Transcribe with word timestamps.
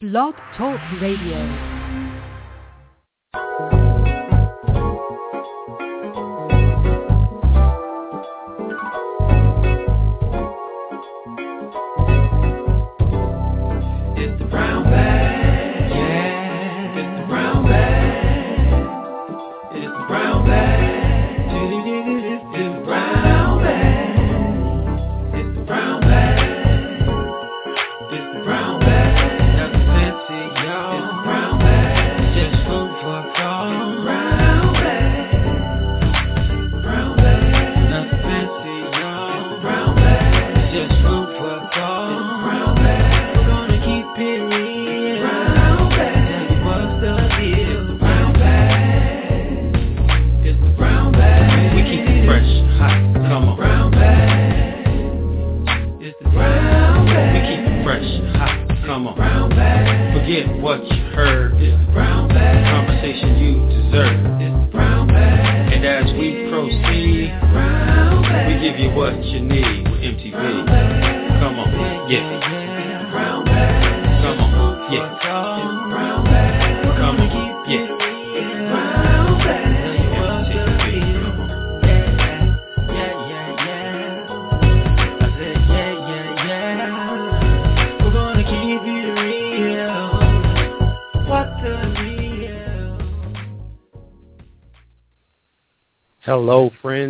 Blog 0.00 0.36
Talk 0.56 0.78
Radio. 1.00 1.77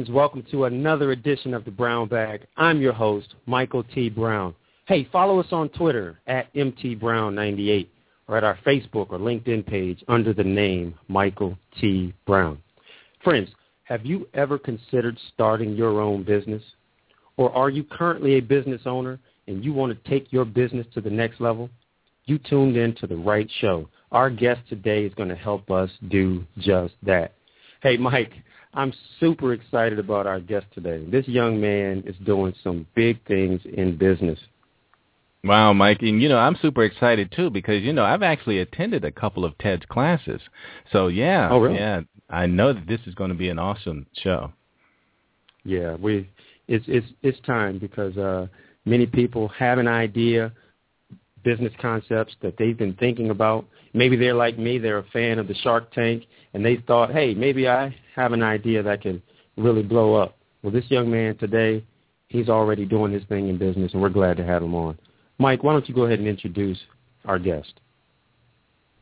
Friends. 0.09 0.15
Welcome 0.15 0.45
to 0.51 0.65
another 0.65 1.13
edition 1.13 1.55
of 1.55 1.65
the 1.65 1.71
Brown 1.71 2.09
Bag. 2.09 2.47
I'm 2.57 2.81
your 2.81 2.93
host, 2.93 3.35
Michael 3.47 3.85
T. 3.95 4.09
Brown. 4.09 4.55
Hey, 4.87 5.09
follow 5.13 5.39
us 5.41 5.53
on 5.53 5.69
Twitter 5.71 6.19
at 6.27 6.53
MTBrown98 6.55 7.89
or 8.27 8.37
at 8.37 8.45
our 8.45 8.59
Facebook 8.67 9.11
or 9.11 9.19
LinkedIn 9.19 9.67
page 9.67 10.03
under 10.09 10.33
the 10.33 10.45
name 10.45 10.95
Michael 11.09 11.59
T. 11.81 12.15
Brown. 12.27 12.59
Friends, 13.23 13.51
have 13.85 14.05
you 14.05 14.29
ever 14.35 14.59
considered 14.59 15.19
starting 15.35 15.75
your 15.75 16.01
own 16.01 16.23
business? 16.23 16.63
Or 17.37 17.53
are 17.53 17.71
you 17.71 17.85
currently 17.85 18.35
a 18.35 18.41
business 18.41 18.83
owner 18.87 19.19
and 19.47 19.65
you 19.65 19.73
want 19.73 19.93
to 19.93 20.11
take 20.11 20.33
your 20.33 20.45
business 20.45 20.87
to 20.95 21.01
the 21.01 21.11
next 21.11 21.41
level? 21.41 21.69
You 22.25 22.39
tuned 22.39 22.77
in 22.77 22.95
to 22.97 23.07
the 23.07 23.17
right 23.17 23.49
show. 23.61 23.89
Our 24.13 24.31
guest 24.31 24.61
today 24.69 25.05
is 25.05 25.15
going 25.15 25.29
to 25.29 25.37
help 25.37 25.71
us 25.71 25.91
do 26.09 26.45
just 26.59 26.95
that. 27.03 27.35
Hey, 27.83 27.97
Mike, 27.97 28.33
I'm 28.79 28.93
super 29.19 29.55
excited 29.55 29.99
about 29.99 30.29
our 30.29 30.39
guest 30.39 30.67
today. 30.73 31.05
This 31.05 31.27
young 31.27 31.61
man 31.61 32.05
is 32.07 32.15
doing 32.25 32.55
some 32.63 32.87
big 32.95 33.19
things 33.27 33.61
in 33.65 33.99
business. 33.99 34.39
Wow, 35.43 35.73
Mike, 35.73 35.99
and 36.03 36.23
you 36.23 36.29
know 36.29 36.39
I'm 36.39 36.57
super 36.63 36.85
excited 36.85 37.33
too 37.35 37.51
because 37.51 37.83
you 37.83 37.93
know 37.93 38.05
I've 38.05 38.23
actually 38.23 38.61
attended 38.61 39.05
a 39.05 39.11
couple 39.11 39.45
of 39.45 39.59
Ted's 39.59 39.85
classes. 39.87 40.41
So 40.93 41.09
yeah, 41.09 41.49
Oh, 41.51 41.59
really? 41.59 41.75
yeah, 41.75 42.03
I 42.31 42.47
know 42.47 42.73
that 42.73 42.87
this 42.87 43.01
is 43.07 43.17
going 43.17 43.31
to 43.31 43.37
be 43.37 43.49
an 43.49 43.59
awesome 43.59 44.07
show. 44.23 44.53
Yeah, 45.65 45.97
we 45.97 46.31
it's 46.69 46.85
it's 46.87 47.07
it's 47.23 47.41
time 47.41 47.79
because 47.79 48.17
uh 48.17 48.47
many 48.85 49.07
people 49.07 49.49
have 49.49 49.79
an 49.79 49.89
idea, 49.89 50.53
business 51.43 51.73
concepts 51.81 52.37
that 52.43 52.55
they've 52.59 52.79
been 52.79 52.95
thinking 52.95 53.31
about. 53.31 53.65
Maybe 53.93 54.15
they're 54.15 54.35
like 54.35 54.57
me, 54.57 54.79
they're 54.79 54.99
a 54.99 55.11
fan 55.13 55.41
of 55.41 55.49
the 55.49 55.55
Shark 55.55 55.93
Tank 55.93 56.25
and 56.55 56.65
they 56.65 56.77
thought, 56.77 57.13
"Hey, 57.13 57.35
maybe 57.35 57.69
I 57.69 57.95
have 58.15 58.33
an 58.33 58.43
idea 58.43 58.83
that 58.83 59.03
can 59.03 59.23
really 59.57 59.83
blow 59.83 60.15
up." 60.15 60.37
Well, 60.63 60.73
this 60.73 60.91
young 60.91 61.11
man 61.11 61.37
today, 61.37 61.83
he's 62.29 62.49
already 62.49 62.85
doing 62.85 63.13
his 63.13 63.25
thing 63.25 63.49
in 63.49 63.59
business 63.59 63.93
and 63.93 64.03
we're 64.03 64.09
glad 64.09 64.37
to 64.37 64.45
have 64.45 64.63
him 64.63 64.75
on. 64.75 64.99
Mike, 65.39 65.63
why 65.63 65.73
don't 65.73 65.89
you 65.89 65.95
go 65.95 66.05
ahead 66.05 66.19
and 66.19 66.29
introduce 66.29 66.79
our 67.25 67.39
guest? 67.39 67.81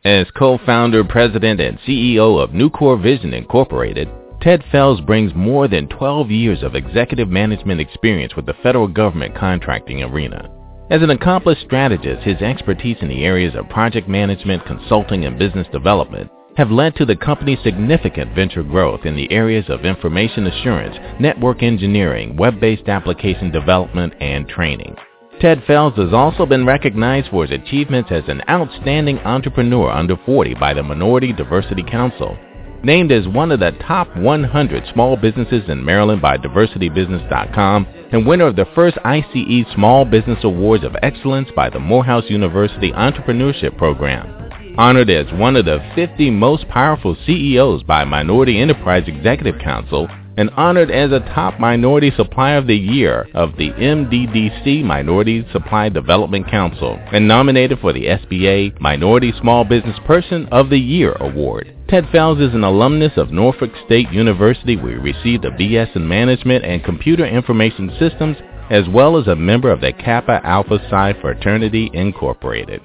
As 0.05 0.27
co-founder, 0.37 1.03
president, 1.05 1.61
and 1.61 1.79
CEO 1.81 2.41
of 2.41 2.51
NucoreVision 2.51 3.33
Incorporated, 3.33 4.09
Ted 4.41 4.63
Fells 4.71 5.01
brings 5.01 5.35
more 5.35 5.67
than 5.67 5.89
12 5.89 6.31
years 6.31 6.63
of 6.63 6.75
executive 6.75 7.29
management 7.29 7.81
experience 7.81 8.37
with 8.37 8.47
the 8.47 8.55
federal 8.63 8.87
government 8.87 9.35
contracting 9.35 10.03
arena. 10.03 10.49
As 10.91 11.03
an 11.03 11.11
accomplished 11.11 11.63
strategist, 11.63 12.23
his 12.23 12.41
expertise 12.43 12.99
in 13.01 13.09
the 13.09 13.25
areas 13.25 13.55
of 13.57 13.69
project 13.71 14.09
management, 14.09 14.65
consulting, 14.67 15.25
and 15.25 15.39
business 15.39 15.67
development 15.73 16.31
have 16.57 16.71
led 16.71 16.97
to 16.97 17.05
the 17.05 17.17
company's 17.17 17.63
significant 17.63 18.35
venture 18.35 18.63
growth 18.63 19.05
in 19.05 19.15
the 19.15 19.31
areas 19.31 19.67
of 19.69 19.85
information 19.85 20.47
assurance, 20.47 20.97
network 21.21 21.63
engineering, 21.63 22.37
web-based 22.37 22.89
application 22.89 23.51
development, 23.51 24.15
and 24.21 24.49
training. 24.49 24.97
Ted 25.41 25.63
Fells 25.67 25.93
has 25.97 26.15
also 26.15 26.47
been 26.47 26.65
recognized 26.65 27.29
for 27.29 27.47
his 27.47 27.61
achievements 27.61 28.11
as 28.11 28.25
an 28.29 28.41
outstanding 28.49 29.19
entrepreneur 29.19 29.91
under 29.91 30.17
40 30.25 30.55
by 30.55 30.73
the 30.73 30.83
Minority 30.83 31.33
Diversity 31.33 31.83
Council. 31.83 32.39
Named 32.83 33.13
as 33.13 33.29
one 33.29 33.53
of 33.53 33.61
the 33.61 33.73
top 33.87 34.15
100 34.17 34.85
small 34.95 35.17
businesses 35.17 35.69
in 35.69 35.85
Maryland 35.85 36.23
by 36.23 36.39
DiversityBusiness.com 36.39 37.87
and 38.13 38.27
winner 38.27 38.47
of 38.47 38.57
the 38.57 38.67
first 38.75 38.97
ICE 39.05 39.67
Small 39.75 40.05
Business 40.07 40.39
Awards 40.43 40.85
of 40.85 40.97
Excellence 41.03 41.49
by 41.55 41.69
the 41.69 41.81
Morehouse 41.81 42.25
University 42.29 42.93
Entrepreneurship 42.93 43.77
Program. 43.77 44.47
Honored 44.79 45.09
as 45.09 45.33
one 45.33 45.57
of 45.57 45.65
the 45.65 45.81
50 45.95 46.31
most 46.33 46.69
powerful 46.69 47.17
CEOs 47.27 47.83
by 47.85 48.05
Minority 48.05 48.61
Enterprise 48.61 49.05
Executive 49.07 49.59
Council 49.59 50.07
and 50.37 50.51
honored 50.51 50.91
as 50.91 51.13
a 51.13 51.21
top 51.35 51.59
minority 51.59 52.13
supplier 52.15 52.59
of 52.59 52.67
the 52.67 52.77
year 52.77 53.27
of 53.33 53.57
the 53.57 53.71
MDDC 53.71 54.85
Minority 54.85 55.47
Supply 55.51 55.89
Development 55.89 56.47
Council 56.51 57.01
and 57.11 57.27
nominated 57.27 57.79
for 57.79 57.95
the 57.95 58.05
SBA 58.05 58.79
Minority 58.79 59.33
Small 59.41 59.65
Business 59.65 59.99
Person 60.07 60.47
of 60.53 60.69
the 60.69 60.79
Year 60.79 61.13
award. 61.21 61.75
Ted 61.89 62.07
Fells 62.13 62.39
is 62.39 62.53
an 62.53 62.63
alumnus 62.63 63.13
of 63.17 63.31
Norfolk 63.31 63.71
State 63.87 64.11
University 64.13 64.77
where 64.77 64.93
he 64.93 64.99
received 64.99 65.47
a 65.47 65.51
BS 65.53 65.97
in 65.97 66.07
Management 66.07 66.67
and 66.67 66.85
Computer 66.85 67.25
Information 67.25 67.97
Systems 67.99 68.37
as 68.69 68.87
well 68.91 69.17
as 69.17 69.27
a 69.27 69.35
member 69.35 69.71
of 69.71 69.81
the 69.81 69.95
Kappa 69.95 70.43
Alpha 70.45 70.79
Psi 70.91 71.15
Fraternity 71.23 71.89
Incorporated. 71.95 72.83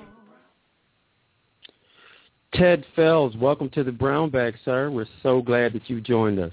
Ted 2.53 2.85
Fells, 2.97 3.35
welcome 3.37 3.69
to 3.69 3.83
the 3.83 3.93
Brown 3.93 4.29
Bag, 4.29 4.55
sir. 4.65 4.91
We're 4.91 5.05
so 5.23 5.41
glad 5.41 5.71
that 5.71 5.89
you 5.89 6.01
joined 6.01 6.37
us. 6.37 6.51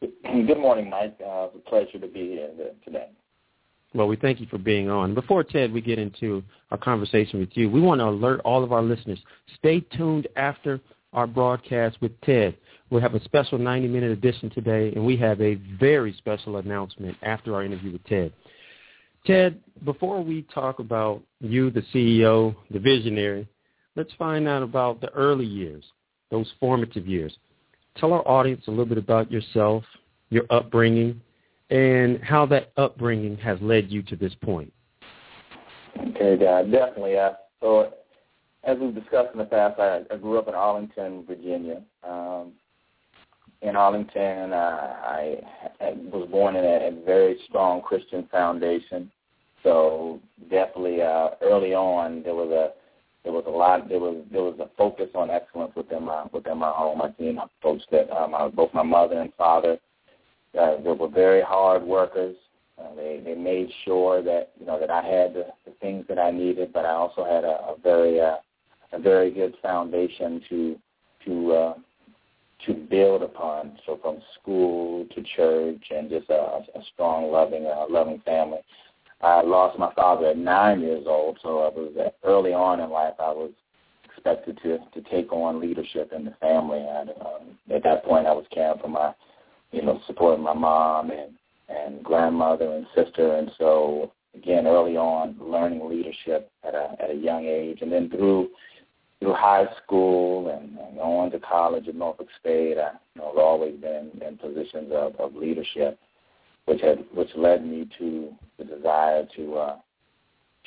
Good 0.00 0.58
morning, 0.58 0.88
Mike. 0.88 1.14
Uh, 1.20 1.48
it's 1.48 1.56
a 1.56 1.68
pleasure 1.68 1.98
to 1.98 2.06
be 2.06 2.28
here 2.28 2.48
today. 2.84 3.08
Well, 3.92 4.08
we 4.08 4.16
thank 4.16 4.40
you 4.40 4.46
for 4.46 4.56
being 4.56 4.88
on. 4.88 5.14
Before, 5.14 5.44
Ted, 5.44 5.72
we 5.72 5.82
get 5.82 5.98
into 5.98 6.42
our 6.70 6.78
conversation 6.78 7.38
with 7.38 7.50
you, 7.52 7.68
we 7.68 7.82
want 7.82 8.00
to 8.00 8.06
alert 8.06 8.40
all 8.44 8.64
of 8.64 8.72
our 8.72 8.82
listeners, 8.82 9.18
stay 9.58 9.80
tuned 9.80 10.26
after 10.36 10.80
our 11.12 11.26
broadcast 11.26 11.98
with 12.00 12.18
Ted. 12.22 12.56
We'll 12.88 13.02
have 13.02 13.14
a 13.14 13.22
special 13.24 13.58
90-minute 13.58 14.10
edition 14.10 14.48
today, 14.48 14.92
and 14.94 15.04
we 15.04 15.18
have 15.18 15.40
a 15.42 15.56
very 15.78 16.14
special 16.14 16.56
announcement 16.56 17.16
after 17.22 17.54
our 17.54 17.62
interview 17.62 17.92
with 17.92 18.04
Ted. 18.04 18.32
Ted, 19.26 19.60
before 19.84 20.24
we 20.24 20.42
talk 20.54 20.78
about 20.78 21.22
you, 21.40 21.70
the 21.70 21.82
CEO, 21.94 22.56
the 22.70 22.78
visionary, 22.78 23.46
let's 23.98 24.12
find 24.16 24.46
out 24.46 24.62
about 24.62 25.00
the 25.00 25.10
early 25.10 25.44
years, 25.44 25.84
those 26.30 26.50
formative 26.60 27.06
years. 27.06 27.36
Tell 27.96 28.12
our 28.12 28.26
audience 28.28 28.62
a 28.68 28.70
little 28.70 28.86
bit 28.86 28.96
about 28.96 29.30
yourself, 29.30 29.82
your 30.30 30.44
upbringing, 30.50 31.20
and 31.70 32.22
how 32.22 32.46
that 32.46 32.70
upbringing 32.76 33.36
has 33.38 33.58
led 33.60 33.90
you 33.90 34.02
to 34.02 34.14
this 34.14 34.32
point. 34.42 34.72
Okay, 35.98 36.34
uh, 36.46 36.62
definitely. 36.62 37.18
Uh, 37.18 37.32
so, 37.60 37.92
as 38.62 38.78
we've 38.78 38.94
discussed 38.94 39.30
in 39.32 39.38
the 39.38 39.44
past, 39.44 39.80
I, 39.80 40.02
I 40.12 40.16
grew 40.16 40.38
up 40.38 40.46
in 40.46 40.54
Arlington, 40.54 41.24
Virginia. 41.26 41.82
Um, 42.08 42.52
in 43.62 43.74
Arlington, 43.74 44.52
uh, 44.52 44.94
I, 45.02 45.38
I 45.80 45.94
was 46.12 46.28
born 46.30 46.54
in 46.54 46.64
a, 46.64 46.88
a 46.88 47.04
very 47.04 47.36
strong 47.48 47.82
Christian 47.82 48.28
foundation. 48.30 49.10
So 49.64 50.20
definitely, 50.48 51.02
uh, 51.02 51.30
early 51.42 51.74
on, 51.74 52.22
there 52.22 52.36
was 52.36 52.50
a 52.52 52.78
there 53.24 53.32
was 53.32 53.44
a 53.46 53.50
lot. 53.50 53.88
There 53.88 53.98
was 53.98 54.24
there 54.30 54.42
was 54.42 54.58
a 54.60 54.68
focus 54.76 55.08
on 55.14 55.30
excellence 55.30 55.72
within 55.76 56.04
my 56.04 56.24
within 56.32 56.58
my 56.58 56.70
home. 56.70 57.02
I 57.02 57.12
seen 57.18 57.38
folks 57.62 57.84
that 57.90 58.10
um, 58.10 58.32
my, 58.32 58.48
both 58.48 58.72
my 58.72 58.82
mother 58.82 59.20
and 59.20 59.32
father 59.34 59.78
uh, 60.58 60.76
they 60.82 60.92
were 60.92 61.08
very 61.08 61.42
hard 61.42 61.82
workers. 61.82 62.36
Uh, 62.78 62.94
they 62.94 63.20
they 63.24 63.34
made 63.34 63.68
sure 63.84 64.22
that 64.22 64.52
you 64.58 64.66
know 64.66 64.78
that 64.78 64.90
I 64.90 65.02
had 65.02 65.34
the, 65.34 65.46
the 65.64 65.72
things 65.80 66.06
that 66.08 66.18
I 66.18 66.30
needed, 66.30 66.72
but 66.72 66.84
I 66.84 66.92
also 66.92 67.24
had 67.24 67.44
a, 67.44 67.72
a 67.72 67.76
very 67.82 68.20
uh, 68.20 68.36
a 68.92 68.98
very 68.98 69.30
good 69.30 69.54
foundation 69.62 70.42
to 70.48 70.76
to 71.26 71.52
uh, 71.52 71.74
to 72.66 72.74
build 72.74 73.22
upon. 73.22 73.78
So 73.84 73.98
from 74.00 74.18
school 74.40 75.06
to 75.14 75.22
church 75.36 75.84
and 75.90 76.08
just 76.08 76.30
a, 76.30 76.34
a 76.34 76.82
strong, 76.92 77.30
loving, 77.30 77.66
uh, 77.66 77.86
loving 77.88 78.20
family. 78.24 78.58
I 79.20 79.42
lost 79.42 79.78
my 79.78 79.92
father 79.94 80.26
at 80.26 80.38
nine 80.38 80.80
years 80.80 81.04
old, 81.06 81.38
so 81.42 81.60
I 81.60 81.68
was 81.68 82.12
early 82.24 82.52
on 82.52 82.80
in 82.80 82.90
life. 82.90 83.14
I 83.18 83.32
was 83.32 83.50
expected 84.04 84.58
to 84.62 84.78
to 84.78 85.10
take 85.10 85.32
on 85.32 85.60
leadership 85.60 86.12
in 86.14 86.24
the 86.24 86.34
family. 86.40 86.78
And 86.78 87.10
um, 87.10 87.58
at 87.74 87.82
that 87.84 88.04
point, 88.04 88.26
I 88.26 88.32
was 88.32 88.46
caring 88.52 88.78
for 88.80 88.88
my, 88.88 89.12
you 89.72 89.82
know, 89.82 90.00
supporting 90.06 90.44
my 90.44 90.54
mom 90.54 91.10
and 91.10 91.32
and 91.68 92.02
grandmother 92.02 92.72
and 92.72 92.86
sister. 92.94 93.36
And 93.36 93.50
so 93.58 94.12
again, 94.34 94.66
early 94.66 94.96
on, 94.96 95.36
learning 95.40 95.88
leadership 95.88 96.50
at 96.66 96.74
a 96.74 96.96
at 97.00 97.10
a 97.10 97.14
young 97.14 97.44
age, 97.44 97.78
and 97.82 97.90
then 97.90 98.10
through 98.10 98.50
through 99.20 99.34
high 99.34 99.66
school 99.82 100.48
and, 100.50 100.78
and 100.78 101.00
on 101.00 101.30
to 101.32 101.40
college 101.40 101.88
at 101.88 101.94
Norfolk 101.94 102.28
State, 102.40 102.78
I 102.78 102.92
you 103.14 103.20
know, 103.20 103.28
have 103.28 103.38
always 103.38 103.74
been 103.80 104.10
in 104.24 104.36
positions 104.36 104.92
of, 104.92 105.16
of 105.16 105.34
leadership, 105.34 105.98
which 106.68 106.82
had 106.82 107.04
which 107.14 107.30
led 107.34 107.66
me 107.66 107.88
to 107.98 108.30
the 108.58 108.64
desire 108.64 109.26
to 109.36 109.54
uh, 109.54 109.76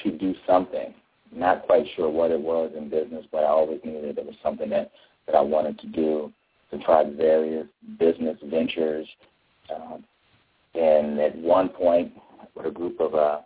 to 0.03 0.11
do 0.11 0.33
something. 0.47 0.93
Not 1.33 1.63
quite 1.63 1.85
sure 1.95 2.09
what 2.09 2.31
it 2.31 2.41
was 2.41 2.71
in 2.75 2.89
business, 2.89 3.25
but 3.31 3.43
I 3.43 3.47
always 3.47 3.79
knew 3.85 4.01
that 4.01 4.17
it 4.17 4.25
was 4.25 4.35
something 4.41 4.69
that 4.71 4.91
that 5.27 5.35
I 5.35 5.41
wanted 5.41 5.79
to 5.79 5.87
do. 5.87 6.33
To 6.71 6.79
try 6.85 7.03
various 7.03 7.67
business 7.99 8.37
ventures, 8.45 9.05
um, 9.75 10.05
and 10.73 11.19
at 11.19 11.35
one 11.37 11.67
point, 11.67 12.13
with 12.55 12.65
a 12.65 12.71
group 12.71 13.01
of 13.01 13.13
uh, 13.13 13.41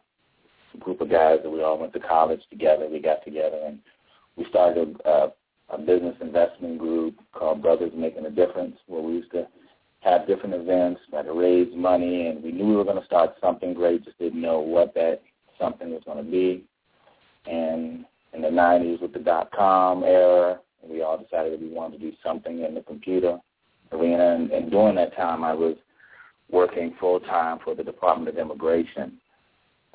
a 0.75 0.77
group 0.77 1.01
of 1.01 1.09
guys 1.09 1.39
that 1.41 1.49
we 1.49 1.63
all 1.63 1.79
went 1.79 1.91
to 1.93 1.99
college 1.99 2.41
together, 2.51 2.87
we 2.87 2.99
got 2.99 3.25
together 3.25 3.59
and 3.65 3.79
we 4.37 4.45
started 4.45 5.01
a, 5.05 5.29
a 5.69 5.77
business 5.79 6.15
investment 6.21 6.77
group 6.77 7.15
called 7.33 7.63
Brothers 7.63 7.93
Making 7.95 8.27
a 8.27 8.29
Difference, 8.29 8.75
where 8.85 9.01
we 9.01 9.13
used 9.13 9.31
to 9.31 9.47
have 10.05 10.27
different 10.27 10.53
events, 10.53 11.01
try 11.09 11.23
to 11.23 11.33
raise 11.33 11.67
money, 11.75 12.27
and 12.27 12.43
we 12.43 12.51
knew 12.51 12.67
we 12.67 12.75
were 12.75 12.83
going 12.83 12.99
to 12.99 13.05
start 13.05 13.35
something 13.41 13.73
great, 13.73 14.05
just 14.05 14.19
didn't 14.19 14.39
know 14.39 14.59
what 14.59 14.93
that 14.93 15.21
something 15.59 15.89
was 15.89 16.03
going 16.05 16.23
to 16.23 16.31
be. 16.31 16.63
And 17.47 18.05
in 18.33 18.41
the 18.41 18.49
90s 18.49 19.01
with 19.01 19.13
the 19.13 19.19
dot-com 19.19 20.03
era, 20.03 20.59
we 20.87 21.01
all 21.01 21.17
decided 21.17 21.53
that 21.53 21.61
we 21.61 21.69
wanted 21.69 21.99
to 21.99 22.11
do 22.11 22.15
something 22.23 22.63
in 22.63 22.75
the 22.75 22.81
computer 22.81 23.39
arena. 23.91 24.35
And, 24.35 24.51
and 24.51 24.69
during 24.69 24.95
that 24.95 25.15
time, 25.15 25.43
I 25.43 25.53
was 25.53 25.75
working 26.51 26.93
full-time 26.99 27.57
for 27.63 27.73
the 27.73 27.83
Department 27.83 28.29
of 28.29 28.37
Immigration 28.37 29.13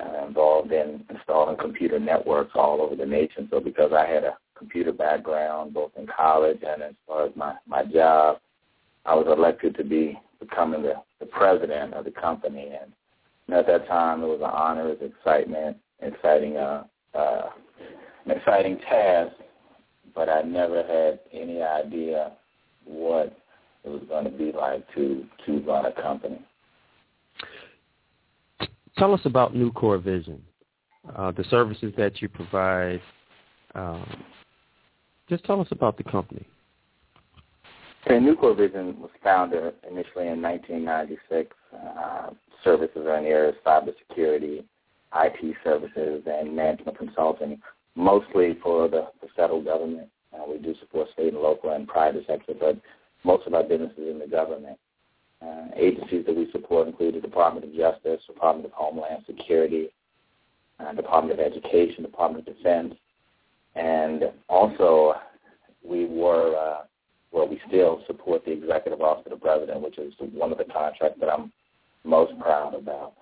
uh, 0.00 0.26
involved 0.26 0.72
in 0.72 1.04
installing 1.08 1.56
computer 1.56 2.00
networks 2.00 2.52
all 2.56 2.82
over 2.82 2.96
the 2.96 3.06
nation. 3.06 3.46
So 3.48 3.60
because 3.60 3.92
I 3.92 4.06
had 4.06 4.24
a 4.24 4.36
computer 4.58 4.92
background, 4.92 5.72
both 5.72 5.92
in 5.96 6.08
college 6.08 6.58
and 6.66 6.82
as 6.82 6.94
far 7.06 7.26
as 7.26 7.32
my, 7.36 7.54
my 7.68 7.84
job, 7.84 8.38
I 9.06 9.14
was 9.14 9.26
elected 9.26 9.76
to 9.76 9.85
be 9.85 10.19
becoming 10.38 10.82
the, 10.82 10.94
the 11.19 11.26
president 11.26 11.94
of 11.94 12.05
the 12.05 12.11
company. 12.11 12.70
And, 12.81 12.93
at 13.52 13.67
that 13.67 13.88
time, 13.88 14.23
it 14.23 14.26
was 14.26 14.38
an 14.38 14.50
honor, 14.52 14.91
it 14.91 15.00
was 15.00 15.11
excitement, 15.11 15.76
exciting, 16.00 16.56
uh, 16.56 16.85
uh, 17.14 17.50
an 18.25 18.31
exciting 18.31 18.79
task. 18.79 19.35
But 20.14 20.29
I 20.29 20.43
never 20.43 20.85
had 20.85 21.19
any 21.32 21.61
idea 21.61 22.31
what 22.85 23.37
it 23.85 23.88
was 23.88 24.02
going 24.08 24.25
to 24.25 24.31
be 24.31 24.52
like 24.52 24.87
to 24.94 25.25
to 25.46 25.61
run 25.61 25.87
a 25.87 25.93
company. 25.93 26.41
Tell 28.99 29.14
us 29.14 29.20
about 29.25 29.55
NucoreVision, 29.55 30.38
uh, 31.17 31.32
the 31.32 31.44
services 31.50 31.93
that 31.96 32.20
you 32.20 32.29
provide. 32.29 33.00
Um, 33.75 34.23
just 35.29 35.44
tell 35.44 35.61
us 35.61 35.69
about 35.70 35.96
the 35.96 36.05
company. 36.05 36.46
Okay, 38.06 38.19
NucoreVision 38.19 38.99
was 38.99 39.11
founded 39.23 39.75
initially 39.88 40.29
in 40.29 40.41
1996. 40.41 41.55
Uh, 41.73 42.31
services 42.64 43.06
are 43.06 43.19
in 43.19 43.25
the 43.25 43.31
area 43.31 43.50
of 43.50 43.55
cybersecurity, 43.64 44.64
IT 45.17 45.56
services, 45.62 46.23
and 46.26 46.55
management 46.55 46.97
consulting, 46.97 47.61
mostly 47.94 48.58
for 48.62 48.88
the, 48.88 49.08
the 49.20 49.29
federal 49.37 49.62
government. 49.62 50.08
Uh, 50.32 50.44
we 50.50 50.58
do 50.58 50.75
support 50.81 51.08
state 51.12 51.32
and 51.35 51.43
local 51.43 51.70
and 51.73 51.88
private 51.88 52.25
sector, 52.26 52.55
but 52.58 52.81
most 53.25 53.47
of 53.47 53.55
our 53.55 53.64
business 53.64 53.93
is 53.99 54.08
in 54.08 54.19
the 54.19 54.26
government. 54.26 54.79
Uh, 55.43 55.67
agencies 55.76 56.25
that 56.26 56.37
we 56.37 56.50
support 56.53 56.87
include 56.87 57.14
the 57.14 57.20
Department 57.20 57.64
of 57.67 57.75
Justice, 57.75 58.20
Department 58.26 58.67
of 58.67 58.73
Homeland 58.73 59.25
Security, 59.26 59.88
uh, 60.79 60.93
Department 60.93 61.38
of 61.38 61.44
Education, 61.44 62.03
Department 62.03 62.46
of 62.46 62.56
Defense, 62.56 62.94
and 63.75 64.25
also 64.49 65.14
we 65.82 66.06
were, 66.06 66.79
well, 67.32 67.49
we 67.49 67.61
still 67.69 68.03
support 68.06 68.44
the 68.44 68.53
Executive 68.53 69.00
Office 69.00 69.25
of 69.27 69.32
the 69.32 69.44
President, 69.44 69.81
which 69.81 69.99
is 69.99 70.12
one 70.32 70.53
of 70.53 70.59
the 70.59 70.65
contracts 70.65 71.19
that 71.21 71.31
I'm 71.31 71.53
most 72.05 72.38
proud 72.41 72.75
about. 72.75 73.15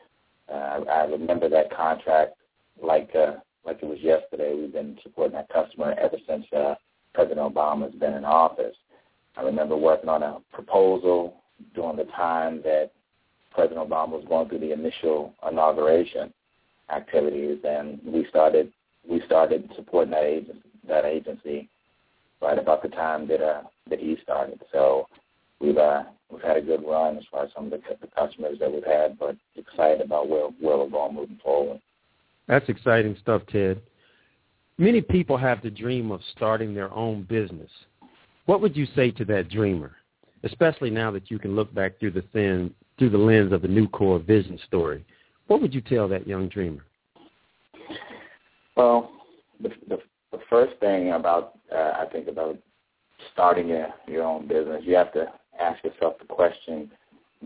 Uh, 0.51 0.85
I 0.91 1.05
remember 1.05 1.49
that 1.49 1.75
contract 1.75 2.35
like 2.83 3.11
uh, 3.15 3.35
like 3.67 3.83
it 3.83 3.87
was 3.87 3.99
yesterday. 4.01 4.55
We've 4.55 4.73
been 4.73 4.99
supporting 5.03 5.35
that 5.35 5.51
customer 5.51 5.95
ever 5.99 6.17
since 6.27 6.47
uh, 6.57 6.75
President 7.13 7.55
Obama 7.55 7.91
has 7.91 7.95
been 7.95 8.15
in 8.15 8.25
office. 8.25 8.77
I 9.37 9.43
remember 9.43 9.77
working 9.77 10.09
on 10.09 10.23
a 10.23 10.39
proposal 10.53 11.35
during 11.75 11.97
the 11.97 12.05
time 12.05 12.63
that 12.63 12.93
President 13.53 13.89
Obama 13.89 14.11
was 14.11 14.25
going 14.29 14.49
through 14.49 14.61
the 14.61 14.73
initial 14.73 15.35
inauguration 15.51 16.33
activities, 16.95 17.59
and 17.65 18.01
we 18.05 18.27
started 18.31 18.73
we 19.09 19.21
started 19.27 19.71
supporting 19.77 20.13
that 20.13 20.25
agency 20.25 20.63
that 20.87 21.05
agency 21.05 21.69
right 22.40 22.58
about 22.58 22.82
the 22.82 22.88
time 22.88 23.26
that 23.29 23.43
uh, 23.43 23.62
that 23.90 23.99
he 23.99 24.17
started. 24.23 24.61
So 24.73 25.06
we've 25.61 25.76
uh, 25.76 26.05
we've 26.31 26.43
had 26.43 26.56
a 26.56 26.62
good 26.62 26.85
run 26.87 27.17
as 27.17 27.25
far 27.31 27.44
as 27.44 27.50
some 27.55 27.67
of 27.67 27.70
the, 27.70 27.81
the 28.00 28.08
customers 28.08 28.58
that 28.61 28.73
we've 28.73 28.85
had, 28.85 29.19
but 29.19 29.37
excited 29.56 30.00
about 30.00 30.29
where 30.29 30.49
where 30.61 30.79
we're 30.79 30.88
going 30.88 31.14
moving 31.14 31.40
forward. 31.43 31.81
That's 32.46 32.69
exciting 32.69 33.17
stuff, 33.20 33.43
Ted. 33.50 33.81
Many 34.79 35.02
people 35.02 35.37
have 35.37 35.61
the 35.62 35.70
dream 35.70 36.11
of 36.11 36.20
starting 36.37 36.73
their 36.73 36.93
own 36.94 37.25
business. 37.25 37.70
What 38.47 38.61
would 38.62 38.76
you 38.76 38.87
say 38.95 39.11
to 39.12 39.25
that 39.26 39.50
dreamer? 39.50 39.97
especially 40.45 40.90
now 40.90 41.11
that 41.11 41.30
you 41.30 41.38
can 41.38 41.54
look 41.54 41.73
back 41.75 41.99
through 41.99 42.12
the 42.12 42.25
thin, 42.33 42.73
through 42.99 43.11
the 43.11 43.18
lens 43.18 43.52
of 43.52 43.62
the 43.62 43.68
NucoreVision 43.68 44.64
story. 44.66 45.04
What 45.47 45.61
would 45.62 45.75
you 45.75 45.80
tell 45.80 46.09
that 46.09 46.26
young 46.26 46.49
dreamer? 46.49 46.85
Well, 48.76 49.11
the, 49.61 49.71
the, 49.88 49.99
the 50.32 50.40
first 50.50 50.78
thing 50.80 51.12
about 51.12 51.54
uh, 51.75 51.92
I 51.99 52.06
think 52.12 52.28
about 52.28 52.56
starting 53.32 53.68
your, 53.68 53.88
your 54.06 54.25
own 54.25 54.47
business, 54.47 54.82
you 54.85 54.94
have 54.97 55.12
to 55.14 55.26
ask 55.61 55.82
yourself 55.85 56.18
the 56.18 56.26
question: 56.26 56.90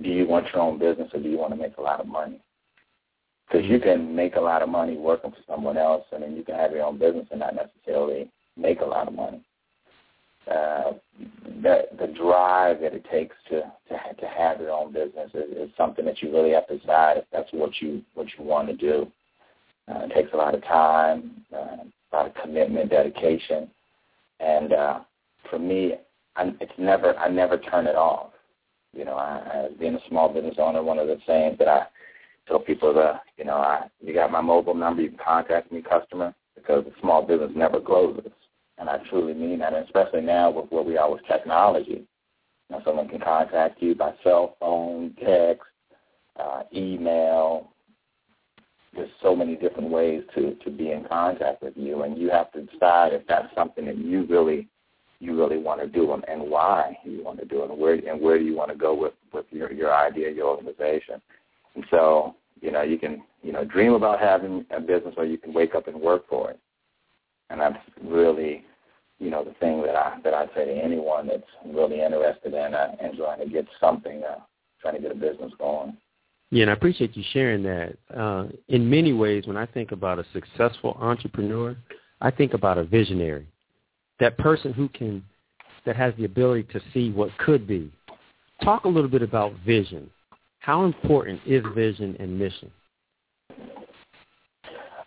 Do 0.03 0.09
you 0.09 0.27
want 0.27 0.47
your 0.53 0.63
own 0.63 0.79
business, 0.79 1.11
or 1.13 1.21
do 1.21 1.29
you 1.29 1.39
want 1.39 1.53
to 1.53 1.59
make 1.61 1.77
a 1.79 1.83
lot 1.83 2.01
of 2.01 2.07
money? 2.07 2.41
Because 3.49 3.67
you 3.69 3.81
can 3.81 4.15
make 4.15 4.37
a 4.37 4.41
lot 4.41 4.63
of 4.63 4.69
money 4.69 4.97
working 4.97 5.31
for 5.31 5.43
someone 5.47 5.77
else, 5.77 6.05
and 6.13 6.23
then 6.23 6.37
you 6.37 6.45
can 6.45 6.55
have 6.55 6.73
your 6.73 6.85
own 6.85 6.99
business 6.99 7.27
and 7.31 7.41
not 7.41 7.55
necessarily 7.55 8.31
make 8.57 8.81
a 8.81 8.85
lot 8.85 9.09
of 9.09 9.15
money 9.15 9.43
uh, 10.51 10.93
the 11.63 11.87
the 11.99 12.09
drive 12.09 12.81
that 12.81 12.95
it 12.95 13.05
takes 13.11 13.37
to 13.49 13.61
to, 13.89 14.21
to 14.21 14.27
have 14.27 14.61
your 14.61 14.71
own 14.71 14.93
business 14.93 15.31
is, 15.35 15.57
is 15.57 15.71
something 15.77 16.05
that 16.05 16.21
you 16.23 16.33
really 16.33 16.51
have 16.51 16.67
to 16.67 16.79
decide 16.79 17.19
if 17.19 17.25
that's 17.33 17.49
what 17.53 17.71
you 17.81 18.03
what 18.15 18.27
you 18.37 18.45
want 18.45 18.69
to 18.69 18.75
do. 18.75 19.07
Uh, 19.89 20.05
it 20.05 20.15
takes 20.15 20.33
a 20.33 20.37
lot 20.37 20.55
of 20.55 20.63
time, 20.65 21.45
uh, 21.57 21.79
of 22.13 22.35
commitment, 22.43 22.91
dedication, 22.91 23.69
and 24.41 24.73
uh, 24.73 25.01
for 25.51 25.59
me, 25.59 25.95
I, 26.37 26.53
it's 26.61 26.73
never 26.79 27.17
I 27.17 27.29
never 27.29 27.59
turn 27.59 27.87
it 27.87 27.97
off. 27.97 28.33
You 28.95 29.05
know, 29.05 29.15
I, 29.15 29.69
I, 29.69 29.69
being 29.79 29.95
a 29.95 30.09
small 30.09 30.33
business 30.33 30.57
owner, 30.59 30.83
one 30.83 30.99
of 30.99 31.07
the 31.07 31.19
sayings 31.27 31.59
that 31.59 31.69
I 31.69 31.87
tell 32.47 32.59
people 32.59 32.93
that 32.95 33.23
you 33.37 33.45
know, 33.45 33.57
I 33.57 33.89
you 34.01 34.15
got 34.15 34.31
my 34.31 34.41
mobile 34.41 34.75
number, 34.75 35.03
you 35.03 35.11
can 35.11 35.19
contact 35.19 35.73
me, 35.73 35.83
customer, 35.83 36.35
because 36.55 36.85
the 36.85 36.93
small 37.01 37.27
business 37.27 37.53
never 37.55 37.81
closes 37.81 38.33
and 38.83 38.91
I 38.91 38.99
truly 39.09 39.33
mean 39.33 39.61
that, 39.61 39.75
and 39.75 39.85
especially 39.85 40.23
now 40.23 40.51
with 40.51 40.71
where 40.71 40.83
we 40.83 40.97
are 40.97 41.11
with 41.11 41.25
technology. 41.27 42.03
You 42.69 42.77
know, 42.77 42.83
someone 42.85 43.09
can 43.09 43.21
contact 43.21 43.81
you 43.81 43.95
by 43.95 44.13
cell 44.25 44.57
phone, 44.59 45.15
text, 45.25 45.63
uh, 46.39 46.63
email. 46.75 47.71
There's 48.95 49.11
so 49.23 49.35
many 49.35 49.57
different 49.57 49.91
ways 49.91 50.23
to 50.35 50.55
to 50.55 50.71
be 50.71 50.93
in 50.93 51.05
contact 51.05 51.63
with 51.63 51.75
you, 51.77 52.03
and 52.03 52.19
you 52.19 52.31
have 52.31 52.53
to 52.53 52.63
decide 52.63 53.13
if 53.13 53.27
that's 53.27 53.55
something 53.55 53.87
that 53.87 53.99
you 53.99 54.27
really 54.27 54.69
you 55.19 55.39
really 55.39 55.59
want 55.59 55.81
to 55.81 55.87
do 55.87 56.13
and, 56.13 56.25
and 56.29 56.43
why 56.43 56.99
you 57.05 57.23
want 57.23 57.39
to 57.39 57.45
do 57.45 57.63
it, 57.63 57.71
and 57.71 57.79
where 57.79 57.95
and 57.95 58.21
where 58.21 58.39
do 58.39 58.45
you 58.45 58.57
want 58.57 58.71
to 58.71 58.77
go 58.77 58.95
with 58.95 59.15
with 59.33 59.47
your 59.51 59.73
your 59.73 59.95
idea, 59.95 60.31
your 60.31 60.49
organization. 60.49 61.21
And 61.75 61.85
so, 61.91 62.35
you 62.61 62.71
know, 62.71 62.83
you 62.83 62.99
can 62.99 63.23
you 63.43 63.53
know 63.53 63.65
dream 63.65 63.95
about 63.95 64.21
having 64.21 64.67
a 64.71 64.81
business, 64.81 65.15
or 65.17 65.25
you 65.25 65.39
can 65.39 65.55
wake 65.55 65.75
up 65.75 65.89
and 65.89 65.99
work 65.99 66.29
for 66.29 66.51
it 66.51 66.59
and 67.51 67.61
that's 67.61 67.77
really 68.03 68.65
path 70.13 70.23
that 70.25 70.35
I'd 70.35 70.51
say 70.55 70.65
to 70.67 70.73
anyone 70.73 71.27
that's 71.27 71.43
really 71.67 72.01
interested 72.01 72.55
in 72.55 72.75
uh, 72.75 72.97
in 73.01 73.17
trying 73.17 73.41
to 73.41 73.49
get 73.49 73.67
something, 73.81 74.23
uh, 74.29 74.41
trying 74.81 74.95
to 74.95 75.01
get 75.01 75.13
a 75.13 75.15
business 75.15 75.53
going. 75.59 75.97
Yeah, 76.53 76.65
and 76.65 76.71
I 76.71 76.75
appreciate 76.75 77.17
you 77.17 77.25
sharing 77.33 77.63
that. 77.63 77.97
Uh, 78.15 78.45
in 78.69 78.89
many 78.89 79.15
ways, 79.15 79.47
when 79.47 79.57
I 79.57 79.65
think 79.65 79.91
about 79.91 80.19
a 80.19 80.27
successful 80.35 80.99
entrepreneur, 81.01 81.75
I 82.21 82.31
think 82.31 82.53
about 82.53 82.77
a 82.77 82.85
visionary, 82.85 83.47
that 84.21 84.37
person 84.37 84.75
who 84.75 84.91
can, 84.91 85.25
that 85.87 85.97
has 85.97 86.13
the 86.19 86.27
ability 86.27 86.65
to 86.75 86.81
see 86.93 87.11
what 87.11 87.31
could 87.39 87.67
be. 87.67 87.91
Talk 88.63 88.85
a 88.85 88.89
little 88.89 89.09
bit 89.09 89.23
about 89.23 89.55
vision. 89.65 90.11
How 90.59 90.85
important 90.85 91.41
is 91.47 91.65
vision 91.75 92.17
and 92.21 92.39
mission? 92.39 92.71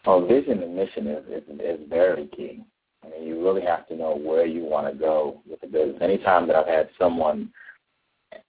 Well, 0.03 0.25
vision 0.25 0.63
and 0.63 0.75
mission 0.75 1.05
is, 1.05 1.25
is, 1.27 1.43
is 1.59 1.79
very 1.87 2.25
key. 2.35 2.63
I 3.03 3.09
mean, 3.11 3.27
you 3.27 3.43
really 3.43 3.61
have 3.61 3.87
to 3.89 3.95
know 3.95 4.15
where 4.15 4.47
you 4.47 4.63
want 4.63 4.91
to 4.91 4.97
go 4.97 5.41
with 5.47 5.61
the 5.61 5.67
business. 5.67 5.97
Anytime 6.01 6.47
that 6.47 6.55
I've 6.55 6.65
had 6.65 6.89
someone 6.97 7.51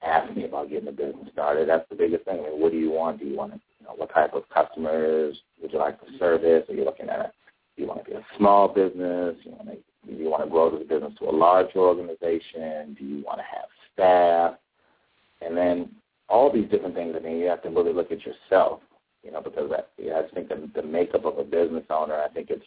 ask 0.02 0.34
me 0.36 0.44
about 0.44 0.70
getting 0.70 0.88
a 0.88 0.92
business 0.92 1.28
started, 1.32 1.68
that's 1.68 1.88
the 1.88 1.96
biggest 1.96 2.24
thing. 2.24 2.40
I 2.40 2.50
mean, 2.50 2.60
what 2.60 2.72
do 2.72 2.78
you 2.78 2.90
want? 2.90 3.20
Do 3.20 3.26
you 3.26 3.36
want 3.36 3.52
to, 3.52 3.60
you 3.80 3.86
know, 3.86 3.94
what 3.96 4.12
type 4.12 4.34
of 4.34 4.48
customers 4.52 5.36
would 5.60 5.72
you 5.72 5.78
like 5.78 6.00
to 6.00 6.18
service? 6.18 6.64
Are 6.68 6.74
you 6.74 6.84
looking 6.84 7.08
at, 7.08 7.32
do 7.76 7.82
you 7.82 7.88
want 7.88 8.04
to 8.04 8.10
be 8.10 8.16
a 8.16 8.26
small 8.36 8.68
business? 8.68 9.36
You 9.44 9.52
want 9.52 9.68
to, 9.68 9.76
do 10.06 10.22
you 10.22 10.30
want 10.30 10.44
to 10.44 10.50
grow 10.50 10.70
the 10.70 10.84
business 10.84 11.12
to 11.18 11.28
a 11.28 11.32
large 11.32 11.74
organization? 11.76 12.96
Do 12.98 13.04
you 13.04 13.24
want 13.24 13.38
to 13.38 13.44
have 13.44 13.68
staff? 13.92 14.54
And 15.42 15.56
then 15.56 15.90
all 16.28 16.52
these 16.52 16.68
different 16.70 16.94
things. 16.94 17.14
I 17.16 17.22
mean, 17.22 17.38
you 17.38 17.46
have 17.46 17.62
to 17.62 17.70
really 17.70 17.92
look 17.92 18.10
at 18.10 18.18
yourself, 18.24 18.80
you 19.22 19.30
know, 19.30 19.40
because 19.40 19.70
I, 19.72 19.80
yeah, 20.00 20.20
I 20.20 20.34
think 20.34 20.48
the, 20.48 20.68
the 20.74 20.86
makeup 20.86 21.24
of 21.24 21.38
a 21.38 21.44
business 21.44 21.84
owner, 21.90 22.20
I 22.20 22.28
think 22.28 22.50
it's 22.50 22.64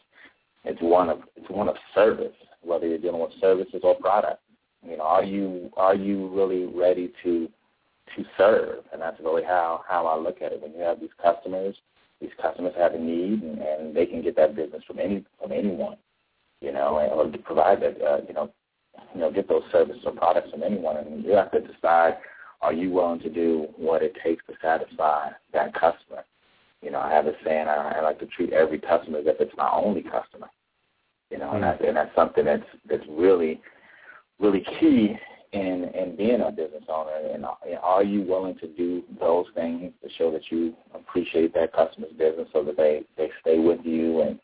it's 0.65 0.81
one 0.81 1.09
of 1.09 1.19
it's 1.35 1.49
one 1.49 1.69
of 1.69 1.75
service, 1.95 2.33
whether 2.61 2.87
you're 2.87 2.97
dealing 2.97 3.21
with 3.21 3.31
services 3.39 3.81
or 3.83 3.95
products. 3.95 4.41
You 4.87 4.97
know, 4.97 5.03
are 5.03 5.23
you 5.23 5.71
are 5.77 5.95
you 5.95 6.29
really 6.29 6.65
ready 6.65 7.11
to 7.23 7.49
to 8.15 8.25
serve? 8.37 8.83
And 8.93 9.01
that's 9.01 9.19
really 9.19 9.43
how 9.43 9.83
how 9.87 10.07
I 10.07 10.17
look 10.17 10.41
at 10.41 10.53
it. 10.53 10.61
When 10.61 10.73
you 10.73 10.79
have 10.79 10.99
these 10.99 11.09
customers, 11.21 11.75
these 12.21 12.31
customers 12.41 12.73
have 12.77 12.93
a 12.93 12.99
need, 12.99 13.43
and, 13.43 13.59
and 13.59 13.95
they 13.95 14.05
can 14.05 14.21
get 14.21 14.35
that 14.37 14.55
business 14.55 14.83
from 14.87 14.99
any 14.99 15.25
from 15.41 15.51
anyone. 15.51 15.97
You 16.61 16.73
know, 16.73 16.99
and, 16.99 17.11
or 17.11 17.43
provide 17.43 17.81
that. 17.81 18.01
Uh, 18.01 18.21
you 18.27 18.33
know, 18.33 18.51
you 19.13 19.21
know, 19.21 19.31
get 19.31 19.47
those 19.47 19.63
services 19.71 20.01
or 20.05 20.11
products 20.13 20.51
from 20.51 20.63
anyone, 20.63 20.97
and 20.97 21.23
you 21.23 21.31
have 21.31 21.51
to 21.51 21.59
decide: 21.59 22.17
Are 22.61 22.73
you 22.73 22.91
willing 22.91 23.19
to 23.21 23.29
do 23.29 23.67
what 23.75 24.01
it 24.01 24.15
takes 24.23 24.45
to 24.47 24.53
satisfy 24.61 25.29
that 25.53 25.73
customer? 25.73 26.23
You 26.81 26.91
know, 26.91 26.99
I 26.99 27.11
have 27.11 27.27
a 27.27 27.33
saying: 27.43 27.67
I, 27.67 27.97
I 27.97 28.01
like 28.01 28.19
to 28.19 28.25
treat 28.27 28.53
every 28.53 28.79
customer 28.79 29.19
as 29.19 29.27
if 29.27 29.41
it's 29.41 29.57
my 29.57 29.69
only 29.71 30.03
customer. 30.03 30.49
You 31.29 31.37
know, 31.37 31.47
mm-hmm. 31.47 31.55
and, 31.55 31.63
that's, 31.63 31.83
and 31.85 31.97
that's 31.97 32.15
something 32.15 32.45
that's 32.45 32.63
that's 32.89 33.03
really 33.09 33.61
really 34.39 34.65
key 34.79 35.15
in 35.51 35.85
in 35.95 36.15
being 36.15 36.41
a 36.41 36.51
business 36.51 36.83
owner. 36.87 37.11
And 37.33 37.45
are 37.81 38.03
you 38.03 38.21
willing 38.21 38.57
to 38.59 38.67
do 38.67 39.03
those 39.19 39.45
things 39.55 39.91
to 40.03 40.09
show 40.17 40.31
that 40.31 40.43
you 40.49 40.73
appreciate 40.93 41.53
that 41.55 41.73
customer's 41.73 42.11
business, 42.11 42.47
so 42.53 42.63
that 42.63 42.77
they 42.77 43.03
they 43.17 43.29
stay 43.41 43.59
with 43.59 43.79
you 43.83 44.21
and 44.21 44.39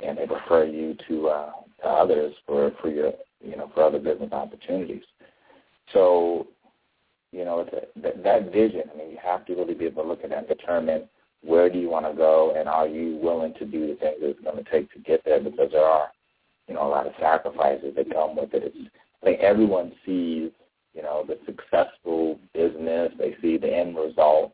and 0.00 0.18
they 0.18 0.26
refer 0.26 0.64
you 0.64 0.96
to 1.08 1.28
uh, 1.28 1.52
to 1.82 1.88
others 1.88 2.34
for 2.46 2.72
for 2.80 2.90
your 2.90 3.12
you 3.40 3.56
know 3.56 3.70
for 3.74 3.82
other 3.84 3.98
business 3.98 4.32
opportunities. 4.32 5.04
So 5.92 6.46
you 7.30 7.44
know 7.44 7.60
it's 7.60 7.72
a, 7.72 8.00
that, 8.00 8.22
that 8.22 8.52
vision. 8.52 8.82
I 8.92 8.98
mean, 8.98 9.10
you 9.10 9.18
have 9.22 9.46
to 9.46 9.54
really 9.54 9.74
be 9.74 9.86
able 9.86 10.02
to 10.02 10.08
look 10.08 10.24
at 10.24 10.30
that 10.30 10.38
and 10.38 10.48
determine 10.48 11.08
where 11.44 11.68
do 11.68 11.78
you 11.78 11.90
want 11.90 12.06
to 12.06 12.14
go, 12.14 12.54
and 12.56 12.68
are 12.68 12.86
you 12.86 13.16
willing 13.16 13.52
to 13.54 13.64
do 13.64 13.80
the 13.80 13.96
things 13.96 14.16
that 14.20 14.28
it's 14.28 14.40
going 14.40 14.62
to 14.62 14.70
take 14.70 14.92
to 14.92 15.00
get 15.00 15.24
there? 15.24 15.40
Because 15.40 15.70
there 15.72 15.84
are 15.84 16.08
you 16.68 16.74
know 16.74 16.86
a 16.86 16.90
lot 16.90 17.06
of 17.06 17.14
sacrifices 17.18 17.94
that 17.96 18.12
come 18.12 18.36
with 18.36 18.52
it. 18.54 18.62
It's 18.64 18.90
I 19.22 19.26
think 19.26 19.40
everyone 19.40 19.92
sees, 20.04 20.50
you 20.94 21.02
know, 21.02 21.24
the 21.26 21.38
successful 21.46 22.38
business. 22.52 23.12
They 23.18 23.36
see 23.40 23.56
the 23.56 23.72
end 23.72 23.96
result. 23.96 24.52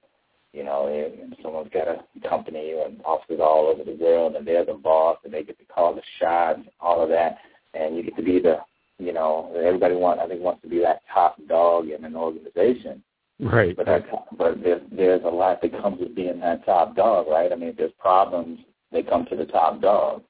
You 0.55 0.65
know, 0.65 0.87
and 0.87 1.37
someone's 1.43 1.71
got 1.73 1.89
a 1.89 2.29
company 2.29 2.73
and 2.85 3.03
offices 3.05 3.39
all 3.41 3.67
over 3.67 3.85
the 3.85 4.03
world, 4.03 4.35
and 4.35 4.47
they're 4.47 4.65
the 4.65 4.73
boss, 4.73 5.19
and 5.23 5.33
they 5.33 5.45
get 5.45 5.59
to 5.59 5.65
call 5.67 5.95
the 5.95 6.03
shots, 6.19 6.61
all 6.81 7.03
of 7.03 7.11
that, 7.11 7.37
and 7.75 7.95
you 7.95 8.03
get 8.03 8.17
to 8.17 8.23
be 8.23 8.41
the, 8.41 8.57
you 8.99 9.13
know, 9.13 9.55
everybody 9.63 9.95
wants, 9.95 10.23
I 10.25 10.27
think, 10.27 10.41
wants 10.41 10.63
to 10.63 10.69
be 10.69 10.81
that 10.81 11.03
top 11.13 11.37
dog 11.49 11.89
in 11.91 12.03
an 12.03 12.17
organization. 12.17 13.03
Right. 13.39 13.77
But 13.77 13.87
that, 13.87 14.05
but 14.37 14.63
there's 14.63 14.83
there's 14.91 15.23
a 15.25 15.29
lot 15.29 15.61
that 15.63 15.81
comes 15.81 16.01
with 16.01 16.15
being 16.17 16.41
that 16.41 16.65
top 16.65 16.97
dog, 16.97 17.27
right? 17.29 17.53
I 17.53 17.55
mean, 17.55 17.69
if 17.69 17.77
there's 17.77 17.93
problems, 17.99 18.59
they 18.91 19.03
come 19.03 19.27
to 19.27 19.37
the 19.37 19.45
top 19.45 19.81
dog. 19.81 20.23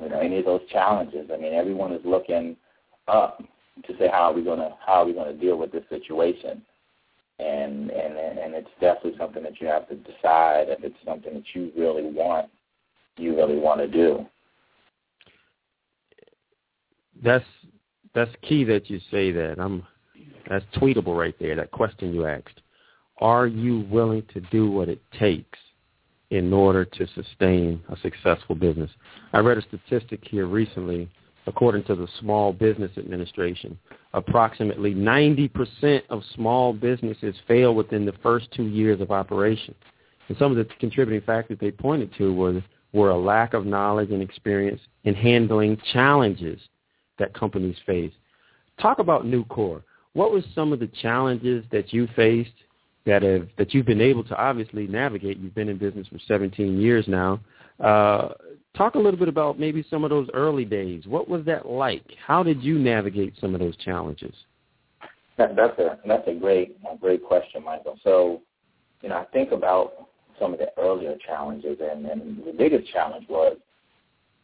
You 0.00 0.10
know, 0.10 0.20
any 0.20 0.38
of 0.38 0.44
those 0.44 0.60
challenges. 0.70 1.30
I 1.32 1.36
mean, 1.36 1.54
everyone 1.54 1.92
is 1.92 2.02
looking 2.04 2.56
up 3.08 3.42
to 3.86 3.96
say 3.98 4.08
how 4.08 4.30
are 4.30 4.32
we 4.32 4.42
gonna 4.42 4.76
how 4.84 4.94
are 4.94 5.06
we 5.06 5.12
gonna 5.12 5.34
deal 5.34 5.56
with 5.56 5.72
this 5.72 5.84
situation, 5.88 6.62
and 7.38 7.90
and 7.90 8.16
and 8.18 8.54
it's 8.54 8.68
definitely 8.80 9.16
something 9.18 9.42
that 9.42 9.60
you 9.60 9.66
have 9.66 9.88
to 9.88 9.96
decide 9.96 10.68
if 10.68 10.82
it's 10.82 10.96
something 11.04 11.34
that 11.34 11.44
you 11.54 11.72
really 11.76 12.10
want, 12.10 12.48
you 13.16 13.36
really 13.36 13.58
want 13.58 13.80
to 13.80 13.86
do. 13.86 14.26
That's 17.22 17.44
that's 18.14 18.30
key 18.42 18.64
that 18.64 18.88
you 18.90 19.00
say 19.10 19.32
that. 19.32 19.56
I'm 19.58 19.84
that's 20.48 20.64
tweetable 20.76 21.16
right 21.16 21.34
there. 21.38 21.56
That 21.56 21.70
question 21.70 22.14
you 22.14 22.26
asked: 22.26 22.60
Are 23.18 23.46
you 23.46 23.86
willing 23.90 24.24
to 24.34 24.40
do 24.52 24.70
what 24.70 24.88
it 24.88 25.00
takes 25.18 25.58
in 26.30 26.52
order 26.52 26.84
to 26.84 27.06
sustain 27.14 27.82
a 27.88 27.96
successful 28.02 28.54
business? 28.54 28.90
I 29.32 29.38
read 29.38 29.58
a 29.58 29.62
statistic 29.62 30.20
here 30.28 30.46
recently 30.46 31.08
according 31.46 31.84
to 31.84 31.94
the 31.94 32.08
Small 32.20 32.52
Business 32.52 32.90
Administration. 32.96 33.78
Approximately 34.12 34.94
90% 34.94 36.02
of 36.10 36.22
small 36.34 36.72
businesses 36.72 37.34
fail 37.46 37.74
within 37.74 38.04
the 38.04 38.14
first 38.22 38.48
two 38.52 38.66
years 38.66 39.00
of 39.00 39.10
operation. 39.10 39.74
And 40.28 40.36
some 40.38 40.50
of 40.50 40.58
the 40.58 40.72
contributing 40.78 41.24
factors 41.24 41.58
they 41.60 41.70
pointed 41.70 42.12
to 42.18 42.34
were, 42.34 42.62
were 42.92 43.10
a 43.10 43.18
lack 43.18 43.54
of 43.54 43.64
knowledge 43.64 44.10
and 44.10 44.22
experience 44.22 44.80
in 45.04 45.14
handling 45.14 45.78
challenges 45.92 46.60
that 47.18 47.34
companies 47.34 47.76
face. 47.86 48.12
Talk 48.80 48.98
about 48.98 49.24
Nucore. 49.24 49.82
What 50.12 50.32
were 50.32 50.42
some 50.54 50.72
of 50.72 50.80
the 50.80 50.90
challenges 51.00 51.64
that 51.72 51.92
you 51.92 52.08
faced 52.14 52.50
that 53.06 53.22
have 53.22 53.48
that 53.56 53.72
you've 53.72 53.86
been 53.86 54.00
able 54.00 54.24
to 54.24 54.36
obviously 54.36 54.86
navigate? 54.86 55.38
You've 55.38 55.54
been 55.54 55.68
in 55.68 55.78
business 55.78 56.06
for 56.08 56.18
17 56.26 56.80
years 56.80 57.06
now. 57.08 57.40
Uh, 57.80 58.30
talk 58.76 58.94
a 58.94 58.98
little 58.98 59.18
bit 59.18 59.28
about 59.28 59.58
maybe 59.58 59.84
some 59.90 60.04
of 60.04 60.10
those 60.10 60.28
early 60.34 60.64
days. 60.64 61.06
What 61.06 61.28
was 61.28 61.44
that 61.46 61.66
like? 61.66 62.04
How 62.24 62.42
did 62.42 62.62
you 62.62 62.78
navigate 62.78 63.34
some 63.40 63.54
of 63.54 63.60
those 63.60 63.76
challenges? 63.78 64.34
That, 65.36 65.54
that's 65.54 65.78
a 65.78 65.98
that's 66.06 66.26
a 66.26 66.34
great 66.34 66.76
a 66.90 66.96
great 66.96 67.22
question, 67.22 67.64
Michael. 67.64 67.98
So, 68.02 68.42
you 69.02 69.08
know, 69.08 69.16
I 69.16 69.24
think 69.26 69.52
about 69.52 70.08
some 70.40 70.52
of 70.52 70.58
the 70.58 70.68
earlier 70.78 71.16
challenges, 71.26 71.78
and, 71.80 72.06
and 72.06 72.44
the 72.44 72.52
biggest 72.52 72.90
challenge 72.92 73.26
was, 73.28 73.56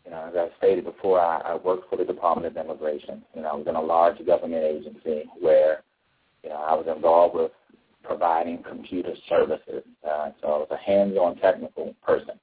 you 0.04 0.10
know, 0.10 0.28
as 0.28 0.34
I 0.36 0.48
stated 0.58 0.84
before, 0.84 1.20
I, 1.20 1.40
I 1.40 1.56
worked 1.56 1.88
for 1.90 1.96
the 1.96 2.04
Department 2.04 2.46
of 2.46 2.64
Immigration. 2.64 3.22
You 3.34 3.42
know, 3.42 3.48
I 3.48 3.54
was 3.54 3.66
in 3.68 3.76
a 3.76 3.80
large 3.80 4.24
government 4.26 4.64
agency 4.64 5.24
where, 5.40 5.82
you 6.42 6.50
know, 6.50 6.56
I 6.56 6.74
was 6.74 6.86
involved 6.94 7.36
with 7.36 7.52
providing 8.02 8.62
computer 8.62 9.14
services. 9.28 9.82
Uh, 10.04 10.30
so 10.40 10.46
I 10.46 10.58
was 10.58 10.68
a 10.70 10.76
hands-on 10.76 11.36
technical 11.36 11.94
person 12.04 12.38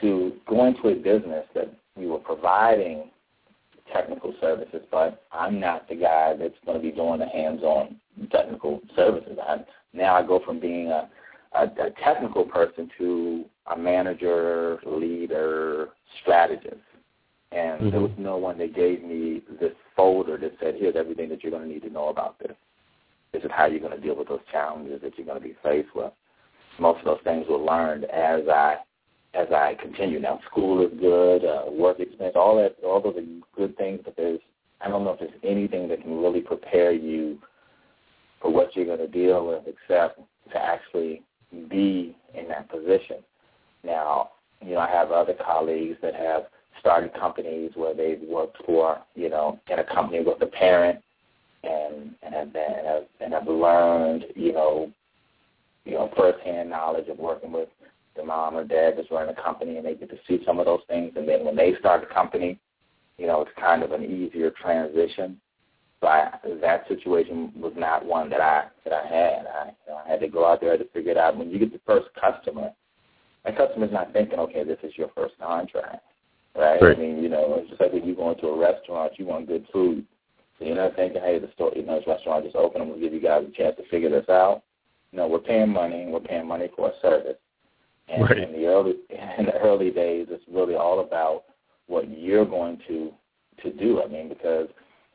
to 0.00 0.32
go 0.48 0.66
into 0.66 0.88
a 0.88 0.94
business 0.94 1.44
that 1.54 1.72
we 1.96 2.06
were 2.06 2.18
providing 2.18 3.10
technical 3.92 4.34
services, 4.40 4.82
but 4.90 5.24
I'm 5.32 5.58
not 5.60 5.88
the 5.88 5.96
guy 5.96 6.34
that's 6.38 6.54
going 6.64 6.78
to 6.78 6.82
be 6.82 6.92
doing 6.92 7.18
the 7.18 7.26
hands-on 7.26 7.96
technical 8.30 8.80
services. 8.94 9.36
I, 9.42 9.64
now 9.92 10.14
I 10.14 10.22
go 10.22 10.40
from 10.44 10.60
being 10.60 10.88
a, 10.88 11.08
a, 11.54 11.64
a 11.64 11.90
technical 12.02 12.44
person 12.44 12.90
to 12.98 13.44
a 13.66 13.76
manager, 13.76 14.78
leader, 14.86 15.88
strategist. 16.22 16.76
And 17.52 17.80
mm-hmm. 17.80 17.90
there 17.90 18.00
was 18.00 18.12
no 18.16 18.36
one 18.36 18.58
that 18.58 18.74
gave 18.74 19.02
me 19.02 19.42
this 19.60 19.72
folder 19.96 20.38
that 20.38 20.52
said, 20.60 20.76
here's 20.78 20.94
everything 20.94 21.28
that 21.30 21.42
you're 21.42 21.50
going 21.50 21.66
to 21.66 21.68
need 21.68 21.82
to 21.82 21.90
know 21.90 22.08
about 22.08 22.38
this. 22.38 22.54
This 23.32 23.42
is 23.42 23.50
how 23.52 23.66
you're 23.66 23.80
going 23.80 23.96
to 23.96 24.00
deal 24.00 24.16
with 24.16 24.28
those 24.28 24.40
challenges 24.50 25.02
that 25.02 25.16
you're 25.16 25.26
going 25.26 25.40
to 25.40 25.46
be 25.46 25.56
faced 25.62 25.94
with. 25.94 26.12
Most 26.78 27.00
of 27.00 27.04
those 27.06 27.20
things 27.24 27.46
were 27.48 27.58
learned 27.58 28.04
as 28.04 28.42
I 28.48 28.76
as 29.34 29.48
I 29.52 29.76
continue. 29.80 30.18
Now, 30.18 30.40
school 30.50 30.84
is 30.84 30.92
good, 30.98 31.44
uh, 31.44 31.70
work 31.70 32.00
experience, 32.00 32.36
all 32.36 32.56
that, 32.56 32.76
all 32.84 33.00
those 33.00 33.16
are 33.16 33.56
good 33.56 33.76
things. 33.76 34.00
But 34.04 34.16
there's, 34.16 34.40
I 34.80 34.88
don't 34.88 35.04
know 35.04 35.12
if 35.12 35.20
there's 35.20 35.32
anything 35.44 35.88
that 35.88 36.02
can 36.02 36.20
really 36.20 36.40
prepare 36.40 36.92
you 36.92 37.38
for 38.40 38.52
what 38.52 38.74
you're 38.74 38.86
going 38.86 38.98
to 38.98 39.06
deal 39.06 39.46
with, 39.46 39.62
except 39.66 40.20
to 40.52 40.58
actually 40.58 41.22
be 41.68 42.16
in 42.34 42.48
that 42.48 42.68
position. 42.70 43.18
Now, 43.84 44.30
you 44.60 44.74
know, 44.74 44.80
I 44.80 44.90
have 44.90 45.10
other 45.10 45.34
colleagues 45.34 45.96
that 46.02 46.14
have 46.14 46.44
started 46.80 47.12
companies 47.14 47.72
where 47.74 47.94
they've 47.94 48.20
worked 48.26 48.56
for, 48.64 48.98
you 49.14 49.28
know, 49.28 49.60
in 49.70 49.78
a 49.78 49.84
company 49.84 50.22
with 50.24 50.40
a 50.42 50.46
parent, 50.46 51.00
and 51.62 52.14
and 52.22 52.34
have 52.34 52.52
been 52.52 52.72
and 52.78 52.86
have, 52.86 53.02
and 53.20 53.32
have 53.34 53.46
learned, 53.46 54.24
you 54.34 54.52
know, 54.52 54.90
you 55.84 55.92
know, 55.92 56.10
firsthand 56.16 56.70
knowledge 56.70 57.08
of 57.08 57.18
working 57.18 57.52
with 57.52 57.68
the 58.20 58.26
mom 58.26 58.56
or 58.56 58.64
dad 58.64 58.94
that's 58.96 59.10
running 59.10 59.34
a 59.36 59.42
company 59.42 59.76
and 59.76 59.86
they 59.86 59.94
get 59.94 60.10
to 60.10 60.18
see 60.28 60.42
some 60.44 60.58
of 60.58 60.66
those 60.66 60.82
things. 60.88 61.12
And 61.16 61.28
then 61.28 61.44
when 61.44 61.56
they 61.56 61.74
start 61.78 62.02
a 62.02 62.12
company, 62.12 62.58
you 63.18 63.26
know, 63.26 63.42
it's 63.42 63.50
kind 63.58 63.82
of 63.82 63.92
an 63.92 64.04
easier 64.04 64.50
transition. 64.50 65.40
But 66.00 66.40
that 66.62 66.88
situation 66.88 67.52
was 67.54 67.74
not 67.76 68.06
one 68.06 68.30
that 68.30 68.40
I 68.40 68.68
that 68.84 68.94
I 68.94 69.06
had. 69.06 69.46
I, 69.46 69.66
you 69.66 69.92
know, 69.92 70.00
I 70.04 70.08
had 70.08 70.20
to 70.20 70.28
go 70.28 70.46
out 70.46 70.62
there 70.62 70.78
to 70.78 70.84
figure 70.94 71.10
it 71.10 71.18
out. 71.18 71.36
When 71.36 71.50
you 71.50 71.58
get 71.58 71.72
the 71.72 71.80
first 71.86 72.08
customer, 72.18 72.70
that 73.44 73.56
customer's 73.56 73.92
not 73.92 74.12
thinking, 74.14 74.38
okay, 74.38 74.64
this 74.64 74.78
is 74.82 74.96
your 74.96 75.10
first 75.14 75.34
contract, 75.38 76.02
right? 76.56 76.80
Right. 76.80 76.96
I 76.96 77.00
mean, 77.00 77.22
you 77.22 77.28
know, 77.28 77.54
it's 77.58 77.68
just 77.68 77.82
like 77.82 77.92
when 77.92 78.06
you 78.06 78.14
go 78.14 78.30
into 78.30 78.46
a 78.46 78.58
restaurant, 78.58 79.12
you 79.18 79.26
want 79.26 79.46
good 79.46 79.66
food. 79.70 80.06
So 80.58 80.64
you're 80.64 80.76
not 80.76 80.96
thinking, 80.96 81.20
hey, 81.20 81.38
the 81.38 81.50
store, 81.54 81.72
you 81.76 81.84
know, 81.84 81.98
this 81.98 82.06
restaurant 82.06 82.44
just 82.44 82.56
opened. 82.56 82.82
I'm 82.82 82.88
gonna 82.88 83.00
give 83.00 83.12
you 83.12 83.20
guys 83.20 83.44
a 83.46 83.54
chance 83.54 83.76
to 83.76 83.88
figure 83.90 84.10
this 84.10 84.28
out. 84.30 84.62
No, 85.12 85.26
we're 85.26 85.38
paying 85.38 85.68
money. 85.68 86.06
We're 86.08 86.20
paying 86.20 86.46
money 86.46 86.70
for 86.74 86.88
a 86.88 86.92
service. 87.02 87.36
And 88.10 88.22
Right. 88.22 88.38
in 88.38 88.52
the 88.52 88.66
early 88.66 88.94
in 89.38 89.46
the 89.46 89.58
early 89.60 89.90
days, 89.90 90.26
it's 90.30 90.44
really 90.50 90.74
all 90.74 91.00
about 91.00 91.44
what 91.86 92.08
you're 92.08 92.44
going 92.44 92.80
to 92.88 93.12
to 93.62 93.72
do. 93.72 94.02
I 94.02 94.08
mean, 94.08 94.28
because 94.28 94.68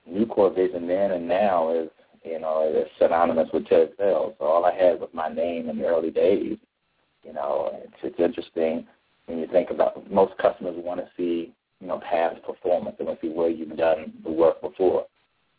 NucoreVision 0.10 0.88
then 0.88 1.12
and 1.12 1.28
now 1.28 1.74
is 1.74 1.90
you 2.24 2.40
know 2.40 2.72
is 2.74 2.88
synonymous 3.00 3.50
with 3.54 3.68
Ted 3.68 3.92
Fells. 3.98 4.36
So 4.40 4.46
all 4.46 4.66
I 4.66 4.74
had 4.74 5.00
was 5.00 5.10
my 5.14 5.30
name 5.30 5.70
in 5.70 5.78
the 5.78 5.86
early 5.86 6.12
days. 6.12 6.58
You 7.24 7.34
know, 7.34 7.72
it's 7.74 7.94
it's 8.04 8.20
interesting 8.20 8.88
when 9.26 9.40
you 9.40 9.48
think 9.48 9.72
about 9.72 10.10
most 10.12 10.38
customers 10.38 10.76
want 10.78 11.00
to 11.00 11.08
see 11.18 11.54
you 11.82 11.88
know 11.88 12.00
past 12.00 12.42
performance. 12.44 12.96
They 12.98 13.06
want 13.06 13.20
to 13.20 13.28
see 13.28 13.34
where 13.34 13.50
you've 13.50 13.78
done 13.78 14.14
the 14.24 14.32
work 14.32 14.62
before. 14.62 15.06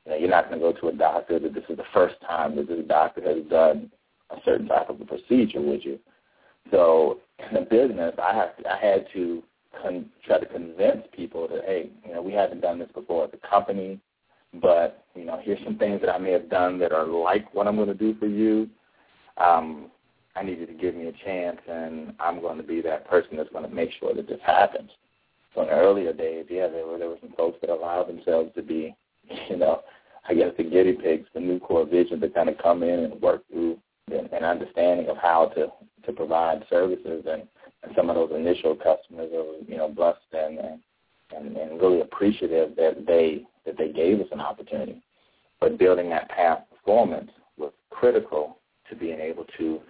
You 0.05 0.13
know, 0.13 0.19
you're 0.19 0.31
not 0.31 0.49
going 0.49 0.61
to 0.61 0.73
go 0.73 0.81
to 0.81 0.89
a 0.95 0.97
doctor 0.97 1.39
that 1.41 1.53
this 1.55 1.65
is 1.69 1.77
the 1.77 1.85
first 1.93 2.15
time 2.27 2.55
that 2.57 2.69
this 2.69 2.87
doctor 2.87 3.21
has 3.23 3.45
done 3.51 3.91
a 4.31 4.37
certain 4.45 4.69
type 4.69 4.89
of 4.89 5.01
a 5.01 5.05
procedure 5.05 5.61
with 5.61 5.81
you. 5.85 5.99
So 6.71 7.19
in 7.39 7.55
the 7.55 7.61
business, 7.63 8.15
I 8.23 8.35
have 8.35 8.51
I 8.69 8.77
had 8.77 9.07
to 9.15 9.43
con- 9.83 10.11
try 10.25 10.39
to 10.39 10.47
convince 10.47 11.07
people 11.13 11.49
that 11.49 11.65
hey, 11.65 11.91
you 12.05 12.13
know, 12.13 12.23
we 12.23 12.33
haven't 12.33 12.61
done 12.61 12.79
this 12.79 12.91
before 12.95 13.25
as 13.25 13.31
a 13.33 13.49
company, 13.49 14.01
but 14.61 15.05
you 15.15 15.25
know, 15.25 15.41
here's 15.43 15.63
some 15.65 15.79
things 15.79 16.01
that 16.01 16.11
I 16.11 16.19
may 16.19 16.33
have 16.33 16.51
done 16.51 16.79
that 16.81 16.93
are 16.93 17.07
like 17.07 17.53
what 17.55 17.67
I'm 17.67 17.77
going 17.77 17.89
to 17.89 17.95
do 17.95 18.15
for 18.19 18.27
you. 18.27 18.69
Um, 19.37 19.91
I 20.35 20.43
need 20.43 20.59
you 20.59 20.67
to 20.67 20.75
give 20.75 20.95
me 20.95 21.07
a 21.07 21.25
chance, 21.25 21.59
and 21.69 22.13
I'm 22.21 22.41
going 22.41 22.59
to 22.59 22.63
be 22.63 22.83
that 22.83 23.09
person 23.09 23.37
that's 23.37 23.51
going 23.51 23.69
to 23.69 23.75
make 23.75 23.91
sure 23.99 24.15
that 24.15 24.29
this 24.29 24.41
happens. 24.45 24.91
So 25.55 25.63
in 25.63 25.69
the 25.69 25.75
earlier 25.75 26.13
days, 26.13 26.47
yeah, 26.51 26.69
there 26.69 26.87
were 26.87 26.99
there 26.99 27.09
were 27.09 27.19
some 27.21 27.33
folks 27.37 27.59
that 27.63 27.71
allowed 27.71 28.09
themselves 28.09 28.51
to 28.55 28.63
be, 28.63 28.95
you 29.49 29.57
know, 29.57 29.81
I 30.29 30.35
guess 30.35 30.53
the 30.57 30.65
guinea 30.65 30.93
pigs, 30.93 31.29
the 31.33 31.41
NucoreVision 31.41 32.21
to 32.21 32.29
kind 32.29 32.49
of 32.49 32.59
come 32.59 32.83
in 32.83 33.01
and 33.01 33.21
work 33.23 33.43
through 33.51 33.79
an 34.11 34.29
an 34.33 34.45
understanding 34.45 35.09
of 35.09 35.17
how 35.17 35.47
to 35.55 35.69
to 36.05 36.13
provide 36.13 36.65
services 36.71 37.25
and, 37.29 37.43
and 37.83 37.93
some 37.97 38.09
of 38.09 38.17
those 38.17 38.31
initial 38.35 38.77
customers 38.77 39.31
are 39.33 39.65
you 39.67 39.77
know 39.77 39.89
blessed 39.89 40.21
and 40.33 40.81
and, 41.37 41.57
and 41.57 41.81
really 41.81 42.01
appreciative 42.01 42.77
that 42.77 43.05
they 43.07 43.43
that 43.65 43.77
they 43.77 43.93
gave 43.93 44.21
us 44.21 44.29
an 44.31 44.41
opportunity. 44.41 45.03
But 45.61 45.79
building 45.79 46.09
that 46.11 46.29
past 46.29 46.63
performance 46.71 47.31
was 47.57 47.73
critical 47.91 48.59
to 48.89 48.97
being 48.97 49.19
able 49.19 49.45
to 49.59 49.81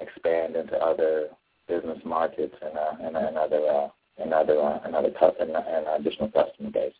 expand 0.00 0.56
into 0.56 0.76
other 0.76 1.28
business 1.68 1.98
markets 2.04 2.54
and 2.62 2.78
uh, 2.78 2.92
and, 3.06 3.16
and 3.16 3.36
other 3.36 3.66
uh, 3.68 3.88
and 4.18 4.32
other 4.32 4.58
uh, 4.58 4.80
and 4.84 4.94
other 4.94 5.10
cus- 5.10 5.34
and, 5.38 5.50
and 5.50 5.86
additional 5.98 6.30
customer 6.30 6.70
base. 6.70 6.94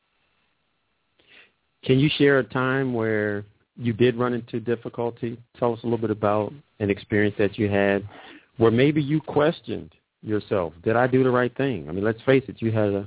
Can 1.84 1.98
you 1.98 2.10
share 2.18 2.38
a 2.38 2.44
time 2.44 2.92
where 2.92 3.46
you 3.76 3.92
did 3.92 4.16
run 4.16 4.32
into 4.32 4.60
difficulty? 4.60 5.38
Tell 5.58 5.72
us 5.72 5.80
a 5.82 5.86
little 5.86 5.98
bit 5.98 6.10
about 6.10 6.52
an 6.80 6.90
experience 6.90 7.36
that 7.38 7.58
you 7.58 7.68
had 7.68 8.08
where 8.56 8.70
maybe 8.70 9.02
you 9.02 9.20
questioned 9.20 9.94
yourself. 10.22 10.72
Did 10.82 10.96
I 10.96 11.06
do 11.06 11.22
the 11.22 11.30
right 11.30 11.54
thing? 11.56 11.88
I 11.88 11.92
mean, 11.92 12.04
let's 12.04 12.20
face 12.22 12.44
it, 12.48 12.56
you 12.60 12.72
had 12.72 12.88
a 12.88 13.06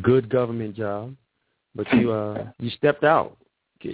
good 0.00 0.28
government 0.28 0.74
job, 0.76 1.14
but 1.74 1.90
you 1.94 2.12
uh 2.12 2.46
you 2.58 2.70
stepped 2.70 3.04
out. 3.04 3.36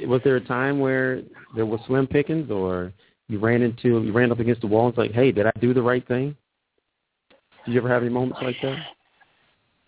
Was 0.06 0.20
there 0.24 0.36
a 0.36 0.44
time 0.44 0.80
where 0.80 1.22
there 1.56 1.66
was 1.66 1.80
slim 1.86 2.06
pickings 2.06 2.50
or 2.50 2.92
you 3.28 3.38
ran 3.38 3.62
into 3.62 4.02
you 4.02 4.12
ran 4.12 4.32
up 4.32 4.40
against 4.40 4.60
the 4.60 4.66
wall 4.66 4.86
and 4.86 4.92
it's 4.92 4.98
like, 4.98 5.12
"Hey, 5.12 5.32
did 5.32 5.46
I 5.46 5.52
do 5.60 5.74
the 5.74 5.82
right 5.82 6.06
thing?" 6.06 6.36
Did 7.64 7.72
you 7.72 7.80
ever 7.80 7.88
have 7.88 8.02
any 8.02 8.12
moments 8.12 8.40
like 8.42 8.56
that? 8.62 8.78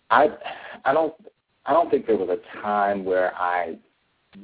I 0.09 0.29
I 0.85 0.93
don't 0.93 1.13
I 1.65 1.73
don't 1.73 1.89
think 1.89 2.05
there 2.05 2.17
was 2.17 2.29
a 2.29 2.61
time 2.61 3.03
where 3.03 3.35
I 3.35 3.77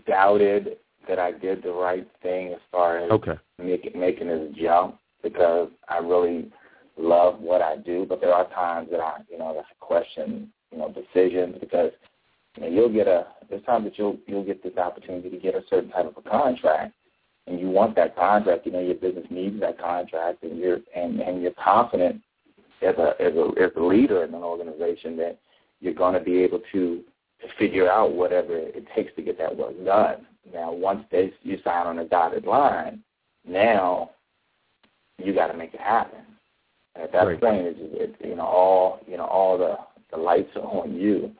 doubted 0.05 0.77
that 1.07 1.19
I 1.19 1.31
did 1.31 1.63
the 1.63 1.71
right 1.71 2.07
thing 2.21 2.53
as 2.53 2.59
far 2.71 2.99
as 2.99 3.11
Okay. 3.11 3.37
making 3.57 3.99
making 3.99 4.27
this 4.27 4.53
jump 4.55 4.99
because 5.23 5.69
I 5.87 5.97
really 5.97 6.51
love 6.97 7.39
what 7.39 7.61
I 7.61 7.77
do. 7.77 8.05
But 8.07 8.21
there 8.21 8.33
are 8.33 8.47
times 8.49 8.89
that 8.91 8.99
I 8.99 9.21
you 9.29 9.37
know 9.37 9.53
that 9.53 9.65
I 9.65 9.85
question 9.85 10.51
you 10.71 10.77
know 10.77 10.89
decisions 10.91 11.55
because 11.59 11.91
you 12.55 12.63
know 12.63 12.69
you'll 12.69 12.93
get 12.93 13.07
a 13.07 13.27
there's 13.49 13.63
times 13.63 13.85
that 13.85 13.97
you'll 13.97 14.17
you'll 14.27 14.43
get 14.45 14.63
this 14.63 14.77
opportunity 14.77 15.29
to 15.29 15.37
get 15.37 15.55
a 15.55 15.63
certain 15.69 15.89
type 15.91 16.05
of 16.05 16.17
a 16.17 16.29
contract 16.29 16.93
and 17.47 17.59
you 17.59 17.69
want 17.69 17.95
that 17.95 18.15
contract. 18.15 18.65
You 18.65 18.73
know 18.73 18.81
your 18.81 18.95
business 18.95 19.25
needs 19.29 19.59
that 19.61 19.79
contract 19.79 20.43
and 20.43 20.57
you're 20.57 20.79
and 20.95 21.19
and 21.21 21.41
you're 21.41 21.51
confident 21.51 22.21
as 22.81 22.95
a 22.97 23.13
as 23.19 23.33
a 23.33 23.51
as 23.61 23.71
a 23.75 23.81
leader 23.81 24.23
in 24.23 24.33
an 24.33 24.43
organization 24.43 25.17
that 25.17 25.39
you're 25.79 25.93
going 25.93 26.13
to 26.13 26.19
be 26.19 26.43
able 26.43 26.61
to 26.71 27.03
to 27.41 27.47
figure 27.59 27.89
out 27.89 28.13
whatever 28.13 28.57
it 28.57 28.85
takes 28.95 29.13
to 29.15 29.21
get 29.21 29.37
that 29.37 29.55
work 29.55 29.73
done. 29.85 30.25
Now, 30.53 30.71
once 30.71 31.03
they 31.11 31.33
you 31.43 31.57
sign 31.63 31.87
on 31.87 31.99
a 31.99 32.05
dotted 32.05 32.45
line, 32.45 33.03
now 33.47 34.11
you 35.17 35.33
got 35.33 35.47
to 35.47 35.57
make 35.57 35.73
it 35.73 35.79
happen. 35.79 36.19
And 36.95 37.03
at 37.03 37.11
that 37.11 37.27
Right. 37.27 37.39
point, 37.41 37.65
it's, 37.67 37.79
it's 37.81 38.15
you 38.23 38.35
know 38.35 38.45
all 38.45 38.99
you 39.07 39.17
know 39.17 39.25
all 39.25 39.57
the 39.57 39.77
the 40.11 40.17
lights 40.17 40.55
are 40.55 40.61
on 40.61 40.95
you. 40.95 41.31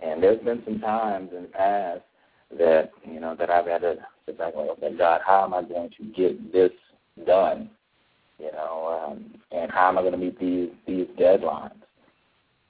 And 0.00 0.22
there's 0.22 0.40
been 0.42 0.62
some 0.64 0.80
times 0.80 1.30
in 1.36 1.42
the 1.42 1.48
past 1.48 2.00
that 2.58 2.90
you 3.04 3.20
know 3.20 3.34
that 3.38 3.50
I've 3.50 3.66
had 3.66 3.82
to 3.82 3.96
sit 4.26 4.38
back 4.38 4.54
and 4.56 4.66
go, 4.66 4.72
okay, 4.72 4.96
God, 4.96 5.20
how 5.26 5.44
am 5.44 5.54
I 5.54 5.62
going 5.62 5.90
to 5.90 6.04
get 6.16 6.52
this 6.52 6.72
done? 7.26 7.70
You 8.38 8.52
know, 8.52 9.06
um, 9.12 9.34
and 9.52 9.70
how 9.70 9.88
am 9.88 9.98
I 9.98 10.02
going 10.02 10.12
to 10.12 10.18
meet 10.18 10.38
these 10.38 10.70
these 10.86 11.06
deadlines? 11.18 11.72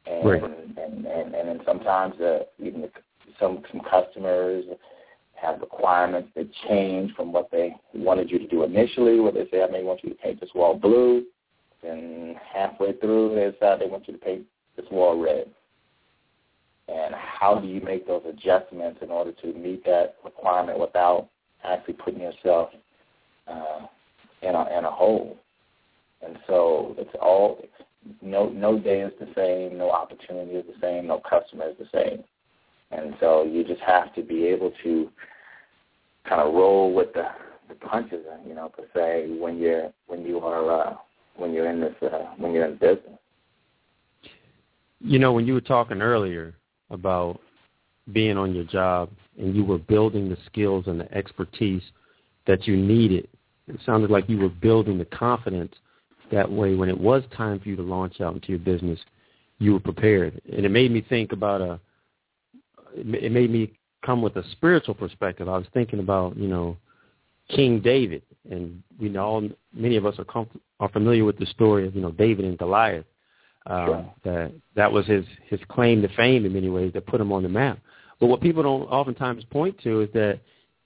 And 0.06 0.26
Right. 0.26 0.42
and, 0.42 1.06
and 1.06 1.34
and 1.34 1.48
then 1.48 1.60
sometimes 1.64 2.20
uh, 2.20 2.40
even 2.58 2.82
the, 2.82 2.90
some 3.40 3.62
some 3.70 3.80
customers 3.80 4.64
have 5.44 5.60
requirements 5.60 6.30
that 6.34 6.48
change 6.68 7.14
from 7.14 7.32
what 7.32 7.50
they 7.50 7.74
wanted 7.94 8.30
you 8.30 8.38
to 8.38 8.46
do 8.46 8.62
initially, 8.64 9.20
where 9.20 9.32
they 9.32 9.46
say, 9.50 9.62
I 9.62 9.70
may 9.70 9.82
want 9.82 10.02
you 10.02 10.10
to 10.10 10.14
paint 10.16 10.40
this 10.40 10.50
wall 10.54 10.74
blue, 10.74 11.24
and 11.82 12.36
halfway 12.36 12.92
through 12.94 13.34
they 13.34 13.50
decide 13.50 13.80
they 13.80 13.86
want 13.86 14.08
you 14.08 14.14
to 14.14 14.20
paint 14.20 14.44
this 14.76 14.86
wall 14.90 15.18
red. 15.18 15.46
And 16.88 17.14
how 17.14 17.58
do 17.58 17.66
you 17.66 17.80
make 17.80 18.06
those 18.06 18.22
adjustments 18.28 19.00
in 19.02 19.10
order 19.10 19.32
to 19.32 19.52
meet 19.54 19.84
that 19.84 20.16
requirement 20.24 20.78
without 20.78 21.28
actually 21.62 21.94
putting 21.94 22.20
yourself 22.20 22.70
uh, 23.48 23.86
in 24.42 24.54
a 24.54 24.78
in 24.78 24.84
a 24.84 24.90
hole? 24.90 25.36
And 26.24 26.38
so 26.46 26.94
it's 26.98 27.14
all 27.20 27.64
no 28.20 28.48
no 28.50 28.78
day 28.78 29.00
is 29.00 29.12
the 29.18 29.28
same, 29.34 29.78
no 29.78 29.90
opportunity 29.90 30.52
is 30.52 30.66
the 30.66 30.80
same, 30.80 31.06
no 31.06 31.20
customer 31.20 31.68
is 31.70 31.76
the 31.78 31.88
same. 31.92 32.24
And 32.90 33.14
so 33.18 33.44
you 33.44 33.64
just 33.64 33.80
have 33.80 34.14
to 34.14 34.22
be 34.22 34.44
able 34.46 34.72
to 34.82 35.08
kind 36.28 36.40
of 36.40 36.54
roll 36.54 36.92
with 36.92 37.12
the, 37.12 37.24
the 37.68 37.74
punches, 37.74 38.24
you 38.46 38.54
know, 38.54 38.68
per 38.68 38.84
se, 38.94 39.36
when 39.38 39.58
you're 39.58 39.92
when 40.06 40.24
you 40.24 40.38
are 40.40 40.70
uh, 40.70 40.94
when 41.36 41.52
you're 41.52 41.70
in 41.70 41.80
this 41.80 41.94
uh, 42.02 42.34
when 42.38 42.52
you're 42.52 42.66
in 42.66 42.74
business. 42.74 43.18
You 45.00 45.18
know, 45.18 45.32
when 45.32 45.46
you 45.46 45.54
were 45.54 45.60
talking 45.60 46.00
earlier 46.00 46.54
about 46.90 47.40
being 48.12 48.36
on 48.36 48.54
your 48.54 48.64
job 48.64 49.10
and 49.38 49.54
you 49.54 49.64
were 49.64 49.78
building 49.78 50.28
the 50.28 50.38
skills 50.46 50.84
and 50.86 51.00
the 51.00 51.12
expertise 51.14 51.82
that 52.46 52.66
you 52.66 52.76
needed, 52.76 53.28
it 53.66 53.78
sounded 53.84 54.10
like 54.10 54.28
you 54.28 54.38
were 54.38 54.48
building 54.48 54.98
the 54.98 55.04
confidence 55.06 55.74
that 56.32 56.50
way 56.50 56.74
when 56.74 56.88
it 56.88 56.98
was 56.98 57.22
time 57.36 57.60
for 57.60 57.68
you 57.68 57.76
to 57.76 57.82
launch 57.82 58.20
out 58.20 58.34
into 58.34 58.48
your 58.48 58.58
business, 58.58 58.98
you 59.58 59.72
were 59.72 59.80
prepared. 59.80 60.40
And 60.52 60.64
it 60.64 60.70
made 60.70 60.90
me 60.90 61.04
think 61.08 61.32
about 61.32 61.60
a, 61.60 61.80
it 62.94 63.24
it 63.24 63.32
made 63.32 63.50
me 63.50 63.72
come 64.04 64.22
with 64.22 64.36
a 64.36 64.44
spiritual 64.52 64.94
perspective. 64.94 65.48
I 65.48 65.56
was 65.56 65.66
thinking 65.72 65.98
about, 66.00 66.36
you 66.36 66.48
know, 66.48 66.76
King 67.48 67.80
David, 67.80 68.22
and 68.50 68.82
we 69.00 69.08
know 69.08 69.24
all, 69.24 69.48
many 69.74 69.96
of 69.96 70.06
us 70.06 70.18
are 70.18 70.24
com- 70.24 70.48
are 70.80 70.88
familiar 70.88 71.24
with 71.24 71.38
the 71.38 71.46
story 71.46 71.86
of 71.86 71.94
you 71.94 72.00
know 72.02 72.10
David 72.10 72.44
and 72.44 72.58
Goliath. 72.58 73.04
Um, 73.66 73.86
Sure. 73.86 74.14
That 74.24 74.52
that 74.76 74.92
was 74.92 75.06
his 75.06 75.24
his 75.48 75.60
claim 75.68 76.02
to 76.02 76.08
fame 76.16 76.46
in 76.46 76.52
many 76.52 76.68
ways 76.70 76.92
that 76.94 77.06
put 77.06 77.20
him 77.20 77.32
on 77.32 77.42
the 77.42 77.48
map. 77.48 77.78
But 78.20 78.26
what 78.28 78.40
people 78.40 78.62
don't 78.62 78.82
oftentimes 78.84 79.44
point 79.44 79.78
to 79.82 80.02
is 80.02 80.08
that 80.14 80.40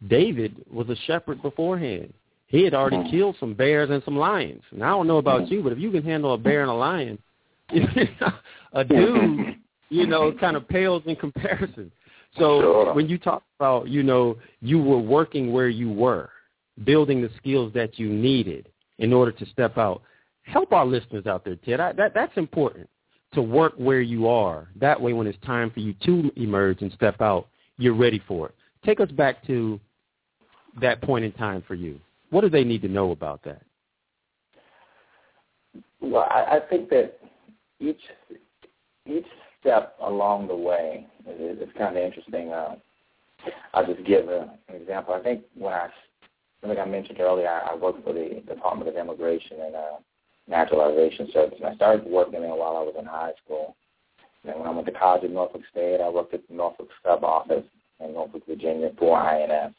David 0.09 0.65
was 0.71 0.89
a 0.89 0.97
shepherd 1.07 1.43
beforehand. 1.43 2.13
He 2.47 2.63
had 2.65 2.73
already 2.75 2.97
Mhm. 2.97 3.11
killed 3.11 3.37
some 3.39 3.55
bears 3.55 3.91
and 3.91 4.03
some 4.05 4.17
lions. 4.17 4.63
And 4.71 4.83
I 4.83 4.91
don't 4.91 5.07
know 5.07 5.19
about 5.19 5.43
Mhm. 5.43 5.51
you, 5.51 5.63
but 5.63 5.73
if 5.73 5.79
you 5.79 5.91
can 5.91 6.03
handle 6.03 6.33
a 6.35 6.39
bear 6.39 6.63
and 6.63 6.71
a 6.71 6.75
lion, 6.75 7.19
a 8.73 8.85
dude, 8.85 9.57
you 9.91 10.07
know, 10.07 10.33
kind 10.33 10.57
of 10.57 10.67
pales 10.69 11.03
in 11.07 11.17
comparison. 11.17 11.91
So 12.39 12.61
Sure. 12.61 12.95
when 12.95 13.09
you 13.09 13.19
talk 13.19 13.43
about, 13.59 13.89
you 13.89 14.03
know, 14.03 14.37
you 14.61 14.79
were 14.79 14.99
working 14.99 15.53
where 15.53 15.69
you 15.69 15.91
were, 15.91 16.31
building 16.85 17.21
the 17.21 17.31
skills 17.37 17.73
that 17.75 17.99
you 17.99 18.09
needed 18.09 18.69
in 18.99 19.13
order 19.13 19.33
to 19.33 19.47
step 19.47 19.79
out, 19.79 20.03
help 20.43 20.73
our 20.73 20.87
listeners 20.87 21.27
out 21.27 21.45
there, 21.45 21.57
Ted. 21.57 21.81
I, 21.81 21.93
that 21.93 22.15
that's 22.15 22.37
important 22.37 22.89
to 23.35 23.43
work 23.43 23.75
where 23.77 24.01
you 24.01 24.29
are. 24.29 24.69
That 24.77 25.01
way, 25.01 25.13
when 25.13 25.27
it's 25.27 25.39
time 25.45 25.71
for 25.71 25.81
you 25.81 25.95
to 26.05 26.33
emerge 26.37 26.83
and 26.83 26.93
step 26.93 27.21
out, 27.21 27.49
you're 27.77 27.95
ready 27.95 28.23
for 28.27 28.49
it. 28.49 28.55
Take 28.85 29.01
us 29.01 29.11
back 29.11 29.47
to 29.47 29.79
that 30.81 31.03
point 31.03 31.25
in 31.25 31.33
time 31.33 31.63
for 31.67 31.75
you. 31.75 32.01
What 32.31 32.43
do 32.43 32.51
they 32.51 32.65
need 32.65 32.83
to 32.83 32.89
know 32.89 33.11
about 33.11 33.43
that? 33.45 33.63
Well, 36.01 36.27
I, 36.31 36.57
I 36.57 36.61
think 36.69 36.89
that 36.91 37.19
each 37.81 38.01
each 39.07 39.27
step 39.69 39.97
along 40.03 40.49
the 40.49 40.57
way 40.57 41.07
is, 41.29 41.59
is 41.59 41.69
kind 41.77 41.97
of 41.97 42.03
interesting. 42.03 42.51
Uh, 42.53 42.77
I'll 43.75 43.87
just 43.87 44.05
give 44.07 44.29
a, 44.29 44.51
an 44.69 44.75
example. 44.75 45.15
I 45.15 45.23
think 45.23 45.43
when 45.57 45.75
I, 45.75 45.89
like 46.63 46.79
I 46.79 46.87
mentioned 46.87 47.21
earlier, 47.21 47.49
I, 47.49 47.73
I 47.73 47.75
worked 47.77 48.03
for 48.03 48.15
the 48.15 48.43
Department 48.49 48.89
of 48.89 48.97
Immigration 48.97 49.59
and 49.61 49.75
uh, 49.75 49.97
Naturalization 50.49 51.29
Service, 51.33 51.59
and 51.59 51.69
I 51.69 51.75
started 51.75 52.07
working 52.07 52.41
there 52.41 52.55
while 52.55 52.77
I 52.77 52.83
was 52.83 52.95
in 52.99 53.05
high 53.05 53.33
school. 53.45 53.77
And 54.45 54.59
when 54.59 54.67
I 54.67 54.71
went 54.71 54.87
to 54.87 54.93
college 54.93 55.25
at 55.25 55.31
Norfolk 55.31 55.63
State, 55.71 56.01
I 56.01 56.09
worked 56.09 56.33
at 56.33 56.49
the 56.49 56.55
Norfolk 56.55 56.89
Sub 57.05 57.23
Office 57.23 57.65
in 58.01 58.15
Norfolk, 58.15 58.43
Virginia 58.49 58.91
for 58.99 59.19
INS. 59.19 59.75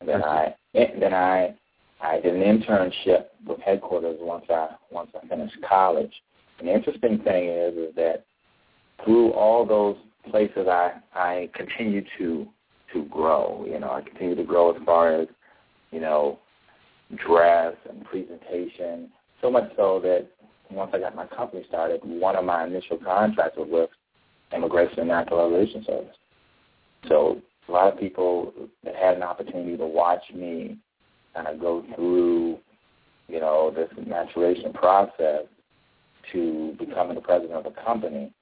And 0.00 0.08
then 0.08 0.24
I, 0.24 0.54
then 0.74 1.14
I 1.14 1.54
I 2.02 2.18
did 2.18 2.34
an 2.34 2.40
internship 2.40 3.26
with 3.46 3.60
headquarters 3.60 4.16
once 4.20 4.46
I 4.48 4.70
once 4.90 5.10
I 5.14 5.26
finished 5.28 5.56
college. 5.68 6.12
And 6.58 6.66
the 6.66 6.72
interesting 6.72 7.18
thing 7.18 7.48
is 7.48 7.74
is 7.74 7.94
that 7.96 8.24
through 9.04 9.32
all 9.32 9.66
those 9.66 9.96
places 10.30 10.66
I 10.68 10.92
I 11.14 11.50
continue 11.54 12.02
to 12.18 12.46
to 12.92 13.04
grow. 13.04 13.64
You 13.68 13.78
know, 13.78 13.90
I 13.90 14.02
continue 14.02 14.34
to 14.34 14.44
grow 14.44 14.74
as 14.74 14.82
far 14.84 15.20
as, 15.20 15.28
you 15.90 16.00
know, 16.00 16.38
dress 17.16 17.74
and 17.88 18.04
presentation. 18.04 19.08
So 19.40 19.50
much 19.50 19.70
so 19.76 20.00
that 20.02 20.26
once 20.70 20.90
I 20.94 20.98
got 20.98 21.14
my 21.14 21.26
company 21.26 21.64
started, 21.68 22.00
one 22.04 22.36
of 22.36 22.44
my 22.44 22.66
initial 22.66 22.98
contracts 22.98 23.56
was 23.56 23.68
with 23.70 23.90
Immigration 24.52 25.00
and 25.00 25.08
Naturalization 25.08 25.84
Service. 25.84 26.16
So 27.08 27.40
a 27.68 27.72
lot 27.72 27.92
of 27.92 27.98
people 27.98 28.52
that 28.84 28.94
had 28.96 29.16
an 29.16 29.22
opportunity 29.22 29.76
to 29.76 29.86
watch 29.86 30.22
me 30.34 30.76
kind 31.34 31.46
of 31.46 31.60
go 31.60 31.84
through, 31.94 32.58
you 33.28 33.40
know, 33.40 33.72
this 33.74 33.88
maturation 34.06 34.72
process 34.72 35.44
to 36.32 36.74
becoming 36.78 37.14
the 37.14 37.20
president 37.20 37.54
of 37.54 37.66
a 37.66 37.84
company, 37.84 38.32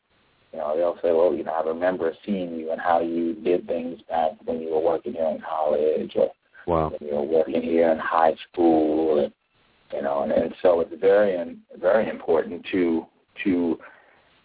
you 0.52 0.58
know, 0.58 0.76
they'll 0.76 0.96
say, 1.02 1.12
well, 1.12 1.34
you 1.34 1.44
know, 1.44 1.52
I 1.52 1.66
remember 1.66 2.12
seeing 2.24 2.56
you 2.56 2.72
and 2.72 2.80
how 2.80 3.00
you 3.00 3.34
did 3.34 3.66
things 3.66 4.00
back 4.08 4.32
when 4.44 4.60
you 4.60 4.70
were 4.70 4.80
working 4.80 5.12
here 5.12 5.26
in 5.26 5.40
college 5.40 6.12
or 6.16 6.30
wow. 6.66 6.90
when 6.90 7.08
you 7.08 7.14
were 7.14 7.22
working 7.22 7.62
here 7.62 7.90
in 7.90 7.98
high 7.98 8.34
school, 8.50 9.24
and, 9.24 9.32
you 9.92 10.02
know, 10.02 10.22
and, 10.22 10.32
and 10.32 10.54
so 10.62 10.80
it's 10.80 10.92
very, 11.00 11.36
very 11.80 12.08
important 12.08 12.64
to 12.72 13.06
to 13.44 13.78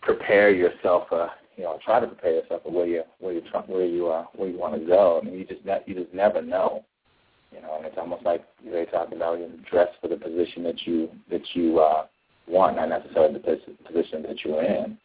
prepare 0.01 0.51
yourself, 0.51 1.07
uh, 1.11 1.29
you 1.55 1.63
know, 1.63 1.79
try 1.83 1.99
to 1.99 2.07
prepare 2.07 2.33
yourself 2.33 2.63
for 2.63 2.71
where 2.71 2.85
you 2.85 3.03
where 3.19 3.33
you 3.33 3.41
where 3.67 3.85
you 3.85 4.09
uh, 4.09 4.25
where 4.35 4.49
you 4.49 4.57
want 4.57 4.79
to 4.79 4.85
go. 4.85 5.19
I 5.21 5.25
mean, 5.25 5.39
you 5.39 5.45
just 5.45 5.65
ne- 5.65 5.83
you 5.85 5.95
just 5.95 6.13
never 6.13 6.41
know 6.41 6.83
you 7.53 7.61
know, 7.61 7.77
and 7.77 7.85
it's 7.85 7.97
almost 7.97 8.23
like 8.23 8.43
you 8.63 8.71
they 8.71 8.85
talking 8.85 9.17
about 9.17 9.39
you 9.39 9.49
dress 9.69 9.89
for 10.01 10.07
the 10.07 10.17
position 10.17 10.63
that 10.63 10.85
you 10.85 11.09
that 11.29 11.43
you 11.53 11.79
uh, 11.79 12.05
want, 12.47 12.75
not 12.75 12.89
necessarily 12.89 13.33
the 13.33 13.39
position 13.39 14.23
that 14.23 14.43
you're 14.43 14.63
in. 14.63 14.97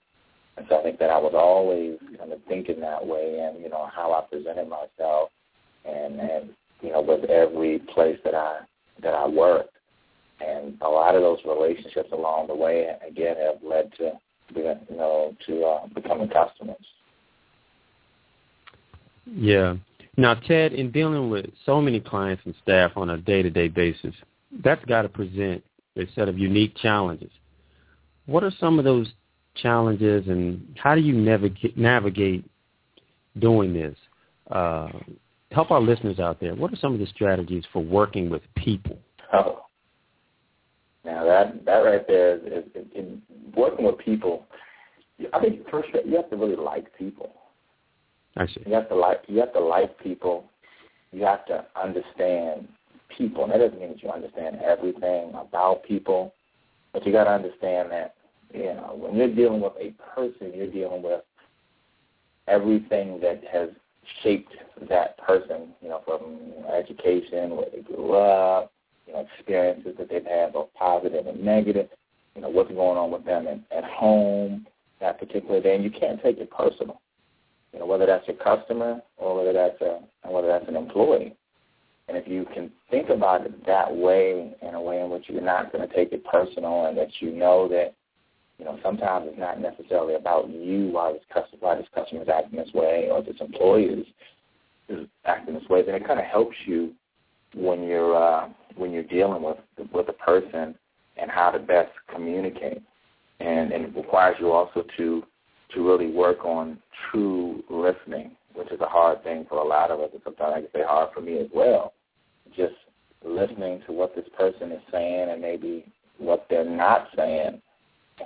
And 0.58 0.66
so 0.68 0.80
I 0.80 0.82
think 0.82 0.98
that 0.98 1.10
I 1.10 1.18
was 1.18 1.34
always 1.34 1.98
kind 2.18 2.32
of 2.32 2.40
thinking 2.48 2.80
that 2.80 3.06
way, 3.06 3.38
and 3.40 3.62
you 3.62 3.68
know 3.68 3.88
how 3.94 4.12
I 4.12 4.22
presented 4.28 4.68
myself, 4.68 5.30
and 5.84 6.20
and 6.20 6.50
you 6.80 6.90
know 6.90 7.00
with 7.00 7.24
every 7.30 7.78
place 7.94 8.18
that 8.24 8.34
I 8.34 8.60
that 9.02 9.14
I 9.14 9.26
worked, 9.26 9.76
and 10.44 10.76
a 10.82 10.88
lot 10.88 11.14
of 11.14 11.22
those 11.22 11.38
relationships 11.46 12.10
along 12.12 12.48
the 12.48 12.56
way 12.56 12.88
again 13.06 13.36
have 13.36 13.62
led 13.62 13.92
to 13.98 14.12
you 14.54 14.76
know 14.90 15.36
to 15.46 15.64
uh, 15.64 15.86
becoming 15.94 16.28
customers. 16.28 16.76
Yeah, 19.26 19.76
now, 20.18 20.34
Ted, 20.34 20.72
in 20.72 20.90
dealing 20.90 21.30
with 21.30 21.46
so 21.64 21.80
many 21.80 22.00
clients 22.00 22.42
and 22.44 22.52
staff 22.60 22.96
on 22.96 23.10
a 23.10 23.18
day-to-day 23.18 23.68
basis, 23.68 24.12
that's 24.64 24.84
got 24.86 25.02
to 25.02 25.08
present 25.08 25.62
a 25.96 26.08
set 26.16 26.28
of 26.28 26.36
unique 26.36 26.76
challenges. 26.76 27.30
What 28.26 28.42
are 28.42 28.50
some 28.58 28.80
of 28.80 28.84
those 28.84 29.06
challenges, 29.62 30.28
and 30.28 30.76
how 30.82 30.94
do 30.94 31.00
you 31.00 31.12
navigate, 31.12 31.76
navigate 31.76 32.44
doing 33.38 33.72
this? 33.72 33.96
Uh, 34.50 34.88
help 35.52 35.70
our 35.70 35.80
listeners 35.80 36.18
out 36.18 36.40
there. 36.40 36.54
What 36.54 36.72
are 36.72 36.76
some 36.76 36.94
of 36.94 37.00
the 37.00 37.06
strategies 37.06 37.64
for 37.72 37.82
working 37.82 38.30
with 38.30 38.42
people? 38.56 38.98
Oh, 39.32 39.64
now 41.04 41.24
that 41.24 41.64
that 41.64 41.78
right 41.78 42.06
there 42.06 42.36
is, 42.36 42.42
is, 42.42 42.64
is 42.74 42.86
in 42.94 43.22
working 43.56 43.84
with 43.84 43.98
people. 43.98 44.46
I 45.32 45.40
think 45.40 45.68
first 45.70 45.88
you 46.04 46.16
have 46.16 46.30
to 46.30 46.36
really 46.36 46.56
like 46.56 46.96
people. 46.96 47.32
I 48.36 48.46
see. 48.46 48.62
You 48.66 48.74
have 48.74 48.88
to 48.88 48.94
like 48.94 49.22
you 49.26 49.40
have 49.40 49.52
to 49.52 49.60
like 49.60 49.98
people. 49.98 50.44
You 51.12 51.24
have 51.24 51.46
to 51.46 51.64
understand 51.80 52.68
people. 53.16 53.44
And 53.44 53.52
that 53.52 53.58
doesn't 53.58 53.80
mean 53.80 53.90
that 53.90 54.02
you 54.02 54.10
understand 54.10 54.58
everything 54.62 55.30
about 55.30 55.82
people, 55.82 56.34
but 56.92 57.06
you 57.06 57.12
got 57.12 57.24
to 57.24 57.30
understand 57.30 57.90
that 57.90 58.14
you 58.52 58.74
know 58.74 58.94
when 58.96 59.16
you're 59.16 59.34
dealing 59.34 59.60
with 59.60 59.74
a 59.80 59.92
person, 60.14 60.52
you're 60.54 60.70
dealing 60.70 61.02
with 61.02 61.22
everything 62.46 63.20
that 63.20 63.42
has 63.50 63.70
shaped 64.22 64.52
that 64.88 65.18
person. 65.18 65.74
You 65.80 65.88
know, 65.90 66.02
from 66.04 66.38
you 66.56 66.62
know, 66.62 66.74
education, 66.74 67.56
where 67.56 67.66
they 67.74 67.82
grew 67.82 68.14
up, 68.14 68.72
you 69.06 69.12
know, 69.12 69.26
experiences 69.36 69.94
that 69.98 70.08
they've 70.08 70.24
had, 70.24 70.52
both 70.52 70.72
positive 70.74 71.26
and 71.26 71.42
negative. 71.44 71.88
You 72.34 72.42
know, 72.42 72.50
what's 72.50 72.70
going 72.70 72.98
on 72.98 73.10
with 73.10 73.24
them 73.24 73.48
at, 73.48 73.60
at 73.76 73.84
home 73.84 74.66
that 75.00 75.18
particular 75.18 75.60
day, 75.60 75.74
and 75.74 75.84
you 75.84 75.90
can't 75.90 76.22
take 76.22 76.38
it 76.38 76.50
personal 76.50 77.00
you 77.72 77.78
know, 77.78 77.86
whether 77.86 78.06
that's 78.06 78.26
your 78.26 78.36
customer 78.36 79.00
or 79.18 79.36
whether 79.36 79.52
that's 79.52 79.80
a 79.80 80.00
whether 80.28 80.48
that's 80.48 80.68
an 80.68 80.76
employee. 80.76 81.34
And 82.08 82.16
if 82.16 82.26
you 82.26 82.46
can 82.54 82.70
think 82.90 83.10
about 83.10 83.44
it 83.44 83.66
that 83.66 83.94
way, 83.94 84.56
in 84.62 84.74
a 84.74 84.80
way 84.80 85.00
in 85.00 85.10
which 85.10 85.24
you're 85.28 85.42
not 85.42 85.72
going 85.72 85.86
to 85.86 85.94
take 85.94 86.12
it 86.12 86.24
personal, 86.24 86.86
and 86.86 86.96
that 86.96 87.08
you 87.20 87.32
know 87.32 87.68
that, 87.68 87.94
you 88.58 88.64
know, 88.64 88.78
sometimes 88.82 89.26
it's 89.28 89.38
not 89.38 89.60
necessarily 89.60 90.14
about 90.14 90.50
you 90.50 90.88
why 90.90 91.12
this 91.12 91.22
customer 91.32 91.58
why 91.60 91.76
this 91.76 91.86
customer 91.94 92.22
is 92.22 92.28
acting 92.28 92.58
this 92.58 92.72
way 92.74 93.08
or 93.10 93.22
this 93.22 93.36
employee 93.40 93.84
is, 93.84 94.06
is 94.88 95.06
acting 95.24 95.54
this 95.54 95.68
way, 95.68 95.82
then 95.82 95.94
it 95.94 96.06
kind 96.06 96.18
of 96.18 96.26
helps 96.26 96.56
you 96.66 96.92
when 97.54 97.84
you're 97.84 98.16
uh, 98.16 98.48
when 98.76 98.92
you're 98.92 99.04
dealing 99.04 99.42
with 99.42 99.58
with 99.92 100.08
a 100.08 100.12
person 100.12 100.74
and 101.16 101.30
how 101.30 101.50
to 101.50 101.58
best 101.58 101.90
communicate. 102.12 102.82
And, 103.40 103.70
and 103.72 103.84
it 103.84 103.96
requires 103.96 104.36
you 104.40 104.50
also 104.50 104.84
to 104.96 105.22
to 105.74 105.86
really 105.86 106.10
work 106.10 106.44
on 106.44 106.78
true 107.10 107.62
listening, 107.70 108.32
which 108.54 108.72
is 108.72 108.80
a 108.80 108.86
hard 108.86 109.22
thing 109.22 109.46
for 109.48 109.58
a 109.58 109.64
lot 109.64 109.92
of 109.92 110.00
us. 110.00 110.10
And 110.12 110.22
sometimes 110.24 110.54
I 110.56 110.60
can 110.62 110.70
say 110.74 110.82
hard 110.84 111.10
for 111.14 111.20
me 111.20 111.38
as 111.38 111.46
well. 111.54 111.92
Just 112.56 112.74
listening 113.24 113.82
to 113.86 113.92
what 113.92 114.16
this 114.16 114.26
person 114.36 114.72
is 114.72 114.80
saying 114.90 115.28
and 115.30 115.40
maybe 115.40 115.84
what 116.18 116.46
they're 116.50 116.64
not 116.64 117.08
saying 117.14 117.60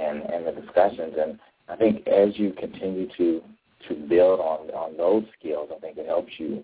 and, 0.00 0.22
and 0.22 0.46
the 0.46 0.60
discussions. 0.60 1.14
And 1.18 1.38
I 1.68 1.76
think 1.76 2.06
as 2.06 2.38
you 2.38 2.52
continue 2.52 3.08
to 3.16 3.42
to 3.88 3.94
build 3.94 4.38
on 4.40 4.70
on 4.70 4.96
those 4.96 5.24
skills, 5.38 5.70
I 5.74 5.80
think 5.80 5.98
it 5.98 6.06
helps 6.06 6.32
you 6.38 6.62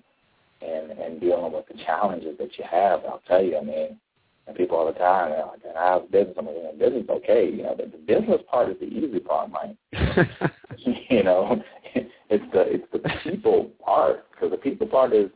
in 0.60 0.90
in 1.04 1.18
dealing 1.18 1.52
with 1.52 1.66
the 1.68 1.82
challenges 1.84 2.38
that 2.38 2.56
you 2.58 2.64
have. 2.70 3.00
I'll 3.04 3.22
tell 3.26 3.42
you, 3.42 3.58
I 3.58 3.62
mean, 3.62 3.98
and 4.46 4.56
people 4.56 4.76
all 4.76 4.86
the 4.86 4.98
time, 4.98 5.30
they're 5.30 5.44
like, 5.44 5.60
how's 5.76 6.08
business? 6.10 6.34
I'm 6.38 6.46
like, 6.46 6.78
business 6.78 7.04
is 7.04 7.10
okay. 7.10 7.50
You 7.50 7.64
know, 7.64 7.76
the, 7.76 7.84
the 7.84 7.98
business 7.98 8.40
part 8.50 8.70
is 8.70 8.76
the 8.80 8.86
easy 8.86 9.20
part, 9.20 9.50
Mike. 9.50 9.76
you 11.10 11.22
know, 11.22 11.62
it's 11.94 12.44
the 12.52 12.60
it's 12.60 12.86
the 12.92 13.00
people 13.30 13.70
part 13.84 14.24
because 14.30 14.50
the 14.50 14.56
people 14.56 14.86
part 14.86 15.12
is 15.12 15.30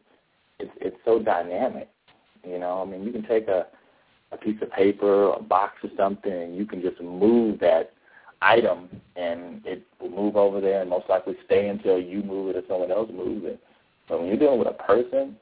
it's 0.59 0.71
it's 0.81 0.97
so 1.05 1.19
dynamic. 1.19 1.89
You 2.45 2.59
know, 2.59 2.83
I 2.83 2.91
mean, 2.91 3.05
you 3.05 3.13
can 3.13 3.23
take 3.27 3.49
a 3.49 3.67
a 4.33 4.37
piece 4.37 4.61
of 4.63 4.71
paper, 4.73 5.33
a 5.33 5.43
box 5.43 5.75
or 5.85 5.91
something, 5.97 6.33
and 6.33 6.57
you 6.57 6.67
can 6.67 6.81
just 6.81 7.01
move 7.01 7.61
that 7.61 7.93
item, 8.41 8.89
and 9.17 9.65
it 9.65 9.83
will 10.01 10.11
move 10.11 10.37
over 10.37 10.61
there, 10.61 10.81
and 10.81 10.91
most 10.91 11.09
likely 11.09 11.37
stay 11.47 11.69
until 11.69 12.01
you 12.01 12.23
move 12.23 12.55
it 12.55 12.57
or 12.57 12.63
someone 12.69 12.91
else 12.91 13.11
moves 13.15 13.45
it. 13.45 13.61
But 14.09 14.19
when 14.19 14.29
you're 14.29 14.39
dealing 14.39 14.59
with 14.59 14.69
a 14.69 14.83
person, 14.83 15.37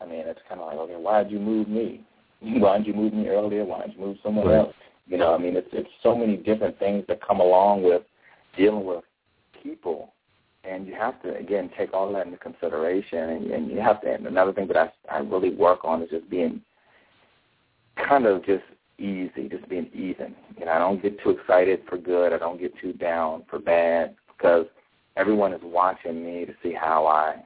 I 0.00 0.06
mean, 0.06 0.20
it's 0.26 0.40
kind 0.48 0.60
of 0.60 0.66
like, 0.66 0.76
okay, 0.76 0.96
why 0.96 1.22
did 1.22 1.32
you 1.32 1.38
move 1.38 1.68
me? 1.68 2.04
Why 2.42 2.76
did 2.76 2.86
you 2.86 2.92
move 2.92 3.14
me 3.14 3.28
earlier? 3.28 3.64
Why 3.64 3.86
did 3.86 3.94
you 3.94 4.00
move 4.00 4.18
someone 4.22 4.52
else? 4.52 4.74
You 5.06 5.16
know, 5.16 5.34
I 5.34 5.38
mean, 5.38 5.56
it's 5.56 5.68
it's 5.72 5.88
so 6.02 6.14
many 6.14 6.36
different 6.36 6.78
things 6.78 7.04
that 7.08 7.26
come 7.26 7.40
along 7.40 7.82
with 7.82 8.02
dealing 8.56 8.84
with 8.84 9.04
people, 9.62 10.12
and 10.62 10.86
you 10.86 10.94
have 10.94 11.20
to 11.22 11.34
again 11.34 11.70
take 11.78 11.94
all 11.94 12.12
that 12.12 12.26
into 12.26 12.38
consideration, 12.38 13.18
and, 13.18 13.50
and 13.50 13.70
you 13.70 13.78
have 13.78 14.02
to. 14.02 14.12
And 14.12 14.26
another 14.26 14.52
thing 14.52 14.66
that 14.68 14.76
I 14.76 14.90
I 15.10 15.18
really 15.20 15.54
work 15.54 15.80
on 15.84 16.02
is 16.02 16.10
just 16.10 16.28
being 16.28 16.60
kind 17.96 18.26
of 18.26 18.44
just 18.44 18.64
easy, 18.98 19.48
just 19.48 19.68
being 19.68 19.90
even. 19.92 20.34
You 20.58 20.66
know, 20.66 20.72
I 20.72 20.78
don't 20.78 21.02
get 21.02 21.20
too 21.22 21.30
excited 21.30 21.80
for 21.88 21.98
good. 21.98 22.32
I 22.32 22.38
don't 22.38 22.60
get 22.60 22.72
too 22.80 22.92
down 22.92 23.44
for 23.48 23.58
bad 23.58 24.14
because 24.28 24.66
everyone 25.16 25.52
is 25.52 25.60
watching 25.62 26.24
me 26.24 26.44
to 26.44 26.52
see 26.62 26.72
how 26.72 27.06
I 27.06 27.36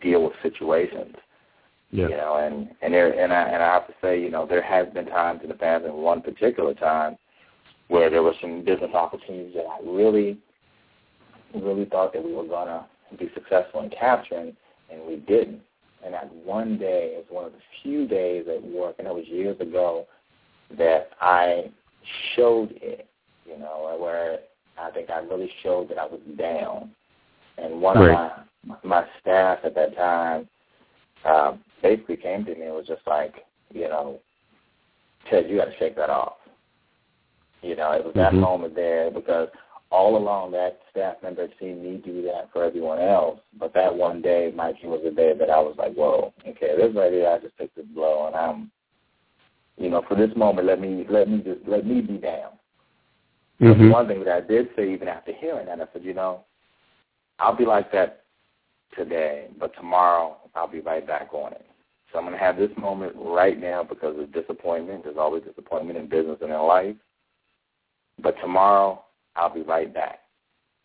deal 0.00 0.24
with 0.24 0.32
situations. 0.42 1.14
You 2.10 2.16
know, 2.16 2.36
and 2.36 2.68
and 2.82 2.92
there 2.92 3.18
and 3.18 3.32
I 3.32 3.42
and 3.42 3.62
I 3.62 3.74
have 3.74 3.86
to 3.86 3.94
say, 4.02 4.20
you 4.20 4.30
know, 4.30 4.44
there 4.44 4.62
has 4.62 4.92
been 4.92 5.06
times 5.06 5.40
in 5.42 5.48
the 5.48 5.54
past, 5.54 5.84
and 5.84 5.94
one 5.94 6.20
particular 6.20 6.74
time 6.74 7.16
where 7.88 8.10
there 8.10 8.22
were 8.22 8.34
some 8.40 8.64
business 8.64 8.90
opportunities 8.92 9.54
that 9.54 9.64
I 9.64 9.78
really, 9.84 10.36
really 11.54 11.84
thought 11.84 12.12
that 12.12 12.24
we 12.24 12.32
were 12.32 12.46
gonna 12.46 12.86
be 13.16 13.30
successful 13.34 13.82
in 13.82 13.90
capturing, 13.90 14.56
and 14.90 15.06
we 15.06 15.16
didn't. 15.16 15.60
And 16.06 16.14
that 16.14 16.32
one 16.32 16.78
day 16.78 17.16
is 17.18 17.26
one 17.30 17.46
of 17.46 17.52
the 17.52 17.58
few 17.82 18.06
days 18.06 18.46
at 18.48 18.62
work, 18.62 18.94
and 19.00 19.08
it 19.08 19.12
was 19.12 19.26
years 19.26 19.60
ago, 19.60 20.06
that 20.78 21.08
I 21.20 21.64
showed 22.36 22.70
it, 22.80 23.08
you 23.44 23.58
know, 23.58 23.96
where 24.00 24.38
I 24.78 24.92
think 24.92 25.10
I 25.10 25.18
really 25.18 25.50
showed 25.64 25.88
that 25.88 25.98
I 25.98 26.06
was 26.06 26.20
down. 26.38 26.92
And 27.58 27.80
one 27.82 27.98
right. 27.98 28.10
of 28.10 28.46
my 28.64 28.76
my 28.84 29.04
staff 29.20 29.58
at 29.64 29.74
that 29.74 29.96
time 29.96 30.48
uh, 31.24 31.56
basically 31.82 32.18
came 32.18 32.44
to 32.44 32.54
me 32.54 32.66
and 32.66 32.74
was 32.74 32.86
just 32.86 33.02
like, 33.06 33.34
you 33.74 33.88
know, 33.88 34.20
Ted, 35.28 35.50
you 35.50 35.56
got 35.56 35.66
to 35.66 35.78
shake 35.78 35.96
that 35.96 36.10
off. 36.10 36.34
You 37.62 37.74
know, 37.74 37.90
it 37.92 38.04
was 38.04 38.14
that 38.14 38.30
mm-hmm. 38.30 38.40
moment 38.40 38.76
there 38.76 39.10
because 39.10 39.48
all 39.90 40.16
along 40.16 40.52
that 40.52 40.80
staff 40.90 41.16
member 41.22 41.42
had 41.42 41.52
seen 41.60 41.82
me 41.82 42.02
do 42.04 42.22
that 42.22 42.50
for 42.52 42.64
everyone 42.64 42.98
else. 42.98 43.38
But 43.58 43.72
that 43.74 43.94
one 43.94 44.20
day, 44.20 44.52
Mikey 44.54 44.86
was 44.86 45.02
a 45.06 45.10
day 45.10 45.32
that 45.38 45.50
I 45.50 45.60
was 45.60 45.76
like, 45.78 45.94
whoa, 45.94 46.32
okay, 46.46 46.74
this 46.76 46.94
right 46.94 47.12
here, 47.12 47.28
I 47.28 47.38
just 47.38 47.56
took 47.56 47.74
this 47.74 47.86
blow, 47.94 48.26
and 48.26 48.34
I'm, 48.34 48.70
you 49.76 49.90
know, 49.90 50.02
for 50.08 50.16
this 50.16 50.34
moment, 50.36 50.66
let 50.66 50.80
me 50.80 51.06
let 51.08 51.28
me 51.28 51.38
just 51.38 51.66
let 51.66 51.86
me 51.86 52.00
be 52.00 52.18
down. 52.18 52.52
Mm-hmm. 53.60 53.90
One 53.90 54.08
thing 54.08 54.24
that 54.24 54.34
I 54.34 54.40
did 54.40 54.68
say, 54.76 54.92
even 54.92 55.08
after 55.08 55.32
hearing 55.32 55.66
that, 55.66 55.80
I 55.80 55.86
said, 55.92 56.04
you 56.04 56.14
know, 56.14 56.44
I'll 57.38 57.56
be 57.56 57.64
like 57.64 57.90
that 57.92 58.24
today, 58.96 59.48
but 59.58 59.74
tomorrow 59.76 60.36
I'll 60.54 60.68
be 60.68 60.80
right 60.80 61.06
back 61.06 61.32
on 61.32 61.52
it. 61.52 61.64
So 62.12 62.18
I'm 62.18 62.24
going 62.24 62.38
to 62.38 62.42
have 62.42 62.56
this 62.56 62.70
moment 62.78 63.14
right 63.16 63.58
now 63.58 63.82
because 63.82 64.18
of 64.18 64.32
disappointment. 64.32 65.04
There's 65.04 65.16
always 65.18 65.42
disappointment 65.42 65.98
in 65.98 66.08
business 66.08 66.38
and 66.40 66.50
in 66.50 66.58
life. 66.58 66.96
But 68.22 68.36
tomorrow 68.40 69.02
I'll 69.36 69.52
be 69.52 69.62
right 69.62 69.92
back. 69.92 70.20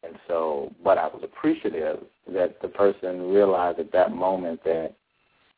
And 0.04 0.16
so, 0.28 0.72
but 0.84 0.98
I 0.98 1.08
was 1.08 1.22
appreciative 1.24 2.00
that 2.34 2.62
the 2.62 2.68
person 2.68 3.32
realized 3.32 3.80
at 3.80 3.92
that 3.92 4.12
moment 4.12 4.64
that, 4.64 4.94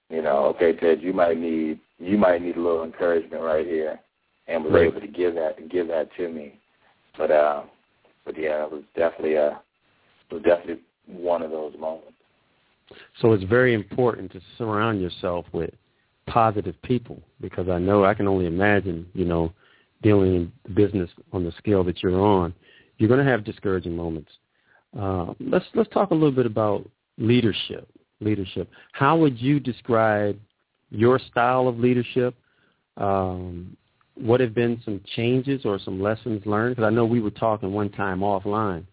you 0.09 0.21
know, 0.21 0.45
okay, 0.55 0.73
Ted, 0.73 1.01
you 1.01 1.13
might 1.13 1.37
need 1.37 1.79
you 1.97 2.17
might 2.17 2.41
need 2.41 2.57
a 2.57 2.61
little 2.61 2.83
encouragement 2.83 3.41
right 3.41 3.65
here, 3.65 3.99
and 4.47 4.63
was 4.63 4.73
right. 4.73 4.87
able 4.87 4.99
to 4.99 5.07
give 5.07 5.33
that 5.35 5.69
give 5.69 5.87
that 5.87 6.09
to 6.17 6.27
me. 6.29 6.59
But 7.17 7.31
uh, 7.31 7.63
but 8.25 8.37
yeah, 8.37 8.65
it 8.65 8.71
was 8.71 8.83
definitely 8.95 9.35
a 9.35 9.61
it 10.29 10.33
was 10.33 10.43
definitely 10.43 10.83
one 11.07 11.41
of 11.41 11.51
those 11.51 11.73
moments. 11.79 12.17
So 13.21 13.31
it's 13.31 13.45
very 13.45 13.73
important 13.73 14.31
to 14.33 14.41
surround 14.57 15.01
yourself 15.01 15.45
with 15.53 15.71
positive 16.27 16.75
people 16.83 17.21
because 17.41 17.69
I 17.69 17.79
know 17.79 18.05
I 18.05 18.13
can 18.13 18.27
only 18.27 18.45
imagine, 18.45 19.07
you 19.13 19.25
know, 19.25 19.53
dealing 20.01 20.35
in 20.35 20.73
business 20.73 21.09
on 21.31 21.43
the 21.43 21.51
scale 21.57 21.83
that 21.85 22.03
you're 22.03 22.19
on, 22.19 22.53
you're 23.03 23.09
going 23.09 23.25
to 23.25 23.29
have 23.29 23.43
discouraging 23.43 23.97
moments. 23.97 24.31
Uh, 24.97 25.33
let's 25.41 25.65
let's 25.75 25.89
talk 25.89 26.11
a 26.11 26.13
little 26.13 26.31
bit 26.31 26.45
about 26.45 26.89
leadership. 27.17 27.85
Leadership. 28.21 28.69
How 28.93 29.17
would 29.17 29.37
you 29.41 29.59
describe 29.59 30.39
your 30.89 31.19
style 31.19 31.67
of 31.67 31.77
leadership? 31.77 32.33
Um, 32.95 33.75
what 34.15 34.39
have 34.39 34.53
been 34.53 34.81
some 34.85 35.01
changes 35.17 35.65
or 35.65 35.79
some 35.79 36.01
lessons 36.01 36.45
learned? 36.45 36.77
Because 36.77 36.87
I 36.87 36.95
know 36.95 37.03
we 37.03 37.19
were 37.19 37.29
talking 37.29 37.73
one 37.73 37.89
time 37.89 38.21
offline, 38.21 38.85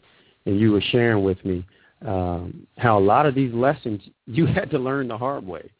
and 0.45 0.59
you 0.59 0.73
were 0.73 0.83
sharing 0.91 1.23
with 1.23 1.39
me 1.45 1.65
um, 2.05 2.67
how 2.79 2.99
a 2.99 3.05
lot 3.15 3.27
of 3.27 3.37
these 3.37 3.55
lessons 3.55 4.03
you 4.27 4.45
had 4.45 4.73
to 4.73 4.79
learn 4.81 5.07
the 5.07 5.19
hard 5.19 5.47
way. 5.47 5.71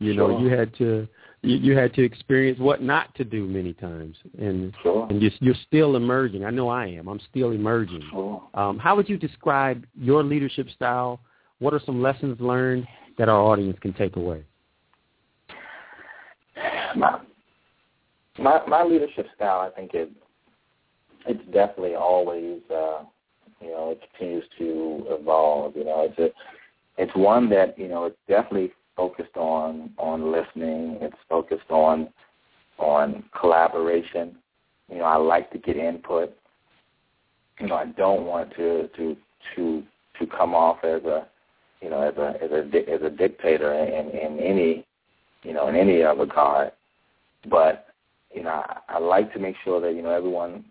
You 0.00 0.12
sure. 0.12 0.28
know, 0.28 0.40
you 0.40 0.48
had 0.48 0.76
to 0.78 1.06
you, 1.42 1.56
you 1.56 1.76
had 1.76 1.94
to 1.94 2.02
experience 2.02 2.58
what 2.58 2.82
not 2.82 3.14
to 3.16 3.24
do 3.24 3.46
many 3.46 3.72
times, 3.74 4.16
and 4.38 4.74
sure. 4.82 5.06
and 5.10 5.22
you're, 5.22 5.32
you're 5.40 5.54
still 5.66 5.96
emerging. 5.96 6.44
I 6.44 6.50
know 6.50 6.68
I 6.68 6.86
am. 6.86 7.08
I'm 7.08 7.20
still 7.30 7.52
emerging. 7.52 8.02
Sure. 8.10 8.42
Um, 8.54 8.78
how 8.78 8.96
would 8.96 9.08
you 9.08 9.16
describe 9.16 9.84
your 9.98 10.22
leadership 10.22 10.68
style? 10.74 11.20
What 11.58 11.72
are 11.74 11.80
some 11.84 12.02
lessons 12.02 12.40
learned 12.40 12.86
that 13.18 13.28
our 13.28 13.40
audience 13.40 13.78
can 13.80 13.92
take 13.92 14.16
away? 14.16 14.44
My 16.96 17.20
my, 18.38 18.60
my 18.66 18.82
leadership 18.82 19.26
style, 19.34 19.60
I 19.60 19.70
think 19.74 19.94
it 19.94 20.10
it's 21.26 21.44
definitely 21.52 21.94
always 21.94 22.60
uh, 22.70 23.02
you 23.60 23.68
know 23.68 23.90
it 23.90 24.00
continues 24.10 24.44
to 24.58 25.04
evolve. 25.08 25.76
You 25.76 25.84
know, 25.84 26.08
it's 26.10 26.18
a 26.18 27.02
it's 27.02 27.14
one 27.14 27.48
that 27.50 27.78
you 27.78 27.88
know 27.88 28.04
it's 28.04 28.16
definitely 28.28 28.72
focused 28.96 29.36
on 29.36 29.90
on 29.98 30.32
listening. 30.32 30.98
It's 31.00 31.16
focused 31.28 31.70
on 31.70 32.08
on 32.78 33.24
collaboration. 33.38 34.36
You 34.90 34.98
know, 34.98 35.04
I 35.04 35.16
like 35.16 35.50
to 35.52 35.58
get 35.58 35.76
input. 35.76 36.32
You 37.60 37.68
know, 37.68 37.76
I 37.76 37.86
don't 37.86 38.24
want 38.24 38.50
to 38.56 38.88
to 38.96 39.16
to 39.54 39.82
to 40.18 40.26
come 40.26 40.54
off 40.54 40.78
as 40.82 41.04
a 41.04 41.26
you 41.80 41.90
know 41.90 42.00
as 42.00 42.16
a 42.16 42.42
as 42.42 42.50
a 42.50 42.90
as 42.90 43.02
a 43.02 43.10
dictator 43.10 43.72
in 43.72 44.08
in 44.10 44.38
any 44.38 44.86
you 45.42 45.52
know 45.52 45.68
in 45.68 45.76
any 45.76 46.02
regard. 46.02 46.72
But 47.48 47.86
you 48.34 48.42
know, 48.42 48.50
I, 48.50 48.78
I 48.88 48.98
like 48.98 49.32
to 49.34 49.38
make 49.38 49.56
sure 49.64 49.80
that 49.80 49.94
you 49.94 50.02
know 50.02 50.10
everyone 50.10 50.64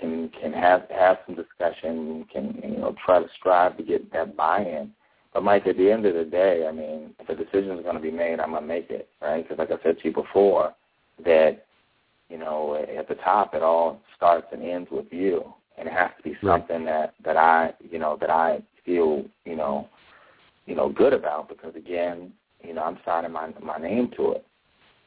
can 0.00 0.30
can 0.40 0.52
have 0.52 0.82
have 0.90 1.18
some 1.26 1.36
discussion, 1.36 2.26
can 2.32 2.60
you 2.62 2.78
know 2.78 2.94
try 3.04 3.20
to 3.20 3.28
strive 3.38 3.76
to 3.76 3.82
get 3.82 4.12
that 4.12 4.36
buy-in 4.36 4.92
but 5.32 5.42
Mike, 5.42 5.66
at 5.66 5.76
the 5.78 5.90
end 5.90 6.04
of 6.04 6.14
the 6.14 6.24
day, 6.24 6.66
I 6.68 6.72
mean, 6.72 7.14
if 7.18 7.28
a 7.28 7.34
decision 7.34 7.78
is 7.78 7.82
going 7.82 7.96
to 7.96 8.02
be 8.02 8.10
made, 8.10 8.38
I'm 8.38 8.50
going 8.50 8.62
to 8.62 8.68
make 8.68 8.90
it, 8.90 9.08
right? 9.20 9.42
Because 9.42 9.58
like 9.58 9.70
I 9.70 9.82
said 9.82 9.98
to 9.98 10.08
you 10.08 10.12
before, 10.12 10.74
that 11.24 11.64
you 12.28 12.38
know, 12.38 12.82
at 12.98 13.08
the 13.08 13.14
top, 13.16 13.54
it 13.54 13.62
all 13.62 14.00
starts 14.16 14.46
and 14.52 14.62
ends 14.62 14.88
with 14.90 15.04
you, 15.10 15.52
and 15.76 15.86
it 15.86 15.92
has 15.92 16.10
to 16.16 16.22
be 16.22 16.34
something 16.42 16.84
that 16.86 17.14
that 17.24 17.36
I, 17.36 17.74
you 17.90 17.98
know, 17.98 18.16
that 18.20 18.30
I 18.30 18.62
feel, 18.86 19.24
you 19.44 19.54
know, 19.54 19.88
you 20.64 20.74
know, 20.74 20.88
good 20.88 21.12
about. 21.12 21.50
Because 21.50 21.74
again, 21.76 22.32
you 22.62 22.72
know, 22.72 22.84
I'm 22.84 22.98
signing 23.04 23.32
my 23.32 23.52
my 23.62 23.76
name 23.76 24.10
to 24.16 24.32
it. 24.32 24.46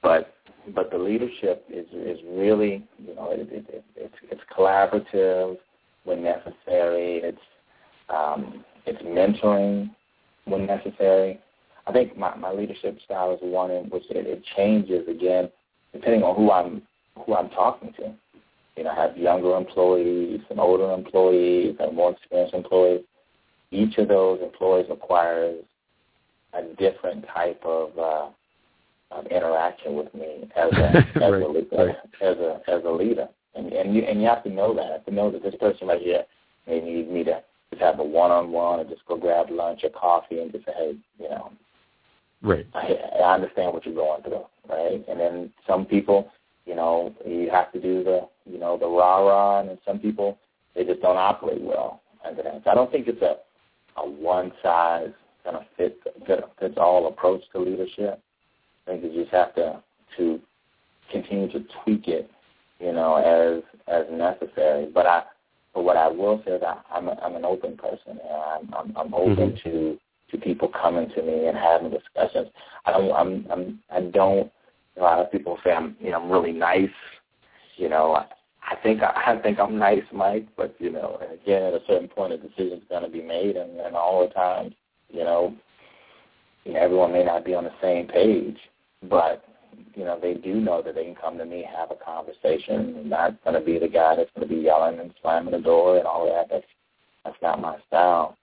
But 0.03 0.35
but 0.75 0.91
the 0.91 0.99
leadership 0.99 1.65
is 1.67 1.87
is 1.93 2.19
really, 2.29 2.87
you 2.99 3.15
know, 3.15 3.31
it, 3.31 3.47
it, 3.51 3.65
it, 3.69 3.83
it's 3.95 4.15
it's 4.29 4.41
collaborative 4.55 5.57
when 6.03 6.23
necessary. 6.23 7.21
It's 7.23 7.37
um, 8.09 8.63
it's 8.85 9.01
mentoring 9.01 9.89
when 10.45 10.65
necessary. 10.65 11.39
I 11.87 11.91
think 11.91 12.17
my, 12.17 12.35
my 12.35 12.51
leadership 12.51 12.97
style 13.03 13.33
is 13.33 13.39
one 13.41 13.71
in 13.71 13.85
which 13.85 14.03
it, 14.09 14.25
it 14.25 14.43
changes 14.55 15.07
again 15.07 15.49
depending 15.93 16.23
on 16.23 16.35
who 16.35 16.51
I'm 16.51 16.81
who 17.25 17.35
I'm 17.35 17.49
talking 17.49 17.93
to. 17.93 18.13
You 18.75 18.83
know, 18.83 18.89
I 18.89 18.95
have 18.95 19.17
younger 19.17 19.55
employees 19.55 20.41
and 20.49 20.59
older 20.59 20.91
employees 20.91 21.77
and 21.79 21.95
more 21.95 22.11
experienced 22.11 22.53
employees. 22.53 23.01
Each 23.71 23.97
of 23.97 24.09
those 24.09 24.41
employees 24.41 24.87
requires 24.89 25.63
a 26.53 26.63
different 26.77 27.25
type 27.33 27.61
of, 27.63 27.97
uh, 27.97 28.27
of 29.11 29.25
interaction 29.27 29.95
with 29.95 30.13
me 30.13 30.49
as 30.55 30.71
a 30.73 30.97
as, 30.97 31.31
right, 31.31 31.41
a, 31.41 31.77
right. 31.77 31.95
as 32.21 32.37
a 32.37 32.61
as 32.67 32.83
a 32.85 32.91
leader. 32.91 33.27
And 33.55 33.71
and 33.71 33.95
you 33.95 34.03
and 34.03 34.21
you 34.21 34.27
have 34.27 34.43
to 34.43 34.49
know 34.49 34.73
that. 34.75 34.85
You 34.85 34.91
have 34.91 35.05
to 35.05 35.13
know 35.13 35.31
that 35.31 35.43
this 35.43 35.55
person 35.55 35.87
right 35.87 36.01
here 36.01 36.23
may 36.67 36.81
need 36.81 37.09
me 37.09 37.23
to 37.23 37.41
just 37.75 37.83
have 37.83 37.99
a 37.99 38.03
one-on-one 38.03 38.79
or 38.79 38.83
just 38.85 39.05
go 39.05 39.17
grab 39.17 39.47
lunch 39.49 39.81
or 39.83 39.89
coffee 39.89 40.39
and 40.39 40.51
just 40.51 40.65
say, 40.65 40.71
hey, 40.75 40.95
you 41.19 41.29
know, 41.29 41.51
right. 42.41 42.65
I, 42.73 42.95
I 43.21 43.33
understand 43.33 43.73
what 43.73 43.85
you're 43.85 43.95
going 43.95 44.23
through, 44.23 44.45
right? 44.69 45.03
And 45.07 45.19
then 45.19 45.51
some 45.67 45.85
people, 45.85 46.31
you 46.65 46.75
know, 46.75 47.13
you 47.25 47.49
have 47.51 47.71
to 47.73 47.81
do 47.81 48.03
the, 48.03 48.27
you 48.45 48.59
know, 48.59 48.77
the 48.77 48.87
rah-rah, 48.87 49.59
and 49.59 49.69
then 49.69 49.77
some 49.85 49.99
people, 49.99 50.37
they 50.75 50.83
just 50.83 51.01
don't 51.01 51.17
operate 51.17 51.61
well 51.61 52.01
under 52.25 52.43
that. 52.43 52.61
So 52.63 52.71
I 52.71 52.75
don't 52.75 52.91
think 52.91 53.07
it's 53.07 53.21
a, 53.21 53.37
a 53.99 54.09
one-size 54.09 55.11
kind 55.43 55.57
of 55.57 55.63
fit, 55.77 55.99
fit, 56.25 56.43
fits 56.59 56.75
all 56.77 57.07
approach 57.07 57.41
to 57.51 57.59
leadership. 57.59 58.19
I 58.87 58.91
think 58.91 59.03
you 59.03 59.21
just 59.21 59.33
have 59.33 59.53
to 59.55 59.81
to 60.17 60.39
continue 61.11 61.51
to 61.51 61.65
tweak 61.83 62.07
it, 62.07 62.29
you 62.79 62.93
know, 62.93 63.15
as 63.15 63.63
as 63.87 64.05
necessary. 64.11 64.89
But 64.93 65.05
I 65.05 65.23
but 65.75 65.83
what 65.83 65.97
I 65.97 66.07
will 66.07 66.41
say 66.45 66.53
is 66.53 66.61
that 66.61 66.85
I'm, 66.89 67.09
a, 67.09 67.19
I'm 67.21 67.35
an 67.35 67.43
open 67.43 67.75
person, 67.75 68.11
and 68.11 68.19
I'm, 68.21 68.73
I'm, 68.73 68.97
I'm 68.97 69.13
open 69.13 69.51
mm-hmm. 69.51 69.69
to 69.69 69.97
to 70.31 70.37
people 70.39 70.69
coming 70.69 71.07
to 71.15 71.21
me 71.21 71.45
and 71.45 71.55
having 71.55 71.91
discussions. 71.91 72.47
I 72.85 72.91
don't, 72.91 73.11
I'm, 73.11 73.45
I'm, 73.51 73.79
I 73.91 74.01
don't. 74.01 74.51
A 74.97 75.01
lot 75.01 75.19
of 75.19 75.31
people 75.31 75.59
say 75.63 75.71
I'm, 75.71 75.95
you 75.99 76.09
know, 76.09 76.19
I'm 76.19 76.31
really 76.31 76.51
nice. 76.51 76.89
You 77.77 77.89
know, 77.89 78.15
I, 78.15 78.25
I 78.71 78.75
think 78.81 79.03
I, 79.03 79.33
I 79.33 79.41
think 79.41 79.59
I'm 79.59 79.77
nice, 79.77 80.01
Mike. 80.11 80.47
But 80.57 80.75
you 80.79 80.91
know, 80.91 81.19
and 81.21 81.39
again, 81.39 81.61
at 81.63 81.73
a 81.73 81.81
certain 81.85 82.07
point, 82.07 82.33
a 82.33 82.37
decision's 82.37 82.83
going 82.89 83.03
to 83.03 83.09
be 83.09 83.21
made, 83.21 83.57
and, 83.57 83.79
and 83.79 83.95
all 83.95 84.25
the 84.25 84.33
time, 84.33 84.73
you 85.09 85.23
know, 85.23 85.53
you 86.63 86.73
know, 86.73 86.79
everyone 86.79 87.11
may 87.11 87.23
not 87.23 87.45
be 87.45 87.53
on 87.53 87.65
the 87.65 87.73
same 87.81 88.07
page, 88.07 88.57
but 89.09 89.43
you 89.95 90.03
know, 90.03 90.19
they 90.19 90.33
do 90.33 90.55
know 90.55 90.81
that 90.81 90.95
they 90.95 91.05
can 91.05 91.15
come 91.15 91.37
to 91.37 91.45
me, 91.45 91.65
have 91.77 91.91
a 91.91 91.95
conversation. 91.95 92.95
I'm 92.99 93.09
not 93.09 93.43
going 93.43 93.59
to 93.59 93.65
be 93.65 93.79
the 93.79 93.87
guy 93.87 94.15
that's 94.15 94.29
going 94.35 94.47
to 94.47 94.53
be 94.53 94.61
yelling 94.61 94.99
and 94.99 95.13
slamming 95.21 95.51
the 95.51 95.59
door 95.59 95.97
and 95.97 96.07
all 96.07 96.25
that. 96.27 96.49
That's 96.49 96.65
that's 97.23 97.41
not 97.41 97.61
my 97.61 97.77
style, 97.87 98.37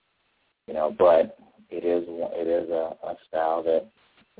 you 0.66 0.74
know. 0.74 0.94
But 0.96 1.36
it 1.70 1.84
is 1.84 2.04
it 2.08 2.48
is 2.48 2.70
a, 2.70 2.96
a 3.06 3.16
style 3.28 3.62
that 3.64 3.86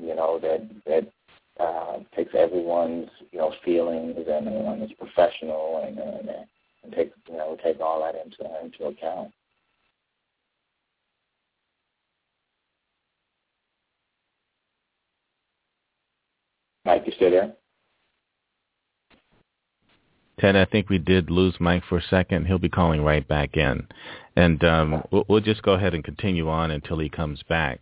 you 0.01 0.15
know 0.15 0.39
that 0.39 0.67
that 0.85 1.63
uh, 1.63 1.99
takes 2.15 2.33
everyone's 2.35 3.09
you 3.31 3.39
know 3.39 3.53
feelings 3.63 4.15
and, 4.17 4.47
and 4.47 4.83
is 4.83 4.91
professional 4.97 5.83
and, 5.85 5.97
and 5.97 6.29
and 6.83 6.93
take 6.93 7.11
you 7.29 7.37
know 7.37 7.57
take 7.63 7.79
all 7.79 8.01
that 8.01 8.15
into 8.15 8.43
into 8.63 8.85
account. 8.85 9.31
Mike, 16.85 17.03
you 17.05 17.13
still 17.15 17.31
there? 17.31 17.53
Ted, 20.39 20.55
I 20.55 20.65
think 20.65 20.89
we 20.89 20.97
did 20.97 21.29
lose 21.29 21.55
Mike 21.59 21.83
for 21.87 21.99
a 21.99 22.03
second. 22.03 22.47
He'll 22.47 22.57
be 22.57 22.69
calling 22.69 23.03
right 23.03 23.25
back 23.25 23.55
in, 23.55 23.87
and 24.35 24.63
um, 24.63 25.03
we'll, 25.11 25.39
just 25.39 25.61
go 25.61 25.73
ahead 25.73 25.93
and 25.93 26.03
continue 26.03 26.49
on 26.49 26.71
until 26.71 26.99
he 26.99 27.07
comes 27.07 27.41
back. 27.47 27.79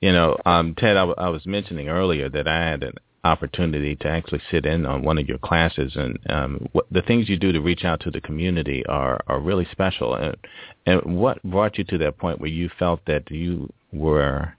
You 0.00 0.12
know, 0.12 0.36
um, 0.44 0.74
Ted, 0.76 0.96
I, 0.96 1.06
w- 1.06 1.14
I 1.16 1.28
was 1.28 1.46
mentioning 1.46 1.88
earlier 1.88 2.28
that 2.28 2.48
I 2.48 2.68
had 2.68 2.82
an 2.82 2.94
opportunity 3.24 3.94
to 3.96 4.08
actually 4.08 4.42
sit 4.50 4.66
in 4.66 4.84
on 4.84 5.04
one 5.04 5.16
of 5.16 5.28
your 5.28 5.38
classes, 5.38 5.92
and 5.94 6.18
um, 6.28 6.68
what, 6.72 6.86
the 6.90 7.02
things 7.02 7.28
you 7.28 7.36
do 7.36 7.52
to 7.52 7.60
reach 7.60 7.84
out 7.84 8.00
to 8.00 8.10
the 8.10 8.20
community 8.20 8.84
are 8.86 9.20
are 9.28 9.40
really 9.40 9.66
special. 9.70 10.14
And, 10.14 10.36
and 10.84 11.16
what 11.18 11.42
brought 11.44 11.78
you 11.78 11.84
to 11.84 11.98
that 11.98 12.18
point 12.18 12.40
where 12.40 12.50
you 12.50 12.68
felt 12.78 13.00
that 13.06 13.30
you 13.30 13.72
were 13.92 14.54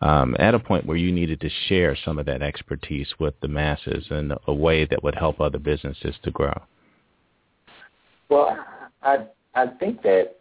um, 0.00 0.36
at 0.38 0.54
a 0.54 0.58
point 0.58 0.86
where 0.86 0.96
you 0.96 1.12
needed 1.12 1.40
to 1.40 1.50
share 1.68 1.96
some 2.04 2.18
of 2.18 2.26
that 2.26 2.42
expertise 2.42 3.08
with 3.18 3.34
the 3.40 3.48
masses 3.48 4.06
in 4.10 4.32
a 4.46 4.54
way 4.54 4.84
that 4.86 5.02
would 5.02 5.14
help 5.14 5.40
other 5.40 5.58
businesses 5.58 6.14
to 6.22 6.30
grow? 6.30 6.54
Well, 8.28 8.58
I 9.02 9.26
I 9.54 9.66
think 9.80 10.02
that 10.02 10.36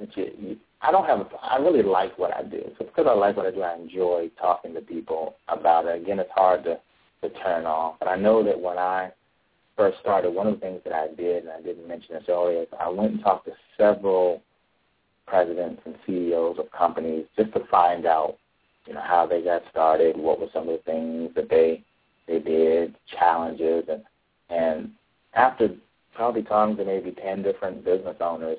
that 0.00 0.16
you, 0.16 0.30
you 0.38 0.56
I 0.82 0.90
don't 0.90 1.06
have. 1.06 1.26
I 1.40 1.56
really 1.56 1.82
like 1.82 2.18
what 2.18 2.36
I 2.36 2.42
do. 2.42 2.62
So 2.78 2.84
because 2.84 3.06
I 3.08 3.14
like 3.14 3.36
what 3.36 3.46
I 3.46 3.50
do, 3.50 3.62
I 3.62 3.74
enjoy 3.74 4.30
talking 4.38 4.74
to 4.74 4.82
people 4.82 5.36
about 5.48 5.86
it. 5.86 6.02
Again, 6.02 6.18
it's 6.18 6.30
hard 6.34 6.64
to 6.64 6.78
to 7.22 7.30
turn 7.40 7.64
off. 7.64 7.96
But 7.98 8.08
I 8.08 8.16
know 8.16 8.44
that 8.44 8.60
when 8.60 8.78
I 8.78 9.10
first 9.76 9.98
started, 10.00 10.30
one 10.30 10.46
of 10.46 10.54
the 10.54 10.60
things 10.60 10.80
that 10.84 10.92
I 10.92 11.08
did, 11.14 11.44
and 11.44 11.52
I 11.52 11.62
didn't 11.62 11.88
mention 11.88 12.14
this 12.14 12.24
earlier, 12.28 12.62
is 12.62 12.68
I 12.78 12.88
went 12.88 13.12
and 13.12 13.22
talked 13.22 13.46
to 13.46 13.52
several 13.78 14.42
presidents 15.26 15.80
and 15.86 15.94
CEOs 16.06 16.58
of 16.58 16.70
companies 16.70 17.24
just 17.36 17.52
to 17.54 17.60
find 17.70 18.04
out, 18.04 18.36
you 18.86 18.94
know, 18.94 19.02
how 19.02 19.26
they 19.26 19.42
got 19.42 19.62
started, 19.70 20.16
what 20.16 20.40
were 20.40 20.48
some 20.52 20.68
of 20.68 20.78
the 20.78 20.82
things 20.90 21.30
that 21.34 21.48
they 21.48 21.82
they 22.26 22.38
did, 22.38 22.94
challenges, 23.18 23.84
and 23.88 24.02
and 24.50 24.90
after 25.34 25.68
probably 26.14 26.42
talking 26.42 26.76
to 26.76 26.84
maybe 26.84 27.12
ten 27.12 27.42
different 27.42 27.84
business 27.84 28.16
owners, 28.20 28.58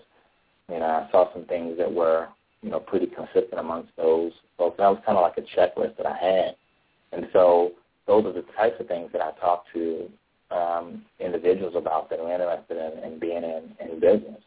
you 0.70 0.80
know, 0.80 0.86
I 0.86 1.08
saw 1.12 1.32
some 1.34 1.46
things 1.46 1.78
that 1.78 1.92
were 1.92 2.28
you 2.62 2.70
know 2.70 2.80
pretty 2.80 3.08
consistent 3.08 3.60
amongst 3.60 3.96
those 3.98 4.32
folks. 4.58 4.78
That 4.78 4.90
was 4.90 5.02
kind 5.06 5.18
of 5.18 5.24
like 5.24 5.38
a 5.38 5.60
checklist 5.60 5.98
that 5.98 6.06
I 6.06 6.18
had, 6.18 6.56
and 7.12 7.28
so 7.34 7.72
those 8.08 8.26
are 8.26 8.34
the 8.34 8.46
types 8.56 8.80
of 8.80 8.88
things 8.88 9.10
that 9.14 9.22
I 9.22 9.32
talk 9.40 9.66
to 9.74 10.10
um, 10.52 11.04
individuals 11.20 11.74
about 11.76 12.10
that 12.10 12.20
are 12.20 12.32
interested 12.32 12.78
in, 12.78 13.14
in 13.14 13.20
being 13.20 13.44
in, 13.44 13.76
in 13.80 14.00
business. 14.00 14.42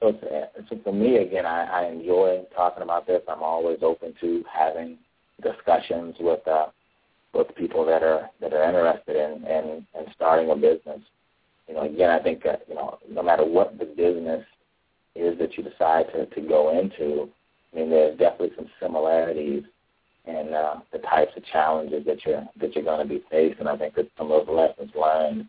So, 0.00 0.08
it's, 0.08 0.68
so 0.68 0.78
for 0.84 0.92
me, 0.92 1.16
again, 1.16 1.46
I, 1.46 1.64
I 1.64 1.86
enjoy 1.86 2.42
talking 2.54 2.82
about 2.82 3.06
this. 3.06 3.22
I'm 3.28 3.42
always 3.42 3.78
open 3.82 4.14
to 4.20 4.44
having 4.52 4.98
discussions 5.42 6.14
with 6.20 6.46
uh, 6.46 6.66
with 7.34 7.54
people 7.56 7.84
that 7.86 8.02
are 8.02 8.30
that 8.40 8.52
are 8.52 8.64
interested 8.64 9.16
in, 9.16 9.46
in, 9.46 9.86
in 9.98 10.12
starting 10.14 10.50
a 10.50 10.54
business. 10.54 11.00
You 11.68 11.74
know, 11.74 11.82
again, 11.82 12.10
I 12.10 12.22
think 12.22 12.42
that 12.44 12.62
you 12.68 12.74
know, 12.74 12.98
no 13.10 13.22
matter 13.22 13.44
what 13.44 13.78
the 13.78 13.84
business 13.84 14.44
is 15.14 15.38
that 15.38 15.56
you 15.56 15.64
decide 15.64 16.06
to, 16.12 16.26
to 16.26 16.40
go 16.40 16.78
into, 16.78 17.28
I 17.72 17.76
mean, 17.76 17.90
there's 17.90 18.18
definitely 18.18 18.52
some 18.56 18.68
similarities 18.80 19.64
and 20.26 20.54
uh, 20.54 20.76
the 20.92 20.98
types 20.98 21.32
of 21.36 21.44
challenges 21.46 22.04
that 22.06 22.24
you're 22.24 22.44
that 22.60 22.74
you're 22.74 22.84
going 22.84 23.06
to 23.06 23.12
be 23.12 23.22
facing. 23.30 23.66
I 23.66 23.76
think 23.76 23.94
that 23.94 24.10
some 24.16 24.30
of 24.30 24.46
those 24.46 24.54
lessons 24.54 24.90
learned, 24.98 25.48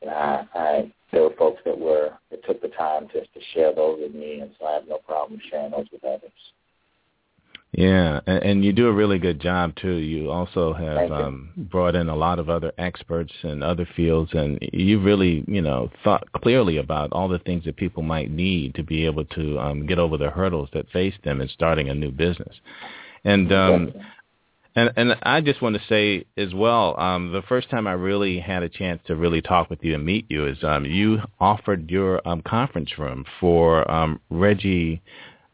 you 0.00 0.08
know, 0.08 0.14
I, 0.14 0.46
I 0.54 0.92
there 1.12 1.22
were 1.22 1.34
folks 1.38 1.60
that 1.64 1.78
were 1.78 2.10
that 2.30 2.44
took 2.44 2.60
the 2.60 2.68
time 2.68 3.08
to 3.08 3.20
to 3.20 3.40
share 3.54 3.74
those 3.74 3.98
with 4.00 4.14
me, 4.14 4.40
and 4.40 4.50
so 4.58 4.66
I 4.66 4.74
have 4.74 4.88
no 4.88 4.98
problem 4.98 5.40
sharing 5.50 5.70
those 5.70 5.86
with 5.92 6.04
others. 6.04 6.30
Yeah, 7.72 8.20
and, 8.26 8.42
and 8.42 8.64
you 8.64 8.72
do 8.72 8.86
a 8.86 8.92
really 8.92 9.18
good 9.18 9.40
job 9.40 9.76
too. 9.76 9.96
You 9.96 10.30
also 10.30 10.72
have 10.72 11.12
um, 11.12 11.50
brought 11.56 11.94
in 11.94 12.08
a 12.08 12.16
lot 12.16 12.38
of 12.38 12.48
other 12.48 12.72
experts 12.78 13.32
in 13.42 13.62
other 13.62 13.86
fields, 13.94 14.30
and 14.32 14.58
you 14.72 15.00
really, 15.00 15.44
you 15.46 15.60
know, 15.60 15.90
thought 16.02 16.32
clearly 16.32 16.78
about 16.78 17.12
all 17.12 17.28
the 17.28 17.38
things 17.40 17.64
that 17.66 17.76
people 17.76 18.02
might 18.02 18.30
need 18.30 18.74
to 18.76 18.82
be 18.82 19.04
able 19.04 19.26
to 19.26 19.58
um, 19.58 19.86
get 19.86 19.98
over 19.98 20.16
the 20.16 20.30
hurdles 20.30 20.70
that 20.72 20.88
face 20.90 21.14
them 21.24 21.42
in 21.42 21.48
starting 21.48 21.90
a 21.90 21.94
new 21.94 22.10
business. 22.10 22.56
And 23.24 23.52
um, 23.52 23.92
and 24.74 24.90
and 24.96 25.16
I 25.22 25.42
just 25.42 25.60
want 25.60 25.76
to 25.76 25.82
say 25.88 26.24
as 26.38 26.54
well, 26.54 26.98
um, 26.98 27.32
the 27.32 27.42
first 27.42 27.68
time 27.68 27.86
I 27.86 27.92
really 27.92 28.38
had 28.38 28.62
a 28.62 28.68
chance 28.70 29.02
to 29.08 29.16
really 29.16 29.42
talk 29.42 29.68
with 29.68 29.84
you 29.84 29.94
and 29.94 30.06
meet 30.06 30.24
you 30.30 30.46
is 30.46 30.56
um, 30.62 30.86
you 30.86 31.18
offered 31.38 31.90
your 31.90 32.26
um, 32.26 32.40
conference 32.40 32.98
room 32.98 33.26
for 33.40 33.88
um, 33.90 34.20
Reggie 34.30 35.02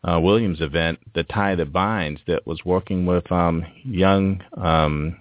uh, 0.06 0.20
Williams' 0.20 0.60
event, 0.60 0.98
the 1.14 1.24
Tie 1.24 1.54
That 1.54 1.72
Binds, 1.72 2.20
that 2.26 2.46
was 2.46 2.64
working 2.64 3.06
with 3.06 3.30
um, 3.32 3.64
young 3.84 4.42
um, 4.56 5.18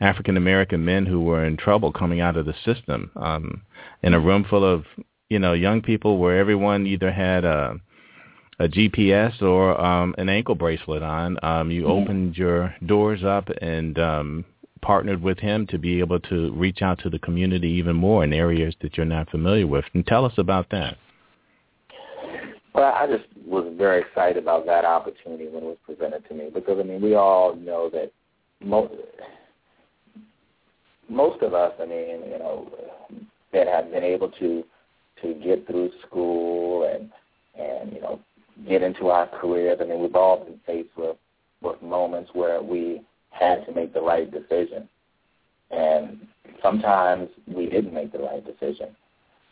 African 0.00 0.36
American 0.36 0.84
men 0.84 1.06
who 1.06 1.22
were 1.22 1.44
in 1.44 1.56
trouble 1.56 1.92
coming 1.92 2.20
out 2.20 2.36
of 2.36 2.46
the 2.46 2.54
system, 2.64 3.10
um, 3.16 3.62
in 4.02 4.14
a 4.14 4.20
room 4.20 4.44
full 4.48 4.64
of 4.64 4.84
you 5.28 5.38
know 5.38 5.52
young 5.52 5.80
people 5.82 6.18
where 6.18 6.38
everyone 6.38 6.86
either 6.86 7.12
had 7.12 7.44
a 7.44 7.80
a 8.58 8.68
GPS 8.68 9.40
or 9.42 9.80
um, 9.80 10.14
an 10.18 10.28
ankle 10.28 10.54
bracelet 10.54 11.02
on, 11.02 11.38
um, 11.42 11.70
you 11.70 11.82
mm-hmm. 11.82 11.90
opened 11.90 12.36
your 12.36 12.74
doors 12.86 13.24
up 13.24 13.48
and 13.60 13.98
um, 13.98 14.44
partnered 14.82 15.22
with 15.22 15.38
him 15.38 15.66
to 15.68 15.78
be 15.78 16.00
able 16.00 16.20
to 16.20 16.52
reach 16.52 16.82
out 16.82 16.98
to 17.00 17.10
the 17.10 17.18
community 17.18 17.68
even 17.68 17.96
more 17.96 18.22
in 18.22 18.32
areas 18.32 18.74
that 18.82 18.96
you're 18.96 19.06
not 19.06 19.30
familiar 19.30 19.66
with. 19.66 19.84
And 19.94 20.06
tell 20.06 20.24
us 20.24 20.34
about 20.36 20.68
that. 20.70 20.96
Well, 22.74 22.92
I 22.92 23.06
just 23.06 23.24
was 23.46 23.72
very 23.76 24.00
excited 24.00 24.42
about 24.42 24.66
that 24.66 24.84
opportunity 24.84 25.48
when 25.48 25.62
it 25.62 25.66
was 25.66 25.76
presented 25.84 26.26
to 26.28 26.34
me 26.34 26.50
because 26.52 26.78
I 26.78 26.82
mean 26.82 27.00
we 27.00 27.14
all 27.14 27.54
know 27.54 27.90
that 27.90 28.12
most 28.60 28.92
most 31.08 31.42
of 31.42 31.54
us, 31.54 31.72
I 31.80 31.86
mean, 31.86 32.22
you 32.30 32.38
know, 32.38 32.70
that 33.52 33.66
have 33.66 33.90
been 33.90 34.04
able 34.04 34.30
to 34.30 34.64
to 35.22 35.34
get 35.34 35.66
through 35.66 35.90
school 36.06 36.84
and 36.84 37.10
and 37.58 37.92
you 37.92 38.00
know 38.00 38.18
get 38.68 38.82
into 38.82 39.08
our 39.08 39.26
careers. 39.26 39.78
I 39.80 39.84
mean, 39.84 40.00
we've 40.00 40.14
all 40.14 40.44
been 40.44 40.60
faced 40.66 40.96
with, 40.96 41.16
with 41.60 41.80
moments 41.82 42.30
where 42.32 42.62
we 42.62 43.02
had 43.30 43.64
to 43.66 43.72
make 43.72 43.92
the 43.94 44.00
right 44.00 44.30
decision. 44.30 44.88
And 45.70 46.26
sometimes 46.62 47.28
we 47.46 47.66
didn't 47.66 47.94
make 47.94 48.12
the 48.12 48.18
right 48.18 48.44
decision. 48.44 48.88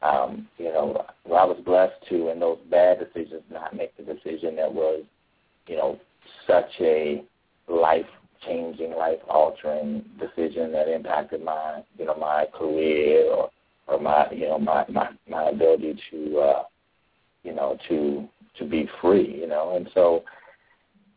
Um, 0.02 0.48
you 0.56 0.66
know, 0.66 1.04
I 1.26 1.44
was 1.44 1.60
blessed 1.64 1.94
to, 2.08 2.30
in 2.30 2.40
those 2.40 2.58
bad 2.70 2.98
decisions, 2.98 3.42
not 3.50 3.76
make 3.76 3.94
the 3.96 4.02
decision 4.02 4.56
that 4.56 4.72
was, 4.72 5.02
you 5.66 5.76
know, 5.76 5.98
such 6.46 6.70
a 6.80 7.22
life-changing, 7.68 8.92
life-altering 8.92 10.04
decision 10.18 10.72
that 10.72 10.88
impacted 10.88 11.44
my, 11.44 11.82
you 11.98 12.06
know, 12.06 12.14
my 12.14 12.46
career 12.56 13.30
or, 13.30 13.50
or 13.88 14.00
my, 14.00 14.30
you 14.32 14.48
know, 14.48 14.58
my, 14.58 14.84
my, 14.88 15.10
my 15.28 15.50
ability 15.50 16.00
to, 16.10 16.38
uh, 16.38 16.62
you 17.42 17.54
know, 17.54 17.76
to 17.88 18.28
to 18.58 18.64
be 18.64 18.88
free, 19.00 19.38
you 19.40 19.46
know. 19.46 19.76
And 19.76 19.88
so 19.94 20.22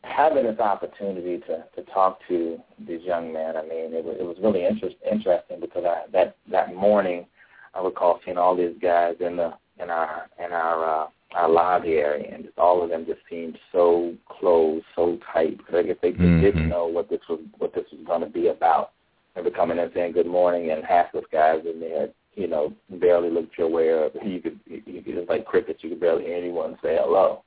having 0.04 0.44
this 0.44 0.60
opportunity 0.60 1.40
to 1.40 1.64
to 1.76 1.92
talk 1.92 2.20
to 2.28 2.60
these 2.88 3.02
young 3.02 3.32
men, 3.34 3.56
I 3.58 3.62
mean, 3.62 3.94
it 3.94 4.04
was 4.04 4.18
it 4.20 4.24
was 4.24 4.38
really 4.42 4.66
interest, 4.66 4.96
interesting 5.10 5.60
because 5.60 5.86
I 5.86 6.04
that 6.12 6.36
that 6.52 6.76
morning 6.76 7.26
I 7.74 7.82
recall 7.82 8.20
seeing 8.24 8.38
all 8.38 8.56
these 8.56 8.76
guys 8.82 9.16
in 9.20 9.38
the 9.38 9.54
in 9.82 9.90
our 9.90 10.28
in 10.44 10.52
our 10.52 11.04
uh, 11.04 11.08
our 11.34 11.50
lobby 11.50 11.94
area, 11.94 12.34
and 12.34 12.44
just 12.46 12.58
all 12.58 12.84
of 12.84 12.90
them 12.90 13.06
just 13.06 13.22
seemed 13.30 13.58
so 13.72 14.14
close, 14.30 14.82
so 14.96 15.18
tight. 15.34 15.58
Because 15.58 15.76
I 15.76 15.84
guess 15.84 15.98
they 16.02 16.12
mm-hmm. 16.12 16.42
didn't 16.42 16.70
know 16.70 16.86
what 16.86 17.10
this 17.10 17.22
was 17.30 17.40
what 17.58 17.74
this 17.74 17.86
was 17.92 18.06
going 18.06 18.22
to 18.22 18.30
be 18.30 18.48
about. 18.48 18.92
They 19.36 19.50
coming 19.50 19.80
in 19.80 19.90
saying 19.94 20.12
good 20.12 20.28
morning, 20.28 20.72
and 20.72 20.84
half 20.86 21.12
those 21.12 21.24
guys 21.32 21.62
in 21.66 21.80
there 21.80 22.10
you 22.36 22.48
know, 22.48 22.74
barely 22.90 23.30
looked 23.30 23.58
your 23.58 23.70
way 23.70 23.94
up. 23.94 24.14
You 24.24 24.42
could, 24.42 24.60
you 24.66 25.02
could 25.04 25.16
just 25.16 25.30
like 25.30 25.46
crickets, 25.46 25.84
you 25.84 25.90
could 25.90 26.00
barely 26.00 26.26
hear 26.26 26.38
anyone 26.38 26.78
say 26.82 26.98
hello. 27.00 27.44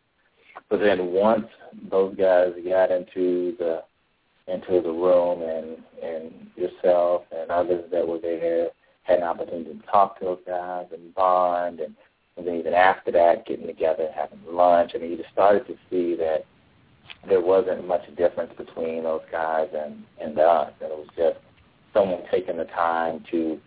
But 0.71 0.81
then 0.81 1.13
once 1.13 1.47
those 1.91 2.17
guys 2.17 2.53
got 2.65 2.91
into 2.91 3.57
the 3.59 3.83
into 4.49 4.81
the 4.81 4.91
room 4.91 5.43
and 5.43 5.77
and 6.03 6.33
yourself 6.57 7.23
and 7.37 7.51
others 7.51 7.85
that 7.91 8.07
were 8.07 8.21
there 8.21 8.69
had 9.07 9.19
an 9.19 9.25
opportunity 9.25 9.75
to 9.75 9.87
talk 9.87 10.19
to 10.19 10.25
those 10.25 10.41
guys 10.47 10.87
and 10.93 11.15
bond 11.15 11.81
and, 11.81 11.95
and 12.37 12.47
then 12.47 12.57
even 12.57 12.75
after 12.75 13.11
that 13.13 13.47
getting 13.47 13.67
together 13.67 14.09
having 14.15 14.41
lunch. 14.51 14.93
I 14.95 14.99
mean 14.99 15.13
you 15.13 15.17
just 15.17 15.31
started 15.33 15.67
to 15.67 15.75
see 15.91 16.17
that 16.17 16.45
there 17.29 17.41
wasn't 17.41 17.87
much 17.87 18.03
difference 18.17 18.53
between 18.57 19.05
those 19.05 19.23
guys 19.31 19.69
and 19.75 20.03
and 20.21 20.39
us. 20.39 20.73
And 20.81 20.91
it 20.91 20.99
was 20.99 21.09
just 21.17 21.39
someone 21.93 22.23
taking 22.31 22.57
the 22.57 22.65
time 22.65 23.25
to 23.31 23.59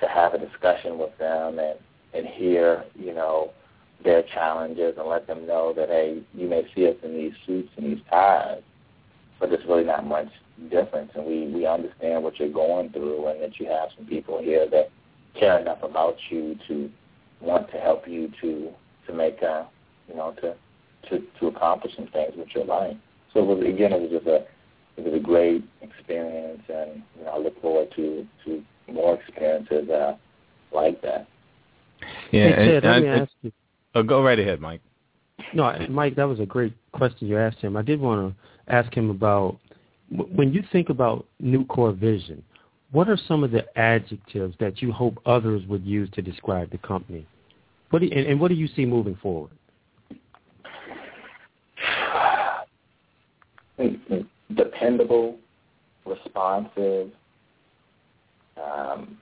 to 0.00 0.08
have 0.08 0.34
a 0.34 0.38
discussion 0.38 0.98
with 0.98 1.16
them 1.18 1.58
and 1.58 1.78
and 2.14 2.26
hear 2.26 2.84
you 2.94 3.14
know 3.14 3.50
their 4.04 4.22
challenges 4.34 4.94
and 4.98 5.08
let 5.08 5.26
them 5.26 5.46
know 5.46 5.72
that 5.74 5.88
hey 5.88 6.22
you 6.34 6.48
may 6.48 6.62
see 6.74 6.86
us 6.88 6.96
in 7.02 7.14
these 7.14 7.32
suits 7.46 7.68
and 7.76 7.86
these 7.86 8.02
ties 8.10 8.60
but 9.38 9.48
there's 9.50 9.64
really 9.66 9.84
not 9.84 10.06
much 10.06 10.28
difference 10.68 11.10
and 11.14 11.24
we 11.26 11.46
we 11.48 11.66
understand 11.66 12.22
what 12.22 12.38
you're 12.38 12.48
going 12.52 12.90
through 12.90 13.26
and 13.28 13.42
that 13.42 13.58
you 13.58 13.66
have 13.66 13.88
some 13.96 14.06
people 14.06 14.40
here 14.40 14.68
that 14.70 14.90
care 15.38 15.58
enough 15.58 15.82
about 15.82 16.16
you 16.30 16.56
to 16.68 16.90
want 17.40 17.70
to 17.70 17.76
help 17.78 18.06
you 18.06 18.30
to 18.40 18.70
to 19.06 19.12
make 19.12 19.40
a 19.42 19.66
you 20.08 20.14
know 20.14 20.34
to 20.40 20.54
to 21.08 21.24
to 21.40 21.46
accomplish 21.48 21.94
some 21.96 22.06
things 22.08 22.32
with 22.36 22.48
your 22.54 22.64
life 22.64 22.96
so 23.32 23.40
it 23.40 23.46
was 23.46 23.58
again 23.66 23.92
it 23.92 24.00
was 24.00 24.10
just 24.10 24.26
a 24.26 24.44
it 24.96 25.04
was 25.04 25.14
a 25.14 25.18
great 25.22 25.64
experience 25.80 26.62
and 26.68 27.02
you 27.18 27.24
know 27.24 27.30
I 27.30 27.38
look 27.38 27.60
forward 27.62 27.88
to 27.96 28.26
to 28.44 28.62
more 28.92 29.14
experiences 29.14 29.88
uh, 29.88 30.16
like 30.72 31.00
that. 31.02 31.26
Yeah, 32.30 32.48
hey, 32.48 32.54
Ted, 32.54 32.84
and, 32.84 32.92
let 32.92 33.02
me 33.02 33.08
and- 33.08 33.22
ask 33.22 33.30
you. 33.42 33.52
oh, 33.94 34.02
go 34.02 34.22
right 34.22 34.38
ahead, 34.38 34.60
Mike. 34.60 34.80
No, 35.54 35.74
Mike, 35.88 36.14
that 36.16 36.24
was 36.24 36.40
a 36.40 36.46
great 36.46 36.74
question 36.92 37.26
you 37.28 37.38
asked 37.38 37.58
him. 37.58 37.76
I 37.76 37.82
did 37.82 38.00
want 38.00 38.34
to 38.34 38.72
ask 38.72 38.92
him 38.94 39.10
about 39.10 39.42
w- 39.42 39.58
when 40.12 40.52
you 40.52 40.62
think 40.72 40.88
about 40.90 41.26
NucoreVision. 41.42 42.42
What 42.90 43.08
are 43.08 43.18
some 43.26 43.42
of 43.42 43.50
the 43.50 43.64
adjectives 43.78 44.54
that 44.60 44.82
you 44.82 44.92
hope 44.92 45.16
others 45.24 45.62
would 45.66 45.82
use 45.82 46.10
to 46.12 46.20
describe 46.20 46.70
the 46.70 46.76
company? 46.78 47.26
What 47.88 48.00
do 48.00 48.06
you, 48.06 48.12
and, 48.14 48.26
and 48.26 48.38
what 48.38 48.48
do 48.48 48.54
you 48.54 48.68
see 48.76 48.84
moving 48.84 49.16
forward? 49.22 49.52
dependable, 54.54 55.38
responsive. 56.04 57.10
Um, 58.62 59.16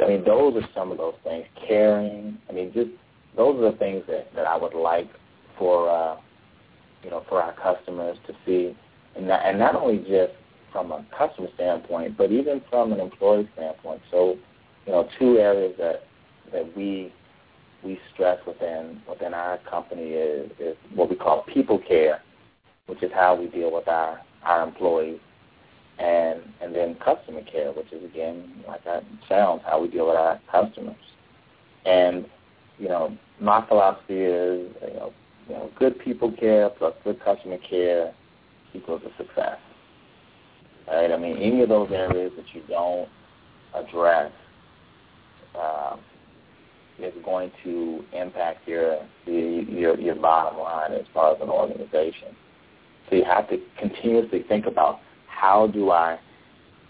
I 0.00 0.08
mean, 0.08 0.24
those 0.24 0.54
are 0.56 0.68
some 0.74 0.92
of 0.92 0.98
those 0.98 1.14
things. 1.24 1.44
Caring. 1.66 2.38
I 2.48 2.52
mean, 2.52 2.72
just 2.72 2.90
those 3.36 3.56
are 3.60 3.72
the 3.72 3.78
things 3.78 4.04
that, 4.08 4.32
that 4.34 4.46
I 4.46 4.56
would 4.56 4.74
like 4.74 5.08
for 5.58 5.90
uh, 5.90 6.16
you 7.02 7.10
know 7.10 7.24
for 7.28 7.42
our 7.42 7.54
customers 7.54 8.16
to 8.26 8.34
see, 8.46 8.76
and 9.16 9.28
not, 9.28 9.44
and 9.44 9.58
not 9.58 9.74
only 9.74 9.98
just 9.98 10.32
from 10.72 10.92
a 10.92 11.04
customer 11.16 11.48
standpoint, 11.54 12.16
but 12.16 12.30
even 12.30 12.62
from 12.70 12.92
an 12.92 13.00
employee 13.00 13.48
standpoint. 13.54 14.00
So, 14.10 14.36
you 14.86 14.92
know, 14.92 15.08
two 15.18 15.38
areas 15.38 15.74
that 15.78 16.04
that 16.52 16.76
we 16.76 17.12
we 17.84 17.98
stress 18.12 18.38
within 18.46 19.00
within 19.08 19.34
our 19.34 19.58
company 19.58 20.10
is, 20.10 20.50
is 20.58 20.76
what 20.94 21.10
we 21.10 21.16
call 21.16 21.44
people 21.44 21.78
care, 21.78 22.22
which 22.86 23.02
is 23.02 23.10
how 23.14 23.34
we 23.34 23.46
deal 23.48 23.72
with 23.72 23.88
our 23.88 24.20
our 24.42 24.62
employees, 24.62 25.20
and 25.98 26.40
and 26.60 26.74
then 26.74 26.96
customer 26.96 27.42
care, 27.42 27.72
which 27.72 27.92
is 27.92 28.04
again 28.04 28.64
like 28.66 28.84
that 28.84 29.04
sounds 29.28 29.62
how 29.66 29.80
we 29.80 29.88
deal 29.88 30.06
with 30.06 30.16
our 30.16 30.40
customers. 30.50 30.96
And 31.84 32.26
you 32.78 32.88
know, 32.88 33.16
my 33.40 33.66
philosophy 33.66 34.20
is 34.20 34.70
you 34.82 34.94
know, 34.94 35.12
you 35.48 35.54
know, 35.54 35.70
good 35.78 35.98
people 35.98 36.32
care 36.32 36.68
plus 36.70 36.94
good 37.04 37.22
customer 37.24 37.58
care 37.58 38.12
equals 38.74 39.02
a 39.04 39.22
success. 39.22 39.58
Right? 40.86 41.10
I 41.10 41.16
mean, 41.16 41.36
any 41.36 41.62
of 41.62 41.68
those 41.68 41.90
areas 41.92 42.32
that 42.36 42.46
you 42.54 42.62
don't 42.68 43.08
address 43.74 44.32
um, 45.54 46.00
is 46.98 47.12
going 47.24 47.50
to 47.64 48.04
impact 48.12 48.66
your, 48.66 48.98
your 49.26 49.98
your 49.98 50.14
bottom 50.14 50.58
line 50.58 50.92
as 50.92 51.04
far 51.14 51.34
as 51.34 51.40
an 51.40 51.48
organization. 51.48 52.34
So 53.08 53.16
you 53.16 53.24
have 53.24 53.48
to 53.50 53.58
continuously 53.78 54.44
think 54.48 54.66
about 54.66 55.00
how 55.26 55.68
do 55.68 55.90
I, 55.90 56.18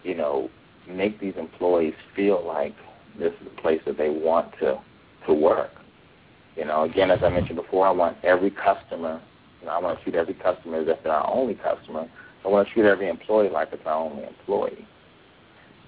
you 0.03 0.14
know, 0.14 0.49
make 0.89 1.20
these 1.20 1.35
employees 1.37 1.95
feel 2.16 2.45
like 2.47 2.74
this 3.18 3.33
is 3.41 3.49
a 3.57 3.61
place 3.61 3.81
that 3.87 3.99
they 3.99 4.09
want 4.09 4.53
to 4.61 4.81
to 5.26 5.35
work. 5.35 5.70
You 6.57 6.64
know, 6.64 6.85
again, 6.85 7.11
as 7.11 7.20
I 7.22 7.29
mentioned 7.29 7.57
before, 7.57 7.87
I 7.87 7.91
want 7.91 8.16
every 8.24 8.51
customer. 8.51 9.20
You 9.61 9.66
know, 9.66 9.72
I 9.72 9.78
want 9.78 9.98
to 9.98 10.04
treat 10.04 10.14
every 10.14 10.34
customer 10.34 10.80
as 10.80 10.88
if 10.88 11.02
they're 11.02 11.12
our 11.12 11.32
only 11.34 11.54
customer. 11.54 12.09
I 12.44 12.48
want 12.48 12.68
to 12.68 12.74
treat 12.74 12.86
every 12.86 13.09
employee 13.09 13.50
like 13.50 13.68
it's 13.72 13.82
our 13.86 13.94
only 13.94 14.24
employee. 14.24 14.86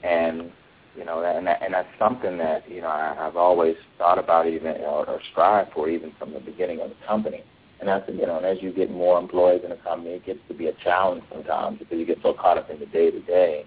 And 0.03 0.51
you 0.97 1.05
know, 1.05 1.23
and 1.23 1.47
that, 1.47 1.63
and 1.63 1.73
that's 1.73 1.89
something 1.99 2.37
that 2.39 2.69
you 2.69 2.81
know 2.81 2.89
I, 2.89 3.17
I've 3.27 3.37
always 3.37 3.77
thought 3.97 4.19
about, 4.19 4.47
even 4.47 4.77
or, 4.83 5.09
or 5.09 5.21
strived 5.31 5.73
for, 5.73 5.89
even 5.89 6.13
from 6.19 6.33
the 6.33 6.41
beginning 6.41 6.81
of 6.81 6.91
the 6.91 6.97
company. 7.07 7.45
And 7.79 7.89
that's 7.89 8.09
you 8.09 8.27
know, 8.27 8.37
and 8.37 8.47
as 8.47 8.59
you 8.61 8.73
get 8.73 8.91
more 8.91 9.19
employees 9.19 9.63
in 9.63 9.71
the 9.71 9.77
company, 9.77 10.11
it 10.11 10.27
gets 10.27 10.41
to 10.49 10.55
be 10.55 10.67
a 10.67 10.73
challenge 10.85 11.23
sometimes 11.33 11.79
because 11.79 11.99
you 11.99 12.07
get 12.07 12.19
so 12.23 12.35
caught 12.35 12.59
up 12.59 12.69
in 12.71 12.81
the 12.81 12.87
day 12.87 13.11
to 13.11 13.21
day 13.21 13.65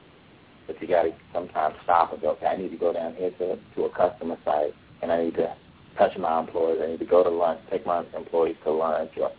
that 0.68 0.82
you 0.82 0.88
got 0.88 1.04
to 1.04 1.14
sometimes 1.34 1.76
stop 1.84 2.14
and 2.14 2.22
go, 2.22 2.32
okay, 2.32 2.46
I 2.46 2.58
need 2.58 2.70
to 2.70 2.78
go 2.78 2.94
down 2.94 3.16
here 3.16 3.32
to 3.32 3.58
to 3.76 3.84
a 3.86 3.90
customer 3.90 4.38
site, 4.44 4.74
and 5.02 5.12
I 5.12 5.24
need 5.24 5.36
to 5.36 5.56
touch 5.98 6.18
my 6.18 6.40
employees. 6.40 6.82
I 6.84 6.88
need 6.88 7.00
to 7.00 7.06
go 7.06 7.24
to 7.24 7.30
lunch, 7.30 7.62
take 7.72 7.86
my 7.86 8.04
employees 8.16 8.58
to 8.66 8.72
lunch, 8.72 9.12
or 9.18 9.32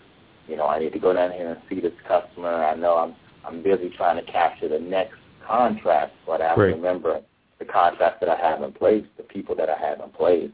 you 0.49 0.57
know, 0.57 0.66
I 0.66 0.78
need 0.78 0.92
to 0.92 0.99
go 0.99 1.12
down 1.12 1.32
here 1.32 1.51
and 1.51 1.61
see 1.68 1.80
this 1.80 1.92
customer. 2.07 2.64
I 2.64 2.74
know 2.74 2.97
I'm 2.97 3.14
I'm 3.47 3.62
busy 3.62 3.90
trying 3.97 4.24
to 4.24 4.32
capture 4.32 4.68
the 4.68 4.78
next 4.78 5.16
contract, 5.47 6.12
but 6.26 6.40
I 6.40 6.49
have 6.49 6.59
Right. 6.59 6.70
to 6.70 6.76
remember 6.76 7.20
the 7.59 7.64
contracts 7.64 8.20
that 8.20 8.28
I 8.28 8.36
have 8.36 8.62
in 8.62 8.72
place, 8.72 9.05
the 9.16 9.22
people 9.22 9.55
that 9.57 9.68
I 9.68 9.76
have 9.76 10.01
in 10.01 10.11
place, 10.11 10.51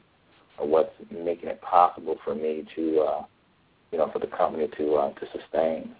are 0.59 0.67
what's 0.67 0.93
making 1.11 1.49
it 1.49 1.61
possible 1.63 2.17
for 2.25 2.35
me 2.35 2.67
to, 2.75 3.01
uh, 3.01 3.25
you 3.93 3.99
know, 3.99 4.11
for 4.13 4.19
the 4.19 4.27
company 4.27 4.69
to 4.77 4.95
uh, 4.95 5.13
to 5.15 5.27
sustain. 5.33 5.95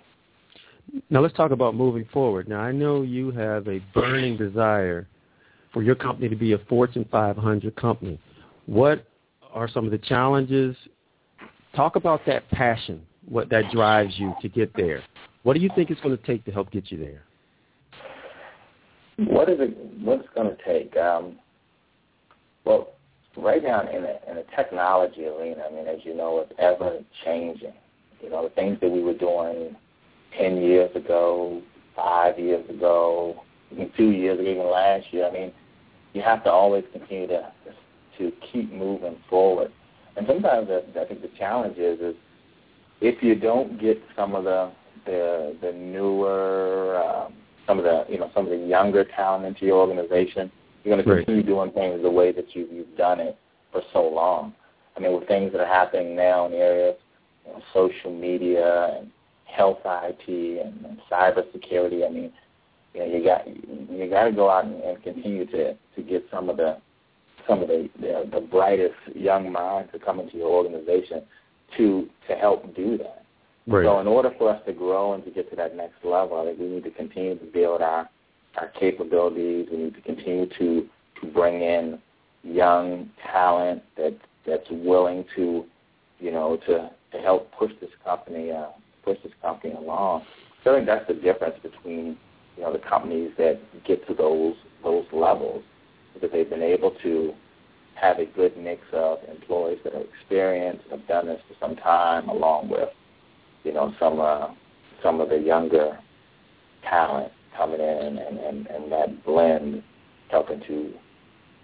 Now 1.09 1.21
let's 1.21 1.35
talk 1.35 1.53
about 1.53 1.75
moving 1.75 2.07
forward. 2.13 2.49
Now 2.49 2.61
I 2.61 2.73
know 2.73 3.03
you 3.03 3.31
have 3.33 3.69
a 3.69 3.81
burning 3.95 4.37
desire 4.37 5.07
for 5.73 5.83
your 5.83 5.95
company 5.95 6.29
to 6.29 6.37
be 6.37 6.53
a 6.53 6.59
Fortune 6.59 7.07
500 7.11 7.77
company. 7.77 8.19
What 8.67 9.07
are 9.53 9.69
some 9.69 9.85
of 9.85 9.93
the 9.93 9.99
challenges? 9.99 10.77
Talk 11.77 11.95
about 11.97 12.27
that 12.27 12.49
passion, 12.51 13.07
what 13.31 13.49
that 13.49 13.71
drives 13.73 14.15
you 14.19 14.35
to 14.43 14.49
get 14.49 14.75
there. 14.77 15.03
What 15.45 15.55
do 15.55 15.61
you 15.61 15.71
think 15.75 15.91
it's 15.91 16.01
going 16.01 16.17
to 16.17 16.23
take 16.25 16.45
to 16.45 16.51
help 16.51 16.71
get 16.71 16.91
you 16.91 16.99
there? 16.99 17.23
What 19.29 19.49
is 19.49 19.59
it? 19.61 19.77
What's 20.03 20.29
going 20.35 20.55
to 20.55 20.57
take? 20.65 20.97
Um, 20.97 21.37
well, 22.65 22.89
right 23.37 23.63
now 23.63 23.81
in 23.81 24.03
the, 24.03 24.19
in 24.29 24.37
the 24.37 24.45
technology 24.55 25.25
arena, 25.27 25.63
I 25.71 25.75
mean, 25.75 25.87
as 25.87 26.01
you 26.05 26.15
know, 26.15 26.41
it's 26.41 26.53
ever 26.59 26.99
changing. 27.25 27.73
You 28.21 28.31
know, 28.31 28.43
the 28.43 28.51
things 28.51 28.79
that 28.81 28.91
we 28.91 29.03
were 29.03 29.15
doing 29.15 29.77
ten 30.37 30.59
years 30.59 30.95
ago, 30.95 31.63
five 31.97 32.39
years 32.39 32.69
ago, 32.69 33.43
even 33.71 33.91
two 33.97 34.11
years 34.11 34.39
ago, 34.39 34.51
even 34.51 34.71
last 34.71 35.07
year. 35.13 35.27
I 35.27 35.33
mean, 35.33 35.53
you 36.13 36.23
have 36.23 36.45
to 36.45 36.51
always 36.51 36.85
continue 36.93 37.29
to 37.29 37.53
to 38.19 38.33
keep 38.53 38.73
moving 38.73 39.17
forward. 39.31 39.73
And 40.17 40.27
sometimes 40.27 40.69
I, 40.71 41.01
I 41.01 41.05
think 41.07 41.23
the 41.23 41.31
challenge 41.39 41.79
is 41.79 42.01
is 42.01 42.15
if 43.01 43.23
you 43.23 43.35
don't 43.35 43.81
get 43.81 44.01
some 44.17 44.35
of 44.35 44.45
the 44.45 44.71
the 45.07 45.57
the 45.63 45.73
newer 45.73 47.03
um, 47.05 47.35
some 47.67 47.79
of 47.79 47.85
the 47.85 48.05
you 48.09 48.19
know 48.19 48.31
some 48.35 48.45
of 48.45 48.51
the 48.51 48.67
younger 48.67 49.05
talent 49.05 49.45
into 49.47 49.65
your 49.67 49.79
organization, 49.79 50.51
you're 50.85 50.95
going 50.95 51.05
to 51.05 51.11
Right. 51.11 51.25
continue 51.25 51.43
doing 51.43 51.71
things 51.73 52.03
the 52.03 52.11
way 52.11 52.33
that 52.33 52.55
you 52.55 52.69
you've 52.71 52.97
done 52.97 53.21
it 53.21 53.37
for 53.73 53.83
so 53.93 54.03
long. 54.09 54.53
I 54.97 55.01
mean, 55.01 55.13
with 55.19 55.29
things 55.29 55.53
that 55.53 55.61
are 55.61 55.67
happening 55.67 56.15
now 56.17 56.47
in 56.47 56.53
areas 56.53 56.97
of 57.47 57.53
you 57.53 57.53
know, 57.59 57.63
social 57.73 58.13
media 58.13 58.99
and 58.99 59.11
health 59.45 59.79
IT 59.85 60.29
and, 60.29 60.85
and 60.85 60.99
cybersecurity, 61.11 62.07
I 62.07 62.11
mean, 62.11 62.33
you 62.95 63.01
know, 63.01 63.07
you 63.07 63.25
got 63.25 63.47
you 63.47 64.11
got 64.11 64.25
to 64.25 64.33
go 64.33 64.51
out 64.51 64.65
and, 64.65 64.83
and 64.83 65.03
continue 65.03 65.47
to 65.47 65.75
to 65.75 66.03
get 66.03 66.25
some 66.31 66.51
of 66.51 66.57
the 66.57 66.77
some 67.49 67.63
of 67.63 67.69
the, 67.69 67.89
the 68.01 68.29
the 68.33 68.41
brightest 68.41 68.95
young 69.15 69.51
minds 69.51 69.91
to 69.93 69.99
come 69.99 70.21
into 70.21 70.37
your 70.37 70.51
organization 70.51 71.23
to 71.77 72.09
to 72.29 72.35
help 72.35 72.75
do 72.75 72.99
that. 72.99 73.25
So 73.87 74.01
in 74.01 74.07
order 74.07 74.33
for 74.39 74.51
us 74.51 74.61
to 74.67 74.73
grow 74.73 75.13
and 75.15 75.25
to 75.25 75.31
get 75.31 75.51
to 75.51 75.57
that 75.57 75.77
next 75.77 76.05
level, 76.05 76.41
I 76.41 76.47
think 76.47 76.59
we 76.59 76.67
need 76.67 76.85
to 76.85 76.91
continue 76.91 77.39
to 77.39 77.45
build 77.45 77.83
our 77.83 78.09
our 78.57 78.69
capabilities. 78.69 79.69
We 79.71 79.79
need 79.79 79.95
to 79.95 80.01
continue 80.01 80.47
to 80.59 80.89
to 81.21 81.27
bring 81.33 81.63
in 81.63 81.99
young 82.43 83.11
talent 83.31 83.83
that 83.97 84.17
that's 84.47 84.69
willing 84.71 85.25
to, 85.37 85.65
you 86.19 86.31
know, 86.31 86.59
to 86.67 86.91
to 87.13 87.19
help 87.19 87.51
push 87.53 87.73
this 87.81 87.91
company 88.05 88.51
uh, 88.51 88.69
push 89.05 89.19
this 89.23 89.33
company 89.43 89.75
along. 89.75 90.25
So 90.65 90.73
I 90.73 90.77
think 90.77 90.87
that's 90.87 91.07
the 91.07 91.15
difference 91.15 91.57
between 91.63 92.17
you 92.57 92.63
know 92.63 92.73
the 92.73 92.79
companies 92.79 93.33
that 93.39 93.61
get 93.85 94.07
to 94.09 94.15
those 94.15 94.55
those 94.83 95.05
levels 95.13 95.63
because 96.15 96.31
they've 96.33 96.49
been 96.49 96.63
able 96.63 96.97
to 97.03 97.33
have 98.01 98.19
a 98.19 98.25
good 98.25 98.57
mix 98.57 98.81
of 98.93 99.19
employees 99.29 99.79
that 99.85 99.95
are 99.95 100.03
experienced, 100.03 100.85
have 100.91 101.07
done 101.07 101.27
this 101.27 101.41
for 101.49 101.55
some 101.61 101.77
time, 101.77 102.29
along 102.29 102.69
with 102.69 102.89
you 103.63 103.73
know 103.73 103.95
some 104.01 104.21
uh, 104.21 104.49
some 105.03 105.21
of 105.21 105.29
the 105.29 105.39
younger 105.39 105.99
talent 106.83 107.33
coming 107.57 107.81
in, 107.81 108.19
and, 108.19 108.39
and, 108.39 108.67
and 108.69 108.91
that 108.91 109.25
blend 109.25 109.83
helping 110.31 110.61
to, 110.61 110.93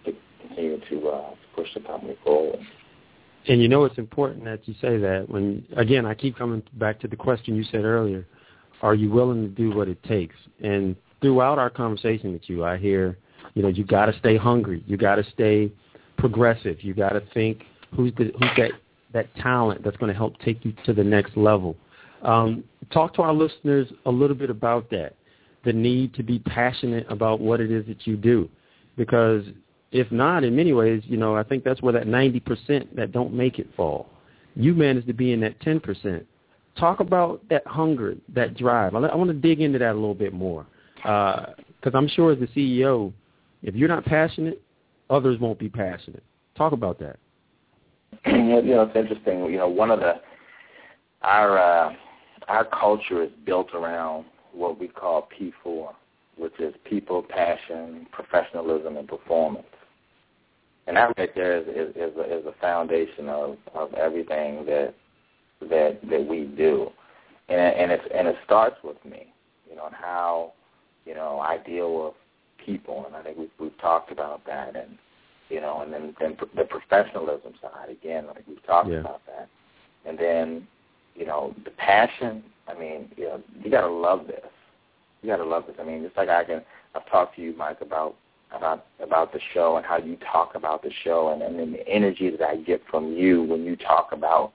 to 0.05 0.13
continue 0.41 0.79
to 0.91 1.09
uh, 1.09 1.31
push 1.55 1.69
the 1.75 1.81
company 1.81 2.17
forward. 2.23 2.59
And 3.49 3.63
you 3.63 3.69
know 3.69 3.85
it's 3.85 3.97
important 3.97 4.45
that 4.45 4.67
you 4.67 4.75
say 4.81 4.99
that 4.99 5.27
when 5.29 5.65
again 5.77 6.05
I 6.05 6.15
keep 6.15 6.37
coming 6.37 6.63
back 6.75 7.01
to 7.01 7.09
the 7.09 7.17
question 7.17 7.55
you 7.55 7.65
said 7.65 7.85
earlier, 7.85 8.27
are 8.83 8.95
you 8.95 9.11
willing 9.11 9.43
to 9.43 9.49
do 9.49 9.75
what 9.75 9.89
it 9.89 10.03
takes? 10.03 10.35
And 10.63 10.97
throughout 11.23 11.59
our 11.59 11.71
conversation 11.71 12.33
with 12.33 12.43
you, 12.49 12.65
I 12.65 12.77
hear, 12.77 13.17
you 13.55 13.63
know, 13.63 13.69
you 13.69 13.85
got 13.85 14.07
to 14.07 14.19
stay 14.19 14.37
hungry, 14.37 14.85
you 14.87 14.97
got 14.97 15.15
to 15.15 15.25
stay 15.33 15.73
progressive, 16.29 16.83
you 16.83 16.93
got 16.93 17.11
to 17.11 17.23
think 17.33 17.63
who's 17.95 18.13
the 18.17 18.33
who's 18.39 18.51
that 18.57 18.73
that 19.13 19.35
talent 19.37 19.85
that's 19.85 19.97
going 19.97 20.13
to 20.13 20.17
help 20.17 20.37
take 20.41 20.65
you 20.65 20.73
to 20.85 20.93
the 20.93 21.05
next 21.05 21.37
level. 21.37 21.77
Um, 22.23 22.65
talk 22.93 23.15
to 23.15 23.23
our 23.23 23.33
listeners 23.33 23.87
a 24.07 24.11
little 24.11 24.35
bit 24.35 24.51
about 24.51 24.91
that, 24.91 25.15
the 25.65 25.73
need 25.73 26.15
to 26.15 26.25
be 26.25 26.41
passionate 26.41 27.07
about 27.09 27.41
what 27.41 27.61
it 27.61 27.71
is 27.71 27.87
that 27.87 28.09
you 28.09 28.17
do, 28.17 28.49
because 28.97 29.45
if 29.93 30.11
not, 30.11 30.43
in 30.43 30.57
many 30.57 30.73
ways, 30.73 31.03
you 31.07 31.17
know, 31.17 31.37
I 31.37 31.45
think 31.45 31.63
that's 31.63 31.81
where 31.81 31.93
that 31.93 32.07
90% 32.07 32.97
that 32.97 33.13
don't 33.13 33.33
make 33.33 33.61
it 33.61 33.69
fall. 33.77 34.09
You 34.57 34.75
managed 34.75 35.07
to 35.07 35.13
be 35.13 35.33
in 35.33 35.41
that 35.41 35.61
10%. 35.61 36.25
Talk 36.77 36.99
about 36.99 37.41
that 37.49 37.65
hunger, 37.67 38.17
that 38.35 38.57
drive. 38.57 38.97
I, 38.97 38.99
I 38.99 39.15
want 39.15 39.31
to 39.31 39.35
dig 39.35 39.61
into 39.61 39.79
that 39.79 39.93
a 39.93 39.95
little 39.95 40.15
bit 40.15 40.33
more 40.33 40.67
because 40.97 41.55
Because 41.81 41.95
I'm 41.95 42.09
sure 42.09 42.33
as 42.33 42.39
the 42.41 42.49
CEO, 42.49 43.13
if 43.63 43.77
you're 43.77 43.89
not 43.89 44.05
passionate, 44.05 44.61
others 45.11 45.39
won't 45.41 45.59
be 45.59 45.69
passionate. 45.69 46.23
Talk 46.57 46.73
about 46.73 46.99
that. 46.99 47.19
you 48.27 48.33
know, 48.35 48.83
it's 48.83 48.97
interesting. 48.97 49.45
You 49.45 49.59
know, 49.59 49.69
one 49.69 49.91
of 49.91 50.01
the 50.01 50.15
our 51.23 51.59
uh, 51.59 51.93
our 52.49 52.65
culture 52.65 53.23
is 53.23 53.31
built 53.45 53.75
around 53.75 54.27
what 54.53 54.79
we 54.79 54.89
call 54.89 55.29
P4, 55.39 55.93
which 56.39 56.59
is 56.59 56.75
people, 56.85 57.23
passion, 57.23 58.07
professionalism, 58.13 58.97
and 58.97 59.07
performance. 59.07 59.67
And 60.87 60.97
that 60.97 61.13
right 61.19 61.35
there 61.35 61.59
is 61.59 61.67
is, 61.67 61.97
is, 61.97 62.17
a, 62.17 62.39
is 62.39 62.47
a 62.47 62.55
foundation 62.61 63.29
of, 63.29 63.57
of 63.75 63.93
everything 63.95 64.65
that 64.67 64.95
that 65.61 65.99
that 66.09 66.27
we 66.27 66.45
do, 66.45 66.91
and 67.49 67.61
and 67.61 67.91
and 67.93 68.29
it 68.29 68.37
starts 68.45 68.77
with 68.85 69.03
me, 69.05 69.33
you 69.69 69.77
know, 69.77 69.87
and 69.87 69.95
how 69.95 70.53
you 71.05 71.15
know 71.15 71.41
I 71.41 71.59
deal 71.59 72.05
with 72.05 72.15
people, 72.67 73.05
and 73.07 73.15
I 73.17 73.23
think 73.23 73.39
we've 73.39 73.51
we've 73.59 73.79
talked 73.81 74.11
about 74.13 74.45
that, 74.47 74.75
and 74.77 74.99
you 75.49 75.61
know, 75.61 75.81
and 75.83 75.93
then 75.93 76.15
then 76.21 76.37
the 76.57 76.65
professionalism 76.65 77.55
side 77.63 77.89
again, 77.91 78.27
like 78.27 78.43
we've 78.49 78.65
talked 78.67 78.91
Yeah. 78.91 78.99
about 78.99 79.23
that, 79.27 79.49
and 80.05 80.19
then 80.19 80.67
you 81.15 81.25
know 81.25 81.55
the 81.65 81.71
passion. 81.71 82.43
I 82.69 82.75
mean, 82.75 83.09
you 83.17 83.25
know, 83.27 83.41
you 83.63 83.71
gotta 83.71 83.87
love 83.93 84.27
this. 84.27 84.45
You 85.23 85.31
gotta 85.31 85.45
love 85.45 85.65
this. 85.67 85.77
I 85.81 85.85
mean, 85.85 86.03
just 86.03 86.17
like 86.17 86.29
I 86.29 86.45
can, 86.45 86.63
I've 86.95 87.09
talked 87.09 87.37
to 87.37 87.43
you, 87.43 87.55
Mike, 87.57 87.81
about 87.81 88.17
about 88.53 88.87
about 89.01 89.33
the 89.33 89.41
show 89.55 89.77
and 89.77 89.87
how 89.87 89.99
you 89.99 90.17
talk 90.33 90.55
about 90.57 90.83
the 90.83 90.91
show, 91.05 91.33
and 91.33 91.43
and 91.43 91.59
then 91.59 91.73
the 91.73 91.89
energy 91.89 92.31
that 92.31 92.43
I 92.43 92.57
get 92.57 92.83
from 92.91 93.13
you 93.13 93.43
when 93.45 93.65
you 93.65 93.77
talk 93.77 94.11
about 94.13 94.53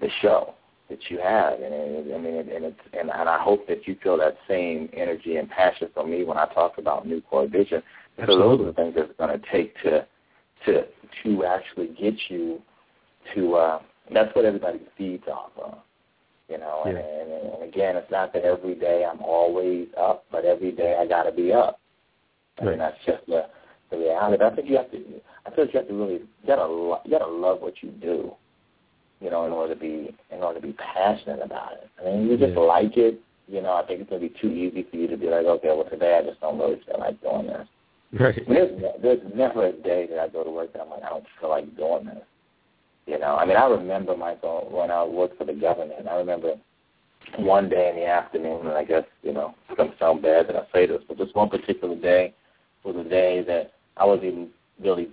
the 0.00 0.08
show 0.20 0.54
that 0.88 0.98
you 1.10 1.18
have, 1.18 1.54
and 1.54 1.74
it, 1.74 2.14
I 2.14 2.18
mean, 2.18 2.34
and 2.36 2.64
it's 2.64 2.80
and, 2.92 3.10
and 3.10 3.28
I 3.28 3.42
hope 3.42 3.66
that 3.66 3.86
you 3.88 3.96
feel 4.02 4.16
that 4.18 4.36
same 4.46 4.88
energy 4.92 5.36
and 5.36 5.50
passion 5.50 5.88
from 5.92 6.10
me 6.10 6.24
when 6.24 6.38
I 6.38 6.46
talk 6.46 6.78
about 6.78 7.06
NucoreVision. 7.06 7.82
So 8.26 8.38
those 8.38 8.60
are 8.60 8.64
the 8.66 8.72
things 8.72 8.94
that 8.94 9.04
it's 9.10 9.18
going 9.18 9.38
to 9.38 9.46
take 9.50 9.74
to 9.82 10.06
to 10.64 10.84
to 11.24 11.44
actually 11.44 11.88
get 12.00 12.14
you 12.28 12.60
to. 13.34 13.54
Uh, 13.54 13.78
that's 14.12 14.34
what 14.36 14.44
everybody 14.44 14.80
feeds 14.96 15.24
off 15.26 15.50
of, 15.60 15.78
you 16.48 16.58
know. 16.58 16.82
And, 16.84 16.96
Yeah. 16.96 17.02
and, 17.02 17.54
and 17.54 17.62
again, 17.64 17.96
it's 17.96 18.10
not 18.10 18.32
that 18.32 18.44
every 18.44 18.76
day 18.76 19.04
I'm 19.04 19.20
always 19.20 19.88
up, 20.00 20.24
but 20.30 20.44
every 20.44 20.70
day 20.70 20.96
I 20.98 21.06
got 21.06 21.24
to 21.24 21.32
be 21.32 21.52
up. 21.52 21.80
I 22.60 22.64
mean, 22.64 22.78
that's 22.78 22.96
just 23.04 23.26
the 23.26 23.46
the 23.90 23.98
reality. 23.98 24.42
I 24.42 24.54
think 24.54 24.68
you 24.68 24.76
have 24.76 24.90
to. 24.92 24.98
I 25.44 25.50
feel 25.50 25.64
like 25.64 25.74
you 25.74 25.80
have 25.80 25.88
to 25.88 25.94
really. 25.94 26.14
You 26.14 26.28
gotta. 26.46 26.68
You 27.04 27.10
gotta 27.10 27.26
love 27.30 27.60
what 27.60 27.74
you 27.82 27.90
do. 27.90 28.32
You 29.20 29.30
know, 29.30 29.46
in 29.46 29.52
order 29.52 29.74
to 29.74 29.80
be 29.80 30.14
in 30.30 30.42
order 30.42 30.60
to 30.60 30.66
be 30.66 30.74
passionate 30.74 31.40
about 31.42 31.72
it. 31.72 31.88
I 32.00 32.04
mean, 32.04 32.28
you 32.28 32.36
just 32.36 32.52
Yeah. 32.52 32.60
like 32.60 32.96
it. 32.96 33.20
You 33.48 33.62
know, 33.62 33.74
I 33.74 33.86
think 33.86 34.00
it's 34.00 34.10
gonna 34.10 34.20
be 34.20 34.34
too 34.40 34.48
easy 34.50 34.82
for 34.82 34.96
you 34.96 35.08
to 35.08 35.16
be 35.16 35.28
like, 35.28 35.46
okay, 35.46 35.68
well 35.68 35.84
today 35.84 36.18
I 36.18 36.22
just 36.28 36.40
don't 36.40 36.58
really 36.58 36.80
feel 36.84 36.98
like 36.98 37.20
doing 37.22 37.46
this. 37.46 37.66
Right. 38.12 38.42
There's, 38.48 38.82
there's 39.02 39.20
never 39.34 39.66
a 39.66 39.72
day 39.72 40.06
that 40.10 40.18
I 40.18 40.28
go 40.28 40.44
to 40.44 40.50
work 40.50 40.72
that 40.72 40.82
I'm 40.82 40.90
like, 40.90 41.02
I 41.02 41.08
don't 41.08 41.24
feel 41.40 41.50
like 41.50 41.76
doing 41.76 42.06
this. 42.06 42.24
You 43.06 43.18
know, 43.18 43.36
I 43.36 43.44
mean, 43.44 43.56
I 43.56 43.66
remember, 43.66 44.16
Michael, 44.16 44.68
when 44.70 44.90
I 44.90 45.04
worked 45.04 45.38
for 45.38 45.44
the 45.44 45.52
government, 45.52 46.08
I 46.08 46.16
remember 46.16 46.54
one 47.36 47.68
day 47.68 47.90
in 47.90 47.96
the 47.96 48.06
afternoon, 48.06 48.66
and 48.66 48.76
I 48.76 48.84
guess, 48.84 49.04
you 49.22 49.32
know, 49.32 49.54
it's 49.68 49.78
to 49.78 49.92
sound 49.98 50.22
bad 50.22 50.48
that 50.48 50.56
I 50.56 50.62
say 50.72 50.86
this, 50.86 51.02
but 51.06 51.18
this 51.18 51.28
one 51.32 51.48
particular 51.48 51.94
day 51.96 52.34
was 52.84 52.96
a 52.96 53.08
day 53.08 53.42
that 53.46 53.72
I 53.96 54.04
wasn't 54.04 54.24
even 54.26 54.48
really 54.80 55.08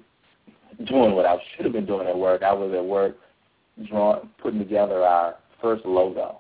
doing 0.86 1.16
what 1.16 1.26
I 1.26 1.38
should 1.56 1.66
have 1.66 1.74
been 1.74 1.86
doing 1.86 2.08
at 2.08 2.18
work. 2.18 2.42
I 2.42 2.54
was 2.54 2.74
at 2.74 2.84
work 2.84 3.16
drawing, 3.90 4.30
putting 4.42 4.60
together 4.60 5.04
our 5.04 5.36
first 5.62 5.86
logo. 5.86 6.40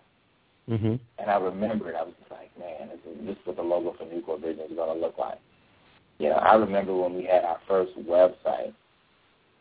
Mhm. 0.69 0.99
And 1.19 1.29
I 1.31 1.37
remember 1.37 1.89
it. 1.89 1.95
I 1.95 2.03
was 2.03 2.13
just 2.19 2.31
like, 2.31 2.49
man, 2.57 2.89
this 2.89 2.99
is, 3.11 3.25
this 3.25 3.35
is 3.37 3.45
what 3.45 3.55
the 3.57 3.61
logo 3.63 3.93
for 3.97 4.05
NucoreVision 4.05 4.69
is 4.71 4.75
going 4.75 4.93
to 4.95 4.99
look 4.99 5.17
like. 5.17 5.39
You 6.19 6.29
know, 6.29 6.35
I 6.35 6.55
remember 6.55 6.95
when 6.95 7.13
we 7.15 7.23
had 7.23 7.43
our 7.43 7.59
first 7.67 7.91
website, 7.97 8.73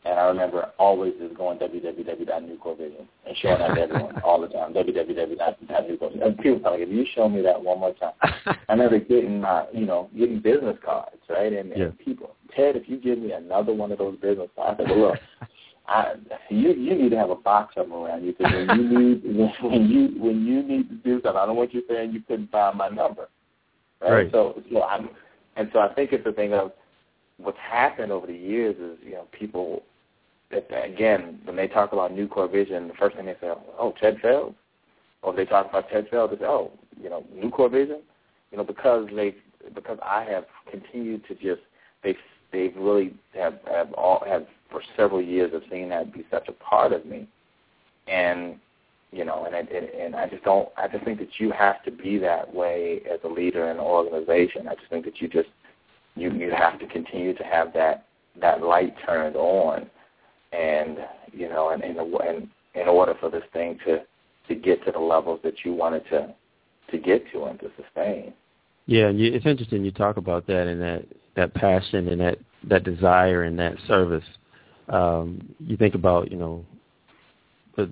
and 0.04 0.18
I 0.18 0.24
remember 0.26 0.70
always 0.78 1.14
just 1.20 1.34
going 1.36 1.58
www.nucorevision 1.58 3.06
and 3.26 3.36
showing 3.38 3.58
that 3.58 3.74
to 3.74 3.80
everyone 3.80 4.20
all 4.22 4.40
the 4.40 4.48
time, 4.48 4.74
www.nucorevision. 4.74 6.24
And 6.26 6.38
people 6.38 6.66
are 6.66 6.72
like, 6.72 6.80
if 6.80 6.88
you 6.88 7.06
show 7.14 7.28
me 7.28 7.40
that 7.42 7.60
one 7.62 7.80
more 7.80 7.94
time, 7.94 8.12
I 8.22 8.72
remember 8.72 8.98
getting 8.98 9.40
my, 9.40 9.66
you 9.72 9.86
know, 9.86 10.10
getting 10.16 10.40
business 10.40 10.76
cards, 10.84 11.16
right? 11.28 11.52
And, 11.52 11.70
Yeah. 11.70 11.84
and 11.84 11.98
people, 11.98 12.34
Ted, 12.54 12.76
if 12.76 12.88
you 12.88 12.96
give 12.98 13.18
me 13.18 13.32
another 13.32 13.72
one 13.72 13.92
of 13.92 13.98
those 13.98 14.18
business 14.18 14.50
cards, 14.56 14.80
I 14.80 14.88
said, 14.88 14.90
well, 14.90 15.10
look, 15.10 15.18
I, 15.86 16.14
you 16.48 16.70
you 16.72 16.94
need 16.94 17.10
to 17.10 17.16
have 17.16 17.30
a 17.30 17.34
box 17.34 17.74
of 17.76 17.88
them 17.88 17.96
around 17.96 18.24
you 18.24 18.32
because 18.32 18.52
when 18.52 18.78
you 18.78 18.98
need 18.98 19.24
when 19.62 19.88
you 19.88 20.22
when 20.22 20.46
you 20.46 20.62
need 20.62 20.88
to 20.88 20.94
do 20.96 21.20
something, 21.22 21.40
I 21.40 21.46
don't 21.46 21.56
want 21.56 21.74
you 21.74 21.82
saying 21.88 22.12
you 22.12 22.20
couldn't 22.20 22.50
find 22.50 22.78
my 22.78 22.88
number, 22.88 23.28
right? 24.00 24.12
Right. 24.12 24.30
So 24.32 24.62
so 24.72 24.82
I'm 24.82 25.10
and 25.56 25.68
so 25.72 25.80
I 25.80 25.92
think 25.94 26.12
it's 26.12 26.24
the 26.24 26.32
thing 26.32 26.52
of 26.54 26.72
what's 27.38 27.58
happened 27.58 28.12
over 28.12 28.26
the 28.26 28.34
years 28.34 28.76
is 28.76 29.04
you 29.04 29.12
know 29.12 29.26
people 29.32 29.82
that 30.50 30.68
again 30.84 31.40
when 31.44 31.56
they 31.56 31.66
talk 31.66 31.92
about 31.92 32.12
NucoreVision, 32.12 32.88
the 32.88 32.94
first 32.98 33.16
thing 33.16 33.26
they 33.26 33.36
say, 33.40 33.52
oh 33.78 33.94
Ted 34.00 34.18
Fells, 34.20 34.54
or 35.22 35.32
if 35.32 35.36
they 35.36 35.44
talk 35.44 35.68
about 35.68 35.88
Ted 35.90 36.08
Fells, 36.10 36.30
they 36.30 36.38
say, 36.38 36.44
oh 36.44 36.70
you 37.02 37.10
know 37.10 37.24
NucoreVision, 37.34 38.00
you 38.50 38.58
know 38.58 38.64
because 38.64 39.08
they 39.14 39.34
because 39.74 39.98
I 40.04 40.24
have 40.24 40.44
continued 40.70 41.26
to 41.26 41.34
just 41.34 41.62
they 42.04 42.16
they've 42.52 42.76
really 42.76 43.14
have 43.34 43.58
have 43.68 43.92
all 43.94 44.22
have 44.26 44.46
for 44.72 44.82
several 44.96 45.22
years 45.22 45.52
have 45.52 45.62
seen 45.70 45.88
that 45.90 46.12
be 46.12 46.24
such 46.30 46.48
a 46.48 46.52
part 46.52 46.92
of 46.92 47.06
me, 47.06 47.28
and 48.08 48.56
you 49.12 49.24
know, 49.24 49.44
and 49.44 49.54
and, 49.54 49.86
and 49.88 50.16
I 50.16 50.28
just 50.28 50.42
don't. 50.42 50.68
I 50.76 50.88
just 50.88 51.04
think 51.04 51.18
that 51.20 51.38
you 51.38 51.52
have 51.52 51.84
to 51.84 51.90
be 51.92 52.18
that 52.18 52.52
way 52.52 53.02
as 53.12 53.20
a 53.24 53.28
leader 53.28 53.70
in 53.70 53.76
an 53.76 53.82
organization. 53.82 54.66
I 54.66 54.74
just 54.74 54.88
think 54.88 55.04
that 55.04 55.20
you 55.20 55.28
just 55.28 55.50
you 56.16 56.32
you 56.32 56.50
have 56.50 56.80
to 56.80 56.86
continue 56.86 57.34
to 57.34 57.44
have 57.44 57.72
that 57.74 58.06
that 58.40 58.62
light 58.62 58.94
turned 59.06 59.36
on, 59.36 59.88
and 60.52 60.98
you 61.32 61.48
know, 61.48 61.70
and 61.70 61.84
and, 61.84 61.98
and 61.98 62.48
in 62.74 62.88
order 62.88 63.14
for 63.20 63.30
this 63.30 63.44
thing 63.52 63.78
to 63.84 64.00
to 64.48 64.54
get 64.54 64.84
to 64.86 64.92
the 64.92 64.98
levels 64.98 65.40
that 65.44 65.64
you 65.64 65.72
wanted 65.72 66.04
to 66.10 66.34
to 66.90 66.98
get 66.98 67.30
to 67.32 67.44
and 67.44 67.60
to 67.60 67.70
sustain. 67.76 68.32
Yeah, 68.86 69.10
you, 69.10 69.32
it's 69.32 69.46
interesting 69.46 69.84
you 69.84 69.92
talk 69.92 70.16
about 70.16 70.46
that 70.46 70.66
and 70.66 70.80
that 70.80 71.04
that 71.36 71.54
passion 71.54 72.08
and 72.08 72.20
that 72.20 72.38
that 72.64 72.84
desire 72.84 73.44
and 73.44 73.58
that 73.58 73.74
service. 73.86 74.24
Um, 74.88 75.54
you 75.60 75.76
think 75.76 75.94
about 75.94 76.30
you 76.30 76.38
know 76.38 76.64
the 77.76 77.90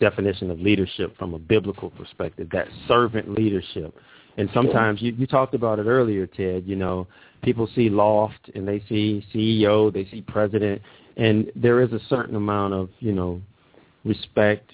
definition 0.00 0.50
of 0.50 0.58
leadership 0.60 1.16
from 1.18 1.34
a 1.34 1.38
biblical 1.38 1.90
perspective, 1.90 2.48
that 2.52 2.68
servant 2.88 3.32
leadership. 3.32 3.94
And 4.36 4.50
sometimes 4.52 5.00
you, 5.00 5.12
you 5.12 5.28
talked 5.28 5.54
about 5.54 5.78
it 5.78 5.86
earlier, 5.86 6.26
Ted. 6.26 6.64
You 6.66 6.74
know, 6.74 7.06
people 7.42 7.68
see 7.74 7.88
loft 7.88 8.50
and 8.54 8.66
they 8.66 8.82
see 8.88 9.24
CEO, 9.32 9.92
they 9.92 10.06
see 10.10 10.22
president, 10.22 10.82
and 11.16 11.52
there 11.54 11.80
is 11.80 11.92
a 11.92 12.00
certain 12.08 12.34
amount 12.34 12.74
of 12.74 12.88
you 12.98 13.12
know 13.12 13.40
respect 14.04 14.70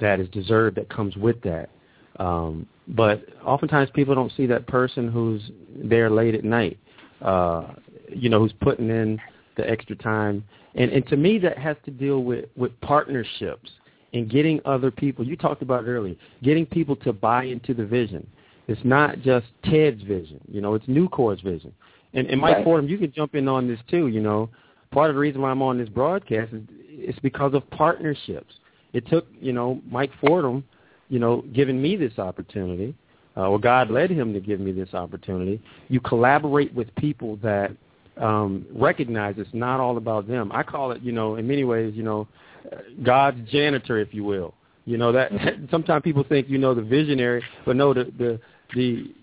that 0.00 0.20
is 0.20 0.28
deserved 0.28 0.76
that 0.76 0.88
comes 0.88 1.16
with 1.16 1.40
that. 1.42 1.68
Um, 2.16 2.66
but 2.88 3.24
oftentimes 3.44 3.90
people 3.94 4.14
don't 4.14 4.32
see 4.36 4.46
that 4.46 4.66
person 4.66 5.10
who's 5.10 5.42
there 5.74 6.10
late 6.10 6.34
at 6.34 6.44
night, 6.44 6.78
uh, 7.20 7.72
you 8.08 8.28
know, 8.28 8.38
who's 8.38 8.54
putting 8.60 8.90
in 8.90 9.20
the 9.56 9.68
extra 9.68 9.96
time. 9.96 10.44
And, 10.74 10.90
and 10.90 11.06
to 11.08 11.16
me, 11.16 11.38
that 11.38 11.58
has 11.58 11.76
to 11.84 11.90
deal 11.90 12.22
with, 12.22 12.46
with 12.56 12.78
partnerships 12.80 13.70
and 14.12 14.30
getting 14.30 14.60
other 14.64 14.90
people. 14.90 15.26
You 15.26 15.36
talked 15.36 15.62
about 15.62 15.84
earlier, 15.86 16.14
getting 16.42 16.66
people 16.66 16.96
to 16.96 17.12
buy 17.12 17.44
into 17.44 17.74
the 17.74 17.84
vision. 17.84 18.26
It's 18.68 18.80
not 18.84 19.20
just 19.22 19.46
Ted's 19.64 20.02
vision, 20.02 20.40
you 20.48 20.60
know, 20.60 20.74
it's 20.74 20.86
Nucore's 20.86 21.40
vision. 21.40 21.72
And, 22.14 22.26
and 22.28 22.40
Mike 22.40 22.56
Right. 22.56 22.64
Fordham, 22.64 22.88
you 22.88 22.98
can 22.98 23.12
jump 23.12 23.34
in 23.34 23.48
on 23.48 23.66
this 23.66 23.80
too, 23.88 24.08
you 24.08 24.20
know. 24.20 24.48
Part 24.90 25.08
of 25.08 25.16
the 25.16 25.20
reason 25.20 25.40
why 25.40 25.50
I'm 25.50 25.62
on 25.62 25.78
this 25.78 25.88
broadcast 25.88 26.52
is 26.52 26.62
it's 26.90 27.18
because 27.20 27.54
of 27.54 27.68
partnerships. 27.70 28.54
It 28.92 29.06
took, 29.08 29.26
you 29.40 29.52
know, 29.52 29.80
Mike 29.90 30.10
Fordham, 30.20 30.62
you 31.08 31.18
know, 31.18 31.42
giving 31.54 31.80
me 31.80 31.96
this 31.96 32.18
opportunity, 32.18 32.94
uh, 33.36 33.48
or 33.48 33.58
God 33.58 33.90
led 33.90 34.10
him 34.10 34.34
to 34.34 34.40
give 34.40 34.60
me 34.60 34.72
this 34.72 34.92
opportunity. 34.92 35.60
You 35.88 36.00
collaborate 36.00 36.72
with 36.74 36.94
people 36.96 37.36
that 37.42 37.72
um, 38.18 38.66
recognize 38.74 39.34
it's 39.38 39.50
not 39.52 39.80
all 39.80 39.96
about 39.96 40.28
them. 40.28 40.50
I 40.52 40.62
call 40.62 40.92
it, 40.92 41.02
you 41.02 41.12
know, 41.12 41.36
in 41.36 41.46
many 41.46 41.64
ways, 41.64 41.94
you 41.96 42.02
know, 42.02 42.28
God's 43.02 43.38
janitor, 43.50 43.98
if 43.98 44.12
you 44.12 44.24
will. 44.24 44.54
You 44.84 44.96
know 44.98 45.12
that 45.12 45.30
sometimes 45.70 46.02
people 46.02 46.24
think 46.28 46.48
you 46.48 46.58
know 46.58 46.74
the 46.74 46.82
visionary, 46.82 47.42
but 47.64 47.76
no, 47.76 47.94
the 47.94 48.12
the 48.18 48.40
the 48.74 49.14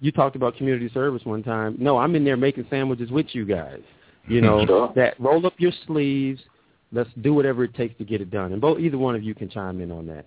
you 0.00 0.12
talked 0.12 0.36
about 0.36 0.56
community 0.56 0.90
service 0.92 1.24
one 1.24 1.42
time. 1.42 1.76
No, 1.78 1.96
I'm 1.98 2.14
in 2.14 2.24
there 2.24 2.36
making 2.36 2.66
sandwiches 2.70 3.10
with 3.10 3.26
you 3.32 3.44
guys. 3.44 3.80
You 4.28 4.42
know 4.42 4.66
Sure. 4.66 4.92
that 4.94 5.18
roll 5.18 5.46
up 5.46 5.54
your 5.56 5.72
sleeves. 5.86 6.40
Let's 6.92 7.10
do 7.22 7.34
whatever 7.34 7.64
it 7.64 7.74
takes 7.74 7.96
to 7.98 8.04
get 8.04 8.20
it 8.20 8.30
done. 8.30 8.52
And 8.52 8.60
both 8.60 8.78
either 8.78 8.96
one 8.98 9.14
of 9.14 9.22
you 9.22 9.34
can 9.34 9.48
chime 9.50 9.80
in 9.80 9.90
on 9.90 10.06
that. 10.06 10.24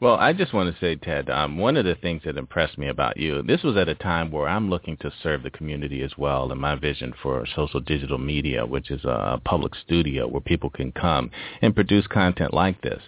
Well, 0.00 0.16
I 0.16 0.32
just 0.32 0.52
want 0.52 0.74
to 0.74 0.80
say, 0.80 0.96
Ted, 0.96 1.30
um, 1.30 1.56
one 1.56 1.76
of 1.76 1.84
the 1.84 1.94
things 1.94 2.22
that 2.24 2.36
impressed 2.36 2.76
me 2.76 2.88
about 2.88 3.16
you, 3.16 3.42
this 3.42 3.62
was 3.62 3.76
at 3.76 3.88
a 3.88 3.94
time 3.94 4.32
where 4.32 4.48
I'm 4.48 4.68
looking 4.68 4.96
to 4.98 5.12
serve 5.22 5.44
the 5.44 5.50
community 5.50 6.02
as 6.02 6.18
well, 6.18 6.50
and 6.50 6.60
my 6.60 6.74
vision 6.74 7.14
for 7.22 7.46
social 7.54 7.78
digital 7.78 8.18
media, 8.18 8.66
which 8.66 8.90
is 8.90 9.04
a 9.04 9.40
public 9.44 9.72
studio 9.76 10.26
where 10.26 10.40
people 10.40 10.68
can 10.68 10.90
come 10.90 11.30
and 11.62 11.76
produce 11.76 12.08
content 12.08 12.52
like 12.52 12.82
this. 12.82 13.00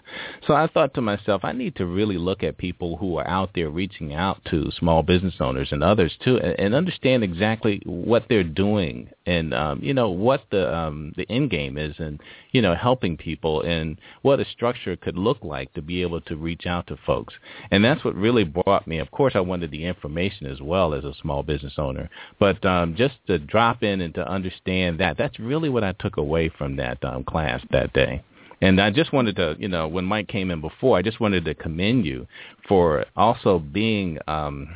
So 0.47 0.55
I 0.55 0.69
thought 0.69 0.95
to 0.95 1.01
myself, 1.01 1.45
I 1.45 1.53
need 1.53 1.75
to 1.77 1.87
really 1.87 2.19
look 2.19 2.45
at 2.45 2.57
people 2.57 2.97
who 2.97 3.17
are 3.19 3.29
out 3.29 3.51
there 3.55 3.69
reaching 3.69 4.15
out 4.15 4.41
to 4.51 4.71
small 4.71 5.03
business 5.03 5.35
owners 5.41 5.73
and 5.73 5.83
others 5.83 6.17
too, 6.25 6.39
and, 6.39 6.59
and 6.59 6.75
understand 6.75 7.25
exactly 7.25 7.83
what 7.85 8.27
they're 8.29 8.45
doing 8.45 9.11
and 9.27 9.53
um, 9.53 9.81
you 9.83 9.93
know 9.93 10.09
what 10.09 10.45
the 10.51 10.75
um, 10.75 11.13
the 11.17 11.27
end 11.29 11.51
game 11.51 11.77
is, 11.77 11.95
and 11.99 12.21
you 12.53 12.63
know 12.63 12.75
helping 12.75 13.17
people 13.17 13.63
and 13.63 13.99
what 14.23 14.41
a 14.41 14.45
structure 14.45 14.97
could 14.97 15.19
look 15.19 15.39
like 15.43 15.73
to 15.75 15.83
be 15.83 16.03
able 16.03 16.21
to 16.23 16.37
reach 16.37 16.67
out 16.67 16.87
to 16.87 16.97
folks. 17.05 17.35
And 17.71 17.85
that's 17.85 18.05
what 18.05 18.15
really 18.15 18.45
brought 18.45 18.87
me. 18.87 18.99
Of 18.99 19.11
course, 19.11 19.33
I 19.35 19.41
wanted 19.41 19.71
the 19.71 19.85
information 19.85 20.47
as 20.47 20.61
well 20.61 20.95
as 20.95 21.05
a 21.05 21.15
small 21.21 21.43
business 21.43 21.75
owner, 21.77 22.09
but 22.39 22.65
um, 22.65 22.95
just 22.97 23.15
to 23.27 23.39
drop 23.39 23.83
in 23.83 24.01
and 24.01 24.15
to 24.15 24.27
understand 24.27 25.01
that 25.01 25.19
that's 25.19 25.39
really 25.41 25.69
what 25.69 25.85
I 25.85 25.93
took 25.93 26.17
away 26.17 26.49
from 26.49 26.77
that 26.77 27.05
um, 27.05 27.25
class 27.25 27.61
that 27.71 27.93
day. 27.93 28.23
And 28.63 28.81
I 28.81 28.91
just 28.91 29.13
wanted 29.13 29.37
to, 29.37 29.55
you 29.59 29.69
know, 29.69 29.87
when 29.87 30.07
Mike 30.07 30.29
came 30.29 30.51
in 30.51 30.63
before, 30.63 30.97
I 30.97 31.03
just 31.03 31.21
wanted 31.21 31.45
to 31.45 31.55
commend 31.55 32.07
you 32.07 32.27
for 32.67 33.05
also 33.15 33.59
being 33.59 34.19
um, 34.27 34.69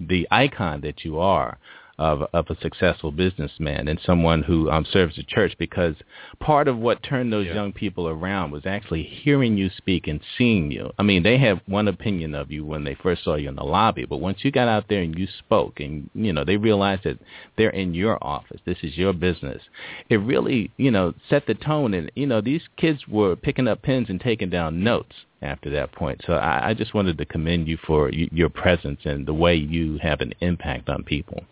the 0.00 0.26
icon 0.32 0.80
that 0.80 1.04
you 1.04 1.20
are 1.20 1.56
of 2.00 2.22
of 2.32 2.46
a 2.48 2.60
successful 2.62 3.12
businessman 3.12 3.86
and 3.86 4.00
someone 4.04 4.42
who 4.42 4.70
um, 4.70 4.86
serves 4.90 5.16
the 5.16 5.22
church 5.22 5.54
because 5.58 5.94
part 6.40 6.66
of 6.66 6.78
what 6.78 7.02
turned 7.02 7.30
those 7.30 7.46
yeah. 7.46 7.54
young 7.54 7.72
people 7.72 8.08
around 8.08 8.50
was 8.50 8.64
actually 8.64 9.02
hearing 9.02 9.56
you 9.56 9.68
speak 9.76 10.08
and 10.08 10.18
seeing 10.38 10.70
you. 10.70 10.90
I 10.98 11.02
mean, 11.02 11.22
they 11.22 11.36
had 11.36 11.60
one 11.66 11.88
opinion 11.88 12.34
of 12.34 12.50
you 12.50 12.64
when 12.64 12.84
they 12.84 12.94
first 12.94 13.22
saw 13.22 13.34
you 13.34 13.50
in 13.50 13.56
the 13.56 13.64
lobby, 13.64 14.06
but 14.06 14.16
once 14.16 14.38
you 14.40 14.50
got 14.50 14.66
out 14.66 14.86
there 14.88 15.02
and 15.02 15.16
you 15.16 15.28
spoke 15.38 15.78
and 15.78 16.08
you 16.14 16.32
know, 16.32 16.42
they 16.42 16.56
realized 16.56 17.04
that 17.04 17.18
they're 17.58 17.70
in 17.70 17.92
your 17.92 18.22
office. 18.24 18.60
This 18.64 18.78
is 18.82 18.96
your 18.96 19.12
business. 19.12 19.62
It 20.08 20.16
really, 20.16 20.70
you 20.78 20.90
know, 20.90 21.12
set 21.28 21.46
the 21.46 21.54
tone 21.54 21.92
and 21.92 22.10
you 22.14 22.26
know, 22.26 22.40
these 22.40 22.62
kids 22.78 23.06
were 23.08 23.36
picking 23.36 23.68
up 23.68 23.82
pens 23.82 24.08
and 24.08 24.20
taking 24.20 24.48
down 24.48 24.82
notes 24.82 25.14
after 25.42 25.68
that 25.70 25.92
point. 25.92 26.22
So 26.26 26.32
I, 26.32 26.70
I 26.70 26.74
just 26.74 26.94
wanted 26.94 27.18
to 27.18 27.26
commend 27.26 27.68
you 27.68 27.76
for 27.86 28.04
y- 28.04 28.28
your 28.32 28.48
presence 28.48 29.00
and 29.04 29.26
the 29.26 29.34
way 29.34 29.54
you 29.54 29.98
have 29.98 30.22
an 30.22 30.32
impact 30.40 30.88
on 30.88 31.02
people. 31.02 31.44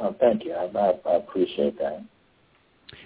Oh, 0.00 0.16
thank 0.18 0.44
you. 0.44 0.52
I, 0.54 0.66
I, 0.76 0.92
I 1.06 1.16
appreciate 1.16 1.78
that. 1.78 2.02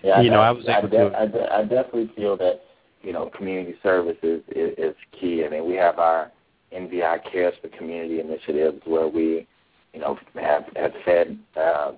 Yeah, 0.02 0.20
you 0.20 0.30
I, 0.30 0.34
know, 0.34 0.40
I 0.40 0.50
was 0.50 0.64
able 0.68 0.88
I, 0.88 0.90
to. 0.90 1.18
I, 1.18 1.26
de- 1.26 1.54
I 1.54 1.62
definitely 1.62 2.10
feel 2.16 2.36
that 2.38 2.62
you 3.02 3.12
know 3.12 3.30
community 3.36 3.74
services 3.82 4.42
is, 4.48 4.74
is 4.78 4.94
key. 5.18 5.44
I 5.44 5.50
mean, 5.50 5.66
we 5.66 5.74
have 5.74 5.98
our 5.98 6.30
NVI 6.74 7.30
Cares 7.30 7.54
for 7.60 7.68
Community 7.68 8.20
initiatives 8.20 8.80
where 8.84 9.08
we, 9.08 9.46
you 9.92 10.00
know, 10.00 10.18
have 10.34 10.64
have 10.76 10.92
fed 11.04 11.38
uh, 11.56 11.92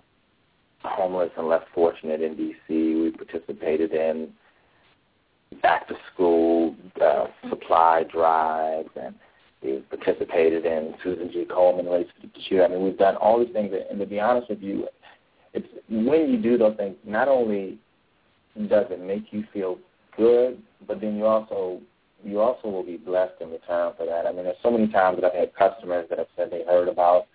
homeless 0.83 1.31
and 1.37 1.49
less 1.49 1.63
fortunate 1.75 2.23
in 2.23 2.35
DC. 2.35 3.03
We 3.03 3.11
participated 3.11 3.93
in 3.93 4.29
back 5.63 5.89
to 5.89 5.95
school 6.13 6.75
uh, 7.03 7.27
supply 7.49 8.05
drives 8.11 8.91
and 9.01 9.15
We've 9.63 9.89
participated 9.89 10.65
in 10.65 10.95
Susan 11.03 11.31
G. 11.33 11.45
Komen 11.45 11.91
Race 11.91 12.07
for 12.21 12.27
the. 12.27 12.65
I 12.65 12.69
mean, 12.69 12.83
we've 12.83 12.99
done 12.99 13.17
all 13.17 13.43
these 13.43 13.53
things, 13.53 13.73
and 13.91 13.99
to 13.99 14.07
be 14.07 14.21
honest 14.21 14.51
with 14.51 14.61
you, 14.61 14.87
it's 15.55 15.67
when 15.89 16.31
you 16.31 16.41
do 16.41 16.59
those 16.59 16.77
things, 16.77 16.97
not 17.05 17.29
only 17.29 17.79
does 18.69 18.87
it 18.91 19.01
make 19.01 19.33
you 19.33 19.45
feel 19.53 19.79
good, 20.17 20.63
but 20.87 21.01
then 21.01 21.17
you 21.17 21.27
also 21.27 21.81
you 22.25 22.41
also 22.41 22.69
will 22.69 22.83
be 22.83 22.97
blessed 22.97 23.41
in 23.41 23.51
return 23.51 23.93
for 23.97 24.07
that. 24.07 24.27
I 24.27 24.33
mean, 24.33 24.45
there's 24.45 24.57
so 24.63 24.71
many 24.71 24.89
times 24.89 25.19
that 25.21 25.27
I've 25.27 25.39
had 25.39 25.55
customers 25.55 26.07
that 26.09 26.19
have 26.19 26.29
said 26.37 26.51
they 26.51 26.65
heard 26.65 26.89
about 26.89 27.27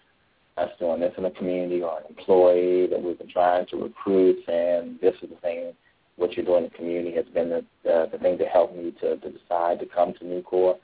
us 0.58 0.70
doing 0.80 1.00
this 1.00 1.14
in 1.18 1.24
the 1.24 1.30
community 1.32 1.82
or 1.82 2.00
an 2.00 2.04
employee 2.10 2.88
that 2.88 3.02
we've 3.02 3.18
been 3.18 3.30
trying 3.30 3.66
to 3.68 3.78
recruit, 3.78 4.38
saying 4.46 5.00
this 5.02 5.16
is 5.22 5.30
the 5.30 5.36
thing, 5.38 5.74
what 6.18 6.34
you're 6.34 6.46
doing 6.46 6.66
in 6.66 6.70
the 6.70 6.78
community 6.78 7.16
has 7.16 7.26
been 7.34 7.50
the, 7.50 7.64
the, 7.84 8.10
the 8.12 8.18
thing 8.18 8.38
that 8.38 8.50
helped 8.50 8.76
me 8.76 8.92
to, 9.02 9.18
to 9.18 9.32
decide 9.32 9.80
to 9.80 9.86
come 9.86 10.14
to 10.14 10.26
Nucore. 10.26 10.76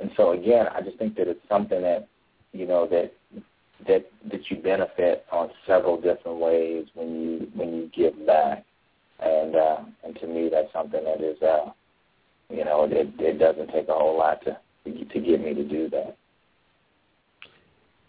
And 0.00 0.10
so 0.16 0.32
again, 0.32 0.66
I 0.74 0.80
just 0.80 0.98
think 0.98 1.16
that 1.16 1.28
it's 1.28 1.40
something 1.48 1.82
that 1.82 2.08
you 2.52 2.66
know 2.66 2.86
that 2.88 3.12
that 3.86 4.10
that 4.30 4.50
you 4.50 4.56
benefit 4.56 5.24
on 5.32 5.50
several 5.66 6.00
different 6.00 6.38
ways 6.38 6.86
when 6.94 7.20
you 7.20 7.48
when 7.54 7.74
you 7.74 7.90
give 7.94 8.26
back. 8.26 8.64
And 9.20 9.56
uh, 9.56 9.78
and 10.04 10.18
to 10.20 10.26
me, 10.26 10.48
that's 10.50 10.72
something 10.72 11.02
that 11.02 11.20
is 11.20 11.40
uh, 11.42 11.70
you 12.50 12.64
know 12.64 12.84
it 12.84 13.08
it 13.18 13.38
doesn't 13.38 13.68
take 13.72 13.88
a 13.88 13.92
whole 13.92 14.16
lot 14.16 14.42
to 14.44 14.56
to 14.84 15.20
get 15.20 15.40
me 15.40 15.54
to 15.54 15.64
do 15.64 15.90
that. 15.90 16.16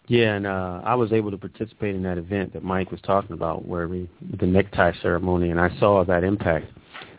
Yeah, 0.06 0.34
and 0.34 0.46
uh, 0.46 0.80
I 0.84 0.96
was 0.96 1.12
able 1.12 1.30
to 1.30 1.38
participate 1.38 1.94
in 1.94 2.02
that 2.02 2.18
event 2.18 2.52
that 2.54 2.64
Mike 2.64 2.90
was 2.90 3.00
talking 3.02 3.32
about, 3.32 3.66
where 3.66 3.86
we 3.86 4.08
the 4.40 4.46
necktie 4.46 4.92
ceremony, 5.02 5.50
and 5.50 5.60
I 5.60 5.70
saw 5.78 6.04
that 6.04 6.24
impact. 6.24 6.66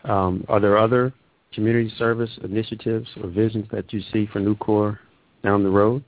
Um, 0.04 0.44
are 0.48 0.60
there 0.60 0.76
other 0.76 1.12
community 1.52 1.92
service 1.98 2.30
initiatives 2.42 3.08
or 3.22 3.28
visions 3.28 3.66
that 3.70 3.92
you 3.92 4.00
see 4.12 4.28
for 4.32 4.40
Nucore 4.40 4.98
down 5.42 5.62
the 5.62 5.70
road? 5.70 6.02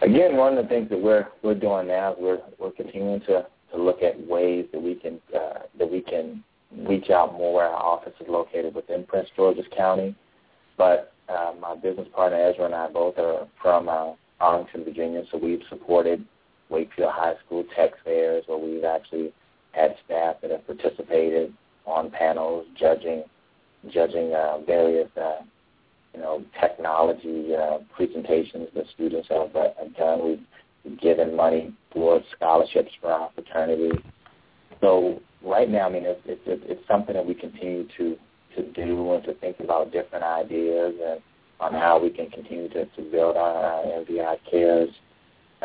Again, 0.00 0.36
one 0.36 0.56
of 0.56 0.64
the 0.64 0.68
things 0.68 0.88
that 0.90 1.00
we're 1.00 1.28
we're 1.42 1.54
doing 1.54 1.86
now 1.86 2.12
is 2.12 2.18
we're 2.20 2.40
we're 2.58 2.72
continuing 2.72 3.20
to, 3.20 3.46
to 3.72 3.76
look 3.82 4.02
at 4.02 4.18
ways 4.26 4.66
that 4.72 4.82
we 4.82 4.96
can 4.96 5.20
uh, 5.34 5.60
that 5.78 5.90
we 5.90 6.00
can 6.00 6.42
reach 6.88 7.10
out 7.10 7.32
more. 7.32 7.54
Where 7.54 7.66
our 7.66 7.82
office 7.82 8.14
is 8.20 8.26
located 8.28 8.74
within 8.74 9.04
Prince 9.04 9.28
George's 9.36 9.66
County, 9.76 10.16
but 10.76 11.12
uh, 11.28 11.52
my 11.60 11.76
business 11.76 12.08
partner 12.14 12.38
Ezra 12.38 12.64
and 12.66 12.74
I 12.74 12.88
both 12.88 13.16
are 13.18 13.46
from 13.60 13.88
uh, 13.88 14.12
Arlington, 14.40 14.84
Virginia, 14.84 15.22
so 15.30 15.38
we've 15.38 15.62
supported 15.68 16.24
Wakefield 16.68 17.12
High 17.12 17.34
School 17.46 17.64
tech 17.76 17.92
fairs 18.02 18.42
where 18.46 18.58
we've 18.58 18.84
actually 18.84 19.32
had 19.70 19.94
staff 20.04 20.36
that 20.42 20.50
have 20.50 20.66
participated 20.66 21.52
on 21.86 22.10
panels 22.10 22.66
judging 22.78 23.22
judging 23.90 24.32
uh, 24.32 24.58
various, 24.66 25.08
uh, 25.16 25.42
you 26.14 26.20
know, 26.20 26.44
technology 26.60 27.54
uh, 27.54 27.78
presentations 27.96 28.68
that 28.74 28.84
students 28.94 29.28
have, 29.28 29.54
uh, 29.56 29.70
done. 29.98 30.38
We've 30.84 31.00
given 31.00 31.36
money 31.36 31.74
towards 31.92 32.24
scholarships 32.36 32.90
for 33.00 33.12
our 33.12 33.30
fraternity. 33.34 33.90
So 34.80 35.20
right 35.44 35.68
now, 35.68 35.88
I 35.88 35.92
mean, 35.92 36.04
it's 36.04 36.20
it's 36.26 36.42
it's 36.46 36.86
something 36.88 37.14
that 37.14 37.24
we 37.24 37.34
continue 37.34 37.86
to 37.98 38.16
to 38.56 38.72
do 38.72 39.12
and 39.14 39.24
to 39.24 39.34
think 39.34 39.60
about 39.60 39.92
different 39.92 40.24
ideas 40.24 40.94
and 41.04 41.20
on 41.60 41.72
how 41.72 41.98
we 41.98 42.10
can 42.10 42.28
continue 42.30 42.68
to, 42.68 42.84
to 42.84 43.02
build 43.10 43.36
on 43.36 43.56
our 43.64 43.84
NVI 43.84 44.36
Cares 44.50 44.90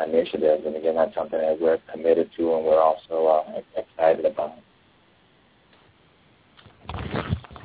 initiatives. 0.05 0.63
And 0.65 0.76
again, 0.76 0.95
that's 0.95 1.15
something 1.15 1.39
that 1.39 1.59
we're 1.59 1.80
committed 1.91 2.30
to 2.38 2.53
and 2.55 2.65
we're 2.65 2.80
also 2.80 3.26
uh, 3.26 3.61
excited 3.76 4.26
about. 4.26 4.53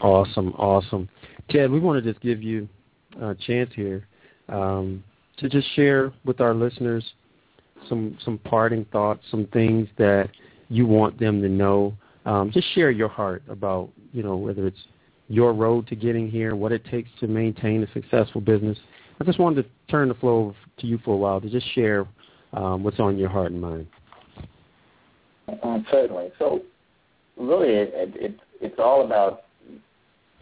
Awesome, 0.03 0.53
awesome. 0.59 1.09
Ted, 1.49 1.71
we 1.71 1.79
want 1.79 2.03
to 2.03 2.13
just 2.13 2.23
give 2.23 2.43
you 2.43 2.69
a 3.21 3.37
chance 3.37 3.71
here 3.75 4.07
um, 4.49 5.03
to 5.39 5.49
just 5.49 5.73
share 5.77 6.13
with 6.25 6.41
our 6.41 6.55
listeners 6.55 7.05
some 7.89 8.19
some 8.25 8.39
parting 8.39 8.85
thoughts, 8.93 9.23
some 9.31 9.47
things 9.53 9.89
that 9.99 10.29
you 10.69 10.87
want 10.87 11.19
them 11.21 11.41
to 11.41 11.49
know. 11.49 11.95
Um, 12.27 12.51
just 12.53 12.73
share 12.75 12.91
your 12.91 13.09
heart 13.09 13.43
about 13.49 13.91
you 14.13 14.25
know 14.25 14.37
whether 14.37 14.67
it's 14.67 14.79
your 15.29 15.53
road 15.53 15.87
to 15.87 15.97
getting 15.97 16.29
here, 16.29 16.57
what 16.57 16.73
it 16.73 16.85
takes 16.87 17.09
to 17.21 17.29
maintain 17.29 17.83
a 17.85 17.93
successful 17.93 18.41
business. 18.41 18.79
I 19.21 19.25
just 19.25 19.39
wanted 19.39 19.63
to 19.63 19.69
turn 19.89 20.09
the 20.09 20.15
flow 20.15 20.47
over 20.47 20.55
to 20.79 20.87
you 20.87 20.99
for 21.05 21.15
a 21.15 21.17
while 21.17 21.41
to 21.41 21.49
just 21.49 21.73
share 21.75 22.07
um, 22.55 22.83
what's 22.83 22.99
on 22.99 23.19
your 23.19 23.29
heart 23.29 23.53
and 23.53 23.61
mind. 23.61 23.87
Uh, 25.63 25.79
certainly. 25.91 26.33
So, 26.39 26.63
really, 27.37 27.69
it, 27.69 27.93
it, 27.95 28.41
it's 28.61 28.79
all 28.79 29.07
about 29.07 29.45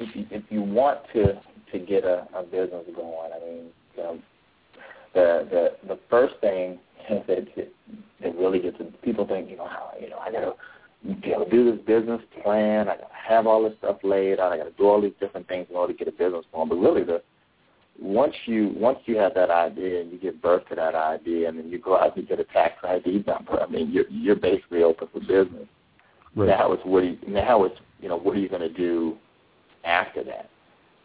if 0.01 0.17
you 0.17 0.27
if 0.31 0.43
you 0.51 0.63
want 0.63 1.01
to 1.13 1.41
to 1.73 1.79
get 1.79 2.05
a, 2.05 2.27
a 2.35 2.43
business 2.43 2.85
going, 2.95 3.31
I 3.35 3.45
mean, 3.45 3.67
you 3.97 4.03
know, 4.03 4.19
the 5.15 5.47
the 5.51 5.89
the 5.89 5.99
first 6.09 6.35
thing 6.41 6.79
that 7.09 7.47
that 8.23 8.37
really 8.37 8.61
gets 8.61 8.77
people 9.03 9.27
think, 9.27 9.51
you 9.51 9.57
know, 9.57 9.69
how 9.69 9.93
you 10.01 10.11
know 10.11 10.19
I 10.19 10.33
gotta 10.33 10.55
you 11.03 11.33
know, 11.33 11.47
do 11.51 11.71
this 11.71 11.81
business 11.87 12.21
plan, 12.43 12.89
I 12.89 12.97
gotta 12.97 13.07
have 13.13 13.47
all 13.47 13.63
this 13.63 13.75
stuff 13.79 13.99
laid 14.03 14.41
out, 14.41 14.53
I 14.53 14.59
gotta 14.59 14.73
do 14.73 14.89
all 14.89 15.01
these 15.01 15.13
different 15.21 15.49
things 15.49 15.67
in 15.71 15.77
order 15.77 15.93
to 15.93 15.99
get 15.99 16.09
a 16.09 16.13
business 16.13 16.45
going. 16.53 16.69
But 16.69 16.77
really, 16.77 17.05
the 17.05 17.23
once 17.99 18.35
you 18.47 18.73
once 18.77 18.99
you 19.07 19.17
have 19.17 19.35
that 19.35 19.51
idea 19.51 20.01
and 20.01 20.11
you 20.11 20.19
give 20.19 20.41
birth 20.41 20.67
to 20.69 20.75
that 20.75 20.95
idea, 20.95 21.49
and 21.49 21.59
then 21.59 21.69
you 21.69 21.79
go 21.79 21.99
out 21.99 22.17
and 22.17 22.29
get 22.29 22.41
a 22.41 22.45
tax 22.45 22.75
ID 22.83 23.25
number, 23.27 23.61
I 23.61 23.67
mean, 23.67 23.91
you're 23.91 24.09
you're 24.09 24.37
basically 24.37 24.83
open 24.83 25.09
for 25.13 25.21
business. 25.21 25.69
Right. 26.37 26.49
Now 26.49 26.73
it's 26.73 26.83
what 26.85 27.01
do 27.01 27.09
you, 27.09 27.19
now 27.27 27.65
it's 27.65 27.79
you 28.01 28.09
know 28.09 28.17
what 28.17 28.37
are 28.37 28.41
you 28.41 28.49
going 28.49 28.63
to 28.63 28.73
do 28.73 29.17
after 29.85 30.23
that. 30.25 30.51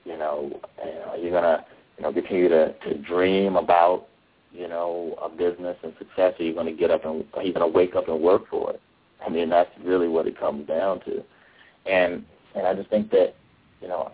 You 0.03 0.17
know, 0.17 0.61
you 0.83 0.91
uh, 0.91 1.05
know 1.05 1.15
you're 1.21 1.31
gonna 1.31 1.65
you 1.97 2.03
know 2.03 2.13
continue 2.13 2.49
to 2.49 2.73
to 2.73 2.97
dream 2.99 3.55
about 3.55 4.07
you 4.51 4.67
know 4.67 5.17
a 5.21 5.29
business 5.29 5.77
and 5.83 5.93
success. 5.97 6.33
Or 6.39 6.45
you're 6.45 6.55
gonna 6.55 6.73
get 6.73 6.91
up 6.91 7.05
and 7.05 7.25
are 7.33 7.43
you 7.43 7.53
gonna 7.53 7.67
wake 7.67 7.95
up 7.95 8.07
and 8.07 8.21
work 8.21 8.49
for 8.49 8.71
it. 8.71 8.81
I 9.25 9.29
mean, 9.29 9.49
that's 9.49 9.71
really 9.83 10.07
what 10.07 10.27
it 10.27 10.39
comes 10.39 10.67
down 10.67 10.99
to. 11.01 11.23
And 11.85 12.23
and 12.55 12.67
I 12.67 12.73
just 12.73 12.89
think 12.89 13.11
that 13.11 13.35
you 13.81 13.87
know 13.87 14.11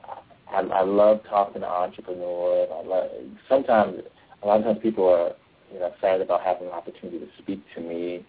I, 0.51 0.61
I 0.61 0.81
love 0.81 1.21
talking 1.29 1.61
to 1.61 1.67
entrepreneurs. 1.67 2.69
I 2.73 2.87
love 2.87 3.09
sometimes 3.49 4.01
a 4.43 4.47
lot 4.47 4.59
of 4.59 4.65
times 4.65 4.79
people 4.81 5.07
are 5.07 5.33
you 5.73 5.79
know 5.79 5.87
excited 5.87 6.21
about 6.21 6.41
having 6.41 6.67
an 6.67 6.73
opportunity 6.73 7.19
to 7.19 7.27
speak 7.39 7.61
to 7.75 7.81
me, 7.81 8.25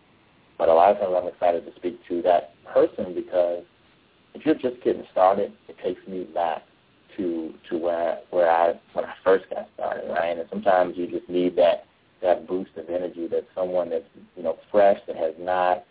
but 0.59 0.69
a 0.69 0.75
lot 0.75 0.91
of 0.91 0.99
times 0.99 1.15
I'm 1.17 1.29
excited 1.29 1.65
to 1.67 1.75
speak 1.77 2.01
to 2.09 2.23
that 2.23 2.55
person 2.73 3.15
because 3.15 3.65
if 4.35 4.47
you're 4.47 4.55
just 4.55 4.83
getting 4.83 5.05
started, 5.13 5.53
it 5.69 5.77
takes 5.83 6.01
me 6.07 6.25
back 6.25 6.63
to 7.17 7.53
to 7.69 7.77
where 7.77 8.19
where 8.31 8.51
I 8.51 8.75
when 8.93 9.05
I 9.05 9.15
first 9.23 9.45
got 9.51 9.69
started, 9.75 10.09
right? 10.09 10.39
And 10.39 10.49
sometimes 10.51 10.97
you 10.97 11.07
just 11.07 11.29
need 11.29 11.57
that 11.57 11.87
that 12.23 12.47
boost 12.47 12.71
of 12.77 12.89
energy 12.89 13.27
that 13.29 13.47
someone 13.55 13.91
that's 13.91 14.05
you 14.37 14.43
know 14.43 14.59
fresh 14.71 14.99
that 15.07 15.17
has 15.17 15.35
not 15.39 15.85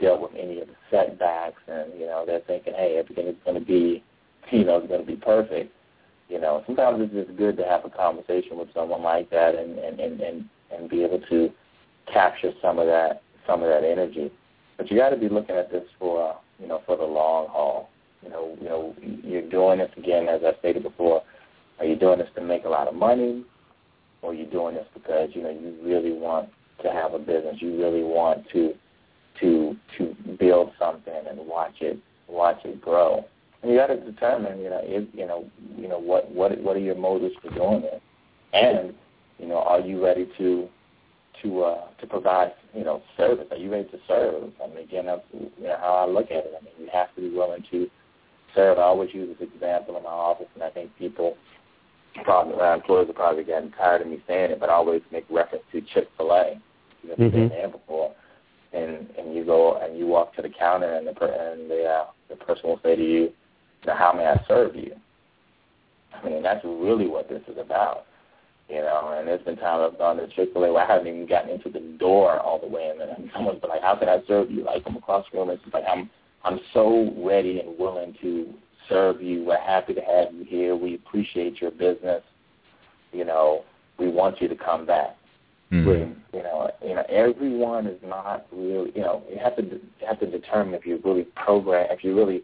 dealt 0.00 0.20
with 0.20 0.32
any 0.38 0.60
of 0.60 0.68
the 0.68 0.74
setbacks 0.90 1.62
and 1.66 1.92
you 1.98 2.06
know 2.06 2.24
they're 2.26 2.40
thinking, 2.46 2.74
hey, 2.74 2.96
everything 2.98 3.26
is 3.26 3.36
going 3.44 3.58
to 3.58 3.64
be 3.64 4.02
you 4.50 4.64
know 4.64 4.80
is 4.80 4.88
going 4.88 5.00
to 5.00 5.06
be 5.06 5.16
perfect. 5.16 5.72
You 6.28 6.38
know, 6.38 6.62
sometimes 6.66 7.00
it's 7.00 7.26
just 7.26 7.38
good 7.38 7.56
to 7.56 7.64
have 7.64 7.86
a 7.86 7.90
conversation 7.90 8.58
with 8.58 8.68
someone 8.74 9.02
like 9.02 9.30
that 9.30 9.54
and 9.54 9.78
and 9.78 9.98
and 9.98 10.20
and, 10.20 10.44
and 10.70 10.90
be 10.90 11.02
able 11.02 11.20
to 11.30 11.50
capture 12.12 12.52
some 12.60 12.78
of 12.78 12.86
that 12.86 13.22
some 13.46 13.62
of 13.62 13.68
that 13.68 13.84
energy. 13.84 14.30
But 14.76 14.90
you 14.90 14.96
got 14.96 15.08
to 15.10 15.16
be 15.16 15.28
looking 15.28 15.56
at 15.56 15.72
this 15.72 15.84
for 15.98 16.36
you 16.58 16.66
know 16.66 16.82
for 16.86 16.96
the 16.96 17.04
long 17.04 17.48
haul. 17.48 17.90
You 18.22 18.30
know, 18.30 18.56
you 18.60 18.68
know, 18.68 18.94
you're 19.22 19.48
doing 19.48 19.78
this 19.78 19.90
again, 19.96 20.28
as 20.28 20.40
I 20.44 20.58
stated 20.58 20.82
before. 20.82 21.22
Are 21.78 21.84
you 21.84 21.94
doing 21.94 22.18
this 22.18 22.28
to 22.34 22.42
make 22.42 22.64
a 22.64 22.68
lot 22.68 22.88
of 22.88 22.94
money, 22.94 23.44
or 24.22 24.32
are 24.32 24.34
you 24.34 24.46
doing 24.46 24.74
this 24.74 24.86
because 24.92 25.30
you 25.34 25.42
know 25.42 25.50
you 25.50 25.76
really 25.82 26.12
want 26.12 26.48
to 26.82 26.90
have 26.90 27.14
a 27.14 27.18
business? 27.18 27.56
You 27.60 27.78
really 27.78 28.02
want 28.02 28.48
to 28.52 28.74
to 29.40 29.76
to 29.96 30.16
build 30.38 30.72
something 30.78 31.14
and 31.28 31.38
watch 31.46 31.76
it 31.80 31.98
watch 32.28 32.58
it 32.64 32.80
grow. 32.80 33.24
And 33.62 33.72
you 33.72 33.78
got 33.78 33.88
to 33.88 33.96
determine, 33.96 34.60
you 34.60 34.70
know, 34.70 34.80
if 34.82 35.08
you 35.14 35.26
know, 35.26 35.44
you 35.76 35.88
know 35.88 35.98
what 35.98 36.30
what 36.30 36.58
what 36.60 36.76
are 36.76 36.80
your 36.80 36.96
motives 36.96 37.34
for 37.42 37.50
doing 37.54 37.82
it, 37.84 38.02
and 38.52 38.94
you 39.38 39.46
know, 39.46 39.58
are 39.58 39.80
you 39.80 40.04
ready 40.04 40.28
to 40.38 40.68
to 41.42 41.62
uh, 41.62 41.88
to 42.00 42.06
provide 42.06 42.52
you 42.74 42.84
know 42.84 43.02
service? 43.16 43.46
Are 43.50 43.56
you 43.56 43.70
ready 43.70 43.88
to 43.90 43.98
serve? 44.06 44.50
I 44.62 44.68
mean, 44.68 44.78
again, 44.78 45.06
that's 45.06 45.22
you 45.32 45.50
know, 45.60 45.76
how 45.80 45.94
I 45.94 46.06
look 46.06 46.26
at 46.26 46.44
it. 46.44 46.52
I 46.58 46.64
mean, 46.64 46.74
you 46.78 46.88
have 46.92 47.14
to 47.14 47.20
be 47.20 47.30
willing 47.30 47.64
to 47.70 47.88
serve. 48.54 48.78
I 48.78 48.82
always 48.82 49.12
use 49.12 49.36
this 49.38 49.48
example 49.54 49.96
in 49.96 50.02
my 50.02 50.10
office, 50.10 50.48
and 50.54 50.62
I 50.62 50.70
think 50.70 50.90
people 50.98 51.36
probably 52.24 52.56
my 52.56 52.74
employees 52.74 53.08
are 53.08 53.14
probably 53.14 53.44
getting 53.44 53.70
tired 53.72 54.02
of 54.02 54.08
me 54.08 54.22
saying 54.26 54.50
it, 54.50 54.60
but 54.60 54.68
I 54.68 54.74
always 54.74 55.02
make 55.12 55.24
reference 55.30 55.64
to 55.72 55.80
Chick 55.80 56.08
Fil 56.16 56.32
A. 56.32 56.60
You 57.02 57.10
know, 57.10 57.14
mm-hmm. 57.14 57.30
been 57.30 57.48
there 57.48 57.68
before, 57.68 58.14
and 58.72 59.08
and 59.18 59.34
you 59.34 59.44
go 59.44 59.78
and 59.78 59.98
you 59.98 60.06
walk 60.06 60.34
to 60.36 60.42
the 60.42 60.50
counter, 60.50 60.94
and 60.94 61.06
the 61.06 61.12
per, 61.12 61.26
and 61.26 61.70
the 61.70 61.84
uh, 61.84 62.06
the 62.28 62.36
person 62.36 62.68
will 62.68 62.80
say 62.82 62.96
to 62.96 63.04
you, 63.04 63.32
"How 63.86 64.12
may 64.12 64.26
I 64.26 64.44
serve 64.48 64.74
you?" 64.74 64.94
I 66.12 66.28
mean, 66.28 66.42
that's 66.42 66.64
really 66.64 67.06
what 67.06 67.28
this 67.28 67.42
is 67.48 67.58
about. 67.58 68.06
You 68.68 68.82
know, 68.82 69.14
and 69.16 69.26
there's 69.26 69.42
been 69.42 69.56
times 69.56 69.90
I've 69.92 69.98
gone 69.98 70.18
to 70.18 70.28
Chick 70.28 70.52
Fil 70.52 70.64
A 70.64 70.72
where 70.72 70.84
I 70.84 70.86
haven't 70.86 71.08
even 71.08 71.26
gotten 71.26 71.50
into 71.50 71.70
the 71.70 71.80
door 71.98 72.38
all 72.38 72.60
the 72.60 72.66
way, 72.66 72.90
and 72.90 73.00
then 73.00 73.30
someone's 73.34 73.60
been 73.60 73.70
like, 73.70 73.82
"How 73.82 73.96
can 73.96 74.08
I 74.08 74.18
serve 74.28 74.50
you?" 74.50 74.62
Like 74.62 74.82
I'm 74.84 74.96
across 74.96 75.24
the 75.32 75.38
room, 75.38 75.48
and 75.48 75.58
it's 75.64 75.74
like 75.74 75.84
I'm 75.90 76.10
I'm 76.44 76.60
so 76.74 77.14
ready 77.16 77.60
and 77.60 77.78
willing 77.78 78.14
to 78.20 78.52
serve 78.88 79.22
you. 79.22 79.44
We're 79.44 79.58
happy 79.58 79.94
to 79.94 80.00
have 80.00 80.34
you 80.34 80.44
here. 80.44 80.76
We 80.76 80.94
appreciate 80.94 81.60
your 81.60 81.70
business. 81.70 82.22
You 83.12 83.24
know, 83.24 83.64
we 83.98 84.08
want 84.08 84.40
you 84.40 84.48
to 84.48 84.56
come 84.56 84.84
back. 84.84 85.16
Mm-hmm. 85.72 86.36
you 86.36 86.42
know, 86.42 86.70
you 86.82 86.94
know, 86.94 87.04
everyone 87.10 87.86
is 87.86 88.00
not 88.02 88.46
really. 88.52 88.90
You 88.94 89.02
know, 89.02 89.22
you 89.30 89.38
have 89.38 89.56
to 89.56 89.62
you 89.62 90.06
have 90.06 90.18
to 90.20 90.30
determine 90.30 90.74
if 90.74 90.86
you 90.86 91.00
really 91.04 91.24
program, 91.24 91.88
if 91.90 92.02
you 92.02 92.16
really, 92.16 92.42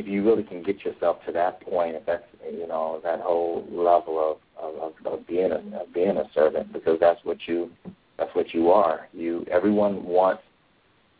if 0.00 0.08
you 0.08 0.24
really 0.24 0.42
can 0.42 0.62
get 0.62 0.82
yourself 0.82 1.18
to 1.26 1.32
that 1.32 1.60
point. 1.60 1.94
If 1.94 2.06
that's 2.06 2.24
you 2.50 2.66
know 2.66 3.00
that 3.04 3.20
whole 3.20 3.66
level 3.70 4.38
of 4.58 4.74
of, 4.80 4.92
of 5.04 5.26
being 5.26 5.52
a 5.52 5.80
of 5.80 5.92
being 5.92 6.16
a 6.16 6.24
servant, 6.34 6.72
because 6.72 6.98
that's 6.98 7.20
what 7.24 7.36
you 7.46 7.70
that's 8.18 8.34
what 8.34 8.54
you 8.54 8.70
are. 8.70 9.08
You 9.12 9.44
everyone 9.50 10.04
wants 10.04 10.42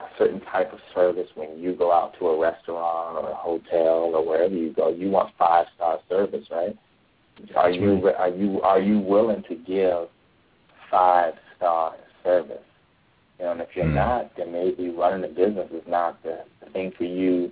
a 0.01 0.07
certain 0.19 0.41
type 0.41 0.73
of 0.73 0.79
service 0.95 1.29
when 1.35 1.59
you 1.59 1.75
go 1.75 1.93
out 1.93 2.15
to 2.19 2.29
a 2.29 2.41
restaurant 2.41 3.19
or 3.19 3.31
a 3.31 3.35
hotel 3.35 4.13
or 4.15 4.27
wherever 4.27 4.55
you 4.55 4.73
go. 4.73 4.89
You 4.89 5.11
want 5.11 5.35
five 5.39 5.67
star 5.77 5.99
service, 6.09 6.47
right? 6.51 6.77
Are 7.55 7.71
you 7.71 8.09
are 8.09 8.31
you 8.31 8.61
are 8.63 8.81
you 8.81 8.99
willing 8.99 9.43
to 9.49 9.57
give 9.57 10.09
five 10.91 11.35
star 11.57 11.97
service? 12.25 12.57
You 13.39 13.45
know, 13.45 13.53
and 13.53 13.61
if 13.61 13.69
you're 13.75 13.85
mm. 13.85 13.95
not, 13.95 14.37
then 14.37 14.53
maybe 14.53 14.89
running 14.91 15.25
a 15.25 15.33
business 15.33 15.71
is 15.71 15.83
not 15.87 16.23
the, 16.23 16.45
the 16.65 16.71
thing 16.71 16.93
for 16.97 17.05
you 17.05 17.51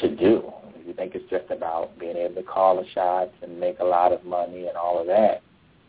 to 0.00 0.14
do. 0.14 0.52
If 0.76 0.86
you 0.86 0.94
think 0.94 1.14
it's 1.14 1.28
just 1.30 1.50
about 1.50 1.98
being 1.98 2.16
able 2.16 2.34
to 2.36 2.42
call 2.42 2.76
the 2.76 2.88
shots 2.88 3.32
and 3.42 3.58
make 3.60 3.78
a 3.78 3.84
lot 3.84 4.12
of 4.12 4.24
money 4.24 4.66
and 4.66 4.76
all 4.76 5.00
of 5.00 5.06
that, 5.06 5.42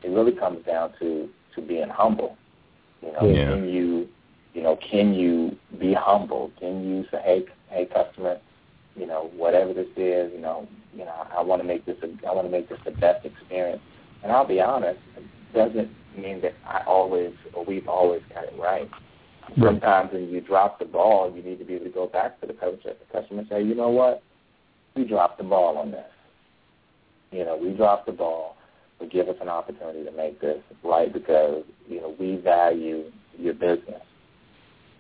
it 0.04 0.10
really 0.10 0.34
comes 0.34 0.66
down 0.66 0.94
to 1.00 1.30
to 1.56 1.62
being 1.62 1.90
humble. 1.90 2.38
You 3.02 3.12
know, 3.12 3.30
yeah. 3.30 3.50
can 3.50 3.70
you 3.70 4.08
you 4.54 4.62
know, 4.62 4.78
can 4.78 5.14
you 5.14 5.56
be 5.80 5.94
humble? 5.94 6.52
Can 6.60 6.88
you 6.88 7.06
say, 7.12 7.22
hey, 7.24 7.46
hey, 7.70 7.86
customer, 7.92 8.40
you 8.96 9.08
know, 9.08 9.32
whatever 9.36 9.74
this 9.74 9.88
is, 9.98 10.32
you 10.32 10.40
know, 10.40 10.68
you 10.94 11.06
know, 11.06 11.26
I 11.36 11.42
want 11.42 11.62
to 11.62 11.68
make 11.68 11.86
this, 11.86 11.98
a, 12.04 12.28
I 12.28 12.34
want 12.34 12.46
to 12.46 12.52
make 12.52 12.70
this 12.70 12.78
the 12.86 12.92
best 12.92 13.26
experience. 13.26 13.82
And 14.22 14.32
I'll 14.32 14.48
be 14.48 14.62
honest, 14.62 15.00
it 15.18 15.24
doesn't 15.54 15.90
mean 16.16 16.42
that 16.42 16.54
I 16.68 16.84
always 16.86 17.34
or 17.54 17.66
we've 17.66 17.88
always 17.88 18.22
got 18.34 18.46
it 18.46 18.54
right. 18.60 18.90
Sometimes 19.62 20.14
when 20.14 20.30
you 20.30 20.42
drop 20.42 20.80
the 20.80 20.86
ball, 20.86 21.32
you 21.36 21.44
need 21.44 21.60
to 21.60 21.66
be 21.66 21.76
able 21.76 21.86
to 21.86 21.92
go 21.92 22.08
back 22.08 22.40
to 22.42 22.48
the 22.48 22.54
customer, 22.54 22.78
the 22.84 23.20
customer 23.20 23.42
and 23.42 23.50
say, 23.50 23.62
you 23.62 23.76
know 23.76 23.90
what, 23.90 24.24
we 24.96 25.04
dropped 25.06 25.38
the 25.38 25.44
ball 25.44 25.78
on 25.78 25.92
this. 25.92 26.06
You 27.32 27.46
know, 27.46 27.58
we 27.58 27.72
dropped 27.72 28.06
the 28.06 28.12
ball. 28.12 28.56
But 29.00 29.12
give 29.12 29.28
us 29.28 29.36
an 29.42 29.50
opportunity 29.50 30.04
to 30.06 30.12
make 30.12 30.40
this 30.40 30.60
right 30.84 31.12
because 31.12 31.64
you 31.90 32.00
know 32.00 32.16
we 32.20 32.38
value 32.38 33.12
your 33.38 33.54
business 33.54 34.02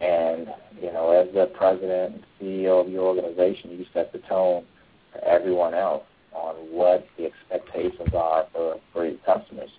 and, 0.04 0.48
you 0.82 0.92
know, 0.92 1.12
as 1.12 1.34
the 1.34 1.46
president 1.56 2.16
and 2.16 2.24
CEO 2.42 2.86
of 2.86 2.92
your 2.92 3.04
organization, 3.04 3.72
you 3.72 3.86
set 3.94 4.12
the 4.12 4.20
tone 4.20 4.66
for 5.14 5.24
everyone 5.24 5.74
else 5.74 6.04
on 6.34 6.56
what 6.72 7.08
the 7.18 7.26
expectations 7.26 8.10
are 8.14 8.46
for, 8.52 8.80
for 8.92 9.06
your 9.06 9.18
customers. 9.26 9.70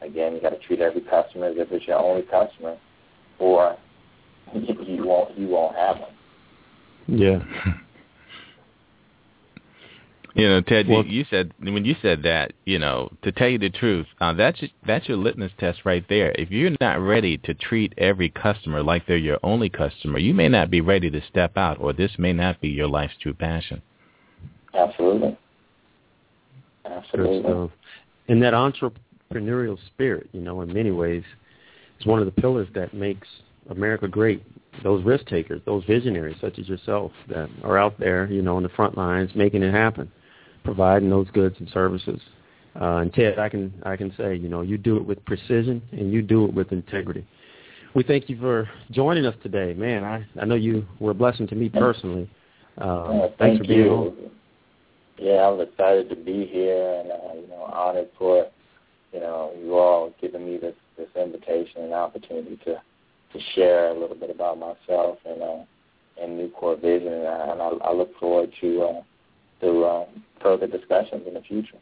Again, 0.00 0.34
you 0.34 0.40
got 0.40 0.50
to 0.50 0.58
treat 0.60 0.80
every 0.80 1.02
customer 1.02 1.46
as 1.46 1.56
if 1.58 1.70
it's 1.72 1.86
your 1.86 1.98
only 1.98 2.22
customer, 2.22 2.78
or 3.38 3.76
you 4.54 5.04
won't 5.04 5.36
you 5.38 5.48
won't 5.48 5.76
have 5.76 5.98
them. 5.98 6.10
Yeah. 7.08 7.72
You 10.36 10.46
know, 10.50 10.60
Ted, 10.60 10.86
well, 10.86 11.02
you, 11.02 11.20
you 11.20 11.24
said 11.30 11.54
when 11.60 11.86
you 11.86 11.96
said 12.02 12.22
that, 12.24 12.52
you 12.66 12.78
know, 12.78 13.10
to 13.22 13.32
tell 13.32 13.48
you 13.48 13.58
the 13.58 13.70
truth, 13.70 14.06
uh, 14.20 14.34
that's 14.34 14.60
that's 14.86 15.08
your 15.08 15.16
litmus 15.16 15.50
test 15.58 15.86
right 15.86 16.04
there. 16.10 16.32
If 16.32 16.50
you're 16.50 16.76
not 16.78 16.96
ready 17.00 17.38
to 17.38 17.54
treat 17.54 17.94
every 17.96 18.28
customer 18.28 18.82
like 18.82 19.06
they're 19.06 19.16
your 19.16 19.38
only 19.42 19.70
customer, 19.70 20.18
you 20.18 20.34
may 20.34 20.50
not 20.50 20.70
be 20.70 20.82
ready 20.82 21.10
to 21.10 21.22
step 21.30 21.56
out, 21.56 21.80
or 21.80 21.94
this 21.94 22.10
may 22.18 22.34
not 22.34 22.60
be 22.60 22.68
your 22.68 22.86
life's 22.86 23.14
true 23.22 23.32
passion. 23.32 23.80
Absolutely. 24.74 25.38
Absolutely. 26.84 27.40
Good 27.40 27.48
stuff. 27.48 27.70
And 28.28 28.42
that 28.42 28.52
entrepreneurial 28.52 29.78
spirit, 29.86 30.28
you 30.32 30.42
know, 30.42 30.60
in 30.60 30.70
many 30.70 30.90
ways, 30.90 31.24
is 31.98 32.04
one 32.04 32.20
of 32.20 32.26
the 32.26 32.42
pillars 32.42 32.68
that 32.74 32.92
makes 32.92 33.26
America 33.70 34.08
great. 34.08 34.42
Those 34.82 35.04
risk 35.04 35.26
takers, 35.26 35.62
those 35.64 35.84
visionaries 35.84 36.36
such 36.40 36.58
as 36.58 36.68
yourself 36.68 37.10
that 37.28 37.48
are 37.64 37.78
out 37.78 37.98
there, 37.98 38.26
you 38.30 38.42
know, 38.42 38.56
on 38.56 38.62
the 38.62 38.68
front 38.70 38.96
lines 38.96 39.30
making 39.34 39.62
it 39.62 39.72
happen 39.72 40.10
providing 40.66 41.08
those 41.08 41.30
goods 41.30 41.56
and 41.60 41.70
services. 41.70 42.20
Uh, 42.78 42.96
and 42.96 43.14
Ted, 43.14 43.38
I 43.38 43.48
can 43.48 43.72
I 43.84 43.96
can 43.96 44.12
say, 44.18 44.34
you 44.34 44.50
know, 44.50 44.60
you 44.60 44.76
do 44.76 44.98
it 44.98 45.06
with 45.06 45.24
precision 45.24 45.80
and 45.92 46.12
you 46.12 46.20
do 46.20 46.44
it 46.44 46.52
with 46.52 46.72
integrity. 46.72 47.26
We 47.94 48.02
thank 48.02 48.28
you 48.28 48.38
for 48.38 48.68
joining 48.90 49.24
us 49.24 49.34
today, 49.42 49.72
man. 49.72 50.04
I 50.04 50.26
I 50.38 50.44
know 50.44 50.56
you 50.56 50.84
were 51.00 51.12
a 51.12 51.14
blessing 51.14 51.46
to 51.46 51.54
me 51.54 51.70
personally. 51.70 52.28
Uh, 52.78 52.84
uh, 52.84 53.28
thanks 53.38 53.58
for 53.58 53.68
being 53.68 53.80
you. 53.80 53.90
on. 53.90 54.16
Yeah, 55.18 55.48
I'm 55.48 55.58
excited 55.60 56.10
to 56.10 56.16
be 56.16 56.44
here 56.44 57.00
and 57.00 57.10
uh, 57.10 57.40
you 57.40 57.48
know 57.48 57.62
honored 57.72 58.10
for 58.18 58.46
you 59.14 59.20
know 59.20 59.52
you 59.58 59.78
all 59.78 60.12
giving 60.20 60.44
me 60.44 60.58
this 60.58 60.74
this 60.98 61.08
invitation 61.18 61.84
and 61.84 61.94
opportunity 61.94 62.58
to 62.66 62.82
to 63.38 63.44
share 63.54 63.88
a 63.88 63.98
little 63.98 64.16
bit 64.16 64.30
about 64.30 64.58
myself 64.58 65.18
and 65.24 65.42
uh, 65.42 65.64
and 66.22 66.40
NucoreVision, 66.40 67.06
and 67.06 67.28
I, 67.28 67.52
and 67.52 67.62
I, 67.62 67.68
I 67.88 67.92
look 67.92 68.16
forward 68.18 68.50
to. 68.60 68.82
Uh, 68.82 69.02
to 69.60 69.84
uh, 69.84 70.04
further 70.42 70.66
discussions 70.66 71.22
in 71.26 71.34
the 71.34 71.40
future. 71.42 71.78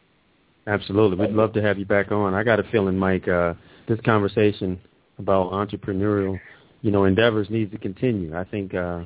Absolutely. 0.67 1.17
We'd 1.17 1.35
love 1.35 1.53
to 1.53 1.61
have 1.61 1.77
you 1.77 1.85
back 1.85 2.11
on. 2.11 2.33
I 2.33 2.43
got 2.43 2.59
a 2.59 2.63
feeling, 2.63 2.97
Mike, 2.97 3.27
uh, 3.27 3.53
this 3.87 3.99
conversation 4.01 4.79
about 5.19 5.51
entrepreneurial, 5.51 6.39
you 6.81 6.91
know, 6.91 7.05
endeavors 7.05 7.49
needs 7.49 7.71
to 7.71 7.77
continue. 7.77 8.35
I 8.35 8.43
think 8.43 8.73
uh, 8.73 9.03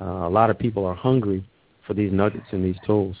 uh, 0.00 0.04
a 0.04 0.28
lot 0.28 0.50
of 0.50 0.58
people 0.58 0.84
are 0.84 0.94
hungry 0.94 1.44
for 1.86 1.94
these 1.94 2.12
nuggets 2.12 2.46
and 2.52 2.64
these 2.64 2.76
tools. 2.84 3.16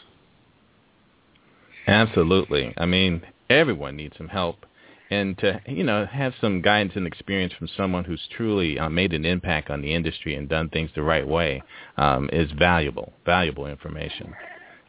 Absolutely. 1.86 2.74
I 2.76 2.86
mean, 2.86 3.22
everyone 3.48 3.96
needs 3.96 4.16
some 4.16 4.28
help. 4.28 4.66
And 5.10 5.36
to 5.38 5.60
you 5.66 5.84
know 5.84 6.06
have 6.06 6.32
some 6.40 6.62
guidance 6.62 6.94
and 6.96 7.06
experience 7.06 7.52
from 7.52 7.68
someone 7.76 8.04
who's 8.04 8.26
truly 8.36 8.78
uh, 8.78 8.88
made 8.88 9.12
an 9.12 9.24
impact 9.24 9.70
on 9.70 9.82
the 9.82 9.94
industry 9.94 10.34
and 10.34 10.48
done 10.48 10.70
things 10.70 10.90
the 10.94 11.02
right 11.02 11.26
way 11.26 11.62
um, 11.98 12.30
is 12.32 12.50
valuable, 12.52 13.12
valuable 13.26 13.66
information. 13.66 14.34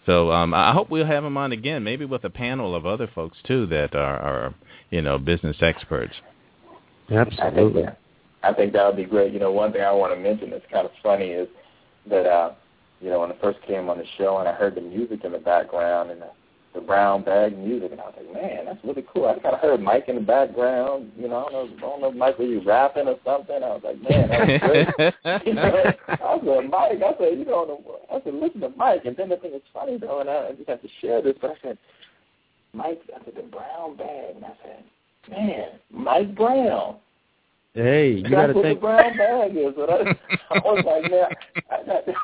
So 0.06 0.32
um, 0.32 0.54
I 0.54 0.72
hope 0.72 0.90
we'll 0.90 1.06
have 1.06 1.26
him 1.26 1.36
on 1.36 1.52
again, 1.52 1.84
maybe 1.84 2.06
with 2.06 2.24
a 2.24 2.30
panel 2.30 2.76
of 2.76 2.86
other 2.86 3.10
folks 3.14 3.38
too 3.46 3.66
that 3.68 3.96
are, 3.96 4.20
are 4.20 4.56
you 4.90 5.02
know 5.02 5.18
business 5.18 5.58
experts. 5.62 6.14
Absolutely. 7.12 7.84
I 7.84 7.86
think, 7.86 7.98
I 8.44 8.54
think 8.54 8.74
that 8.74 8.86
would 8.86 8.96
be 8.96 9.06
great. 9.06 9.34
You 9.34 9.40
know, 9.40 9.52
one 9.52 9.72
thing 9.72 9.82
I 9.82 9.92
want 9.92 10.14
to 10.14 10.20
mention 10.20 10.52
that's 10.52 10.66
kind 10.72 10.86
of 10.86 10.92
funny 11.02 11.30
is 11.30 11.48
that 12.10 12.26
uh, 12.26 12.54
you 13.02 13.10
know 13.10 13.20
when 13.20 13.32
I 13.32 13.36
first 13.42 13.60
came 13.64 13.90
on 13.90 13.98
the 13.98 14.06
show 14.18 14.38
and 14.38 14.48
I 14.48 14.54
heard 14.54 14.76
the 14.76 14.82
music 14.82 15.24
in 15.24 15.32
the 15.32 15.40
background 15.40 16.12
and 16.12 16.22
the, 16.22 16.30
the 16.76 16.82
brown 16.82 17.24
bag 17.24 17.58
music, 17.58 17.92
and 17.92 18.02
I 18.02 18.06
was 18.06 18.14
like, 18.18 18.34
man, 18.34 18.66
that's 18.66 18.84
really 18.84 19.06
cool. 19.12 19.28
I 19.28 19.40
kind 19.40 19.56
of 19.56 19.62
heard 19.62 19.82
Mike 19.82 20.06
in 20.08 20.16
the 20.16 20.22
background. 20.22 21.12
You 21.18 21.30
know, 21.30 21.46
I 21.46 21.52
don't 21.52 21.54
know, 21.54 21.78
I 21.78 21.80
don't 21.80 22.02
know, 22.02 22.12
Mike, 22.12 22.38
were 22.38 22.46
you 22.46 22.62
rapping 22.62 23.08
or 23.08 23.18
something? 23.26 23.56
I 23.56 23.70
was 23.70 23.82
like, 23.84 24.02
man, 24.02 24.30
that 24.30 24.48
was 24.48 24.60
great. 24.62 25.46
you 25.48 25.54
know, 25.54 25.94
I 26.08 26.40
said, 26.44 26.70
Mike, 26.70 27.02
I 27.02 27.18
said, 27.18 27.40
you 27.40 27.46
know, 27.46 28.02
I 28.12 28.22
said, 28.24 28.34
listen 28.34 28.62
to 28.62 28.70
Mike. 28.76 29.06
And 29.06 29.16
then 29.16 29.30
the 29.30 29.38
thing 29.38 29.54
is 29.54 29.62
funny 29.74 29.98
though, 29.98 30.20
and 30.20 30.30
I 30.30 30.52
just 30.52 30.70
have 30.70 30.82
to 30.82 30.90
share 31.02 31.22
this, 31.22 31.36
but 31.42 31.52
I 31.52 31.56
said, 31.64 31.78
Mike, 32.74 33.02
I 33.16 33.24
said 33.24 33.36
the 33.36 33.44
brown 33.44 33.96
bag, 33.96 34.36
and 34.36 34.46
I 34.46 34.54
said, 34.64 34.84
man, 35.32 35.70
Mike 35.92 36.36
Brown. 36.36 36.98
Hey, 37.74 38.12
you 38.12 38.30
got 38.30 38.48
to 38.48 38.54
what 38.54 38.64
the 38.64 38.76
brown 38.76 39.18
bag 39.18 39.52
is. 39.52 39.74
And 39.78 39.92
I, 39.92 40.56
I 40.56 40.60
was 40.60 40.84
like, 40.86 41.12
man, 41.12 41.28
I 41.72 41.84
got, 41.86 41.90
I 41.90 42.02
was 42.02 42.04
like, 42.08 42.16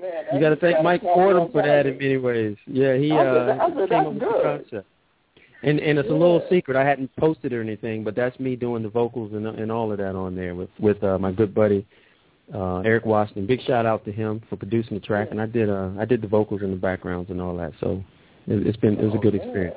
man, 0.00 0.24
you 0.32 0.40
got 0.40 0.50
to 0.50 0.56
thank 0.56 0.82
Mike 0.82 1.02
Fordham 1.02 1.50
for 1.52 1.62
that 1.62 1.86
in 1.86 1.98
many 1.98 2.16
ways. 2.16 2.56
Yeah, 2.66 2.96
he 2.96 3.12
I 3.12 3.16
said, 3.16 3.26
uh 3.26 3.58
I 3.60 3.68
said, 3.74 3.88
came 3.88 4.06
up 4.06 4.12
with 4.12 4.20
the 4.20 4.40
concept. 4.42 4.88
And 5.62 5.80
and 5.80 5.98
it's 5.98 6.08
a 6.08 6.12
little 6.12 6.44
secret. 6.50 6.76
I 6.76 6.84
hadn't 6.84 7.14
posted 7.16 7.52
or 7.52 7.60
anything, 7.60 8.04
but 8.04 8.14
that's 8.14 8.38
me 8.38 8.56
doing 8.56 8.82
the 8.82 8.88
vocals 8.88 9.32
and 9.32 9.46
and 9.46 9.72
all 9.72 9.90
of 9.90 9.98
that 9.98 10.14
on 10.14 10.34
there 10.36 10.54
with 10.54 10.70
with 10.78 11.02
uh, 11.02 11.18
my 11.18 11.32
good 11.32 11.54
buddy 11.54 11.86
uh 12.54 12.80
Eric 12.80 13.06
Washington. 13.06 13.46
Big 13.46 13.60
shout 13.62 13.86
out 13.86 14.04
to 14.04 14.12
him 14.12 14.40
for 14.48 14.56
producing 14.56 14.98
the 14.98 15.04
track, 15.04 15.28
and 15.30 15.40
I 15.40 15.46
did 15.46 15.68
uh 15.68 15.90
I 15.98 16.04
did 16.04 16.20
the 16.22 16.28
vocals 16.28 16.62
and 16.62 16.72
the 16.72 16.76
backgrounds 16.76 17.30
and 17.30 17.40
all 17.40 17.56
that. 17.56 17.72
So 17.80 18.04
it, 18.46 18.66
it's 18.66 18.76
been 18.76 18.98
it 18.98 19.04
was 19.04 19.14
a 19.14 19.18
good 19.18 19.34
Oh, 19.34 19.42
experience. 19.42 19.76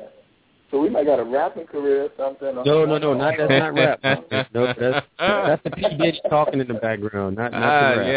Yeah. 0.69 0.71
So 0.71 0.81
we 0.81 0.89
might 0.89 1.05
got 1.05 1.19
a 1.19 1.23
rapping 1.23 1.65
career 1.65 2.03
or 2.03 2.09
something. 2.17 2.47
or 2.57 2.63
No, 2.65 2.85
no, 2.85 2.97
no, 2.97 3.13
not 3.13 3.35
that's 3.37 3.49
not 3.49 3.73
rap. 3.73 3.99
No, 4.53 4.65
that's 4.67 5.05
that's 5.19 5.63
the 5.63 5.71
P 5.71 5.81
Diddy 5.97 6.21
talking 6.29 6.59
in 6.59 6.67
the 6.67 6.73
background, 6.75 7.37
not 7.37 7.51
not 7.51 7.63
Ah, 7.63 7.89
rap. 7.97 8.07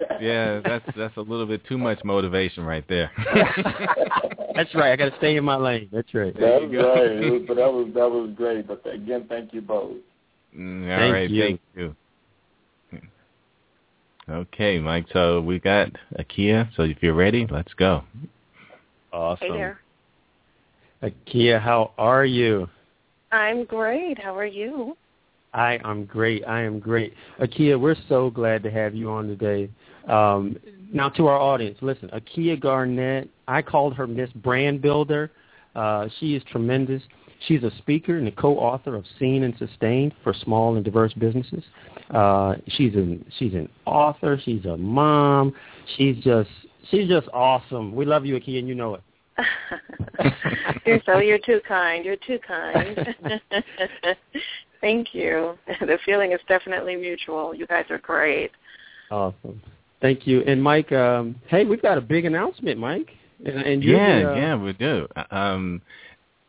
yeah, 0.00 0.18
yeah. 0.20 0.60
That's 0.64 0.84
that's 0.96 1.16
a 1.16 1.20
little 1.20 1.46
bit 1.46 1.64
too 1.66 1.78
much 1.78 1.98
motivation 2.04 2.64
right 2.64 2.84
there. 2.88 3.10
That's 4.52 4.74
right. 4.74 4.92
I 4.92 4.96
got 4.96 5.10
to 5.10 5.16
stay 5.18 5.36
in 5.36 5.44
my 5.44 5.54
lane. 5.56 5.88
That's 5.92 6.12
right. 6.12 6.34
That's 6.38 6.62
you 6.64 6.72
go. 6.72 6.92
right. 6.94 7.30
Was, 7.30 7.42
but 7.46 7.54
that 7.56 7.72
was 7.72 7.86
that 7.94 8.10
was 8.10 8.30
great. 8.36 8.66
But 8.66 8.82
again, 8.92 9.24
thank 9.28 9.54
you 9.54 9.62
both. 9.62 9.96
Mm, 10.54 10.90
all 10.90 10.98
Thank 10.98 11.12
right, 11.14 11.30
you. 11.30 11.42
thank 11.42 11.60
you. 11.76 11.96
Okay, 14.28 14.78
Mike. 14.78 15.06
So 15.12 15.40
we 15.40 15.58
got 15.60 15.88
Akia. 16.18 16.68
So 16.76 16.82
if 16.82 16.98
you're 17.00 17.14
ready, 17.14 17.46
let's 17.50 17.72
go. 17.74 18.02
Awesome. 19.12 19.48
Hey 19.48 19.52
there. 19.52 19.79
Akia, 21.02 21.60
how 21.60 21.92
are 21.96 22.24
you? 22.24 22.68
I'm 23.32 23.64
great. 23.64 24.18
How 24.18 24.36
are 24.36 24.46
you? 24.46 24.96
I 25.54 25.78
am 25.82 26.04
great. 26.04 26.46
I 26.46 26.62
am 26.62 26.78
great. 26.78 27.14
Akia, 27.40 27.80
we're 27.80 27.96
so 28.08 28.30
glad 28.30 28.62
to 28.62 28.70
have 28.70 28.94
you 28.94 29.10
on 29.10 29.26
today. 29.26 29.70
Um, 30.08 30.56
now, 30.92 31.08
to 31.10 31.26
our 31.26 31.38
audience, 31.38 31.78
listen, 31.80 32.10
Akia 32.10 32.60
Garnett, 32.60 33.30
I 33.48 33.62
called 33.62 33.94
her 33.94 34.06
Miss 34.06 34.30
Brand 34.30 34.82
Builder. 34.82 35.30
Uh, 35.74 36.08
she 36.18 36.34
is 36.34 36.42
tremendous. 36.50 37.02
She's 37.46 37.62
a 37.62 37.70
speaker 37.78 38.18
and 38.18 38.28
a 38.28 38.32
co-author 38.32 38.94
of 38.94 39.04
Seen 39.18 39.44
and 39.44 39.56
Sustained 39.58 40.12
for 40.22 40.34
Small 40.34 40.76
and 40.76 40.84
Diverse 40.84 41.14
Businesses. 41.14 41.64
Uh, 42.10 42.56
she's 42.68 42.94
an 42.94 43.24
she's 43.38 43.54
an 43.54 43.68
author. 43.86 44.38
She's 44.44 44.66
a 44.66 44.76
mom. 44.76 45.54
She's 45.96 46.16
just 46.22 46.50
she's 46.90 47.08
just 47.08 47.28
awesome. 47.32 47.94
We 47.94 48.04
love 48.04 48.26
you, 48.26 48.34
Akia, 48.38 48.58
and 48.58 48.68
you 48.68 48.74
know 48.74 48.94
it. 48.94 49.02
you're 50.86 51.00
so 51.06 51.18
you're 51.18 51.38
too 51.38 51.60
kind. 51.66 52.04
You're 52.04 52.16
too 52.16 52.38
kind. 52.46 53.14
Thank 54.80 55.14
you. 55.14 55.58
The 55.80 55.98
feeling 56.04 56.32
is 56.32 56.40
definitely 56.48 56.96
mutual. 56.96 57.54
You 57.54 57.66
guys 57.66 57.84
are 57.90 57.98
great. 57.98 58.50
Awesome. 59.10 59.60
Thank 60.00 60.26
you. 60.26 60.42
And 60.42 60.62
Mike, 60.62 60.92
um, 60.92 61.36
hey, 61.48 61.64
we've 61.64 61.82
got 61.82 61.98
a 61.98 62.00
big 62.00 62.24
announcement, 62.24 62.78
Mike. 62.78 63.10
And, 63.44 63.62
and 63.62 63.84
yeah, 63.84 64.20
the, 64.20 64.30
uh, 64.30 64.34
yeah, 64.34 64.56
we 64.56 64.72
do. 64.74 65.06
Um, 65.30 65.82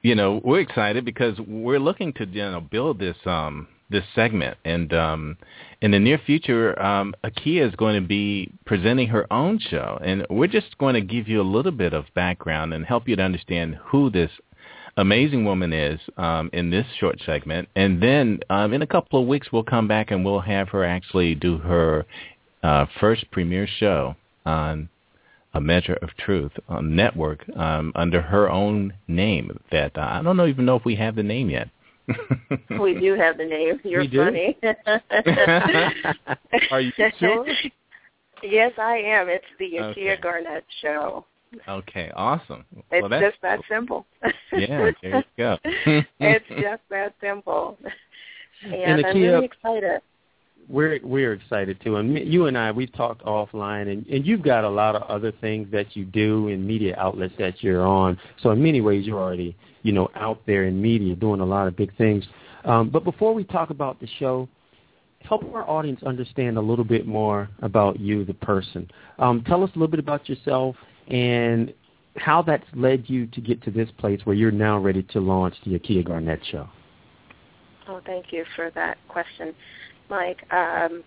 you 0.02 0.16
know, 0.16 0.42
we're 0.44 0.62
excited 0.62 1.06
because 1.06 1.40
we're 1.48 1.80
looking 1.80 2.14
to 2.14 2.26
you 2.26 2.44
know 2.44 2.62
build 2.62 3.00
this 3.00 3.18
um 3.26 3.68
this 3.92 4.06
segment, 4.16 4.58
and 4.66 4.94
um, 4.94 5.38
in 5.82 5.92
the 5.92 6.00
near 6.00 6.18
future, 6.18 6.80
um, 6.82 7.14
Akia 7.24 7.68
is 7.68 7.76
going 7.76 8.02
to 8.02 8.08
be 8.08 8.52
presenting 8.66 9.08
her 9.08 9.32
own 9.32 9.60
show, 9.60 10.00
and 10.04 10.26
we're 10.30 10.48
just 10.48 10.78
going 10.78 10.96
to 10.96 11.02
give 11.02 11.28
you 11.28 11.42
a 11.42 11.44
little 11.44 11.72
bit 11.72 11.94
of 11.94 12.06
background 12.16 12.74
and 12.74 12.86
help 12.86 13.08
you 13.08 13.16
to 13.16 13.24
understand 13.24 13.78
who 13.84 14.10
this 14.10 14.32
amazing 14.98 15.46
woman 15.46 15.74
is 15.74 16.00
um, 16.18 16.50
in 16.54 16.70
this 16.70 16.86
short 17.00 17.22
segment, 17.26 17.68
and 17.76 18.02
then 18.02 18.39
um, 18.50 18.74
in 18.74 18.82
a 18.82 18.88
couple 18.88 19.22
of 19.22 19.28
weeks 19.28 19.52
we'll 19.52 19.64
come 19.64 19.88
back 19.88 20.12
and 20.12 20.24
we'll 20.26 20.39
have 20.42 20.70
her 20.70 20.84
actually 20.84 21.36
do 21.36 21.58
her 21.58 22.06
uh, 22.64 22.86
first 23.00 23.30
premiere 23.32 23.68
show 23.68 24.16
on 24.46 24.89
a 25.54 25.62
measure 25.62 25.98
of 26.02 26.10
truth 26.18 26.52
on 26.70 26.96
network 26.96 27.44
um, 27.58 27.92
under 27.96 28.22
her 28.22 28.50
own 28.50 28.94
name. 29.08 29.60
That 29.72 29.98
uh, 29.98 30.02
I 30.02 30.22
don't 30.22 30.38
know 30.38 30.48
even 30.48 30.66
know 30.66 30.76
if 30.76 30.86
we 30.86 30.96
have 30.96 31.16
the 31.16 31.24
name 31.24 31.50
yet. 31.50 31.70
We 32.80 32.99
do 32.99 33.16
have 33.16 33.38
the 33.38 33.45
name. 33.45 33.80
You're 33.84 34.06
funny. 34.06 34.58
Are 36.72 36.82
you 36.82 36.91
sure? 37.20 37.45
Yes, 38.43 38.74
I 38.78 38.97
am. 38.97 39.30
It's 39.30 39.45
the 39.60 39.74
Akia 39.74 39.91
Okay. 39.91 40.18
Garnett 40.22 40.66
Show. 40.82 41.26
Okay, 41.68 42.12
awesome. 42.16 42.64
It's 42.91 43.10
well, 43.10 43.20
just 43.20 43.38
that 43.41 43.60
simple. 43.70 44.06
yeah. 44.54 44.91
There 45.02 45.04
you 45.04 45.24
go. 45.38 45.58
it's 46.20 46.47
just 46.47 46.82
that 46.89 47.14
simple. 47.22 47.78
And, 48.64 48.74
And 48.74 49.06
I'm 49.06 49.22
really 49.22 49.45
excited. 49.45 50.02
We're 50.72 50.99
we're 51.03 51.34
excited 51.34 51.80
too. 51.84 51.97
And 51.97 52.17
you 52.17 52.47
and 52.47 52.57
I, 52.57 52.72
we've 52.72 52.93
talked 52.93 53.24
offline, 53.24 53.91
and, 53.91 54.05
and 54.07 54.26
you've 54.26 54.41
got 54.41 54.63
a 54.63 54.69
lot 54.69 54.95
of 54.95 55.03
other 55.03 55.32
things 55.32 55.72
that 55.72 55.95
you 55.95 56.05
do 56.05 56.47
in 56.47 56.65
media 56.65 56.95
outlets 56.97 57.34
that 57.39 57.61
you're 57.61 57.86
on. 57.86 58.17
So 58.41 58.51
in 58.51 58.63
many 58.63 58.82
ways, 58.82 59.05
you're 59.05 59.19
already 59.19 59.55
you 59.84 59.91
know 59.91 60.09
out 60.15 60.41
there 60.45 60.65
in 60.65 60.82
media 60.82 61.15
doing 61.15 61.41
a 61.41 61.45
lot 61.45 61.67
of 61.67 61.76
big 61.76 61.95
things. 61.97 62.26
Um, 62.63 62.89
but 62.89 63.03
before 63.03 63.34
we 63.34 63.43
talk 63.43 63.69
about 63.69 63.99
the 63.99 64.07
show, 64.19 64.47
help 65.22 65.43
our 65.53 65.69
audience 65.69 66.01
understand 66.03 66.57
a 66.57 66.61
little 66.61 66.86
bit 66.86 67.05
more 67.05 67.49
about 67.61 67.99
you, 67.99 68.24
the 68.26 68.34
person. 68.34 68.89
Um, 69.19 69.43
tell 69.45 69.63
us 69.63 69.69
a 69.76 69.80
little 69.80 69.88
bit 69.88 69.99
about 69.99 70.30
yourself 70.30 70.76
and 71.07 71.74
how 72.17 72.41
that's 72.41 72.65
led 72.76 73.09
you 73.09 73.26
to 73.28 73.41
get 73.41 73.63
to 73.63 73.72
this 73.72 73.89
place 73.97 74.19
where 74.26 74.36
you're 74.36 74.51
now 74.51 74.78
ready 74.78 75.03
to 75.03 75.19
launch 75.19 75.55
the 75.65 75.80
Akia 75.80 76.05
Garnett 76.05 76.41
Show. 76.51 76.67
Oh, 77.88 78.01
thank 78.05 78.28
you 78.32 78.45
for 78.55 78.69
that 78.76 78.97
question, 79.07 79.53
Mike. 80.12 80.43
Um, 80.51 81.03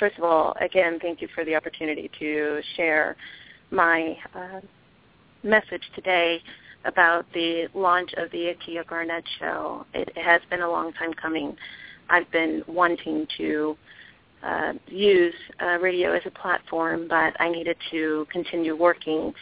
first 0.00 0.18
of 0.18 0.24
all, 0.24 0.54
again, 0.60 0.98
thank 1.00 1.22
you 1.22 1.28
for 1.34 1.44
the 1.44 1.54
opportunity 1.54 2.10
to 2.18 2.60
share 2.76 3.16
my 3.70 4.16
uh, 4.34 4.60
message 5.44 5.82
today 5.94 6.42
about 6.84 7.24
the 7.32 7.68
launch 7.74 8.12
of 8.16 8.30
the 8.32 8.52
Akia 8.52 8.84
Garnett 8.86 9.22
Show. 9.38 9.86
It 9.94 10.10
has 10.18 10.40
been 10.50 10.62
a 10.62 10.68
long 10.68 10.92
time 10.94 11.14
coming. 11.14 11.56
I've 12.10 12.30
been 12.32 12.64
wanting 12.66 13.26
to 13.38 13.76
uh, 14.42 14.72
use 14.88 15.34
uh, 15.62 15.78
radio 15.78 16.12
as 16.12 16.22
a 16.26 16.30
platform, 16.30 17.06
but 17.08 17.40
I 17.40 17.48
needed 17.48 17.76
to 17.92 18.26
continue 18.32 18.76
working 18.76 19.32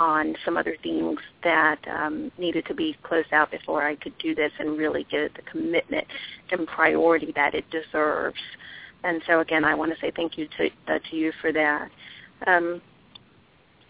on 0.00 0.34
some 0.46 0.56
other 0.56 0.76
things 0.82 1.18
that 1.44 1.78
um, 1.86 2.32
needed 2.38 2.64
to 2.64 2.74
be 2.74 2.96
closed 3.02 3.30
out 3.34 3.50
before 3.50 3.86
I 3.86 3.96
could 3.96 4.16
do 4.18 4.34
this 4.34 4.50
and 4.58 4.78
really 4.78 5.06
give 5.10 5.24
it 5.24 5.34
the 5.34 5.42
commitment 5.42 6.06
and 6.50 6.66
priority 6.66 7.32
that 7.36 7.54
it 7.54 7.66
deserves. 7.70 8.40
And 9.04 9.20
so 9.26 9.40
again, 9.40 9.62
I 9.62 9.74
want 9.74 9.92
to 9.92 10.00
say 10.00 10.10
thank 10.16 10.38
you 10.38 10.48
to, 10.56 10.70
uh, 10.88 10.98
to 11.10 11.16
you 11.16 11.32
for 11.42 11.52
that. 11.52 11.90
Um, 12.46 12.80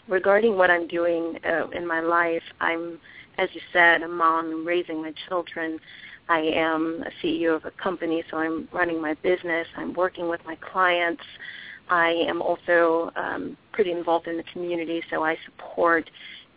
regarding 0.08 0.56
what 0.56 0.68
I'm 0.68 0.88
doing 0.88 1.38
uh, 1.48 1.68
in 1.68 1.86
my 1.86 2.00
life, 2.00 2.42
I'm, 2.60 2.98
as 3.38 3.48
you 3.52 3.60
said, 3.72 4.02
a 4.02 4.08
mom 4.08 4.66
raising 4.66 5.00
my 5.00 5.14
children. 5.28 5.78
I 6.28 6.40
am 6.40 7.04
a 7.06 7.24
CEO 7.24 7.54
of 7.54 7.64
a 7.66 7.70
company, 7.70 8.24
so 8.32 8.36
I'm 8.36 8.68
running 8.72 9.00
my 9.00 9.14
business. 9.14 9.68
I'm 9.76 9.94
working 9.94 10.28
with 10.28 10.40
my 10.44 10.56
clients. 10.56 11.22
I 11.90 12.10
am 12.28 12.40
also 12.40 13.10
um, 13.16 13.56
pretty 13.72 13.90
involved 13.90 14.28
in 14.28 14.36
the 14.36 14.44
community, 14.52 15.02
so 15.10 15.24
I 15.24 15.36
support 15.44 16.08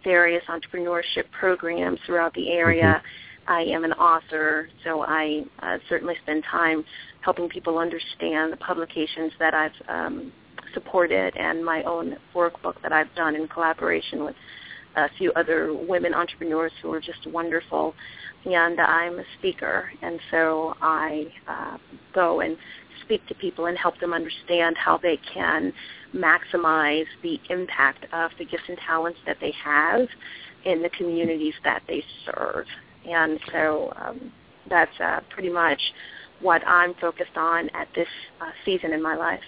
various 0.04 0.44
entrepreneurship 0.46 1.30
programs 1.32 2.00
throughout 2.06 2.34
the 2.36 2.52
area. 2.52 3.02
I 3.48 3.62
am 3.62 3.84
an 3.84 3.94
author, 3.94 4.70
so 4.84 5.04
I 5.04 5.44
uh, 5.60 5.78
certainly 5.90 6.16
spend 6.24 6.44
time 6.50 6.86
helping 7.22 7.50
people 7.50 7.78
understand 7.78 8.54
the 8.54 8.58
publications 8.58 9.32
that 9.40 9.54
I've 9.54 9.72
um, 9.90 10.32
supported 10.74 11.36
and 11.36 11.66
my 11.66 11.84
own 11.84 12.16
workbook 12.36 12.82
that 12.84 12.94
I've 12.94 13.14
done 13.16 13.36
in 13.36 13.48
collaboration 13.48 14.24
with 14.24 14.36
a 14.96 15.10
few 15.18 15.32
other 15.34 15.74
women 15.74 16.14
entrepreneurs 16.14 16.72
who 16.82 16.94
are 16.94 17.02
just 17.02 17.26
wonderful. 17.28 17.96
And 18.46 18.80
I'm 18.80 19.20
a 19.20 19.24
speaker, 19.40 19.90
and 20.02 20.20
so 20.30 20.76
I 20.82 21.26
uh, 21.48 21.78
go 22.14 22.42
and 22.42 22.58
speak 23.02 23.26
to 23.28 23.36
people 23.36 23.66
and 23.66 23.78
help 23.78 24.00
them 24.00 24.14
understand 24.14 24.78
how 24.78 24.98
they 24.98 25.20
can 25.34 25.74
maximize 26.16 27.06
the 27.22 27.40
impact 27.50 28.06
of 28.14 28.32
the 28.38 28.46
gifts 28.46 28.64
and 28.68 28.78
talents 28.86 29.20
that 29.26 29.38
they 29.42 29.54
have 29.64 30.08
in 30.66 30.82
the 30.82 30.90
communities 30.90 31.54
that 31.64 31.84
they 31.88 32.04
serve. 32.26 32.66
And 33.06 33.40
so 33.52 33.94
um, 33.98 34.32
that's 34.70 35.00
uh, 35.00 35.20
pretty 35.30 35.50
much 35.50 35.80
what 36.40 36.66
I'm 36.68 36.94
focused 36.96 37.36
on 37.36 37.70
at 37.70 37.88
this 37.96 38.08
uh, 38.42 38.52
season 38.66 38.94
in 38.94 39.02
my 39.02 39.16
life. 39.16 39.42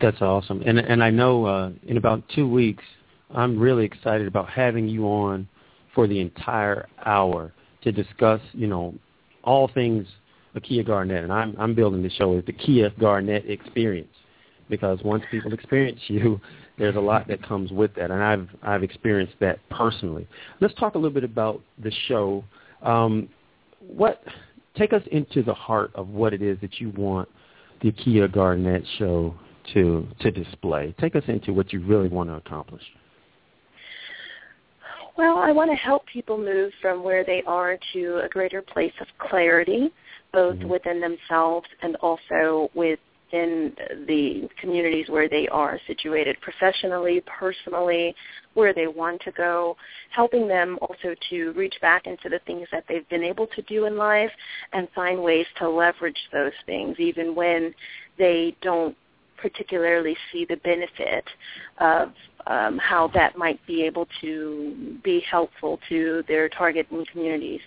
That's 0.00 0.20
awesome. 0.20 0.62
And 0.66 0.78
and 0.78 1.02
I 1.02 1.10
know 1.10 1.46
uh, 1.46 1.70
in 1.86 1.96
about 1.96 2.22
two 2.34 2.48
weeks, 2.48 2.82
I'm 3.30 3.58
really 3.58 3.84
excited 3.84 4.26
about 4.26 4.50
having 4.50 4.88
you 4.88 5.04
on 5.06 5.48
for 5.94 6.06
the 6.06 6.20
entire 6.20 6.88
hour 7.04 7.52
to 7.82 7.92
discuss, 7.92 8.40
you 8.52 8.66
know, 8.66 8.94
all 9.44 9.68
things 9.68 10.06
Akia 10.56 10.86
Garnett. 10.86 11.24
And 11.24 11.32
I'm 11.32 11.56
I'm 11.58 11.74
building 11.74 12.02
the 12.02 12.10
show 12.10 12.36
as 12.36 12.44
the 12.44 12.52
Kia 12.52 12.90
Garnett 12.98 13.48
experience 13.48 14.12
because 14.68 15.00
once 15.04 15.22
people 15.30 15.52
experience 15.52 16.00
you, 16.08 16.40
there's 16.78 16.96
a 16.96 17.00
lot 17.00 17.28
that 17.28 17.42
comes 17.46 17.70
with 17.70 17.94
that, 17.94 18.10
and 18.10 18.22
I've 18.22 18.48
I've 18.62 18.82
experienced 18.82 19.34
that 19.40 19.58
personally. 19.70 20.26
Let's 20.60 20.74
talk 20.74 20.94
a 20.94 20.98
little 20.98 21.14
bit 21.14 21.24
about 21.24 21.60
the 21.82 21.92
show. 22.08 22.44
Um, 22.82 23.28
what 23.80 24.22
take 24.76 24.92
us 24.92 25.02
into 25.10 25.42
the 25.42 25.54
heart 25.54 25.90
of 25.94 26.08
what 26.08 26.32
it 26.32 26.42
is 26.42 26.58
that 26.60 26.80
you 26.80 26.90
want 26.96 27.28
the 27.82 27.92
Akia 27.92 28.32
Garnett 28.32 28.84
show 28.98 29.34
to 29.74 30.06
to 30.20 30.30
display. 30.30 30.94
Take 31.00 31.16
us 31.16 31.24
into 31.28 31.52
what 31.52 31.72
you 31.72 31.84
really 31.84 32.08
want 32.08 32.28
to 32.30 32.34
accomplish. 32.34 32.82
Well, 35.16 35.36
I 35.36 35.52
want 35.52 35.70
to 35.70 35.76
help 35.76 36.06
people 36.06 36.38
move 36.38 36.72
from 36.80 37.04
where 37.04 37.22
they 37.22 37.42
are 37.46 37.78
to 37.92 38.20
a 38.24 38.28
greater 38.28 38.62
place 38.62 38.94
of 39.00 39.06
clarity, 39.18 39.92
both 40.32 40.56
mm-hmm. 40.56 40.68
within 40.68 41.00
themselves 41.00 41.66
and 41.82 41.96
also 41.96 42.70
within 42.74 42.98
the 44.06 44.48
communities 44.60 45.06
where 45.08 45.28
they 45.28 45.48
are 45.48 45.80
situated 45.86 46.36
professionally, 46.40 47.22
personally, 47.26 48.14
where 48.54 48.74
they 48.74 48.86
want 48.86 49.20
to 49.22 49.32
go, 49.32 49.76
helping 50.10 50.46
them 50.46 50.78
also 50.82 51.14
to 51.30 51.52
reach 51.52 51.74
back 51.80 52.06
into 52.06 52.28
the 52.28 52.40
things 52.46 52.68
that 52.70 52.84
they've 52.88 53.08
been 53.08 53.22
able 53.22 53.46
to 53.46 53.62
do 53.62 53.86
in 53.86 53.96
life 53.96 54.30
and 54.74 54.86
find 54.94 55.22
ways 55.22 55.46
to 55.58 55.68
leverage 55.68 56.28
those 56.32 56.52
things 56.66 56.96
even 56.98 57.34
when 57.34 57.74
they 58.18 58.54
don't 58.60 58.96
particularly 59.42 60.16
see 60.30 60.44
the 60.44 60.56
benefit 60.56 61.24
of 61.78 62.12
um, 62.46 62.78
how 62.78 63.08
that 63.08 63.36
might 63.36 63.64
be 63.66 63.82
able 63.82 64.06
to 64.20 64.98
be 65.02 65.20
helpful 65.20 65.78
to 65.88 66.22
their 66.28 66.48
target 66.48 66.86
and 66.90 67.08
communities, 67.08 67.60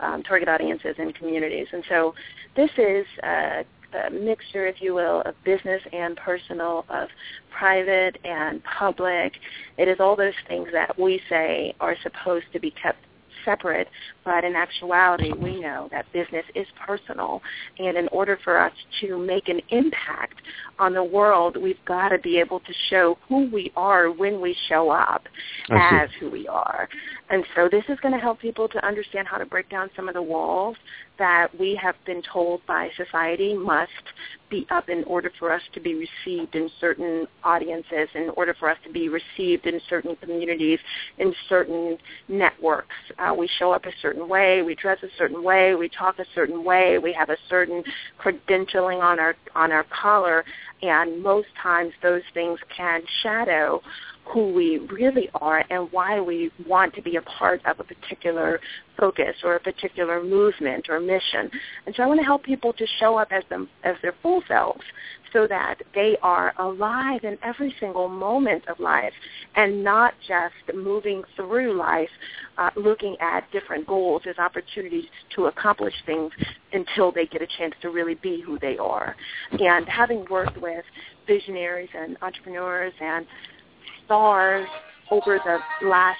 um, 0.00 0.22
target 0.22 0.48
audiences 0.48 0.96
and 0.98 1.14
communities. 1.14 1.66
And 1.72 1.84
so 1.88 2.14
this 2.56 2.70
is 2.76 3.06
uh, 3.22 3.62
a 3.94 4.10
mixture, 4.10 4.66
if 4.66 4.80
you 4.80 4.94
will, 4.94 5.22
of 5.22 5.34
business 5.44 5.82
and 5.92 6.16
personal, 6.16 6.84
of 6.88 7.08
private 7.50 8.18
and 8.24 8.62
public. 8.64 9.34
It 9.78 9.88
is 9.88 9.98
all 10.00 10.16
those 10.16 10.34
things 10.48 10.68
that 10.72 10.98
we 10.98 11.20
say 11.28 11.74
are 11.80 11.96
supposed 12.02 12.46
to 12.52 12.60
be 12.60 12.70
kept 12.70 12.98
separate, 13.44 13.88
but 14.24 14.44
in 14.44 14.54
actuality, 14.54 15.32
we 15.32 15.60
know 15.60 15.88
that 15.90 16.10
business 16.12 16.44
is 16.54 16.66
personal. 16.86 17.42
And 17.78 17.96
in 17.96 18.08
order 18.08 18.38
for 18.42 18.58
us 18.58 18.72
to 19.00 19.18
make 19.18 19.48
an 19.48 19.60
impact 19.70 20.40
on 20.78 20.94
the 20.94 21.04
world, 21.04 21.56
we've 21.56 21.84
got 21.84 22.10
to 22.10 22.18
be 22.18 22.38
able 22.38 22.60
to 22.60 22.72
show 22.90 23.18
who 23.28 23.48
we 23.50 23.72
are 23.76 24.10
when 24.10 24.40
we 24.40 24.56
show 24.68 24.90
up 24.90 25.22
as 25.70 26.08
who 26.20 26.30
we 26.30 26.46
are. 26.48 26.88
And 27.30 27.44
so 27.54 27.68
this 27.70 27.84
is 27.88 27.98
going 28.00 28.14
to 28.14 28.20
help 28.20 28.40
people 28.40 28.68
to 28.68 28.86
understand 28.86 29.26
how 29.28 29.38
to 29.38 29.46
break 29.46 29.68
down 29.68 29.90
some 29.96 30.08
of 30.08 30.14
the 30.14 30.22
walls 30.22 30.76
that 31.18 31.48
we 31.58 31.74
have 31.76 31.94
been 32.06 32.22
told 32.32 32.64
by 32.66 32.90
society 32.96 33.54
must 33.54 33.90
be 34.50 34.66
up 34.70 34.88
in 34.88 35.04
order 35.04 35.30
for 35.38 35.52
us 35.52 35.62
to 35.72 35.80
be 35.80 35.94
received 35.94 36.54
in 36.54 36.70
certain 36.80 37.26
audiences, 37.42 38.08
in 38.14 38.30
order 38.36 38.54
for 38.58 38.68
us 38.68 38.76
to 38.84 38.92
be 38.92 39.08
received 39.08 39.66
in 39.66 39.80
certain 39.88 40.16
communities, 40.16 40.78
in 41.18 41.34
certain 41.48 41.96
networks. 42.28 42.94
Uh, 43.18 43.34
we 43.34 43.48
show 43.58 43.72
up 43.72 43.86
a 43.86 43.92
certain 44.00 44.28
way, 44.28 44.62
we 44.62 44.74
dress 44.74 44.98
a 45.02 45.08
certain 45.16 45.42
way, 45.42 45.74
we 45.74 45.88
talk 45.88 46.18
a 46.18 46.26
certain 46.34 46.64
way, 46.64 46.98
we 46.98 47.12
have 47.12 47.30
a 47.30 47.36
certain 47.48 47.82
credentialing 48.22 49.02
on 49.02 49.18
our 49.18 49.34
on 49.54 49.72
our 49.72 49.84
collar, 49.84 50.44
and 50.82 51.22
most 51.22 51.48
times 51.62 51.92
those 52.02 52.22
things 52.34 52.58
can 52.76 53.02
shadow 53.22 53.80
who 54.24 54.52
we 54.52 54.78
really 54.90 55.28
are 55.34 55.64
and 55.70 55.90
why 55.90 56.20
we 56.20 56.50
want 56.66 56.94
to 56.94 57.02
be 57.02 57.16
a 57.16 57.22
part 57.22 57.60
of 57.66 57.80
a 57.80 57.84
particular 57.84 58.60
focus 58.98 59.34
or 59.42 59.56
a 59.56 59.60
particular 59.60 60.22
movement 60.22 60.88
or 60.88 61.00
mission. 61.00 61.50
And 61.86 61.94
so 61.94 62.02
I 62.02 62.06
want 62.06 62.20
to 62.20 62.24
help 62.24 62.42
people 62.44 62.72
to 62.74 62.86
show 63.00 63.16
up 63.16 63.28
as 63.32 63.42
them 63.50 63.68
as 63.84 63.96
their 64.02 64.14
full 64.22 64.42
selves 64.46 64.82
so 65.32 65.46
that 65.46 65.76
they 65.94 66.16
are 66.22 66.52
alive 66.58 67.24
in 67.24 67.38
every 67.42 67.74
single 67.80 68.08
moment 68.08 68.62
of 68.68 68.78
life 68.78 69.12
and 69.56 69.82
not 69.82 70.14
just 70.28 70.54
moving 70.76 71.22
through 71.36 71.76
life 71.76 72.10
uh, 72.58 72.70
looking 72.76 73.16
at 73.20 73.50
different 73.50 73.86
goals 73.86 74.22
as 74.28 74.36
opportunities 74.38 75.06
to 75.34 75.46
accomplish 75.46 75.94
things 76.04 76.30
until 76.72 77.10
they 77.10 77.26
get 77.26 77.40
a 77.40 77.46
chance 77.58 77.74
to 77.80 77.88
really 77.90 78.14
be 78.16 78.42
who 78.42 78.58
they 78.58 78.76
are. 78.78 79.16
And 79.52 79.88
having 79.88 80.26
worked 80.30 80.60
with 80.60 80.84
visionaries 81.26 81.88
and 81.94 82.16
entrepreneurs 82.22 82.92
and 83.00 83.26
stars 84.04 84.68
over 85.10 85.38
the 85.44 85.86
last 85.86 86.18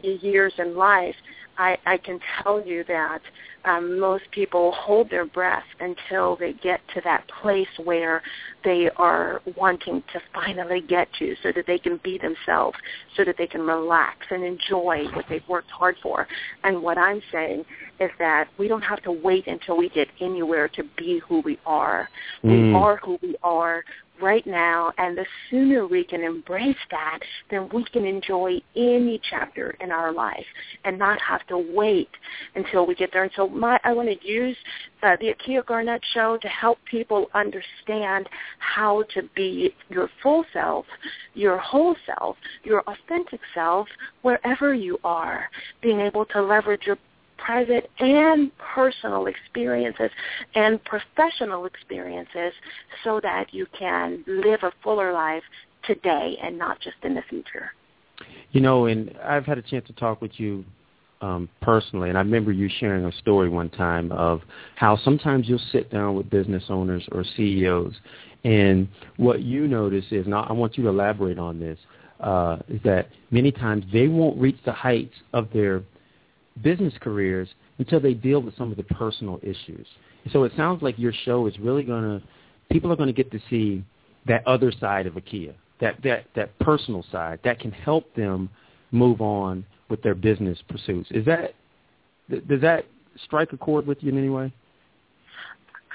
few 0.00 0.18
years 0.22 0.52
in 0.58 0.76
life, 0.76 1.14
I, 1.58 1.76
I 1.84 1.98
can 1.98 2.18
tell 2.42 2.64
you 2.66 2.84
that 2.88 3.20
um, 3.64 4.00
most 4.00 4.24
people 4.32 4.72
hold 4.72 5.10
their 5.10 5.26
breath 5.26 5.64
until 5.80 6.36
they 6.36 6.52
get 6.54 6.80
to 6.94 7.00
that 7.04 7.24
place 7.40 7.68
where 7.84 8.22
they 8.64 8.90
are 8.96 9.40
wanting 9.56 10.02
to 10.12 10.20
finally 10.34 10.80
get 10.80 11.08
to 11.18 11.34
so 11.42 11.52
that 11.54 11.66
they 11.66 11.78
can 11.78 12.00
be 12.02 12.18
themselves, 12.18 12.76
so 13.16 13.24
that 13.24 13.36
they 13.38 13.46
can 13.46 13.60
relax 13.62 14.16
and 14.30 14.42
enjoy 14.42 15.04
what 15.14 15.24
they've 15.28 15.46
worked 15.48 15.70
hard 15.70 15.96
for. 16.02 16.26
And 16.64 16.82
what 16.82 16.98
I'm 16.98 17.22
saying 17.30 17.64
is 18.00 18.10
that 18.18 18.48
we 18.58 18.66
don't 18.66 18.82
have 18.82 19.02
to 19.02 19.12
wait 19.12 19.46
until 19.46 19.76
we 19.76 19.88
get 19.90 20.08
anywhere 20.20 20.68
to 20.68 20.82
be 20.96 21.20
who 21.28 21.40
we 21.42 21.58
are. 21.64 22.08
Mm. 22.42 22.70
We 22.70 22.74
are 22.74 22.96
who 22.96 23.18
we 23.22 23.36
are 23.42 23.84
right 24.20 24.46
now, 24.46 24.92
and 24.98 25.16
the 25.16 25.26
sooner 25.50 25.86
we 25.86 26.04
can 26.04 26.22
embrace 26.22 26.76
that, 26.90 27.18
then 27.50 27.68
we 27.72 27.84
can 27.84 28.04
enjoy 28.04 28.60
any 28.76 29.20
chapter 29.30 29.74
in 29.80 29.90
our 29.90 30.12
life 30.12 30.44
and 30.84 30.98
not 30.98 31.20
have 31.20 31.46
to 31.48 31.58
wait 31.58 32.08
until 32.54 32.86
we 32.86 32.94
get 32.94 33.10
there. 33.12 33.24
And 33.24 33.32
so 33.34 33.48
my, 33.48 33.78
I 33.84 33.92
want 33.92 34.08
to 34.08 34.26
use 34.26 34.56
uh, 35.02 35.16
the 35.20 35.34
Akia 35.34 35.64
Garnett 35.66 36.02
Show 36.14 36.38
to 36.40 36.48
help 36.48 36.78
people 36.90 37.26
understand 37.34 38.28
how 38.58 39.04
to 39.14 39.22
be 39.34 39.74
your 39.88 40.08
full 40.22 40.44
self, 40.52 40.84
your 41.34 41.58
whole 41.58 41.96
self, 42.06 42.36
your 42.64 42.82
authentic 42.82 43.40
self, 43.54 43.88
wherever 44.22 44.74
you 44.74 44.98
are, 45.04 45.48
being 45.80 46.00
able 46.00 46.24
to 46.26 46.42
leverage 46.42 46.82
your 46.86 46.98
private 47.44 47.90
and 47.98 48.50
personal 48.58 49.26
experiences 49.26 50.10
and 50.54 50.80
professional 50.84 51.66
experiences 51.66 52.52
so 53.04 53.20
that 53.20 53.52
you 53.52 53.66
can 53.78 54.24
live 54.26 54.60
a 54.62 54.72
fuller 54.82 55.12
life 55.12 55.42
today 55.86 56.36
and 56.42 56.56
not 56.56 56.80
just 56.80 56.96
in 57.02 57.14
the 57.14 57.22
future. 57.28 57.72
You 58.52 58.60
know, 58.60 58.86
and 58.86 59.16
I've 59.24 59.44
had 59.44 59.58
a 59.58 59.62
chance 59.62 59.86
to 59.88 59.92
talk 59.94 60.20
with 60.20 60.32
you 60.36 60.64
um, 61.20 61.48
personally, 61.60 62.08
and 62.08 62.18
I 62.18 62.20
remember 62.20 62.52
you 62.52 62.68
sharing 62.80 63.04
a 63.04 63.12
story 63.12 63.48
one 63.48 63.70
time 63.70 64.12
of 64.12 64.42
how 64.76 64.96
sometimes 64.98 65.48
you'll 65.48 65.60
sit 65.70 65.90
down 65.90 66.14
with 66.14 66.28
business 66.30 66.64
owners 66.68 67.06
or 67.12 67.24
CEOs, 67.36 67.94
and 68.44 68.88
what 69.16 69.40
you 69.40 69.68
notice 69.68 70.04
is, 70.10 70.26
and 70.26 70.34
I 70.34 70.52
want 70.52 70.76
you 70.76 70.82
to 70.84 70.88
elaborate 70.90 71.38
on 71.38 71.60
this, 71.60 71.78
uh, 72.20 72.58
is 72.68 72.80
that 72.84 73.08
many 73.30 73.52
times 73.52 73.84
they 73.92 74.08
won't 74.08 74.38
reach 74.38 74.58
the 74.64 74.72
heights 74.72 75.14
of 75.32 75.48
their 75.52 75.82
business 76.62 76.92
careers 77.00 77.48
until 77.78 78.00
they 78.00 78.14
deal 78.14 78.40
with 78.40 78.56
some 78.56 78.70
of 78.70 78.76
the 78.76 78.82
personal 78.84 79.40
issues. 79.42 79.86
So 80.32 80.44
it 80.44 80.52
sounds 80.56 80.82
like 80.82 80.98
your 80.98 81.12
show 81.24 81.46
is 81.46 81.58
really 81.58 81.82
going 81.82 82.02
to, 82.02 82.22
people 82.70 82.92
are 82.92 82.96
going 82.96 83.08
to 83.08 83.12
get 83.12 83.30
to 83.32 83.40
see 83.48 83.84
that 84.26 84.46
other 84.46 84.70
side 84.70 85.06
of 85.06 85.14
Akia, 85.14 85.54
that, 85.80 85.96
that, 86.04 86.26
that 86.36 86.56
personal 86.60 87.04
side 87.10 87.40
that 87.44 87.58
can 87.58 87.72
help 87.72 88.14
them 88.14 88.48
move 88.92 89.20
on 89.20 89.64
with 89.88 90.02
their 90.02 90.14
business 90.14 90.58
pursuits. 90.68 91.08
Is 91.10 91.24
that, 91.24 91.54
does 92.48 92.60
that 92.60 92.84
strike 93.24 93.52
a 93.52 93.56
chord 93.56 93.86
with 93.86 93.98
you 94.02 94.10
in 94.10 94.18
any 94.18 94.28
way? 94.28 94.52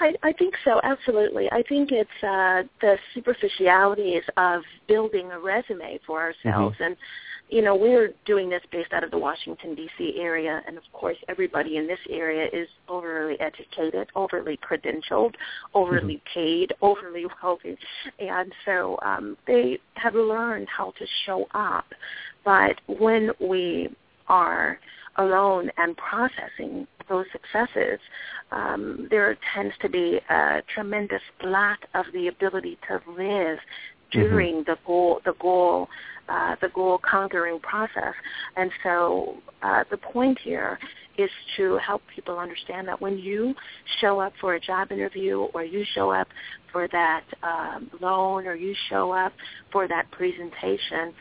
I, 0.00 0.12
I 0.22 0.32
think 0.32 0.54
so, 0.64 0.80
absolutely. 0.84 1.50
I 1.50 1.62
think 1.68 1.90
it's 1.90 2.10
uh, 2.22 2.62
the 2.80 2.96
superficialities 3.14 4.22
of 4.36 4.62
building 4.86 5.30
a 5.32 5.40
resume 5.40 5.98
for 6.06 6.20
ourselves, 6.20 6.76
mm-hmm. 6.76 6.84
and 6.84 6.96
you 7.48 7.62
know, 7.62 7.74
we're 7.74 8.12
doing 8.26 8.50
this 8.50 8.62
based 8.70 8.92
out 8.92 9.04
of 9.04 9.10
the 9.10 9.18
Washington, 9.18 9.74
D.C. 9.74 10.14
area, 10.18 10.62
and 10.66 10.76
of 10.76 10.82
course 10.92 11.16
everybody 11.28 11.76
in 11.76 11.86
this 11.86 11.98
area 12.10 12.46
is 12.52 12.68
overly 12.88 13.40
educated, 13.40 14.08
overly 14.14 14.58
credentialed, 14.58 15.34
overly 15.74 16.16
mm-hmm. 16.16 16.38
paid, 16.38 16.72
overly 16.82 17.24
wealthy, 17.42 17.76
and 18.18 18.52
so 18.64 18.98
um, 19.02 19.36
they 19.46 19.78
have 19.94 20.14
learned 20.14 20.68
how 20.68 20.92
to 20.98 21.06
show 21.24 21.46
up. 21.54 21.86
But 22.44 22.80
when 22.86 23.30
we 23.40 23.88
are 24.28 24.78
alone 25.16 25.70
and 25.78 25.96
processing 25.96 26.86
those 27.08 27.26
successes, 27.32 27.98
um, 28.52 29.08
there 29.10 29.36
tends 29.54 29.74
to 29.80 29.88
be 29.88 30.20
a 30.28 30.62
tremendous 30.74 31.22
lack 31.42 31.80
of 31.94 32.04
the 32.12 32.28
ability 32.28 32.78
to 32.88 33.00
live 33.10 33.58
during 34.10 34.56
mm-hmm. 34.56 34.70
the 34.70 34.76
goal 34.86 35.20
the 35.24 35.34
goal 35.40 35.88
uh, 36.28 36.56
the 36.60 36.68
goal 36.74 36.98
conquering 36.98 37.58
process. 37.60 38.14
And 38.56 38.70
so 38.82 39.36
uh, 39.62 39.84
the 39.90 39.96
point 39.96 40.38
here 40.42 40.78
is 41.16 41.30
to 41.56 41.78
help 41.78 42.02
people 42.14 42.38
understand 42.38 42.86
that 42.88 43.00
when 43.00 43.18
you 43.18 43.54
show 44.00 44.20
up 44.20 44.32
for 44.40 44.54
a 44.54 44.60
job 44.60 44.92
interview 44.92 45.40
or 45.54 45.64
you 45.64 45.84
show 45.94 46.10
up 46.10 46.28
for 46.72 46.86
that 46.92 47.24
um, 47.42 47.90
loan 48.00 48.46
or 48.46 48.54
you 48.54 48.74
show 48.88 49.10
up 49.10 49.32
for 49.72 49.88
that 49.88 50.10
presentation, 50.12 51.12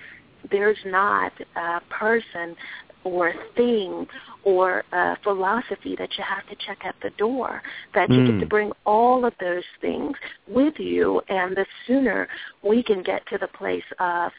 there's 0.51 0.77
not 0.85 1.31
a 1.55 1.79
person 1.89 2.55
or 3.03 3.29
a 3.29 3.33
thing 3.55 4.05
or 4.43 4.83
a 4.91 5.17
philosophy 5.23 5.95
that 5.97 6.09
you 6.17 6.23
have 6.23 6.47
to 6.47 6.55
check 6.65 6.79
at 6.85 6.95
the 7.01 7.09
door. 7.17 7.61
That 7.95 8.09
you 8.09 8.19
mm. 8.19 8.25
get 8.27 8.33
to 8.33 8.45
hmm. 8.45 8.49
bring 8.49 8.71
all 8.85 9.25
of 9.25 9.33
those 9.39 9.63
things 9.81 10.15
with 10.47 10.75
you, 10.77 11.21
and 11.29 11.55
the 11.55 11.65
sooner 11.85 12.27
we 12.63 12.83
can 12.83 13.03
get 13.03 13.25
to 13.27 13.37
the 13.37 13.47
place 13.47 13.83
of 13.99 14.31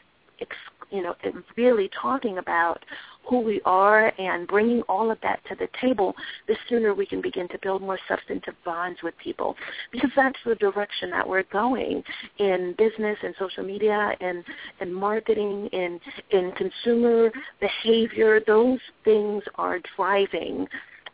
you 0.91 1.03
know, 1.03 1.15
really 1.57 1.91
talking 2.01 2.39
about 2.39 2.83
who 3.29 3.41
we 3.41 3.61
are 3.67 4.13
and 4.19 4.49
bringing 4.49 4.81
all 4.83 5.11
of 5.11 5.19
that 5.23 5.41
to 5.49 5.55
the 5.55 5.69
table, 5.81 6.15
the 6.47 6.57
sooner 6.69 6.95
we 6.95 7.05
can 7.05 7.21
begin 7.21 7.47
to 7.49 7.59
build 7.63 7.83
more 7.83 7.99
substantive 8.09 8.55
bonds 8.65 8.99
with 9.03 9.15
people. 9.23 9.55
Because 9.93 10.11
that's 10.17 10.39
the 10.47 10.55
direction 10.55 11.11
that 11.11 11.29
we're 11.29 11.43
going 11.45 12.03
in 12.39 12.75
business 12.79 13.19
and 13.23 13.35
social 13.39 13.65
media 13.65 14.13
and, 14.21 14.43
and 14.81 14.95
marketing 14.95 15.69
and 15.73 16.01
in 16.31 16.53
consumer 16.53 17.31
behavior. 17.61 18.41
Those 18.47 18.81
things 19.05 19.43
are 19.57 19.79
driving 19.97 20.67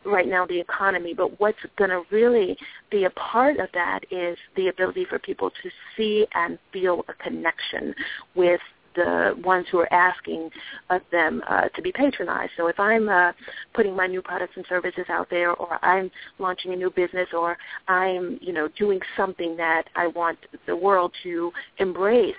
right 0.05 0.27
now 0.27 0.45
the 0.45 0.59
economy, 0.59 1.13
but 1.13 1.39
what's 1.39 1.57
going 1.77 1.89
to 1.89 2.03
really 2.11 2.55
be 2.91 3.05
a 3.05 3.09
part 3.11 3.59
of 3.59 3.67
that 3.73 4.01
is 4.11 4.37
the 4.55 4.67
ability 4.67 5.05
for 5.09 5.19
people 5.19 5.49
to 5.49 5.69
see 5.97 6.25
and 6.33 6.57
feel 6.71 7.03
a 7.09 7.23
connection 7.23 7.93
with 8.35 8.61
the 8.95 9.35
ones 9.43 9.65
who 9.71 9.79
are 9.79 9.93
asking 9.93 10.49
of 10.89 11.01
them 11.11 11.41
uh, 11.47 11.69
to 11.69 11.81
be 11.81 11.91
patronized. 11.91 12.51
So 12.57 12.67
if 12.67 12.79
I'm 12.79 13.09
uh, 13.09 13.31
putting 13.73 13.95
my 13.95 14.07
new 14.07 14.21
products 14.21 14.53
and 14.55 14.65
services 14.67 15.05
out 15.09 15.29
there, 15.29 15.53
or 15.53 15.83
I'm 15.83 16.11
launching 16.39 16.73
a 16.73 16.75
new 16.75 16.89
business, 16.89 17.27
or 17.33 17.57
I'm 17.87 18.39
you 18.41 18.53
know 18.53 18.67
doing 18.77 18.99
something 19.17 19.55
that 19.57 19.83
I 19.95 20.07
want 20.07 20.39
the 20.65 20.75
world 20.75 21.11
to 21.23 21.51
embrace, 21.77 22.35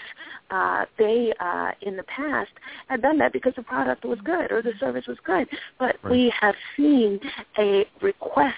uh, 0.50 0.84
they 0.98 1.32
uh, 1.40 1.72
in 1.82 1.96
the 1.96 2.04
past 2.04 2.50
had 2.88 3.02
done 3.02 3.18
that 3.18 3.32
because 3.32 3.52
the 3.56 3.62
product 3.62 4.04
was 4.04 4.18
good 4.24 4.52
or 4.52 4.62
the 4.62 4.72
service 4.78 5.06
was 5.06 5.18
good. 5.24 5.48
But 5.78 5.96
right. 6.02 6.10
we 6.12 6.32
have 6.40 6.54
seen 6.76 7.20
a 7.58 7.86
request 8.02 8.54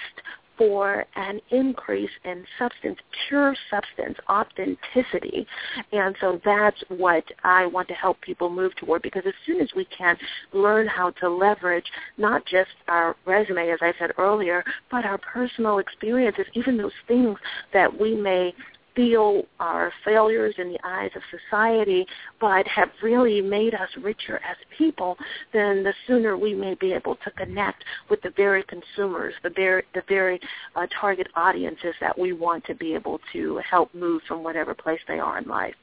for 0.59 1.07
an 1.15 1.41
increase 1.51 2.11
in 2.25 2.45
substance, 2.59 2.99
pure 3.29 3.55
substance, 3.71 4.19
authenticity. 4.29 5.47
And 5.93 6.17
so 6.21 6.41
that's 6.45 6.83
what 6.89 7.25
I 7.45 7.67
want 7.67 7.89
to 7.89 7.95
help 7.95 8.21
people 8.21 8.51
move 8.51 8.75
toward 8.77 9.03
because 9.03 9.23
as 9.27 9.35
soon 9.47 9.61
as 9.61 9.69
we 9.75 9.87
can 9.87 10.19
learn 10.53 10.87
how 10.89 11.11
to 11.13 11.29
leverage 11.31 11.87
not 12.19 12.45
just 12.45 12.71
our 12.89 13.17
resume, 13.25 13.71
as 13.71 13.79
I 13.81 13.93
said 13.99 14.11
earlier, 14.19 14.65
but 14.91 15.05
our 15.05 15.19
personal 15.19 15.79
experiences, 15.79 16.47
even 16.55 16.77
those 16.77 16.93
things 17.07 17.39
that 17.73 17.99
we 17.99 18.15
may 18.17 18.53
feel 18.99 19.45
our 19.61 19.93
failures 20.05 20.57
in 20.59 20.73
the 20.73 20.79
eyes 20.83 21.11
of 21.15 21.23
society, 21.31 22.05
but 22.41 22.67
have 22.67 22.89
really 23.01 23.41
made 23.41 23.73
us 23.73 23.89
richer 24.03 24.39
as 24.39 24.57
people, 24.77 25.17
then 25.53 25.85
the 25.85 25.95
sooner 26.09 26.37
we 26.37 26.53
may 26.53 26.75
be 26.75 26.93
able 26.93 27.15
to 27.15 27.31
connect 27.31 27.85
with 28.11 28.21
the 28.23 28.31
very 28.37 28.65
consumers, 28.65 29.35
the 29.45 29.51
very, 29.51 29.85
the 29.95 30.03
very 30.09 30.41
uh, 30.75 30.85
target 31.01 31.29
audiences 31.37 31.95
that 32.01 32.19
we 32.19 32.33
want 32.33 32.65
to 32.65 32.75
be 32.75 32.93
able 32.93 33.21
to 33.33 33.61
help 33.71 33.95
move 33.95 34.21
from 34.27 34.43
whatever 34.43 34.75
place 34.75 35.01
they 35.07 35.21
are 35.21 35.39
in 35.39 35.45
life. 35.45 35.77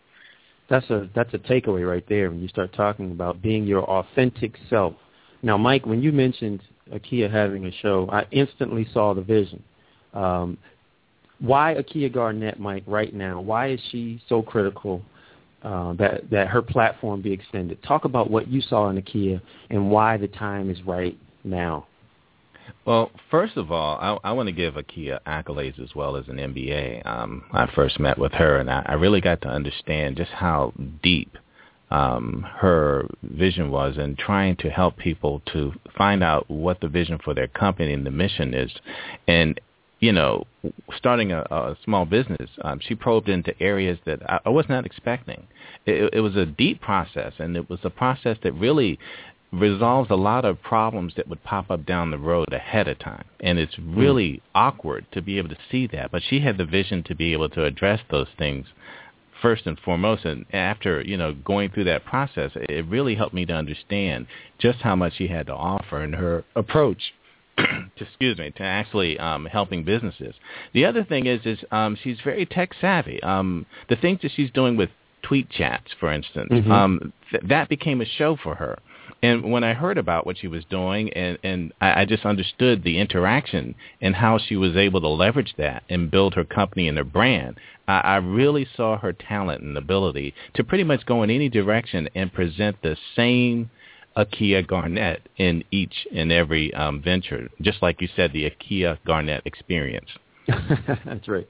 That's 0.69 0.89
a 0.89 1.07
that's 1.15 1.33
a 1.33 1.37
takeaway 1.37 1.87
right 1.87 2.03
there 2.09 2.31
when 2.31 2.41
you 2.41 2.47
start 2.49 2.73
talking 2.73 3.11
about 3.11 3.41
being 3.41 3.65
your 3.65 3.83
authentic 3.83 4.55
self. 4.69 4.93
Now, 5.41 5.57
Mike, 5.57 5.85
when 5.85 6.01
you 6.01 6.11
mentioned 6.11 6.59
Akia 6.91 7.31
having 7.31 7.65
a 7.67 7.71
show, 7.71 8.09
I 8.11 8.25
instantly 8.31 8.85
saw 8.91 9.13
the 9.13 9.21
vision. 9.21 9.63
Um, 10.13 10.57
why 11.45 11.75
Akia 11.75 12.11
Garnett, 12.11 12.59
Mike, 12.59 12.83
right 12.87 13.13
now? 13.13 13.39
Why 13.39 13.71
is 13.71 13.79
she 13.91 14.21
so 14.27 14.41
critical 14.41 15.01
uh, 15.63 15.93
that 15.93 16.29
that 16.29 16.47
her 16.47 16.61
platform 16.61 17.21
be 17.21 17.31
extended? 17.31 17.81
Talk 17.83 18.05
about 18.05 18.29
what 18.29 18.47
you 18.47 18.61
saw 18.61 18.89
in 18.89 19.01
Akia 19.01 19.41
and 19.69 19.89
why 19.89 20.17
the 20.17 20.27
time 20.27 20.69
is 20.69 20.81
right 20.83 21.17
now. 21.43 21.87
Well, 22.85 23.11
first 23.29 23.57
of 23.57 23.71
all, 23.71 23.97
I, 24.23 24.29
I 24.29 24.31
want 24.31 24.47
to 24.47 24.53
give 24.53 24.75
Akia 24.75 25.19
accolades 25.27 25.81
as 25.81 25.93
well 25.95 26.15
as 26.15 26.27
an 26.27 26.37
MBA. 26.37 27.05
Um, 27.05 27.43
I 27.51 27.67
first 27.73 27.99
met 27.99 28.17
with 28.17 28.31
her, 28.33 28.57
and 28.57 28.69
I, 28.69 28.83
I 28.87 28.93
really 28.93 29.21
got 29.21 29.41
to 29.41 29.47
understand 29.47 30.17
just 30.17 30.31
how 30.31 30.73
deep 31.03 31.37
um, 31.91 32.45
her 32.57 33.07
vision 33.23 33.69
was 33.69 33.97
in 33.97 34.15
trying 34.15 34.55
to 34.57 34.69
help 34.69 34.97
people 34.97 35.41
to 35.53 35.73
find 35.97 36.23
out 36.23 36.49
what 36.49 36.79
the 36.81 36.87
vision 36.87 37.19
for 37.23 37.33
their 37.33 37.47
company 37.47 37.93
and 37.93 38.05
the 38.05 38.11
mission 38.11 38.53
is. 38.53 38.71
And 39.27 39.59
you 40.05 40.11
know, 40.11 40.45
starting 40.95 41.31
a, 41.31 41.39
a 41.49 41.75
small 41.83 42.05
business, 42.05 42.47
um, 42.61 42.79
she 42.79 42.93
probed 42.93 43.27
into 43.27 43.59
areas 43.59 43.97
that 44.05 44.19
I, 44.29 44.39
I 44.45 44.49
was 44.49 44.67
not 44.69 44.85
expecting. 44.85 45.47
It, 45.87 46.13
it 46.13 46.19
was 46.19 46.35
a 46.35 46.45
deep 46.45 46.79
process, 46.79 47.33
and 47.39 47.57
it 47.57 47.67
was 47.71 47.79
a 47.83 47.89
process 47.89 48.37
that 48.43 48.51
really 48.51 48.99
resolves 49.51 50.11
a 50.11 50.15
lot 50.15 50.45
of 50.45 50.61
problems 50.61 51.13
that 51.17 51.27
would 51.27 51.43
pop 51.43 51.71
up 51.71 51.87
down 51.87 52.11
the 52.11 52.19
road 52.19 52.53
ahead 52.53 52.87
of 52.87 52.99
time. 52.99 53.25
And 53.39 53.57
it's 53.57 53.73
hmm. 53.73 53.97
really 53.97 54.31
mm. 54.33 54.41
awkward 54.53 55.07
to 55.13 55.23
be 55.23 55.39
able 55.39 55.49
to 55.49 55.57
see 55.71 55.87
that. 55.87 56.11
But 56.11 56.21
she 56.29 56.39
had 56.39 56.59
the 56.59 56.65
vision 56.65 57.01
to 57.07 57.15
be 57.15 57.33
able 57.33 57.49
to 57.49 57.63
address 57.63 58.01
those 58.11 58.27
things 58.37 58.67
first 59.41 59.65
and 59.65 59.79
foremost. 59.79 60.23
And 60.23 60.45
after, 60.53 61.01
you 61.01 61.17
know, 61.17 61.33
going 61.33 61.71
through 61.71 61.85
that 61.85 62.05
process, 62.05 62.51
it 62.55 62.85
really 62.85 63.15
helped 63.15 63.33
me 63.33 63.45
to 63.47 63.53
understand 63.53 64.27
just 64.59 64.79
how 64.79 64.95
much 64.95 65.13
she 65.17 65.29
had 65.29 65.47
to 65.47 65.55
offer 65.55 66.03
in 66.03 66.13
her 66.13 66.43
approach 66.55 67.13
excuse 67.99 68.37
me, 68.37 68.51
to 68.51 68.63
actually 68.63 69.17
um, 69.19 69.45
helping 69.45 69.83
businesses. 69.83 70.35
The 70.73 70.85
other 70.85 71.03
thing 71.03 71.25
is, 71.25 71.45
is 71.45 71.59
um, 71.71 71.97
she's 72.01 72.17
very 72.23 72.45
tech 72.45 72.71
savvy. 72.79 73.21
Um, 73.23 73.65
the 73.89 73.95
things 73.95 74.19
that 74.21 74.31
she's 74.35 74.51
doing 74.51 74.77
with 74.77 74.89
tweet 75.23 75.49
chats, 75.49 75.91
for 75.99 76.11
instance, 76.11 76.51
mm-hmm. 76.51 76.71
um, 76.71 77.13
th- 77.31 77.43
that 77.47 77.69
became 77.69 78.01
a 78.01 78.05
show 78.05 78.37
for 78.41 78.55
her. 78.55 78.79
And 79.23 79.51
when 79.51 79.63
I 79.63 79.73
heard 79.73 79.97
about 79.97 80.25
what 80.25 80.37
she 80.37 80.47
was 80.47 80.65
doing, 80.65 81.11
and, 81.13 81.37
and 81.43 81.73
I, 81.81 82.01
I 82.01 82.05
just 82.05 82.25
understood 82.25 82.83
the 82.83 82.99
interaction 82.99 83.73
and 84.01 84.15
how 84.15 84.37
she 84.37 84.55
was 84.55 84.75
able 84.75 85.01
to 85.01 85.07
leverage 85.07 85.55
that 85.57 85.83
and 85.89 86.11
build 86.11 86.35
her 86.35 86.43
company 86.43 86.87
and 86.87 86.97
her 86.97 87.03
brand, 87.03 87.57
I, 87.87 87.99
I 87.99 88.15
really 88.17 88.67
saw 88.75 88.97
her 88.97 89.13
talent 89.13 89.63
and 89.63 89.77
ability 89.77 90.33
to 90.55 90.63
pretty 90.63 90.83
much 90.83 91.05
go 91.05 91.23
in 91.23 91.31
any 91.31 91.49
direction 91.49 92.09
and 92.13 92.31
present 92.31 92.81
the 92.81 92.97
same 93.15 93.71
Akia 94.17 94.65
Garnett 94.65 95.27
in 95.37 95.63
each 95.71 96.07
and 96.13 96.31
every 96.31 96.73
um, 96.73 97.01
venture, 97.01 97.49
just 97.61 97.81
like 97.81 98.01
you 98.01 98.07
said, 98.15 98.31
the 98.33 98.49
Akia 98.49 98.97
Garnett 99.05 99.41
experience. 99.45 100.09
That's 100.47 101.27
right. 101.27 101.47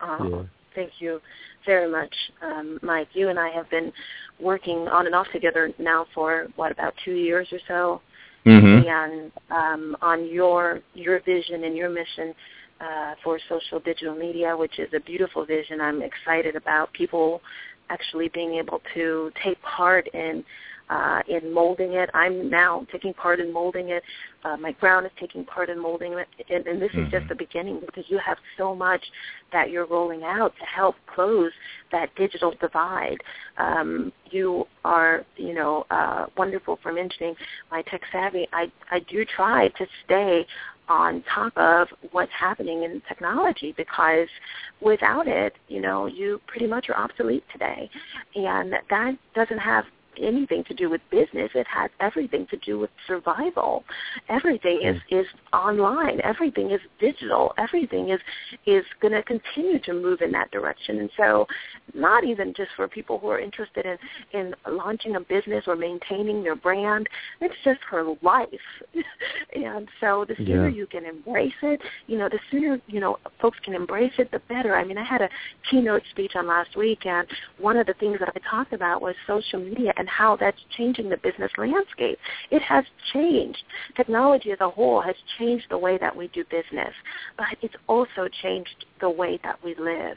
Oh, 0.00 0.28
yeah. 0.28 0.42
Thank 0.74 0.92
you 1.00 1.20
very 1.66 1.90
much, 1.90 2.14
um, 2.42 2.78
Mike. 2.82 3.08
You 3.12 3.30
and 3.30 3.38
I 3.38 3.48
have 3.50 3.68
been 3.70 3.92
working 4.38 4.86
on 4.88 5.06
and 5.06 5.14
off 5.14 5.26
together 5.32 5.72
now 5.78 6.06
for 6.14 6.48
what 6.56 6.70
about 6.70 6.94
two 7.04 7.14
years 7.14 7.48
or 7.50 7.58
so, 7.66 8.00
mm-hmm. 8.46 8.88
and 8.88 9.32
um, 9.50 9.96
on 10.00 10.26
your 10.28 10.80
your 10.94 11.20
vision 11.22 11.64
and 11.64 11.76
your 11.76 11.88
mission 11.88 12.34
uh, 12.80 13.14
for 13.24 13.40
social 13.48 13.80
digital 13.80 14.14
media, 14.14 14.56
which 14.56 14.78
is 14.78 14.88
a 14.94 15.00
beautiful 15.00 15.44
vision. 15.44 15.80
I'm 15.80 16.02
excited 16.02 16.54
about 16.54 16.92
people 16.92 17.40
actually 17.90 18.28
being 18.28 18.54
able 18.54 18.80
to 18.94 19.32
take 19.42 19.60
part 19.62 20.06
in 20.14 20.44
uh, 20.90 21.20
in 21.28 21.52
molding 21.52 21.94
it. 21.94 22.10
I'm 22.14 22.48
now 22.50 22.86
taking 22.90 23.14
part 23.14 23.40
in 23.40 23.52
molding 23.52 23.90
it. 23.90 24.02
Uh, 24.44 24.56
Mike 24.56 24.78
Brown 24.80 25.04
is 25.04 25.12
taking 25.18 25.44
part 25.44 25.68
in 25.68 25.78
molding 25.78 26.12
it, 26.12 26.28
and, 26.48 26.66
and 26.66 26.80
this 26.80 26.90
mm-hmm. 26.90 27.06
is 27.06 27.10
just 27.10 27.22
mm-hmm. 27.22 27.28
the 27.28 27.34
beginning 27.34 27.80
because 27.84 28.04
you 28.08 28.18
have 28.18 28.38
so 28.56 28.74
much 28.74 29.02
that 29.52 29.70
you're 29.70 29.86
rolling 29.86 30.22
out 30.22 30.52
to 30.58 30.64
help 30.64 30.94
close 31.12 31.52
that 31.92 32.14
digital 32.16 32.54
divide. 32.60 33.18
Um, 33.58 34.12
you 34.30 34.66
are, 34.84 35.24
you 35.36 35.54
know, 35.54 35.84
uh, 35.90 36.26
wonderful 36.36 36.78
for 36.82 36.92
mentioning 36.92 37.34
my 37.70 37.82
tech 37.82 38.02
savvy. 38.12 38.46
I 38.52 38.70
I 38.90 39.00
do 39.00 39.24
try 39.24 39.68
to 39.68 39.86
stay 40.04 40.46
on 40.88 41.22
top 41.34 41.52
of 41.56 41.88
what's 42.12 42.32
happening 42.38 42.84
in 42.84 43.02
technology 43.06 43.74
because 43.76 44.28
without 44.80 45.28
it, 45.28 45.54
you 45.68 45.80
know, 45.80 46.06
you 46.06 46.40
pretty 46.46 46.66
much 46.66 46.88
are 46.88 46.96
obsolete 46.96 47.44
today. 47.52 47.90
And 48.34 48.72
that 48.88 49.16
doesn't 49.34 49.58
have 49.58 49.84
anything 50.20 50.64
to 50.64 50.74
do 50.74 50.90
with 50.90 51.00
business. 51.10 51.50
It 51.54 51.66
has 51.68 51.90
everything 52.00 52.46
to 52.50 52.56
do 52.58 52.78
with 52.78 52.90
survival. 53.06 53.84
Everything 54.28 54.80
is 54.82 55.00
is 55.10 55.26
online. 55.52 56.20
Everything 56.22 56.70
is 56.70 56.80
digital. 57.00 57.52
Everything 57.58 58.10
is 58.10 58.20
is 58.66 58.84
going 59.00 59.12
to 59.12 59.22
continue 59.22 59.78
to 59.80 59.92
move 59.94 60.20
in 60.20 60.32
that 60.32 60.50
direction. 60.50 60.98
And 61.00 61.10
so, 61.16 61.46
not 61.94 62.24
even 62.24 62.54
just 62.54 62.70
for 62.76 62.88
people 62.88 63.18
who 63.18 63.28
are 63.28 63.38
interested 63.40 63.86
in 63.86 63.98
in 64.38 64.54
launching 64.70 65.16
a 65.16 65.20
business 65.20 65.64
or 65.66 65.76
maintaining 65.76 66.42
their 66.42 66.56
brand. 66.56 67.08
It's 67.40 67.54
just 67.64 67.80
for 67.88 68.16
life. 68.22 68.48
and 69.54 69.88
so, 70.00 70.24
the 70.28 70.34
sooner 70.36 70.68
Yeah. 70.68 70.74
you 70.74 70.86
can 70.86 71.04
embrace 71.04 71.52
it, 71.62 71.80
you 72.06 72.18
know, 72.18 72.28
the 72.28 72.38
sooner 72.50 72.80
you 72.86 73.00
know 73.00 73.18
folks 73.40 73.58
can 73.64 73.74
embrace 73.74 74.12
it, 74.18 74.30
the 74.30 74.40
better. 74.48 74.76
I 74.76 74.84
mean, 74.84 74.98
I 74.98 75.04
had 75.04 75.22
a 75.22 75.28
keynote 75.70 76.02
speech 76.10 76.32
on 76.36 76.46
last 76.46 76.76
week, 76.76 77.06
and 77.06 77.26
one 77.58 77.76
of 77.76 77.86
the 77.86 77.94
things 77.94 78.18
that 78.20 78.32
I 78.34 78.50
talked 78.50 78.72
about 78.72 79.02
was 79.02 79.14
social 79.26 79.60
media 79.60 79.92
and 79.96 80.07
how 80.08 80.36
that's 80.36 80.58
changing 80.76 81.08
the 81.08 81.16
business 81.18 81.50
landscape. 81.56 82.18
It 82.50 82.62
has 82.62 82.84
changed. 83.12 83.62
Technology 83.96 84.52
as 84.52 84.60
a 84.60 84.70
whole 84.70 85.00
has 85.00 85.16
changed 85.38 85.66
the 85.70 85.78
way 85.78 85.98
that 85.98 86.14
we 86.14 86.28
do 86.28 86.44
business, 86.44 86.92
but 87.36 87.48
it's 87.62 87.74
also 87.86 88.28
changed 88.42 88.86
the 89.00 89.10
way 89.10 89.38
that 89.42 89.62
we 89.62 89.74
live. 89.76 90.16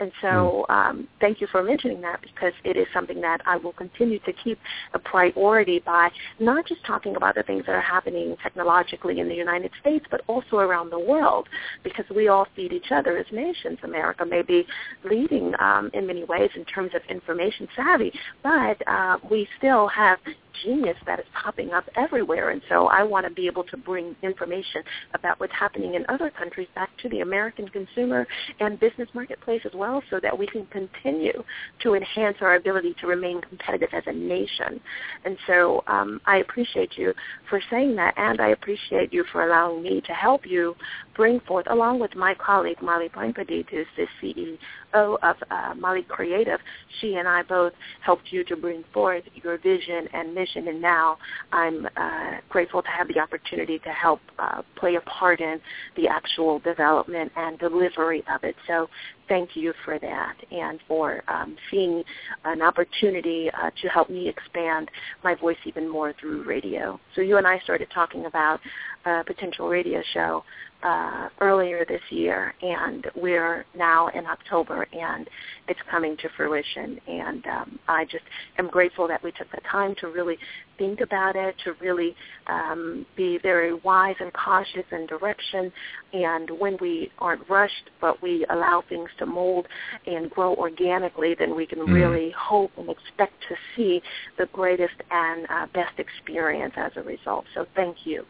And 0.00 0.10
so 0.20 0.66
um, 0.68 1.08
thank 1.20 1.40
you 1.40 1.46
for 1.48 1.62
mentioning 1.62 2.00
that 2.00 2.20
because 2.22 2.52
it 2.64 2.76
is 2.76 2.86
something 2.92 3.20
that 3.20 3.40
I 3.46 3.56
will 3.56 3.72
continue 3.72 4.18
to 4.20 4.32
keep 4.32 4.58
a 4.94 4.98
priority 4.98 5.80
by 5.80 6.10
not 6.40 6.66
just 6.66 6.84
talking 6.84 7.16
about 7.16 7.34
the 7.34 7.42
things 7.42 7.66
that 7.66 7.72
are 7.72 7.80
happening 7.80 8.36
technologically 8.42 9.20
in 9.20 9.28
the 9.28 9.34
United 9.34 9.70
States, 9.80 10.04
but 10.10 10.22
also 10.26 10.56
around 10.56 10.90
the 10.90 10.98
world 10.98 11.48
because 11.82 12.04
we 12.14 12.28
all 12.28 12.46
feed 12.56 12.72
each 12.72 12.90
other 12.90 13.16
as 13.18 13.26
nations. 13.32 13.78
America 13.82 14.24
may 14.24 14.42
be 14.42 14.64
leading 15.04 15.52
um, 15.60 15.90
in 15.94 16.06
many 16.06 16.24
ways 16.24 16.50
in 16.54 16.64
terms 16.64 16.92
of 16.94 17.02
information 17.08 17.68
savvy, 17.76 18.12
but 18.42 18.76
uh, 18.88 19.18
we 19.32 19.48
still 19.56 19.88
have 19.88 20.18
genius 20.64 20.96
that 21.06 21.18
is 21.18 21.26
popping 21.34 21.72
up 21.72 21.84
everywhere. 21.96 22.50
And 22.50 22.62
so 22.68 22.86
I 22.86 23.02
want 23.02 23.26
to 23.26 23.32
be 23.32 23.46
able 23.46 23.64
to 23.64 23.76
bring 23.76 24.14
information 24.22 24.82
about 25.14 25.40
what's 25.40 25.52
happening 25.52 25.94
in 25.94 26.04
other 26.08 26.30
countries 26.30 26.68
back 26.74 26.90
to 27.02 27.08
the 27.08 27.20
American 27.20 27.68
consumer 27.68 28.26
and 28.60 28.78
business 28.78 29.08
marketplace 29.14 29.62
as 29.64 29.72
well 29.74 30.02
so 30.10 30.20
that 30.20 30.36
we 30.36 30.46
can 30.46 30.66
continue 30.66 31.42
to 31.82 31.94
enhance 31.94 32.36
our 32.40 32.56
ability 32.56 32.94
to 33.00 33.06
remain 33.06 33.40
competitive 33.40 33.88
as 33.92 34.02
a 34.06 34.12
nation. 34.12 34.80
And 35.24 35.36
so 35.46 35.84
um, 35.86 36.20
I 36.26 36.38
appreciate 36.38 36.96
you 36.96 37.12
for 37.48 37.60
saying 37.70 37.96
that, 37.96 38.14
and 38.16 38.40
I 38.40 38.48
appreciate 38.48 39.12
you 39.12 39.24
for 39.32 39.46
allowing 39.46 39.82
me 39.82 40.00
to 40.02 40.12
help 40.12 40.46
you 40.46 40.74
bring 41.14 41.40
forth, 41.40 41.66
along 41.70 42.00
with 42.00 42.14
my 42.14 42.34
colleague, 42.34 42.80
Molly 42.82 43.08
Blankpadit, 43.08 43.68
who's 43.70 43.86
the 43.96 44.06
CEO 44.22 45.18
of 45.22 45.36
uh, 45.50 45.74
Molly 45.76 46.02
Creative. 46.08 46.58
She 47.00 47.16
and 47.16 47.28
I 47.28 47.42
both 47.42 47.72
helped 48.00 48.30
you 48.30 48.44
to 48.44 48.56
bring 48.56 48.84
forth 48.92 49.24
your 49.34 49.58
vision 49.58 50.08
and 50.12 50.34
mission, 50.34 50.41
and 50.68 50.80
now 50.80 51.18
I'm 51.52 51.86
uh, 51.96 52.38
grateful 52.48 52.82
to 52.82 52.88
have 52.88 53.08
the 53.08 53.18
opportunity 53.18 53.78
to 53.80 53.90
help 53.90 54.20
uh, 54.38 54.62
play 54.76 54.96
a 54.96 55.00
part 55.02 55.40
in 55.40 55.60
the 55.96 56.08
actual 56.08 56.58
development 56.60 57.32
and 57.36 57.58
delivery 57.58 58.24
of 58.32 58.44
it. 58.44 58.56
So 58.66 58.88
thank 59.28 59.56
you 59.56 59.72
for 59.84 59.98
that 59.98 60.36
and 60.50 60.80
for 60.86 61.22
um, 61.28 61.56
seeing 61.70 62.02
an 62.44 62.62
opportunity 62.62 63.50
uh, 63.50 63.70
to 63.80 63.88
help 63.88 64.10
me 64.10 64.28
expand 64.28 64.90
my 65.24 65.34
voice 65.34 65.56
even 65.64 65.88
more 65.88 66.12
through 66.20 66.44
radio. 66.44 66.98
So 67.14 67.20
you 67.20 67.36
and 67.36 67.46
I 67.46 67.58
started 67.60 67.88
talking 67.92 68.26
about 68.26 68.60
a 69.04 69.24
potential 69.24 69.68
radio 69.68 70.02
show 70.12 70.44
uh, 70.82 71.28
earlier 71.40 71.84
this 71.84 72.00
year, 72.10 72.54
and 72.60 73.06
we're 73.14 73.64
now 73.76 74.08
in 74.08 74.26
October, 74.26 74.86
and 74.92 75.28
it's 75.68 75.78
coming 75.90 76.16
to 76.16 76.28
fruition. 76.36 77.00
And 77.06 77.46
um, 77.46 77.78
I 77.88 78.04
just 78.04 78.24
am 78.58 78.68
grateful 78.68 79.06
that 79.08 79.22
we 79.22 79.30
took 79.32 79.50
the 79.52 79.60
time 79.70 79.94
to 80.00 80.08
really 80.08 80.36
think 80.78 81.00
about 81.00 81.36
it, 81.36 81.54
to 81.64 81.74
really 81.80 82.16
um, 82.48 83.06
be 83.16 83.38
very 83.42 83.74
wise 83.74 84.16
and 84.18 84.32
cautious 84.32 84.84
in 84.90 85.06
direction. 85.06 85.72
And 86.12 86.50
when 86.58 86.76
we 86.80 87.12
aren't 87.18 87.48
rushed, 87.48 87.90
but 88.00 88.20
we 88.20 88.44
allow 88.50 88.82
things 88.88 89.08
to 89.18 89.26
mold 89.26 89.66
and 90.06 90.30
grow 90.30 90.54
organically, 90.54 91.34
then 91.34 91.54
we 91.54 91.66
can 91.66 91.80
Mhm. 91.80 91.92
really 91.92 92.30
hope 92.30 92.72
and 92.76 92.88
expect 92.90 93.34
to 93.48 93.56
see 93.74 94.02
the 94.36 94.46
greatest 94.46 94.94
and 95.10 95.46
uh, 95.50 95.66
best 95.74 95.98
experience 95.98 96.74
as 96.76 96.96
a 96.96 97.02
result. 97.02 97.44
So 97.54 97.66
thank 97.74 98.06
you. 98.06 98.26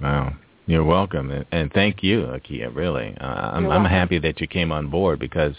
Wow. 0.00 0.32
You're 0.66 0.84
welcome, 0.84 1.30
and, 1.30 1.46
and 1.50 1.72
thank 1.72 2.02
you, 2.02 2.26
Akia. 2.26 2.74
Really, 2.74 3.16
uh, 3.20 3.24
I'm, 3.24 3.68
I'm 3.70 3.84
happy 3.84 4.18
that 4.18 4.40
you 4.40 4.46
came 4.46 4.70
on 4.70 4.88
board 4.88 5.18
because 5.18 5.54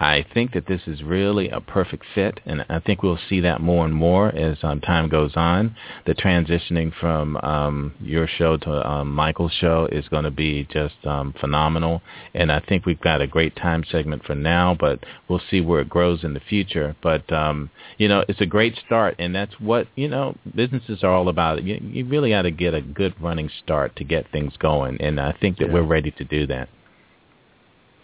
I 0.00 0.24
think 0.32 0.54
that 0.54 0.66
this 0.66 0.80
is 0.86 1.02
really 1.02 1.50
a 1.50 1.60
perfect 1.60 2.04
fit, 2.14 2.40
and 2.46 2.64
I 2.70 2.78
think 2.78 3.02
we'll 3.02 3.18
see 3.28 3.40
that 3.40 3.60
more 3.60 3.84
and 3.84 3.94
more 3.94 4.28
as 4.28 4.56
um, 4.62 4.80
time 4.80 5.10
goes 5.10 5.32
on. 5.36 5.76
The 6.06 6.14
transitioning 6.14 6.90
from 6.98 7.36
um, 7.38 7.94
your 8.00 8.26
show 8.26 8.56
to 8.56 8.90
um, 8.90 9.14
Michael's 9.14 9.52
show 9.52 9.88
is 9.92 10.08
going 10.08 10.24
to 10.24 10.30
be 10.30 10.66
just 10.72 10.94
um, 11.04 11.34
phenomenal, 11.38 12.00
and 12.32 12.50
I 12.50 12.60
think 12.60 12.86
we've 12.86 13.00
got 13.00 13.20
a 13.20 13.26
great 13.26 13.54
time 13.56 13.84
segment 13.90 14.24
for 14.24 14.34
now, 14.34 14.74
but 14.78 15.00
we'll 15.28 15.42
see 15.50 15.60
where 15.60 15.80
it 15.80 15.90
grows 15.90 16.24
in 16.24 16.32
the 16.32 16.40
future. 16.40 16.96
But 17.02 17.30
um, 17.30 17.68
you 17.98 18.08
know, 18.08 18.24
it's 18.26 18.40
a 18.40 18.46
great 18.46 18.76
start, 18.86 19.16
and 19.18 19.34
that's 19.34 19.60
what 19.60 19.86
you 19.96 20.08
know 20.08 20.34
businesses 20.54 21.04
are 21.04 21.12
all 21.12 21.28
about. 21.28 21.62
You, 21.62 21.78
you 21.82 22.06
really 22.06 22.30
got 22.30 22.42
to 22.42 22.50
get 22.50 22.72
a 22.72 22.80
good 22.80 23.14
running 23.20 23.50
start 23.62 23.96
to 23.96 24.04
get 24.04 24.32
things 24.32 24.49
going, 24.58 25.00
and 25.00 25.20
I 25.20 25.32
think 25.40 25.58
that 25.58 25.68
Yeah. 25.68 25.74
we're 25.74 25.82
ready 25.82 26.10
to 26.12 26.24
do 26.24 26.46
that. 26.46 26.68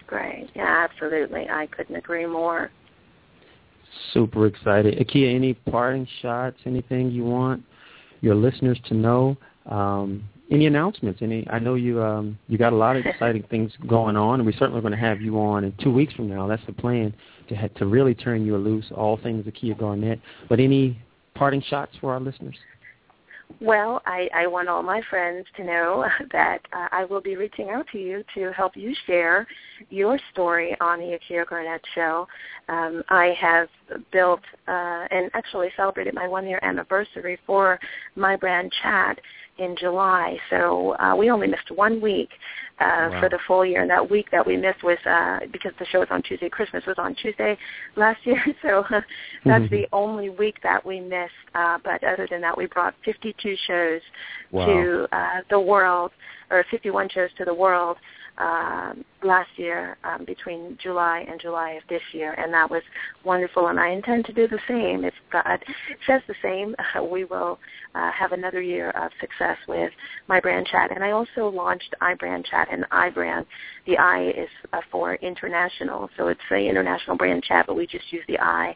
Great. 0.06 0.48
Yeah, 0.54 0.86
absolutely. 0.88 1.48
I 1.48 1.66
couldn't 1.66 1.96
agree 1.96 2.26
more. 2.26 2.70
Super 4.12 4.46
excited. 4.46 4.98
Akia, 4.98 5.34
any 5.34 5.54
parting 5.54 6.06
shots, 6.20 6.56
anything 6.66 7.10
you 7.10 7.24
want 7.24 7.62
your 8.20 8.34
listeners 8.34 8.78
to 8.88 8.94
know? 8.94 9.36
Um, 9.66 10.22
any 10.50 10.66
announcements? 10.66 11.22
Any? 11.22 11.46
I 11.50 11.58
know 11.58 11.74
you 11.74 12.00
um, 12.02 12.38
you 12.48 12.56
got 12.56 12.72
a 12.72 12.76
lot 12.76 12.96
of 12.96 13.04
exciting 13.06 13.42
things 13.44 13.72
going 13.88 14.16
on, 14.16 14.38
and 14.40 14.46
we're 14.46 14.56
certainly 14.56 14.80
going 14.80 14.92
to 14.92 14.98
have 14.98 15.20
you 15.20 15.40
on 15.40 15.64
in 15.64 15.72
two 15.82 15.90
weeks 15.92 16.14
from 16.14 16.28
now. 16.28 16.46
That's 16.46 16.64
the 16.66 16.72
plan 16.72 17.12
to 17.48 17.56
ha- 17.56 17.68
to 17.76 17.86
really 17.86 18.14
turn 18.14 18.46
you 18.46 18.56
loose, 18.56 18.86
all 18.94 19.16
things 19.16 19.44
Akia 19.46 19.76
Garnett. 19.78 20.20
But 20.48 20.60
any 20.60 21.00
parting 21.34 21.62
shots 21.62 21.92
for 22.00 22.12
our 22.12 22.20
listeners? 22.20 22.56
Well, 23.60 24.02
I, 24.04 24.28
I 24.34 24.46
want 24.46 24.68
all 24.68 24.82
my 24.82 25.00
friends 25.08 25.46
to 25.56 25.64
know 25.64 26.04
that 26.32 26.60
uh, 26.72 26.88
I 26.92 27.04
will 27.04 27.20
be 27.20 27.36
reaching 27.36 27.70
out 27.70 27.86
to 27.92 27.98
you 27.98 28.22
to 28.34 28.52
help 28.52 28.76
you 28.76 28.94
share 29.06 29.46
your 29.88 30.18
story 30.32 30.76
on 30.80 30.98
the 30.98 31.18
Akia 31.18 31.46
Garnett 31.46 31.80
Show. 31.94 32.26
Um, 32.68 33.02
I 33.08 33.34
have 33.40 33.68
built 34.12 34.40
uh, 34.68 35.06
and 35.10 35.30
actually 35.34 35.68
celebrated 35.76 36.14
my 36.14 36.28
one-year 36.28 36.58
anniversary 36.62 37.38
for 37.46 37.78
my 38.14 38.36
brand 38.36 38.72
Chat 38.82 39.18
in 39.58 39.76
July. 39.76 40.38
So 40.50 40.96
uh, 40.98 41.14
we 41.16 41.30
only 41.30 41.46
missed 41.46 41.70
one 41.70 42.00
week 42.00 42.30
uh, 42.78 43.08
Wow. 43.10 43.20
for 43.20 43.28
the 43.30 43.38
full 43.46 43.64
year, 43.64 43.80
and 43.80 43.90
that 43.90 44.10
week 44.10 44.30
that 44.30 44.46
we 44.46 44.56
missed 44.56 44.82
was 44.82 44.98
uh, 45.06 45.40
because 45.50 45.72
the 45.78 45.86
show 45.86 46.00
was 46.00 46.08
on 46.10 46.22
Tuesday. 46.22 46.48
Christmas 46.48 46.84
was 46.86 46.96
on 46.98 47.14
Tuesday 47.14 47.56
last 47.96 48.20
year, 48.24 48.42
so 48.62 48.84
uh, 48.90 49.00
that's 49.46 49.64
Mhm. 49.64 49.70
the 49.70 49.88
only 49.92 50.28
week 50.28 50.56
that 50.62 50.84
we 50.84 51.00
missed. 51.00 51.32
Uh, 51.54 51.78
but 51.82 52.04
other 52.04 52.26
than 52.30 52.40
that, 52.42 52.56
we 52.56 52.66
brought 52.66 52.94
52 53.04 53.56
shows 53.66 54.02
Wow. 54.50 54.66
to 54.66 55.08
uh, 55.12 55.40
the 55.48 55.58
world, 55.58 56.10
or 56.50 56.64
51 56.70 57.08
shows 57.08 57.30
to 57.38 57.44
the 57.44 57.54
world 57.54 57.96
um, 58.38 59.04
last 59.26 59.50
year 59.56 59.96
um, 60.04 60.24
between 60.24 60.78
July 60.82 61.24
and 61.28 61.40
July 61.40 61.72
of 61.72 61.82
this 61.88 62.02
year, 62.12 62.32
and 62.32 62.52
that 62.54 62.70
was 62.70 62.82
wonderful. 63.24 63.68
And 63.68 63.78
I 63.78 63.90
intend 63.90 64.24
to 64.26 64.32
do 64.32 64.48
the 64.48 64.58
same. 64.68 65.04
If 65.04 65.14
God 65.32 65.62
says 66.06 66.22
the 66.28 66.34
same, 66.42 66.74
we 67.10 67.24
will 67.24 67.58
uh, 67.94 68.10
have 68.12 68.32
another 68.32 68.60
year 68.60 68.90
of 68.90 69.10
success 69.20 69.56
with 69.68 69.90
my 70.28 70.40
brand 70.40 70.66
chat. 70.66 70.90
And 70.94 71.02
I 71.02 71.12
also 71.12 71.48
launched 71.48 71.94
iBrand 72.00 72.46
Chat 72.46 72.68
and 72.70 72.84
iBrand. 72.90 73.46
The 73.86 73.98
I 73.98 74.28
is 74.30 74.48
uh, 74.72 74.80
for 74.90 75.14
international, 75.16 76.10
so 76.16 76.28
it's 76.28 76.40
the 76.50 76.56
international 76.56 77.16
brand 77.16 77.42
chat, 77.44 77.66
but 77.66 77.76
we 77.76 77.86
just 77.86 78.12
use 78.12 78.24
the 78.28 78.38
I. 78.38 78.74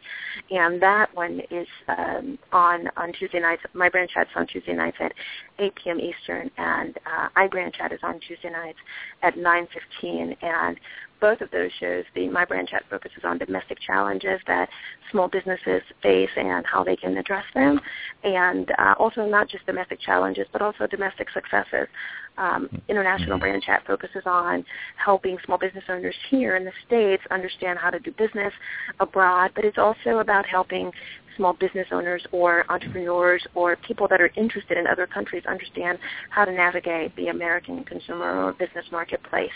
And 0.51 0.81
that 0.83 1.15
one 1.15 1.41
is 1.51 1.67
um, 1.89 2.39
on 2.53 2.89
on 2.97 3.13
Tuesday 3.13 3.41
nights. 3.41 3.63
My 3.75 3.89
brand 3.89 4.11
chat's 4.13 4.31
on 4.37 4.47
Tuesday 4.47 4.73
nights 4.75 4.97
at 5.01 5.13
8 5.59 5.75
p.m. 5.77 6.01
Eastern, 6.01 6.51
and 6.57 6.97
uh, 7.07 7.29
iBrand 7.37 7.75
Chat 7.75 7.93
is 7.93 8.01
on 8.03 8.21
Tuesday 8.27 8.51
nights 8.51 8.79
at 9.23 9.35
9:15. 9.37 10.37
And 10.43 10.79
both 11.21 11.41
of 11.43 11.51
those 11.51 11.71
shows, 11.79 12.05
the 12.15 12.29
My 12.29 12.45
Brand 12.45 12.69
Chat 12.69 12.85
focuses 12.89 13.21
on 13.25 13.39
domestic 13.39 13.79
challenges 13.87 14.41
that 14.47 14.69
small 15.11 15.29
businesses 15.29 15.83
face 16.03 16.31
and 16.37 16.65
how 16.67 16.83
they 16.83 16.97
can 16.97 17.17
address 17.19 17.45
them, 17.55 17.81
and 18.25 18.71
uh, 18.79 18.95
also 18.99 19.27
not 19.27 19.49
just 19.49 19.67
domestic 19.67 20.01
challenges, 20.01 20.47
but 20.53 20.63
also 20.63 20.87
domestic 20.87 21.29
successes. 21.31 21.89
Um, 22.39 22.71
International 22.89 23.39
Brand 23.39 23.63
Chat 23.63 23.83
focuses 23.87 24.23
on 24.25 24.65
helping 24.97 25.37
small 25.45 25.59
business 25.59 25.85
owners 25.91 26.15
here 26.31 26.57
in 26.57 26.65
the 26.65 26.73
States 26.87 27.23
understand 27.31 27.79
how 27.79 27.91
to 27.91 27.99
do 27.99 28.13
business 28.13 28.53
abroad, 28.99 29.51
but 29.55 29.65
it's 29.65 29.79
also 29.79 30.19
about 30.21 30.47
helping 30.47 30.91
small 31.37 31.53
business 31.53 31.87
owners 31.93 32.25
or 32.33 32.65
entrepreneurs 32.71 33.47
or 33.55 33.77
people 33.77 34.09
that 34.09 34.21
are 34.21 34.31
interested 34.37 34.79
in 34.79 34.87
other 34.87 35.07
countries 35.07 35.43
understand 35.47 35.99
how 36.31 36.45
to 36.45 36.53
navigate 36.53 37.15
the 37.17 37.29
American 37.29 37.85
consumer 37.85 38.45
or 38.45 38.53
business 38.55 38.85
marketplace. 38.91 39.51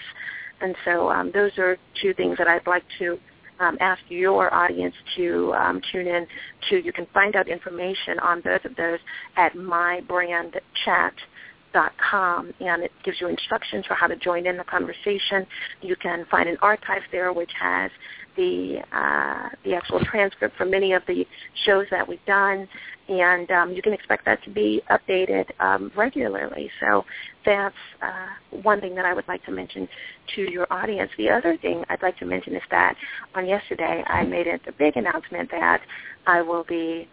And 0.60 0.74
so 0.84 1.10
um, 1.10 1.30
those 1.32 1.52
are 1.58 1.76
two 2.00 2.14
things 2.14 2.38
that 2.38 2.48
I'd 2.48 2.66
like 2.66 2.84
to 2.98 3.18
um, 3.60 3.78
ask 3.80 4.02
your 4.08 4.52
audience 4.52 4.94
to 5.16 5.54
um, 5.54 5.80
tune 5.92 6.06
in 6.06 6.26
to. 6.70 6.84
You 6.84 6.92
can 6.92 7.06
find 7.14 7.36
out 7.36 7.48
information 7.48 8.18
on 8.20 8.40
both 8.40 8.64
of 8.64 8.74
those 8.76 8.98
at 9.36 9.54
mybrandchat.com, 9.54 12.54
and 12.60 12.82
it 12.82 12.90
gives 13.04 13.20
you 13.20 13.28
instructions 13.28 13.86
for 13.86 13.94
how 13.94 14.08
to 14.08 14.16
join 14.16 14.46
in 14.46 14.56
the 14.56 14.64
conversation. 14.64 15.46
You 15.82 15.94
can 15.96 16.24
find 16.30 16.48
an 16.48 16.56
archive 16.62 17.02
there 17.12 17.30
which 17.32 17.52
has 17.60 17.90
the 18.36 18.78
uh, 18.92 19.48
the 19.64 19.74
actual 19.74 20.00
transcript 20.04 20.56
for 20.56 20.64
many 20.64 20.92
of 20.92 21.02
the 21.06 21.26
shows 21.64 21.86
that 21.90 22.06
we've 22.06 22.24
done, 22.26 22.68
and 23.08 23.50
um, 23.50 23.72
you 23.72 23.82
can 23.82 23.92
expect 23.92 24.24
that 24.24 24.42
to 24.44 24.50
be 24.50 24.82
updated 24.90 25.46
um, 25.60 25.90
regularly. 25.96 26.70
So 26.80 27.04
that's 27.44 27.74
uh, 28.02 28.58
one 28.62 28.80
thing 28.80 28.94
that 28.94 29.04
I 29.04 29.14
would 29.14 29.28
like 29.28 29.44
to 29.46 29.52
mention 29.52 29.88
to 30.34 30.42
your 30.50 30.66
audience. 30.72 31.10
The 31.18 31.30
other 31.30 31.56
thing 31.58 31.84
I'd 31.88 32.02
like 32.02 32.18
to 32.18 32.26
mention 32.26 32.54
is 32.54 32.62
that 32.70 32.96
on 33.34 33.46
yesterday 33.46 34.02
I 34.06 34.24
made 34.24 34.46
a, 34.46 34.58
a 34.68 34.72
big 34.78 34.96
announcement 34.96 35.50
that 35.50 35.80
I 36.26 36.42
will 36.42 36.64
be 36.64 37.08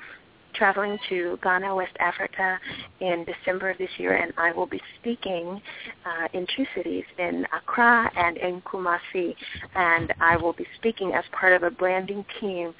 traveling 0.53 0.97
to 1.09 1.37
Ghana, 1.43 1.75
West 1.75 1.95
Africa 1.99 2.59
in 2.99 3.25
December 3.25 3.71
of 3.71 3.77
this 3.77 3.89
year, 3.97 4.15
and 4.15 4.33
I 4.37 4.51
will 4.51 4.65
be 4.65 4.81
speaking 4.99 5.61
uh, 6.05 6.27
in 6.33 6.45
two 6.55 6.65
cities, 6.75 7.03
in 7.17 7.45
Accra 7.55 8.11
and 8.15 8.37
in 8.37 8.61
Kumasi. 8.61 9.35
And 9.75 10.13
I 10.19 10.37
will 10.37 10.53
be 10.53 10.65
speaking 10.77 11.13
as 11.13 11.23
part 11.31 11.53
of 11.53 11.63
a 11.63 11.71
branding 11.71 12.25
team 12.39 12.73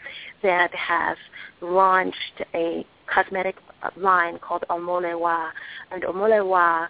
that 0.44 0.74
has 0.74 1.18
launched 1.62 2.42
a 2.54 2.86
cosmetic 3.14 3.56
line 3.98 4.40
called 4.40 4.64
Omolewa. 4.70 5.50
And 5.92 6.04
Omolewa 6.04 6.88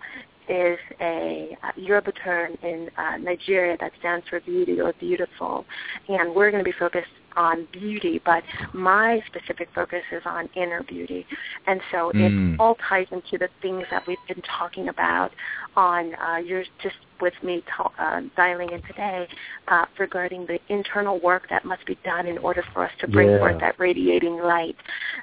is 0.49 0.77
a 0.99 1.57
uh, 1.63 1.71
Yoruba 1.75 2.11
term 2.11 2.57
in 2.63 2.89
uh, 2.97 3.17
Nigeria 3.17 3.77
that 3.79 3.91
stands 3.99 4.27
for 4.29 4.39
beauty 4.41 4.81
or 4.81 4.93
beautiful. 4.99 5.65
And 6.09 6.35
we're 6.35 6.51
going 6.51 6.63
to 6.63 6.69
be 6.69 6.77
focused 6.77 7.07
on 7.35 7.67
beauty, 7.71 8.21
but 8.25 8.43
my 8.73 9.21
specific 9.27 9.69
focus 9.73 10.03
is 10.11 10.21
on 10.25 10.49
inner 10.55 10.83
beauty. 10.83 11.25
And 11.67 11.81
so 11.91 12.11
Mm. 12.13 12.55
it 12.55 12.59
all 12.59 12.75
ties 12.75 13.07
into 13.11 13.37
the 13.37 13.49
things 13.61 13.85
that 13.91 14.05
we've 14.07 14.25
been 14.27 14.41
talking 14.41 14.89
about 14.89 15.31
on 15.75 16.15
uh, 16.15 16.37
your 16.37 16.63
just 16.79 16.97
with 17.21 17.33
me 17.43 17.63
ta- 17.67 17.91
uh, 17.99 18.21
dialing 18.35 18.71
in 18.71 18.81
today 18.81 19.27
uh, 19.67 19.85
regarding 19.99 20.45
the 20.47 20.59
internal 20.69 21.19
work 21.19 21.47
that 21.49 21.63
must 21.63 21.85
be 21.85 21.95
done 22.03 22.25
in 22.25 22.37
order 22.39 22.63
for 22.73 22.83
us 22.83 22.91
to 22.99 23.07
bring 23.07 23.29
Yeah. 23.29 23.37
forth 23.37 23.59
that 23.59 23.79
radiating 23.79 24.37
light. 24.37 24.75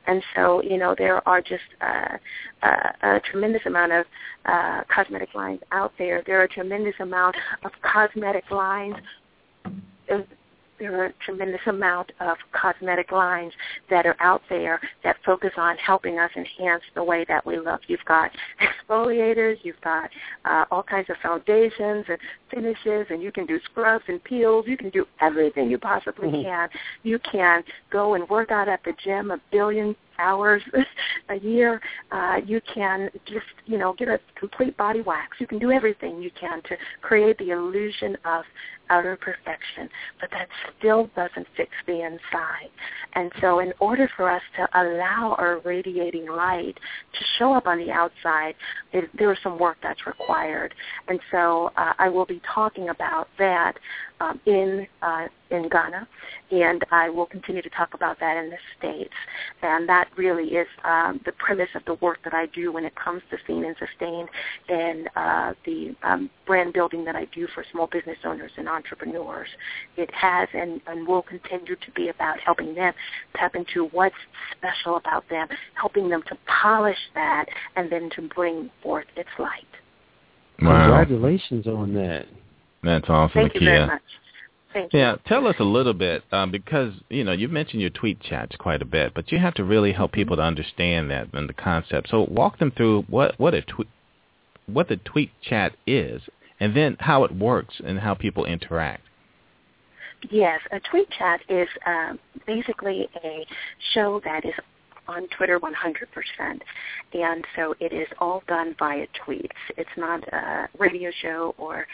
And 0.07 0.23
so, 0.35 0.63
you 0.63 0.79
know, 0.79 0.95
there 0.97 1.27
are 1.29 1.43
just 1.43 1.65
uh, 1.81 2.17
uh, 2.63 2.93
a 3.03 3.21
tremendous 3.21 3.67
amount 3.67 3.93
of 3.93 4.07
uh, 4.47 4.85
cosmetic 4.89 5.35
lines 5.35 5.61
out 5.73 5.93
there. 5.99 6.23
There 6.25 6.41
are 6.41 6.45
a 6.45 6.49
tremendous 6.49 6.95
amount 7.01 7.37
of 7.65 7.73
cosmetic 7.83 8.51
lines 8.51 8.97
there 10.79 11.01
are 11.01 11.07
a 11.07 11.13
tremendous 11.25 11.61
amount 11.67 12.13
of 12.21 12.37
cosmetic 12.53 13.13
lines 13.13 13.53
that 13.91 14.07
are 14.07 14.17
out 14.21 14.43
there 14.49 14.81
that 15.05 15.17
focus 15.25 15.51
on 15.57 15.77
helping 15.79 16.19
us 16.19 16.31
enhance 16.37 16.83
the 16.95 17.03
way 17.03 17.25
that 17.29 17.45
we 17.45 17.59
look. 17.59 17.81
You've 17.89 18.05
got 18.07 18.31
exfoliators, 18.61 19.57
you've 19.63 19.81
got 19.81 20.11
uh, 20.45 20.65
all 20.71 20.83
kinds 20.83 21.11
of 21.11 21.17
foundations 21.23 22.05
and 22.09 22.19
finishes, 22.51 23.07
and 23.11 23.23
you 23.23 23.33
can 23.33 23.47
do 23.47 23.59
scrubs 23.65 24.05
and 24.09 24.23
peels. 24.25 24.67
You 24.67 24.77
can 24.77 24.91
do 24.91 25.07
everything 25.21 25.71
you 25.71 25.79
possibly 25.79 26.29
Mhm. 26.29 26.45
can. 26.45 26.69
You 27.03 27.19
can 27.19 27.65
go 27.91 28.15
and 28.15 28.29
work 28.29 28.51
out 28.51 28.69
at 28.69 28.83
the 28.85 28.93
gym 28.93 29.31
a 29.31 29.39
billion 29.51 29.95
hours 30.19 30.63
a 31.29 31.37
year. 31.37 31.81
Uh, 32.11 32.37
you 32.45 32.61
can 32.73 33.11
just, 33.27 33.47
you 33.67 33.79
know, 33.79 33.95
get 33.95 34.09
a 34.09 34.19
complete 34.39 34.77
body 34.77 35.01
wax. 35.01 35.37
You 35.41 35.47
can 35.47 35.59
do 35.59 35.71
everything 35.71 36.23
you 36.23 36.31
can 36.39 36.63
to 36.63 36.77
create 37.03 37.39
the 37.39 37.51
illusion 37.51 38.17
of 38.25 38.45
outer 38.91 39.17
perfection, 39.17 39.89
but 40.21 40.31
that 40.31 40.49
still 40.79 41.11
doesn't 41.15 41.47
fix 41.57 41.71
the 41.87 42.05
inside. 42.05 42.71
And 43.15 43.31
so 43.41 43.61
in 43.61 43.73
order 43.81 44.09
for 44.17 44.31
us 44.31 44.43
to 44.57 44.69
allow 44.81 45.35
our 45.39 45.61
radiating 45.65 46.27
light 46.27 46.75
to 46.75 47.25
show 47.39 47.53
up 47.53 47.67
on 47.67 47.79
the 47.79 47.91
outside, 47.91 48.55
it, 48.93 49.11
there 49.19 49.33
is 49.33 49.39
some 49.43 49.59
work 49.59 49.77
that's 49.83 50.07
required. 50.07 50.75
And 51.09 51.21
so 51.31 51.71
uh, 51.77 51.93
I 51.99 52.09
will 52.09 52.27
be 52.27 52.41
talking 52.55 52.89
about 52.89 53.29
that 53.39 53.75
um, 54.21 54.41
in 54.47 54.87
uh, 55.03 55.27
in 55.51 55.69
Ghana, 55.69 56.07
and 56.51 56.85
I 56.91 57.09
will 57.09 57.27
continue 57.27 57.63
to 57.63 57.71
talk 57.71 57.95
about 57.95 58.21
that 58.21 58.37
in 58.37 58.51
the 58.51 58.57
States. 58.79 59.15
And 59.63 59.89
that 59.89 60.09
really 60.17 60.49
is 60.57 60.67
um, 60.85 61.21
the 61.25 61.33
premise 61.33 61.69
of 61.75 61.85
the 61.87 61.95
work 61.95 62.19
that 62.25 62.35
I 62.35 62.47
do 62.47 62.73
when 62.73 62.85
it 62.85 62.95
comes 62.97 63.23
to 63.31 63.37
seen 63.47 63.65
and 63.65 63.77
sustained 63.79 64.29
and 64.69 65.09
uh, 65.17 65.55
the 65.65 65.97
um, 66.03 66.31
brand 66.47 66.75
building 66.75 67.05
that 67.05 67.17
I 67.17 67.27
do 67.35 67.47
for 67.55 67.65
small 67.73 67.87
business 67.87 68.19
owners 68.25 68.51
and 68.57 68.69
entrepreneurs. 68.69 69.49
It 69.97 70.13
has 70.13 70.49
and, 70.53 70.81
and 70.87 71.07
will 71.07 71.23
continue 71.23 71.77
to 71.77 71.91
be 71.95 72.09
about 72.09 72.41
helping 72.41 72.75
them 72.75 72.93
tap 73.37 73.55
into 73.55 73.87
what's 73.93 74.15
special 74.57 74.97
about 74.97 75.25
them, 75.31 75.49
helping 75.75 76.09
them 76.09 76.23
to 76.29 76.37
polish 76.63 76.99
that, 77.15 77.47
and 77.77 77.91
then 77.91 78.11
to 78.17 78.23
bring 78.23 78.71
forth 78.83 79.07
its 79.17 79.31
light. 79.39 79.65
Wow. 80.61 80.87
Congratulations 80.87 81.67
on 81.67 81.95
that. 81.95 82.27
That's 82.89 83.11
awesome, 83.11 83.43
Thank 83.43 83.55
you 83.55 83.61
very 83.61 83.87
much. 83.87 84.03
Thank 84.73 84.95
you. 84.95 85.01
Yeah, 85.01 85.17
tell 85.27 85.47
us 85.47 85.57
a 85.59 85.65
little 85.65 85.93
bit 85.93 86.25
um, 86.33 86.51
because 86.51 86.95
you 87.11 87.23
know 87.23 87.33
you've 87.33 87.51
mentioned 87.51 87.83
your 87.83 87.91
tweet 87.91 88.19
chats 88.21 88.57
quite 88.57 88.81
a 88.81 88.87
bit, 88.87 89.13
but 89.15 89.31
you 89.31 89.39
have 89.39 89.53
to 89.55 89.65
really 89.65 89.93
help 89.93 90.13
people 90.13 90.37
to 90.37 90.43
understand 90.43 91.11
that 91.11 91.29
and 91.35 91.51
the 91.51 91.53
concept. 91.53 92.09
So 92.09 92.27
walk 92.31 92.59
them 92.59 92.71
through 92.71 93.03
what 93.03 93.39
what 93.39 93.53
a 93.53 93.61
tweet 93.61 93.89
what 94.65 94.89
the 94.89 94.97
tweet 94.97 95.31
chat 95.43 95.75
is, 95.87 96.23
and 96.61 96.75
then 96.75 96.97
how 97.01 97.25
it 97.25 97.37
works 97.37 97.75
and 97.85 97.99
how 97.99 98.15
people 98.15 98.47
interact. 98.47 99.03
Yes, 100.31 100.61
a 100.73 100.81
tweet 100.81 101.11
chat 101.11 101.41
is 101.51 101.69
um, 101.87 102.19
basically 102.47 103.07
a 103.23 103.47
show 103.93 104.21
that 104.25 104.47
is 104.47 104.55
on 105.09 105.27
Twitter 105.37 105.59
100%. 105.59 106.61
And 107.15 107.45
so 107.57 107.75
it 107.81 107.93
is 107.93 108.07
all 108.19 108.43
done 108.47 108.77
via 108.79 109.07
tweets. 109.27 109.49
It's 109.77 109.91
not 109.97 110.23
a 110.33 110.69
radio 110.79 111.11
show 111.23 111.55
or 111.59 111.87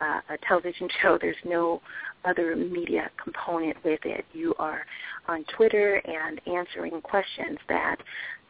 uh, 0.00 0.20
a 0.30 0.38
television 0.48 0.88
show. 1.02 1.18
There's 1.20 1.36
no 1.44 1.80
other 2.24 2.56
media 2.56 3.10
component 3.22 3.76
with 3.84 4.00
it. 4.04 4.24
You 4.32 4.54
are 4.58 4.82
on 5.28 5.44
Twitter 5.56 6.00
and 6.04 6.40
answering 6.46 7.00
questions 7.02 7.58
that 7.68 7.96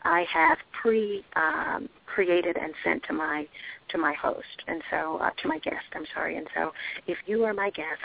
I 0.05 0.25
have 0.33 0.59
pre 0.81 1.25
um, 1.37 1.89
created 2.07 2.57
and 2.57 2.73
sent 2.85 3.03
to 3.05 3.13
my 3.13 3.47
to 3.89 3.99
my 3.99 4.15
host 4.15 4.63
and 4.69 4.83
so 4.91 5.19
uh, 5.19 5.31
to 5.43 5.49
my 5.49 5.59
guest. 5.59 5.85
I'm 5.95 6.07
sorry. 6.15 6.37
And 6.37 6.47
so 6.55 6.73
if 7.07 7.19
you 7.27 7.45
are 7.45 7.53
my 7.55 7.71
guest, 7.71 8.01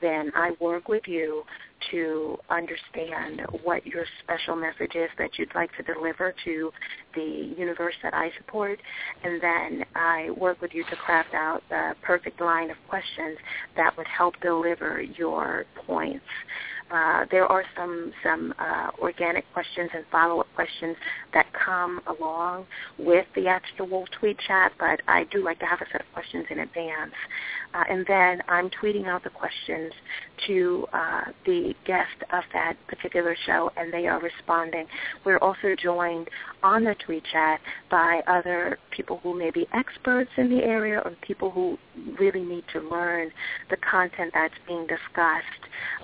then 0.00 0.30
I 0.34 0.52
work 0.60 0.88
with 0.88 1.02
you 1.06 1.44
to 1.90 2.36
understand 2.50 3.40
what 3.62 3.86
your 3.86 4.04
special 4.22 4.54
message 4.54 4.94
is 4.94 5.08
that 5.18 5.30
you'd 5.38 5.54
like 5.54 5.70
to 5.76 5.82
deliver 5.82 6.34
to 6.44 6.70
the 7.14 7.54
universe 7.56 7.94
that 8.02 8.12
I 8.12 8.30
support, 8.36 8.78
and 9.24 9.42
then 9.42 9.84
I 9.94 10.30
work 10.36 10.60
with 10.60 10.72
you 10.74 10.84
to 10.90 10.96
craft 10.96 11.32
out 11.34 11.62
the 11.70 11.94
perfect 12.02 12.40
line 12.40 12.70
of 12.70 12.76
questions 12.88 13.38
that 13.76 13.96
would 13.96 14.06
help 14.06 14.34
deliver 14.42 15.00
your 15.00 15.64
points. 15.86 16.24
Uh, 16.90 17.24
there 17.30 17.46
are 17.46 17.64
some 17.76 18.12
some 18.22 18.52
uh, 18.58 18.90
organic 19.00 19.44
questions 19.52 19.90
and 19.94 20.04
follow-up 20.10 20.46
questions 20.54 20.96
that 21.32 21.46
come 21.52 22.00
along 22.06 22.66
with 22.98 23.26
the 23.36 23.46
actual 23.46 24.06
tweet 24.18 24.36
chat, 24.46 24.72
but 24.78 25.00
I 25.06 25.24
do 25.24 25.42
like 25.44 25.58
to 25.60 25.66
have 25.66 25.80
a 25.80 25.86
set 25.92 26.00
of 26.00 26.06
questions 26.12 26.46
in 26.50 26.58
advance. 26.58 27.12
Uh, 27.74 27.84
and 27.88 28.04
then 28.06 28.42
I'm 28.48 28.70
tweeting 28.70 29.06
out 29.06 29.22
the 29.22 29.30
questions 29.30 29.92
to 30.46 30.86
uh, 30.92 31.24
the 31.46 31.74
guest 31.86 32.22
of 32.32 32.42
that 32.52 32.74
particular 32.88 33.36
show, 33.46 33.70
and 33.76 33.92
they 33.92 34.06
are 34.06 34.20
responding. 34.20 34.86
We're 35.24 35.38
also 35.38 35.76
joined 35.80 36.28
on 36.62 36.84
the 36.84 36.94
tweet 37.04 37.24
chat 37.30 37.60
by 37.90 38.22
other 38.26 38.78
people 38.90 39.20
who 39.22 39.38
may 39.38 39.50
be 39.50 39.66
experts 39.72 40.30
in 40.36 40.50
the 40.50 40.64
area 40.64 41.00
or 41.04 41.12
people 41.22 41.50
who 41.50 41.78
really 42.18 42.42
need 42.42 42.64
to 42.72 42.80
learn 42.80 43.30
the 43.68 43.76
content 43.78 44.32
that's 44.34 44.54
being 44.66 44.86
discussed. 44.86 45.44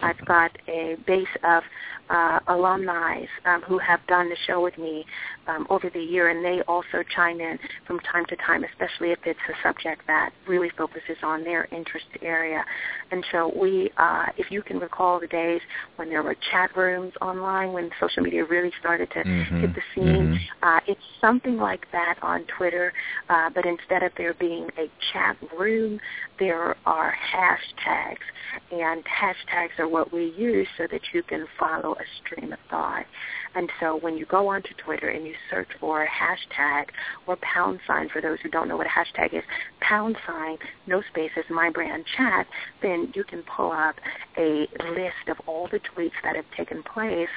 I've 0.03 0.25
got 0.27 0.57
a 0.69 0.97
base 1.07 1.27
of 1.45 1.63
uh, 2.11 2.41
alumni 2.49 3.25
um, 3.45 3.63
who 3.63 3.79
have 3.79 4.01
done 4.07 4.29
the 4.29 4.37
show 4.47 4.63
with 4.63 4.79
me 4.79 5.05
um, 5.49 5.67
over 5.71 5.89
the 5.91 6.01
year, 6.01 6.29
and 6.29 6.45
they 6.45 6.63
also 6.63 7.03
chime 7.15 7.41
in 7.41 7.59
from 7.87 7.99
time 8.01 8.27
to 8.27 8.37
time, 8.37 8.65
especially 8.65 9.13
if 9.13 9.19
it's 9.25 9.39
a 9.49 9.55
subject 9.63 10.03
that 10.07 10.31
really 10.47 10.71
focuses 10.77 11.17
on 11.23 11.45
their 11.45 11.65
interest 11.73 12.07
area. 12.23 12.65
And 13.11 13.25
so 13.33 13.53
we, 13.57 13.91
uh, 13.97 14.27
if 14.37 14.51
you 14.51 14.63
can 14.63 14.79
recall 14.79 15.21
the 15.21 15.27
days 15.27 15.61
when 15.97 16.09
there 16.09 16.23
were 16.23 16.37
chat 16.51 16.77
rooms 16.77 17.13
online, 17.21 17.73
when 17.73 17.91
social 18.01 18.23
media 18.23 18.45
really 18.45 18.73
started 18.81 19.11
to 19.13 19.25
Mhm, 19.25 19.61
hit 19.61 19.75
the 19.75 19.83
scene, 19.95 20.29
mhm. 20.29 20.41
uh, 20.63 20.81
it's 20.87 21.05
something 21.21 21.57
like 21.57 21.91
that 21.93 22.19
on 22.23 22.45
Twitter, 22.45 22.93
uh, 23.29 23.49
but 23.51 23.65
instead 23.65 24.03
of 24.03 24.15
there 24.17 24.35
being 24.35 24.71
a 24.79 24.91
chat 25.13 25.37
room, 25.57 26.01
there 26.39 26.77
are 26.85 27.13
hashtags, 27.13 28.27
and 28.71 29.05
hashtags 29.05 29.79
are 29.79 29.89
what 29.89 30.13
we 30.13 30.27
use 30.37 30.69
so 30.77 30.87
that 30.87 31.15
you 31.15 31.23
can 31.23 31.47
follow 31.59 31.95
a 31.95 32.05
stream 32.19 32.53
of 32.53 32.59
thought. 32.69 33.07
And 33.55 33.71
so 33.81 33.97
when 33.97 34.19
you 34.19 34.27
you 34.27 34.31
go 34.31 34.49
onto 34.49 34.75
Twitter 34.85 35.09
and 35.09 35.25
you 35.25 35.35
search 35.51 35.69
for 35.81 36.07
hashtag 36.07 36.87
or 37.27 37.37
pound 37.37 37.81
sign, 37.87 38.09
for 38.09 38.21
those 38.21 38.39
who 38.43 38.49
don't 38.49 38.69
know 38.69 38.77
what 38.77 38.87
a 38.87 38.91
hashtag 38.91 39.35
is, 39.35 39.45
pound 39.81 40.17
sign, 40.27 40.59
no 40.87 41.03
spaces, 41.11 41.45
my 41.51 41.71
brand 41.71 42.05
chat, 42.17 42.47
then 42.83 43.13
you 43.15 43.25
can 43.25 43.43
pull 43.43 43.73
up 43.73 43.97
a 44.37 44.67
list 44.91 45.29
of 45.29 45.37
all 45.47 45.69
the 45.71 45.81
tweets 45.81 46.13
that 46.23 46.37
have 46.37 46.45
taken 46.57 46.83
place 46.83 47.29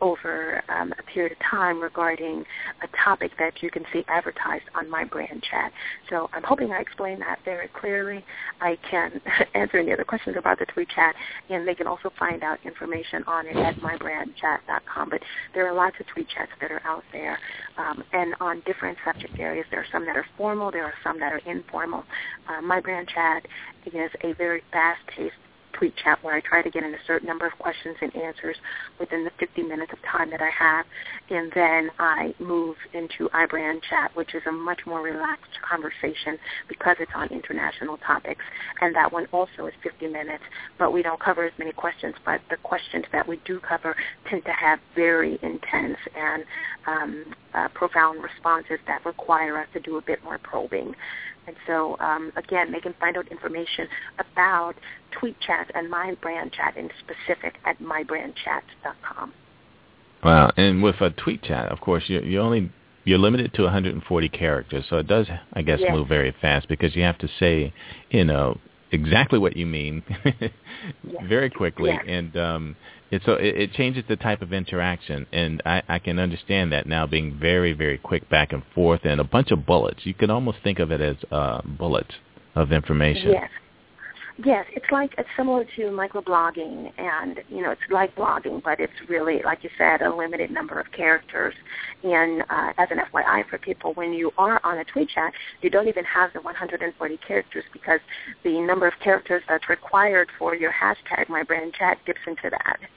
over 0.00 0.62
um, 0.68 0.92
a 0.98 1.02
period 1.02 1.32
of 1.32 1.38
time 1.38 1.80
regarding 1.80 2.44
a 2.82 3.04
topic 3.04 3.32
that 3.38 3.62
you 3.62 3.70
can 3.70 3.84
see 3.92 4.04
advertised 4.08 4.64
on 4.74 4.90
my 4.90 5.04
brand 5.04 5.42
chat. 5.50 5.72
So 6.10 6.28
I'm 6.32 6.42
hoping 6.42 6.72
I 6.72 6.80
explained 6.80 7.22
that 7.22 7.38
very 7.44 7.68
clearly. 7.68 8.24
I 8.60 8.78
can 8.88 9.20
answer 9.54 9.78
any 9.78 9.92
other 9.92 10.04
questions 10.04 10.36
about 10.38 10.58
the 10.58 10.66
tweet 10.66 10.88
chat, 10.88 11.14
and 11.50 11.66
they 11.66 11.74
can 11.74 11.86
also 11.86 12.12
find 12.18 12.42
out 12.42 12.58
information 12.64 13.24
on 13.26 13.46
it 13.46 13.56
at 13.56 13.76
mybrandchat.com. 13.76 15.10
But 15.10 15.22
there 15.54 15.66
are 15.68 15.74
lots 15.74 15.96
of 16.00 16.06
tweet 16.06 16.28
chats 16.28 16.50
that 16.60 16.70
are 16.70 16.82
out 16.84 17.04
there, 17.12 17.38
um, 17.78 18.02
and 18.12 18.34
on 18.40 18.62
different 18.66 18.98
subject 19.04 19.38
areas. 19.38 19.66
There 19.70 19.80
are 19.80 19.86
some 19.92 20.04
that 20.06 20.16
are 20.16 20.26
formal. 20.36 20.70
There 20.70 20.84
are 20.84 20.94
some 21.02 21.18
that 21.20 21.32
are 21.32 21.40
informal. 21.46 22.04
Uh, 22.48 22.60
my 22.62 22.80
brand 22.80 23.08
chat 23.08 23.46
is 23.86 24.10
a 24.22 24.32
very 24.34 24.62
fast-paced 24.72 25.34
tweet 25.76 25.94
chat 25.96 26.22
where 26.22 26.34
I 26.34 26.40
try 26.40 26.62
to 26.62 26.70
get 26.70 26.82
in 26.82 26.94
a 26.94 26.98
certain 27.06 27.28
number 27.28 27.46
of 27.46 27.52
questions 27.58 27.96
and 28.00 28.14
answers 28.16 28.56
within 28.98 29.24
the 29.24 29.30
50 29.38 29.62
minutes 29.62 29.92
of 29.92 29.98
time 30.02 30.30
that 30.30 30.40
I 30.40 30.50
have. 30.50 30.86
And 31.30 31.52
then 31.54 31.90
I 31.98 32.34
move 32.38 32.76
into 32.94 33.28
iBrand 33.30 33.82
chat, 33.88 34.14
which 34.14 34.34
is 34.34 34.42
a 34.46 34.52
much 34.52 34.80
more 34.86 35.02
relaxed 35.02 35.60
conversation 35.68 36.38
because 36.68 36.96
it's 37.00 37.12
on 37.14 37.28
international 37.28 37.98
topics. 37.98 38.44
And 38.80 38.94
that 38.94 39.12
one 39.12 39.26
also 39.32 39.66
is 39.66 39.74
50 39.82 40.08
minutes, 40.08 40.44
but 40.78 40.92
we 40.92 41.02
don't 41.02 41.20
cover 41.20 41.44
as 41.44 41.52
many 41.58 41.72
questions. 41.72 42.14
But 42.24 42.40
the 42.50 42.56
questions 42.56 43.04
that 43.12 43.26
we 43.26 43.40
do 43.44 43.60
cover 43.60 43.96
tend 44.28 44.44
to 44.44 44.52
have 44.52 44.78
very 44.94 45.38
intense 45.42 45.98
and 46.16 46.44
um, 46.86 47.34
uh, 47.54 47.68
profound 47.74 48.22
responses 48.22 48.78
that 48.86 49.04
require 49.04 49.58
us 49.58 49.66
to 49.72 49.80
do 49.80 49.96
a 49.96 50.02
bit 50.02 50.22
more 50.24 50.38
probing. 50.38 50.94
And 51.46 51.56
so, 51.66 51.96
um, 52.00 52.32
again, 52.36 52.72
they 52.72 52.80
can 52.80 52.94
find 52.98 53.16
out 53.16 53.28
information 53.28 53.88
about 54.18 54.74
Tweet 55.18 55.36
Chat 55.40 55.70
and 55.74 55.88
My 55.90 56.16
Brand 56.20 56.52
Chat 56.52 56.76
in 56.76 56.90
specific 57.00 57.54
at 57.64 57.78
mybrandchat.com. 57.78 59.32
Wow, 60.24 60.52
and 60.56 60.82
with 60.82 61.00
a 61.00 61.10
Tweet 61.10 61.42
Chat, 61.42 61.70
of 61.70 61.80
course, 61.80 62.04
you 62.08 62.20
you 62.20 62.40
only 62.40 62.72
you're 63.04 63.18
limited 63.18 63.54
to 63.54 63.62
140 63.62 64.28
characters, 64.30 64.84
so 64.90 64.96
it 64.96 65.06
does, 65.06 65.28
I 65.52 65.62
guess, 65.62 65.78
yes. 65.80 65.92
move 65.92 66.08
very 66.08 66.34
fast 66.40 66.68
because 66.68 66.96
you 66.96 67.02
have 67.02 67.18
to 67.18 67.28
say, 67.38 67.72
you 68.10 68.24
know, 68.24 68.58
exactly 68.92 69.38
what 69.38 69.56
you 69.56 69.66
mean 69.66 70.02
yes. 70.24 70.50
very 71.28 71.50
quickly, 71.50 71.90
yes. 71.90 72.04
and 72.06 72.36
um, 72.36 72.76
it, 73.10 73.22
so 73.24 73.32
it, 73.34 73.56
it 73.56 73.72
changes 73.72 74.04
the 74.08 74.16
type 74.16 74.42
of 74.42 74.52
interaction, 74.52 75.26
and 75.32 75.62
I, 75.64 75.82
I 75.88 75.98
can 75.98 76.18
understand 76.18 76.72
that 76.72 76.86
now 76.86 77.06
being 77.06 77.38
very, 77.38 77.72
very 77.72 77.98
quick 77.98 78.28
back 78.28 78.52
and 78.52 78.62
forth, 78.74 79.00
and 79.04 79.20
a 79.20 79.24
bunch 79.24 79.50
of 79.50 79.66
bullets. 79.66 80.00
You 80.04 80.14
can 80.14 80.30
almost 80.30 80.58
think 80.64 80.78
of 80.78 80.90
it 80.90 81.00
as 81.00 81.16
uh, 81.30 81.62
bullets 81.64 82.14
of 82.54 82.72
information. 82.72 83.32
Yes. 83.32 83.50
Yes, 84.44 84.66
it's 84.74 84.86
like 84.92 85.14
it's 85.16 85.28
similar 85.34 85.64
to 85.64 85.82
microblogging, 85.84 86.92
and 86.98 87.40
you 87.48 87.62
know 87.62 87.70
it's 87.70 87.80
like 87.90 88.14
blogging, 88.14 88.62
but 88.62 88.78
it's 88.80 88.92
really, 89.08 89.40
like 89.42 89.64
you 89.64 89.70
said, 89.78 90.02
a 90.02 90.14
limited 90.14 90.50
number 90.50 90.78
of 90.78 90.92
characters. 90.92 91.54
And 92.04 92.42
uh, 92.42 92.72
as 92.76 92.88
an 92.90 92.98
FYI 92.98 93.48
for 93.48 93.56
people, 93.56 93.94
when 93.94 94.12
you 94.12 94.30
are 94.36 94.60
on 94.62 94.78
a 94.78 94.84
tweet 94.84 95.08
chat, 95.08 95.32
you 95.62 95.70
don't 95.70 95.88
even 95.88 96.04
have 96.04 96.34
the 96.34 96.42
140 96.42 97.16
characters 97.26 97.64
because 97.72 98.00
the 98.44 98.60
number 98.60 98.86
of 98.86 98.92
characters 99.02 99.42
that's 99.48 99.70
required 99.70 100.28
for 100.38 100.54
your 100.54 100.70
hashtag 100.70 101.30
My 101.30 101.42
Brand 101.42 101.72
Chat 101.72 101.96
dips 102.04 102.20
into 102.26 102.50
that. 102.50 102.78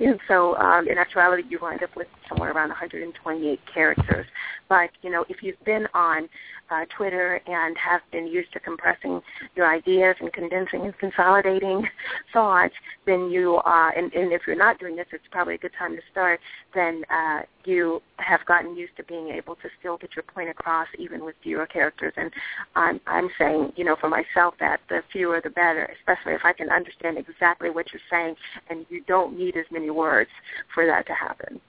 And 0.00 0.18
so, 0.26 0.56
um, 0.56 0.88
in 0.88 0.98
actuality, 0.98 1.44
you 1.48 1.58
wind 1.62 1.82
up 1.82 1.94
with 1.96 2.08
somewhere 2.28 2.52
around 2.52 2.68
128 2.68 3.60
characters. 3.72 4.26
But 4.68 4.90
you 5.02 5.10
know, 5.10 5.24
if 5.28 5.42
you've 5.42 5.62
been 5.64 5.86
on 5.94 6.28
uh, 6.70 6.84
Twitter 6.96 7.40
and 7.46 7.76
have 7.78 8.00
been 8.12 8.26
used 8.26 8.52
to 8.52 8.60
compressing 8.60 9.20
your 9.56 9.72
ideas 9.72 10.16
and 10.20 10.32
condensing 10.32 10.87
and 10.88 10.98
consolidating 10.98 11.86
thoughts, 12.32 12.74
then 13.06 13.30
you, 13.30 13.56
uh, 13.56 13.90
and, 13.96 14.12
and 14.12 14.32
if 14.32 14.42
you're 14.46 14.56
not 14.56 14.78
doing 14.78 14.96
this, 14.96 15.06
it's 15.12 15.24
probably 15.30 15.54
a 15.54 15.58
good 15.58 15.72
time 15.78 15.94
to 15.94 16.02
start, 16.10 16.40
then 16.74 17.02
uh, 17.10 17.40
you 17.64 18.00
have 18.16 18.40
gotten 18.46 18.76
used 18.76 18.96
to 18.96 19.04
being 19.04 19.28
able 19.28 19.54
to 19.56 19.68
still 19.78 19.96
get 19.96 20.10
your 20.16 20.22
point 20.22 20.48
across 20.48 20.88
even 20.98 21.24
with 21.24 21.34
fewer 21.42 21.66
characters. 21.66 22.12
And 22.16 22.30
I'm, 22.74 23.00
I'm 23.06 23.28
saying, 23.38 23.72
you 23.76 23.84
know, 23.84 23.96
for 24.00 24.08
myself 24.08 24.54
that 24.60 24.80
the 24.88 25.00
fewer 25.12 25.40
the 25.42 25.50
better, 25.50 25.88
especially 26.00 26.32
if 26.32 26.42
I 26.44 26.52
can 26.52 26.70
understand 26.70 27.18
exactly 27.18 27.70
what 27.70 27.86
you're 27.92 28.02
saying 28.10 28.34
and 28.70 28.86
you 28.88 29.02
don't 29.06 29.38
need 29.38 29.56
as 29.56 29.66
many 29.70 29.90
words 29.90 30.30
for 30.74 30.86
that 30.86 31.06
to 31.06 31.12
happen. 31.12 31.60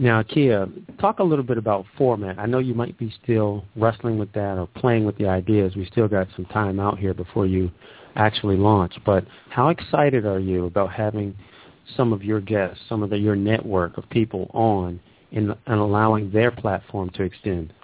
Now, 0.00 0.22
Kia, 0.22 0.66
talk 0.98 1.18
a 1.18 1.22
little 1.22 1.44
bit 1.44 1.58
about 1.58 1.84
format. 1.98 2.38
I 2.38 2.46
know 2.46 2.58
you 2.58 2.72
might 2.72 2.96
be 2.96 3.12
still 3.22 3.66
wrestling 3.76 4.18
with 4.18 4.32
that 4.32 4.56
or 4.56 4.66
playing 4.66 5.04
with 5.04 5.18
the 5.18 5.28
ideas. 5.28 5.76
We 5.76 5.84
still 5.92 6.08
got 6.08 6.26
some 6.34 6.46
time 6.46 6.80
out 6.80 6.98
here 6.98 7.12
before 7.12 7.44
you 7.44 7.70
actually 8.16 8.56
launch. 8.56 8.94
But 9.04 9.26
how 9.50 9.68
excited 9.68 10.24
are 10.24 10.38
you 10.38 10.64
about 10.64 10.90
having 10.90 11.36
some 11.98 12.14
of 12.14 12.24
your 12.24 12.40
guests, 12.40 12.82
some 12.88 13.02
of 13.02 13.10
the, 13.10 13.18
your 13.18 13.36
network 13.36 13.98
of 13.98 14.08
people 14.08 14.50
on, 14.54 14.98
and, 15.32 15.54
and 15.66 15.80
allowing 15.80 16.30
their 16.30 16.50
platform 16.50 17.10
to 17.16 17.22
extend? 17.22 17.74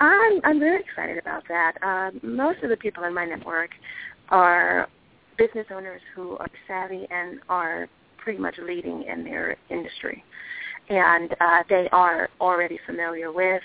I'm 0.00 0.40
I'm 0.44 0.58
very 0.58 0.80
excited 0.80 1.18
about 1.18 1.42
that. 1.48 1.72
Uh, 1.82 2.26
most 2.26 2.62
of 2.62 2.70
the 2.70 2.76
people 2.78 3.04
in 3.04 3.12
my 3.12 3.26
network 3.26 3.70
are 4.30 4.88
business 5.36 5.66
owners 5.70 6.00
who 6.14 6.38
are 6.38 6.48
savvy 6.66 7.06
and 7.10 7.40
are 7.50 7.86
pretty 8.26 8.40
much 8.40 8.56
leading 8.58 9.04
in 9.04 9.22
their 9.22 9.56
industry. 9.70 10.24
And 10.88 11.32
uh, 11.40 11.62
they 11.68 11.88
are 11.92 12.28
already 12.40 12.76
familiar 12.84 13.30
with 13.30 13.62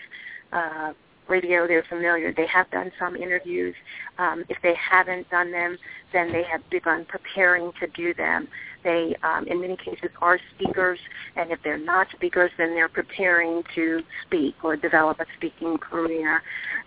uh, 0.53 0.93
radio. 1.27 1.67
They're 1.67 1.83
familiar. 1.89 2.31
They 2.31 2.45
have 2.45 2.69
done 2.69 2.91
some 2.99 3.15
interviews. 3.15 3.73
Um, 4.19 4.43
if 4.49 4.57
they 4.61 4.75
haven't 4.75 5.27
done 5.31 5.51
them, 5.51 5.79
then 6.13 6.31
they 6.31 6.43
have 6.43 6.61
begun 6.69 7.05
preparing 7.05 7.71
to 7.79 7.87
do 7.87 8.13
them. 8.13 8.47
They, 8.83 9.15
um, 9.23 9.47
in 9.47 9.59
many 9.59 9.77
cases, 9.77 10.11
are 10.21 10.39
speakers, 10.55 10.99
and 11.35 11.51
if 11.51 11.57
they're 11.63 11.79
not 11.79 12.05
speakers, 12.15 12.51
then 12.59 12.75
they're 12.75 12.87
preparing 12.87 13.63
to 13.73 14.01
speak 14.27 14.53
or 14.63 14.75
develop 14.75 15.19
a 15.19 15.25
speaking 15.37 15.79
career. 15.79 16.43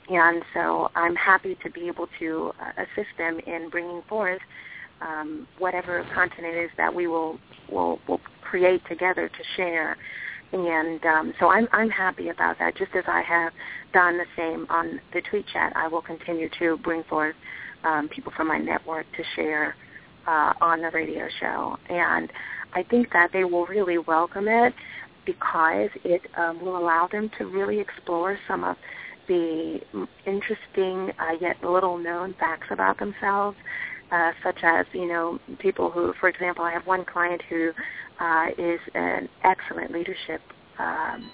And 0.08 0.44
so 0.54 0.92
I'm 0.94 1.16
happy 1.16 1.58
to 1.64 1.70
be 1.70 1.88
able 1.88 2.06
to 2.20 2.52
uh, 2.60 2.82
assist 2.82 3.10
them 3.18 3.40
in 3.48 3.68
bringing 3.68 4.02
forth 4.08 4.40
um, 5.00 5.46
whatever 5.58 6.04
content 6.14 6.46
it 6.46 6.64
is 6.64 6.70
that 6.76 6.94
we 6.94 7.06
will 7.06 7.38
will 7.70 8.00
will 8.08 8.20
create 8.42 8.82
together 8.88 9.28
to 9.28 9.44
share. 9.56 9.96
And 10.52 11.04
um, 11.04 11.34
so 11.40 11.48
I'm 11.48 11.68
I'm 11.72 11.90
happy 11.90 12.28
about 12.28 12.58
that. 12.58 12.76
Just 12.76 12.94
as 12.94 13.04
I 13.08 13.22
have 13.22 13.52
done 13.92 14.18
the 14.18 14.26
same 14.36 14.66
on 14.70 15.00
the 15.12 15.20
tweet 15.22 15.46
chat, 15.52 15.72
I 15.76 15.88
will 15.88 16.02
continue 16.02 16.48
to 16.60 16.76
bring 16.78 17.02
forth 17.04 17.34
um, 17.84 18.08
people 18.08 18.32
from 18.36 18.48
my 18.48 18.58
network 18.58 19.06
to 19.16 19.22
share 19.34 19.74
uh, 20.26 20.52
on 20.60 20.82
the 20.82 20.90
radio 20.90 21.28
show. 21.40 21.76
And 21.88 22.32
I 22.72 22.82
think 22.82 23.12
that 23.12 23.30
they 23.32 23.44
will 23.44 23.66
really 23.66 23.98
welcome 23.98 24.48
it 24.48 24.74
because 25.26 25.90
it 26.04 26.22
um, 26.36 26.60
will 26.60 26.76
allow 26.76 27.08
them 27.10 27.30
to 27.38 27.46
really 27.46 27.80
explore 27.80 28.38
some 28.46 28.64
of 28.64 28.76
the 29.26 29.80
interesting 30.26 31.10
uh, 31.18 31.32
yet 31.40 31.56
little 31.62 31.98
known 31.98 32.34
facts 32.38 32.66
about 32.70 32.98
themselves 32.98 33.56
uh, 34.14 34.32
such 34.44 34.58
as 34.62 34.86
you 34.92 35.08
know 35.08 35.38
people 35.58 35.90
who, 35.90 36.14
for 36.20 36.28
example, 36.28 36.64
I 36.64 36.72
have 36.72 36.86
one 36.86 37.04
client 37.04 37.42
who 37.48 37.72
uh, 38.20 38.46
is 38.56 38.78
an 38.94 39.28
excellent 39.42 39.90
leadership 39.92 40.40
um, 40.78 41.30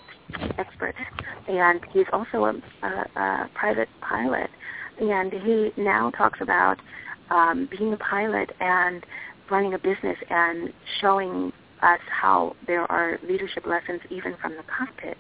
expert, 0.57 0.94
and 1.47 1.81
he's 1.93 2.07
also 2.12 2.44
a, 2.44 2.86
a, 2.86 3.20
a 3.20 3.51
private 3.55 3.89
pilot, 4.01 4.48
and 4.98 5.32
he 5.32 5.73
now 5.77 6.11
talks 6.11 6.40
about 6.40 6.78
um, 7.31 7.69
being 7.77 7.93
a 7.93 7.98
pilot 7.98 8.51
and 8.61 9.05
running 9.51 9.74
a 9.74 9.78
business 9.78 10.16
and 10.31 10.73
showing 11.01 11.52
us 11.82 12.01
how 12.09 12.57
there 12.66 12.90
are 12.90 13.19
leadership 13.28 13.66
lessons 13.66 14.01
even 14.11 14.36
from 14.40 14.52
the 14.52 14.62
cockpit. 14.62 15.19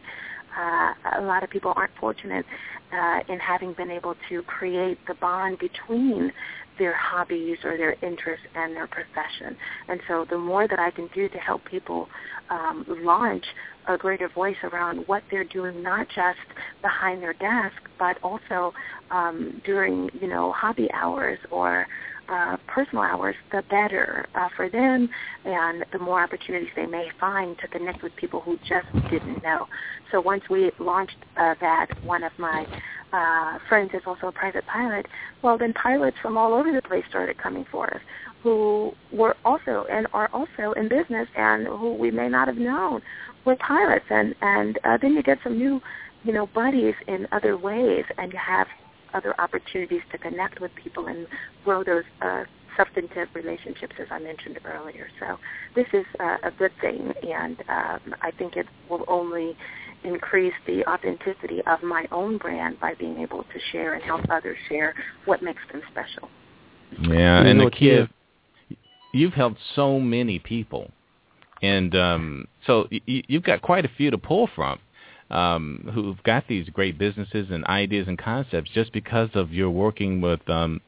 Uh, 0.58 1.18
a 1.18 1.22
lot 1.22 1.44
of 1.44 1.50
people 1.50 1.72
aren't 1.76 1.92
fortunate 2.00 2.44
uh, 2.92 3.20
in 3.28 3.38
having 3.38 3.72
been 3.74 3.90
able 3.90 4.14
to 4.28 4.42
create 4.42 4.98
the 5.06 5.14
bond 5.14 5.58
between 5.58 6.32
their 6.78 6.94
hobbies 6.94 7.58
or 7.64 7.76
their 7.76 7.92
interests 8.02 8.46
and 8.54 8.74
their 8.74 8.86
profession. 8.86 9.56
And 9.88 10.00
so 10.08 10.26
the 10.28 10.38
more 10.38 10.66
that 10.66 10.78
I 10.78 10.90
can 10.90 11.08
do 11.14 11.28
to 11.28 11.38
help 11.38 11.64
people 11.64 12.08
um, 12.48 12.84
launch 12.88 13.44
a 13.88 13.96
greater 13.96 14.28
voice 14.28 14.56
around 14.62 15.06
what 15.06 15.22
they're 15.30 15.44
doing, 15.44 15.82
not 15.82 16.06
just 16.08 16.38
behind 16.82 17.22
their 17.22 17.32
desk, 17.34 17.76
but 17.98 18.18
also 18.22 18.72
um, 19.10 19.60
during, 19.64 20.10
you 20.20 20.28
know, 20.28 20.52
hobby 20.52 20.90
hours 20.92 21.38
or 21.50 21.86
uh, 22.30 22.56
personal 22.66 23.04
hours, 23.04 23.34
the 23.50 23.62
better 23.70 24.26
uh, 24.34 24.48
for 24.56 24.68
them, 24.68 25.08
and 25.44 25.84
the 25.92 25.98
more 25.98 26.22
opportunities 26.22 26.68
they 26.76 26.86
may 26.86 27.10
find 27.18 27.58
to 27.58 27.68
connect 27.68 28.02
with 28.02 28.14
people 28.16 28.40
who 28.40 28.56
just 28.68 28.86
didn't 29.10 29.42
know. 29.42 29.66
So 30.10 30.20
once 30.20 30.44
we 30.48 30.70
launched 30.78 31.16
uh, 31.36 31.54
that, 31.60 31.88
one 32.04 32.22
of 32.22 32.32
my 32.38 32.66
uh, 33.12 33.58
friends 33.68 33.90
is 33.94 34.02
also 34.06 34.28
a 34.28 34.32
private 34.32 34.64
pilot. 34.66 35.06
Well, 35.42 35.58
then 35.58 35.72
pilots 35.72 36.16
from 36.22 36.36
all 36.36 36.54
over 36.54 36.72
the 36.72 36.82
place 36.82 37.04
started 37.08 37.38
coming 37.38 37.66
for 37.70 37.92
us, 37.92 38.00
who 38.42 38.92
were 39.12 39.36
also 39.44 39.86
and 39.90 40.06
are 40.12 40.30
also 40.32 40.72
in 40.72 40.88
business, 40.88 41.28
and 41.36 41.66
who 41.66 41.94
we 41.94 42.10
may 42.10 42.28
not 42.28 42.48
have 42.48 42.56
known 42.56 43.02
were 43.44 43.56
pilots. 43.56 44.04
And 44.10 44.34
and 44.40 44.78
uh, 44.84 44.98
then 45.02 45.14
you 45.14 45.22
get 45.22 45.38
some 45.42 45.58
new, 45.58 45.80
you 46.22 46.32
know, 46.32 46.46
buddies 46.46 46.94
in 47.08 47.26
other 47.32 47.56
ways, 47.56 48.04
and 48.18 48.32
you 48.32 48.38
have 48.38 48.68
other 49.14 49.34
opportunities 49.40 50.02
to 50.12 50.18
connect 50.18 50.60
with 50.60 50.70
people 50.74 51.06
and 51.06 51.26
grow 51.64 51.84
those 51.84 52.04
uh, 52.22 52.44
substantive 52.76 53.28
relationships, 53.34 53.94
as 54.00 54.06
I 54.10 54.18
mentioned 54.18 54.58
earlier. 54.64 55.08
So 55.18 55.38
this 55.74 55.86
is 55.92 56.04
uh, 56.18 56.38
a 56.44 56.50
good 56.50 56.72
thing, 56.80 57.12
and 57.22 57.58
um, 57.68 58.14
I 58.22 58.30
think 58.38 58.56
it 58.56 58.66
will 58.88 59.04
only 59.08 59.56
increase 60.04 60.54
the 60.66 60.84
authenticity 60.86 61.60
of 61.66 61.82
my 61.82 62.06
own 62.10 62.38
brand 62.38 62.80
by 62.80 62.94
being 62.94 63.18
able 63.18 63.42
to 63.42 63.60
share 63.70 63.94
and 63.94 64.02
help 64.02 64.22
others 64.30 64.56
share 64.68 64.94
what 65.26 65.42
makes 65.42 65.60
them 65.70 65.82
special. 65.90 66.28
Yeah, 67.02 67.42
and 67.42 67.60
Nakia, 67.60 68.08
you've 69.12 69.34
helped 69.34 69.58
so 69.74 70.00
many 70.00 70.38
people, 70.38 70.90
and 71.62 71.94
um, 71.94 72.48
so 72.66 72.88
y- 72.90 73.00
you've 73.06 73.42
got 73.42 73.62
quite 73.62 73.84
a 73.84 73.90
few 73.96 74.10
to 74.10 74.18
pull 74.18 74.48
from 74.54 74.78
um, 75.30 75.90
who've 75.94 76.22
got 76.22 76.46
these 76.48 76.68
great 76.68 76.98
businesses 76.98 77.48
and 77.50 77.64
ideas 77.66 78.08
and 78.08 78.18
concepts 78.18 78.70
just 78.72 78.92
because 78.92 79.30
of 79.34 79.52
your 79.52 79.70
working 79.70 80.20
with 80.20 80.48
um, 80.48 80.80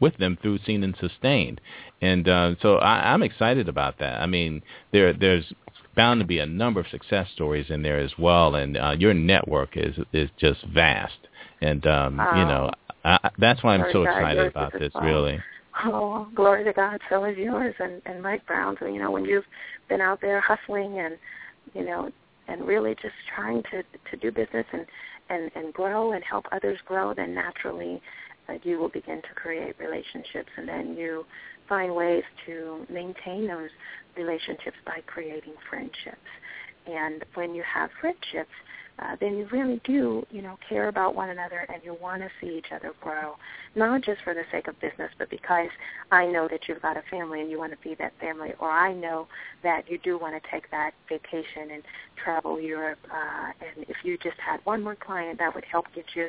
with 0.00 0.16
them 0.18 0.38
through 0.40 0.58
Seen 0.64 0.84
and 0.84 0.96
Sustained. 1.00 1.60
And 2.00 2.28
uh, 2.28 2.54
so 2.62 2.76
I, 2.76 3.12
I'm 3.12 3.22
excited 3.22 3.68
about 3.68 3.98
that. 3.98 4.20
I 4.20 4.26
mean, 4.26 4.62
there 4.92 5.12
there's 5.12 5.52
bound 5.96 6.20
to 6.20 6.26
be 6.26 6.38
a 6.38 6.46
number 6.46 6.80
of 6.80 6.86
success 6.88 7.28
stories 7.34 7.66
in 7.70 7.82
there 7.82 7.98
as 7.98 8.12
well, 8.18 8.54
and 8.54 8.76
uh, 8.76 8.94
your 8.98 9.14
network 9.14 9.76
is 9.76 9.96
is 10.12 10.30
just 10.38 10.64
vast. 10.66 11.18
And 11.60 11.84
um, 11.86 12.12
you 12.12 12.44
know, 12.44 12.70
I, 13.04 13.30
that's 13.38 13.62
why 13.62 13.74
I'm 13.74 13.92
so 13.92 14.02
excited 14.02 14.36
yours 14.36 14.52
about 14.52 14.72
this. 14.78 14.92
well. 14.94 15.04
Really. 15.04 15.38
Oh, 15.84 16.26
glory 16.34 16.64
to 16.64 16.72
God. 16.72 17.00
So 17.08 17.24
is 17.24 17.36
yours 17.36 17.74
and, 17.78 18.02
and 18.04 18.22
Mike 18.22 18.44
Brown's. 18.46 18.78
And 18.80 18.94
you 18.94 19.00
know, 19.00 19.10
when 19.10 19.24
you've 19.24 19.44
been 19.88 20.00
out 20.00 20.20
there 20.20 20.40
hustling 20.40 20.98
and, 20.98 21.16
you 21.74 21.84
know, 21.84 22.10
and 22.48 22.66
really 22.66 22.94
just 22.94 23.14
trying 23.34 23.62
to 23.70 23.82
to 24.10 24.16
do 24.20 24.30
business 24.30 24.66
and 24.72 24.86
and 25.30 25.50
and 25.54 25.72
grow 25.72 26.12
and 26.12 26.24
help 26.24 26.46
others 26.52 26.78
grow, 26.86 27.14
then 27.14 27.34
naturally 27.34 28.02
uh, 28.48 28.54
you 28.62 28.78
will 28.78 28.88
begin 28.88 29.20
to 29.22 29.34
create 29.34 29.74
relationships, 29.78 30.50
and 30.56 30.68
then 30.68 30.96
you 30.96 31.24
find 31.68 31.94
ways 31.94 32.24
to 32.46 32.86
maintain 32.90 33.46
those 33.46 33.70
relationships 34.16 34.76
by 34.86 35.00
creating 35.06 35.52
friendships. 35.68 36.16
And 36.86 37.24
when 37.34 37.54
you 37.54 37.62
have 37.62 37.90
friendships, 38.00 38.50
uh, 38.98 39.16
then 39.20 39.36
you 39.36 39.46
really 39.52 39.80
do, 39.84 40.24
you 40.30 40.42
know, 40.42 40.58
care 40.68 40.88
about 40.88 41.14
one 41.14 41.30
another 41.30 41.66
and 41.72 41.82
you 41.84 41.96
want 42.00 42.22
to 42.22 42.28
see 42.40 42.56
each 42.58 42.72
other 42.74 42.92
grow, 43.00 43.36
not 43.78 44.02
just 44.02 44.20
for 44.22 44.34
the 44.34 44.42
sake 44.50 44.68
of 44.68 44.78
business, 44.80 45.10
but 45.18 45.30
because 45.30 45.68
I 46.10 46.26
know 46.26 46.48
that 46.48 46.68
you've 46.68 46.82
got 46.82 46.96
a 46.96 47.02
family 47.10 47.40
and 47.40 47.50
you 47.50 47.58
want 47.58 47.72
to 47.72 47.78
feed 47.78 47.98
that 47.98 48.12
family, 48.20 48.52
or 48.58 48.70
I 48.70 48.92
know 48.92 49.28
that 49.62 49.88
you 49.88 49.98
do 49.98 50.18
want 50.18 50.40
to 50.40 50.50
take 50.50 50.70
that 50.70 50.92
vacation 51.08 51.70
and 51.72 51.82
travel 52.22 52.60
Europe, 52.60 52.98
uh, 53.10 53.52
and 53.60 53.86
if 53.88 53.96
you 54.02 54.18
just 54.18 54.38
had 54.38 54.60
one 54.64 54.82
more 54.82 54.96
client, 54.96 55.38
that 55.38 55.54
would 55.54 55.64
help 55.64 55.86
get 55.94 56.04
you 56.14 56.28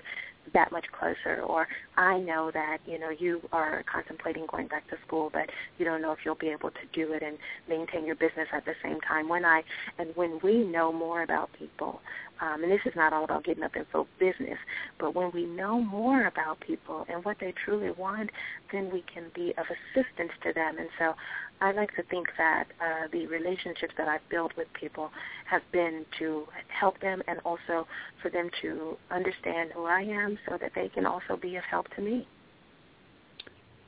that 0.54 0.72
much 0.72 0.86
closer. 0.92 1.42
Or 1.42 1.68
I 1.98 2.20
know 2.20 2.52
that 2.52 2.80
you 2.86 3.00
know 3.00 3.10
you 3.10 3.42
are 3.52 3.84
contemplating 3.92 4.46
going 4.48 4.68
back 4.68 4.90
to 4.90 4.98
school 5.06 5.30
but 5.32 5.50
you 5.78 5.86
don't 5.86 6.02
know 6.02 6.12
if 6.12 6.20
you'll 6.26 6.36
be 6.36 6.50
able 6.50 6.70
to 6.72 6.86
do 6.94 7.14
it 7.14 7.22
and 7.24 7.38
maintain 7.68 8.06
your 8.06 8.16
business 8.16 8.48
at 8.54 8.66
the 8.66 8.74
same 8.84 9.00
time. 9.02 9.30
When 9.30 9.46
I 9.46 9.64
and 9.98 10.16
when 10.16 10.40
we 10.44 10.64
know 10.64 10.92
more 10.92 11.24
about 11.24 11.50
people 11.58 12.02
um, 12.42 12.64
and 12.64 12.72
this 12.72 12.82
is 12.86 12.94
not 12.96 13.14
all 13.14 13.24
about 13.24 13.44
getting 13.44 13.64
up 13.64 13.76
in 13.76 13.86
folk 13.92 14.08
business 14.20 14.58
but 14.98 15.14
when 15.16 15.32
we 15.34 15.46
know 15.46 15.82
more 15.82 16.28
about 16.28 16.60
people 16.62 17.06
and 17.10 17.24
what 17.26 17.39
they 17.40 17.54
truly 17.66 17.92
want 17.92 18.30
then 18.72 18.90
we 18.92 19.04
can 19.14 19.26
be 19.34 19.54
of 19.58 19.66
assistance 19.66 20.32
to 20.44 20.54
them 20.54 20.78
and 20.78 20.90
so 20.98 21.14
I 21.62 21.72
like 21.72 21.94
to 21.96 22.04
think 22.04 22.28
that 22.38 22.66
uh, 22.80 23.08
the 23.12 23.28
relationships 23.28 23.94
that 23.98 24.08
I've 24.08 24.28
built 24.30 24.54
with 24.56 24.68
people 24.74 25.12
have 25.46 25.62
been 25.72 26.06
to 26.20 26.46
help 26.68 27.00
them 27.02 27.22
and 27.28 27.40
also 27.44 27.86
for 28.22 28.30
them 28.30 28.50
to 28.62 28.98
understand 29.12 29.72
who 29.74 29.86
I 29.86 30.02
am 30.02 30.38
so 30.48 30.58
that 30.60 30.72
they 30.74 30.88
can 30.90 31.06
also 31.06 31.36
be 31.42 31.58
of 31.58 31.64
help 31.70 31.94
to 31.96 32.02
me. 32.02 32.28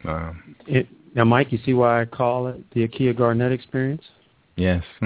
Wow. 0.04 0.36
It, 0.68 0.88
now, 1.16 1.24
Mike, 1.24 1.52
you 1.52 1.60
see 1.66 1.74
why 1.74 2.02
I 2.02 2.06
call 2.06 2.48
it 2.48 2.64
the 2.74 2.88
Akia 2.88 3.18
Garnett 3.18 3.52
experience? 3.52 4.04
Yes. 4.62 4.84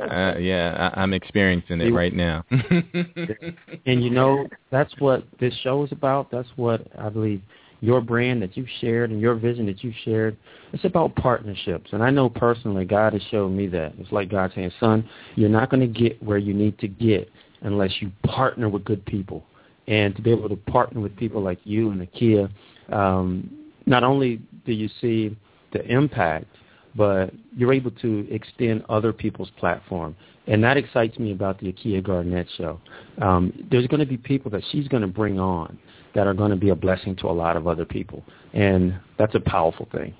uh, 0.00 0.34
yeah, 0.36 0.90
I, 0.96 1.00
I'm 1.00 1.14
experiencing 1.14 1.80
it 1.80 1.92
right 1.92 2.12
now. 2.12 2.44
and 2.50 4.02
you 4.02 4.10
know, 4.10 4.48
that's 4.72 4.92
what 4.98 5.24
this 5.38 5.54
show 5.62 5.84
is 5.84 5.92
about. 5.92 6.28
That's 6.32 6.48
what 6.56 6.88
I 6.98 7.08
believe 7.08 7.40
your 7.80 8.00
brand 8.00 8.42
that 8.42 8.56
you've 8.56 8.68
shared 8.80 9.10
and 9.10 9.20
your 9.20 9.36
vision 9.36 9.64
that 9.66 9.84
you've 9.84 9.94
shared. 10.04 10.36
It's 10.72 10.84
about 10.84 11.14
partnerships. 11.14 11.90
And 11.92 12.02
I 12.02 12.10
know 12.10 12.28
personally 12.28 12.84
God 12.84 13.12
has 13.12 13.22
showed 13.30 13.50
me 13.50 13.68
that. 13.68 13.92
It's 13.98 14.10
like 14.10 14.28
God 14.28 14.50
saying, 14.56 14.72
son, 14.80 15.08
you're 15.36 15.48
not 15.48 15.70
going 15.70 15.80
to 15.80 16.00
get 16.00 16.20
where 16.20 16.38
you 16.38 16.54
need 16.54 16.76
to 16.80 16.88
get 16.88 17.30
unless 17.62 17.92
you 18.00 18.10
partner 18.24 18.68
with 18.68 18.84
good 18.84 19.06
people. 19.06 19.44
And 19.86 20.16
to 20.16 20.22
be 20.22 20.32
able 20.32 20.48
to 20.48 20.56
partner 20.56 21.00
with 21.00 21.16
people 21.16 21.40
like 21.40 21.60
you 21.62 21.92
and 21.92 22.08
Akia, 22.08 22.50
um, 22.92 23.48
not 23.86 24.02
only 24.02 24.42
do 24.66 24.72
you 24.72 24.88
see 25.00 25.36
the 25.72 25.86
impact, 25.86 26.46
but 26.94 27.32
you're 27.56 27.72
able 27.72 27.90
to 27.92 28.26
extend 28.30 28.84
other 28.88 29.12
people's 29.12 29.50
platform. 29.58 30.16
And 30.46 30.64
that 30.64 30.76
excites 30.76 31.18
me 31.18 31.32
about 31.32 31.60
the 31.60 31.72
Akia 31.72 32.02
Garnett 32.02 32.46
show. 32.56 32.80
Um, 33.20 33.52
there's 33.70 33.86
going 33.86 34.00
to 34.00 34.06
be 34.06 34.16
people 34.16 34.50
that 34.52 34.62
she's 34.72 34.88
going 34.88 35.02
to 35.02 35.08
bring 35.08 35.38
on 35.38 35.78
that 36.14 36.26
are 36.26 36.34
going 36.34 36.50
to 36.50 36.56
be 36.56 36.70
a 36.70 36.74
blessing 36.74 37.14
to 37.16 37.26
a 37.26 37.32
lot 37.32 37.56
of 37.56 37.66
other 37.66 37.84
people. 37.84 38.24
And 38.54 38.98
that's 39.18 39.34
a 39.34 39.40
powerful 39.40 39.88
thing. 39.92 40.14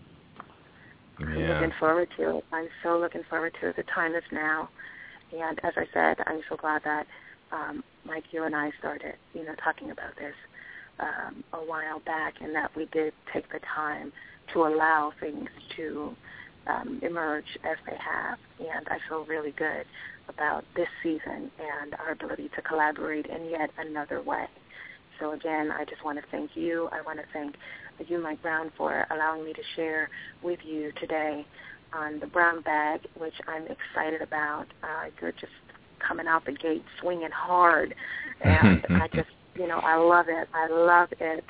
I'm 1.19 1.35
looking 1.35 1.73
forward 1.81 2.09
to 2.17 2.39
it. 2.39 2.45
I'm 2.53 2.69
so 2.83 2.99
looking 2.99 3.23
forward 3.29 3.55
to 3.61 3.71
it. 3.71 3.77
The 3.77 3.83
time 3.85 4.15
is 4.15 4.23
now. 4.31 4.69
And 5.33 5.59
as 5.65 5.73
I 5.77 5.87
said, 5.93 6.19
I'm 6.27 6.41
so 6.49 6.57
glad 6.57 6.83
that 6.85 7.07
um, 7.51 7.83
Mike, 8.05 8.25
you 8.31 8.45
and 8.45 8.55
I 8.55 8.71
started, 8.79 9.15
you 9.35 9.45
know, 9.45 9.55
talking 9.63 9.91
about 9.91 10.15
this 10.17 10.35
um, 11.01 11.43
a 11.53 11.59
while 11.59 12.01
back, 12.01 12.35
and 12.41 12.55
that 12.55 12.75
we 12.77 12.87
did 12.93 13.13
take 13.33 13.51
the 13.51 13.61
time 13.75 14.13
to 14.53 14.67
allow 14.67 15.13
things 15.21 15.49
to 15.77 16.15
um, 16.69 17.01
emerge 17.03 17.59
as 17.65 17.77
they 17.87 17.97
have. 17.97 18.39
And 18.59 18.87
I 18.89 18.99
feel 19.09 19.25
really 19.25 19.53
good 19.53 19.85
about 20.29 20.65
this 20.77 20.89
season 21.03 21.51
and 21.59 21.95
our 21.99 22.13
ability 22.13 22.51
to 22.55 22.63
collaborate 22.63 23.27
in 23.27 23.49
yet 23.51 23.71
another 23.79 24.23
way. 24.23 24.47
So 25.19 25.33
again, 25.33 25.71
I 25.73 25.85
just 25.85 26.05
want 26.05 26.19
to 26.19 26.25
thank 26.31 26.51
you. 26.55 26.89
I 26.93 27.03
want 27.03 27.19
to 27.19 27.25
thank 27.33 27.57
you, 28.07 28.23
Mike 28.23 28.41
Brown, 28.43 28.71
for 28.77 29.07
allowing 29.11 29.45
me 29.45 29.53
to 29.53 29.63
share 29.75 30.11
with 30.43 30.61
you 30.65 30.93
today 31.01 31.45
on 31.93 32.21
the 32.21 32.27
brown 32.27 32.61
bag, 32.63 33.01
which 33.19 33.35
I'm 33.49 33.65
excited 33.65 34.23
about. 34.23 34.67
Uh, 34.83 35.07
you're 35.21 35.33
just 35.33 35.53
coming 36.07 36.29
out 36.29 36.45
the 36.45 36.53
gate 36.53 36.85
swinging 37.01 37.31
hard, 37.31 37.95
and 38.43 38.87
I 38.91 39.09
just, 39.13 39.29
you 39.57 39.67
know, 39.67 39.79
I 39.79 39.97
love 39.97 40.27
it. 40.29 40.49
I 40.55 40.69
love 40.69 41.09
it. 41.19 41.45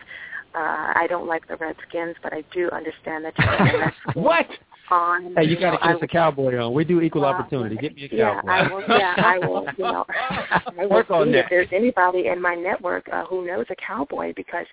Uh, 0.55 0.93
I 0.95 1.07
don't 1.09 1.27
like 1.27 1.47
the 1.47 1.57
Redskins, 1.57 2.17
but 2.23 2.33
I 2.33 2.43
do 2.55 2.71
understand 2.71 3.25
that 3.27 3.35
you're 3.39 3.73
the 3.73 3.79
Redskins 3.79 4.15
What? 4.15 4.47
On. 4.91 5.35
Hey, 5.37 5.45
you 5.45 5.55
got 5.59 5.71
to 5.71 5.73
know, 5.73 5.79
get 5.79 5.83
I 5.87 5.93
us 5.95 5.99
a 6.03 6.07
cowboy 6.07 6.57
on. 6.59 6.73
We 6.75 6.85
do 6.85 7.01
equal 7.01 7.23
Well, 7.23 7.33
opportunity. 7.35 7.77
Get 7.77 7.95
me 7.97 8.09
a 8.11 8.15
yeah, 8.17 8.35
cowboy. 8.43 8.49
I 8.51 8.69
will. 8.75 8.83
Yeah, 8.99 9.15
I 9.19 9.39
will. 9.39 9.67
You 9.77 9.85
know, 9.85 10.05
I 10.31 10.63
will 10.79 10.89
Work 10.91 11.11
on 11.11 11.27
see 11.27 11.33
that. 11.33 11.45
if 11.45 11.51
there's 11.51 11.69
anybody 11.73 12.29
in 12.29 12.41
my 12.41 12.55
network 12.55 13.09
uh, 13.13 13.25
who 13.27 13.47
knows 13.47 13.67
a 13.71 13.77
cowboy 13.77 14.33
because 14.37 14.67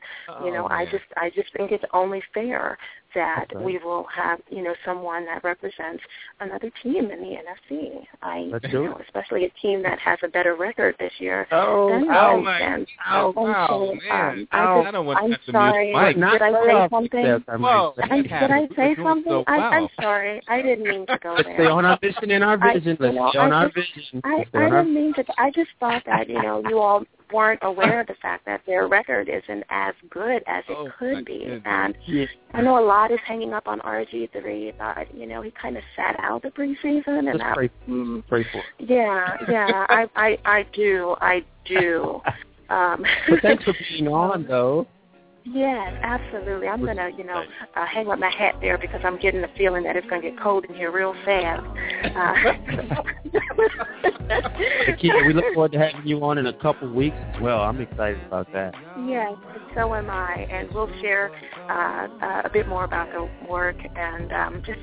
you 0.44 0.52
know 0.52 0.66
Oh, 0.66 0.74
I 0.74 0.86
just 0.86 1.04
I 1.18 1.30
just 1.36 1.52
think 1.56 1.72
it's 1.72 1.84
only 1.94 2.22
fair 2.34 2.78
that 3.14 3.46
That's 3.50 3.56
right. 3.56 3.64
we 3.66 3.78
will 3.78 4.06
have 4.14 4.40
you 4.50 4.62
know 4.64 4.74
someone 4.86 5.26
that 5.26 5.44
represents 5.44 6.04
another 6.42 6.70
team 6.84 7.12
in 7.12 7.20
the 7.22 7.36
NFC. 7.38 8.04
I 8.22 8.50
Let's 8.52 8.66
you 8.66 8.72
do 8.72 8.84
know, 8.86 9.00
especially 9.06 9.46
a 9.46 9.50
team 9.62 9.82
that 9.84 10.00
has 10.00 10.18
a 10.24 10.28
better 10.28 10.56
record 10.56 10.96
this 11.00 11.12
year. 11.20 11.48
Oh, 11.52 11.90
than 11.90 12.08
the 12.08 12.12
ouch. 12.14 12.46
Redskins. 12.46 12.88
Ow, 13.08 13.34
And 13.38 13.48
ow, 13.56 13.68
so, 13.70 13.96
man. 14.10 14.40
um, 14.40 14.48
Ow. 14.52 14.58
I, 14.58 14.80
I 14.80 14.84
just, 14.84 14.92
don't 14.94 15.06
want 15.06 15.18
I'm 15.20 15.30
to 15.30 15.36
abuse 15.36 15.52
sorry. 15.52 15.94
Mike. 15.94 16.16
Did 16.16 16.24
I 16.42 16.66
say 16.66 16.88
something? 16.90 17.24
success, 17.24 17.42
I 17.48 17.58
might 17.58 17.94
say. 17.98 18.22
Did 18.24 18.52
I 18.52 18.68
say 18.76 18.96
something? 19.04 19.44
I, 19.48 19.56
I'm 19.58 19.82
well. 19.84 19.90
Sorry. 20.06 20.41
I 20.48 20.61
didn't 20.61 20.86
mean 20.88 21.06
to 21.07 21.19
go 21.22 21.34
Let's 21.34 21.44
there. 21.48 21.56
stay 21.57 21.65
on 21.65 21.86
our 21.86 21.98
mission 22.02 22.32
and 22.32 22.44
our 22.44 22.57
vision. 22.57 22.98
Let's 22.99 23.15
know, 23.15 23.30
stay 23.32 23.40
on 23.40 23.52
I 23.53 23.56
our 23.64 23.69
just- 23.72 23.94
vision. 23.95 24.22
I, 24.23 24.45
I 24.53 24.69
didn't 24.69 24.94
mean 24.94 25.14
to. 25.15 25.23
I 25.38 25.52
just 25.52 25.69
thought 25.80 26.03
that 26.06 26.30
you 26.30 26.41
know 26.41 26.64
you 26.69 26.80
all 26.80 27.03
weren't 27.34 27.60
aware 27.64 28.02
of 28.02 28.07
the 28.07 28.14
fact 28.22 28.45
that 28.45 28.61
their 28.68 28.88
record 28.88 29.27
isn't 29.30 29.64
as 29.69 29.95
good 30.11 30.44
as 30.48 30.64
it 30.69 30.77
Oh, 30.77 30.90
could 30.99 31.26
be, 31.26 31.40
goodness. 31.40 31.61
and 31.65 31.95
Yeah. 32.06 32.26
I 32.53 32.61
know 32.61 32.77
a 32.77 32.86
lot 32.86 33.11
is 33.11 33.19
hanging 33.26 33.52
up 33.52 33.68
on 33.68 33.80
RG 33.80 34.30
three, 34.32 34.73
but 34.77 35.14
you 35.15 35.26
know 35.26 35.41
he 35.41 35.52
kind 35.52 35.76
of 35.76 35.84
sat 35.95 36.15
out 36.19 36.44
the 36.44 36.49
preseason, 36.49 37.07
and 37.07 37.26
Let's 37.26 37.40
that, 37.40 37.56
pray, 37.56 37.69
mm, 37.90 38.23
pray 38.27 38.44
for 38.52 38.60
it. 38.60 38.90
yeah, 38.90 39.38
yeah, 39.49 39.86
I, 39.90 40.07
I, 40.15 40.38
I 40.45 40.65
do, 40.73 41.15
I 41.22 41.44
do. 41.65 42.22
Um, 42.68 43.06
But 43.30 43.41
thanks 43.44 43.64
for 43.65 43.76
being 43.91 44.07
on, 44.07 44.48
though. 44.48 44.88
Yes, 45.46 45.94
absolutely. 46.02 46.68
I'm 46.68 46.84
gonna, 46.84 47.12
you 47.16 47.24
know, 47.24 47.44
uh, 47.76 47.86
hang 47.86 48.10
up 48.10 48.18
my 48.18 48.32
hat 48.32 48.56
there 48.62 48.80
because 48.80 49.02
I'm 49.04 49.20
getting 49.20 49.42
the 49.42 49.50
feeling 49.56 49.84
that 49.84 49.96
it's 49.96 50.10
gonna 50.10 50.24
get 50.24 50.40
cold 50.42 50.66
in 50.66 50.74
here 50.74 50.92
real 50.92 51.14
fast. 51.24 51.64
Uh, 52.04 52.34
Keita, 54.98 55.28
we 55.28 55.34
look 55.34 55.46
forward 55.54 55.72
to 55.74 55.80
having 55.80 56.06
you 56.06 56.24
on 56.24 56.40
in 56.40 56.48
a 56.48 56.54
couple 56.54 56.92
weeks 56.92 57.16
as 57.36 57.42
well. 57.42 57.62
I'm 57.62 57.80
excited 57.80 58.26
about 58.26 58.52
that. 58.54 58.74
yes, 59.06 59.36
so 59.76 59.94
am 59.94 60.10
I, 60.10 60.48
and 60.50 60.74
we'll 60.74 60.90
share 61.02 61.32
uh, 61.70 62.08
uh, 62.26 62.42
a 62.44 62.50
bit 62.52 62.68
more 62.68 62.84
about 62.84 63.12
the 63.12 63.30
work 63.48 63.78
and 63.96 64.34
um, 64.34 64.64
just 64.66 64.80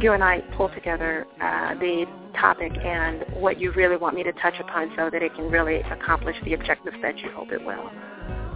you 0.00 0.12
and 0.12 0.24
I 0.24 0.40
pull 0.56 0.70
together 0.70 1.26
uh, 1.42 1.74
the 1.74 2.06
topic 2.40 2.72
and 2.72 3.24
what 3.34 3.60
you 3.60 3.70
really 3.72 3.96
want 3.96 4.14
me 4.14 4.22
to 4.22 4.32
touch 4.32 4.54
upon 4.60 4.92
so 4.96 5.10
that 5.10 5.22
it 5.22 5.34
can 5.34 5.50
really 5.50 5.80
accomplish 5.80 6.36
the 6.44 6.54
objectives 6.54 6.96
that 7.02 7.18
you 7.18 7.30
hope 7.32 7.52
it 7.52 7.62
will. 7.62 7.90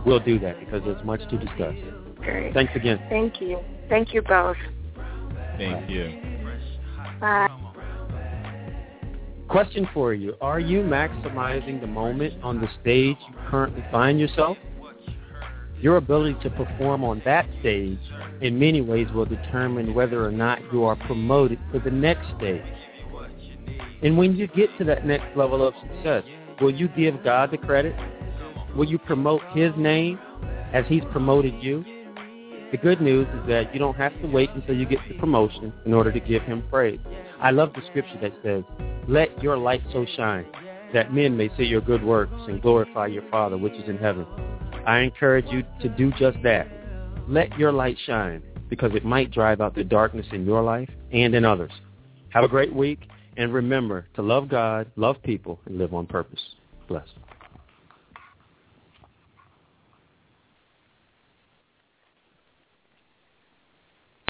We'll 0.04 0.20
do 0.20 0.38
that 0.40 0.60
because 0.60 0.82
there's 0.84 1.04
much 1.04 1.20
to 1.30 1.38
discuss. 1.38 1.74
Great. 2.16 2.54
Thanks 2.54 2.72
again. 2.74 3.00
Thank 3.08 3.40
you. 3.40 3.58
Thank 3.88 4.14
you 4.14 4.22
both. 4.22 4.56
Thank 5.56 5.88
you. 5.90 6.20
Bye. 7.20 7.48
Question 9.48 9.88
for 9.94 10.14
you. 10.14 10.34
Are 10.40 10.58
you 10.58 10.80
maximizing 10.80 11.80
the 11.80 11.86
moment 11.86 12.42
on 12.42 12.60
the 12.60 12.68
stage 12.80 13.16
you 13.28 13.34
currently 13.48 13.84
find 13.90 14.18
yourself? 14.18 14.56
Your 15.80 15.98
ability 15.98 16.38
to 16.42 16.50
perform 16.50 17.04
on 17.04 17.20
that 17.24 17.46
stage 17.60 17.98
in 18.40 18.58
many 18.58 18.80
ways 18.80 19.06
will 19.12 19.26
determine 19.26 19.94
whether 19.94 20.24
or 20.24 20.32
not 20.32 20.60
you 20.72 20.84
are 20.84 20.96
promoted 20.96 21.58
to 21.72 21.78
the 21.78 21.90
next 21.90 22.26
stage. 22.36 22.62
And 24.02 24.16
when 24.16 24.34
you 24.34 24.48
get 24.48 24.70
to 24.78 24.84
that 24.84 25.06
next 25.06 25.36
level 25.36 25.66
of 25.66 25.74
success, 25.80 26.24
will 26.60 26.74
you 26.74 26.88
give 26.88 27.22
God 27.22 27.50
the 27.50 27.58
credit? 27.58 27.94
Will 28.76 28.86
you 28.86 28.98
promote 28.98 29.42
his 29.52 29.72
name 29.76 30.18
as 30.72 30.84
he's 30.88 31.04
promoted 31.12 31.54
you? 31.62 31.84
The 32.72 32.78
good 32.78 33.00
news 33.00 33.28
is 33.28 33.48
that 33.48 33.72
you 33.72 33.78
don't 33.78 33.96
have 33.96 34.12
to 34.20 34.26
wait 34.26 34.50
until 34.50 34.76
you 34.76 34.84
get 34.84 34.98
the 35.08 35.14
promotion 35.14 35.72
in 35.86 35.94
order 35.94 36.10
to 36.10 36.18
give 36.18 36.42
him 36.42 36.64
praise. 36.70 36.98
I 37.40 37.52
love 37.52 37.72
the 37.72 37.82
scripture 37.88 38.18
that 38.20 38.32
says, 38.42 38.64
let 39.06 39.40
your 39.42 39.56
light 39.56 39.82
so 39.92 40.04
shine 40.16 40.46
that 40.92 41.12
men 41.12 41.36
may 41.36 41.50
see 41.56 41.64
your 41.64 41.80
good 41.80 42.02
works 42.02 42.34
and 42.48 42.60
glorify 42.60 43.06
your 43.06 43.28
Father 43.30 43.56
which 43.56 43.74
is 43.74 43.88
in 43.88 43.98
heaven. 43.98 44.26
I 44.86 45.00
encourage 45.00 45.46
you 45.50 45.62
to 45.82 45.88
do 45.88 46.10
just 46.18 46.38
that. 46.42 46.66
Let 47.28 47.56
your 47.58 47.72
light 47.72 47.96
shine 48.06 48.42
because 48.68 48.92
it 48.94 49.04
might 49.04 49.30
drive 49.30 49.60
out 49.60 49.74
the 49.74 49.84
darkness 49.84 50.26
in 50.32 50.44
your 50.44 50.62
life 50.62 50.90
and 51.12 51.34
in 51.34 51.44
others. 51.44 51.72
Have 52.30 52.44
a 52.44 52.48
great 52.48 52.74
week 52.74 53.00
and 53.36 53.52
remember 53.52 54.06
to 54.14 54.22
love 54.22 54.48
God, 54.48 54.90
love 54.96 55.16
people, 55.22 55.60
and 55.66 55.78
live 55.78 55.94
on 55.94 56.06
purpose. 56.06 56.42
Bless. 56.88 57.06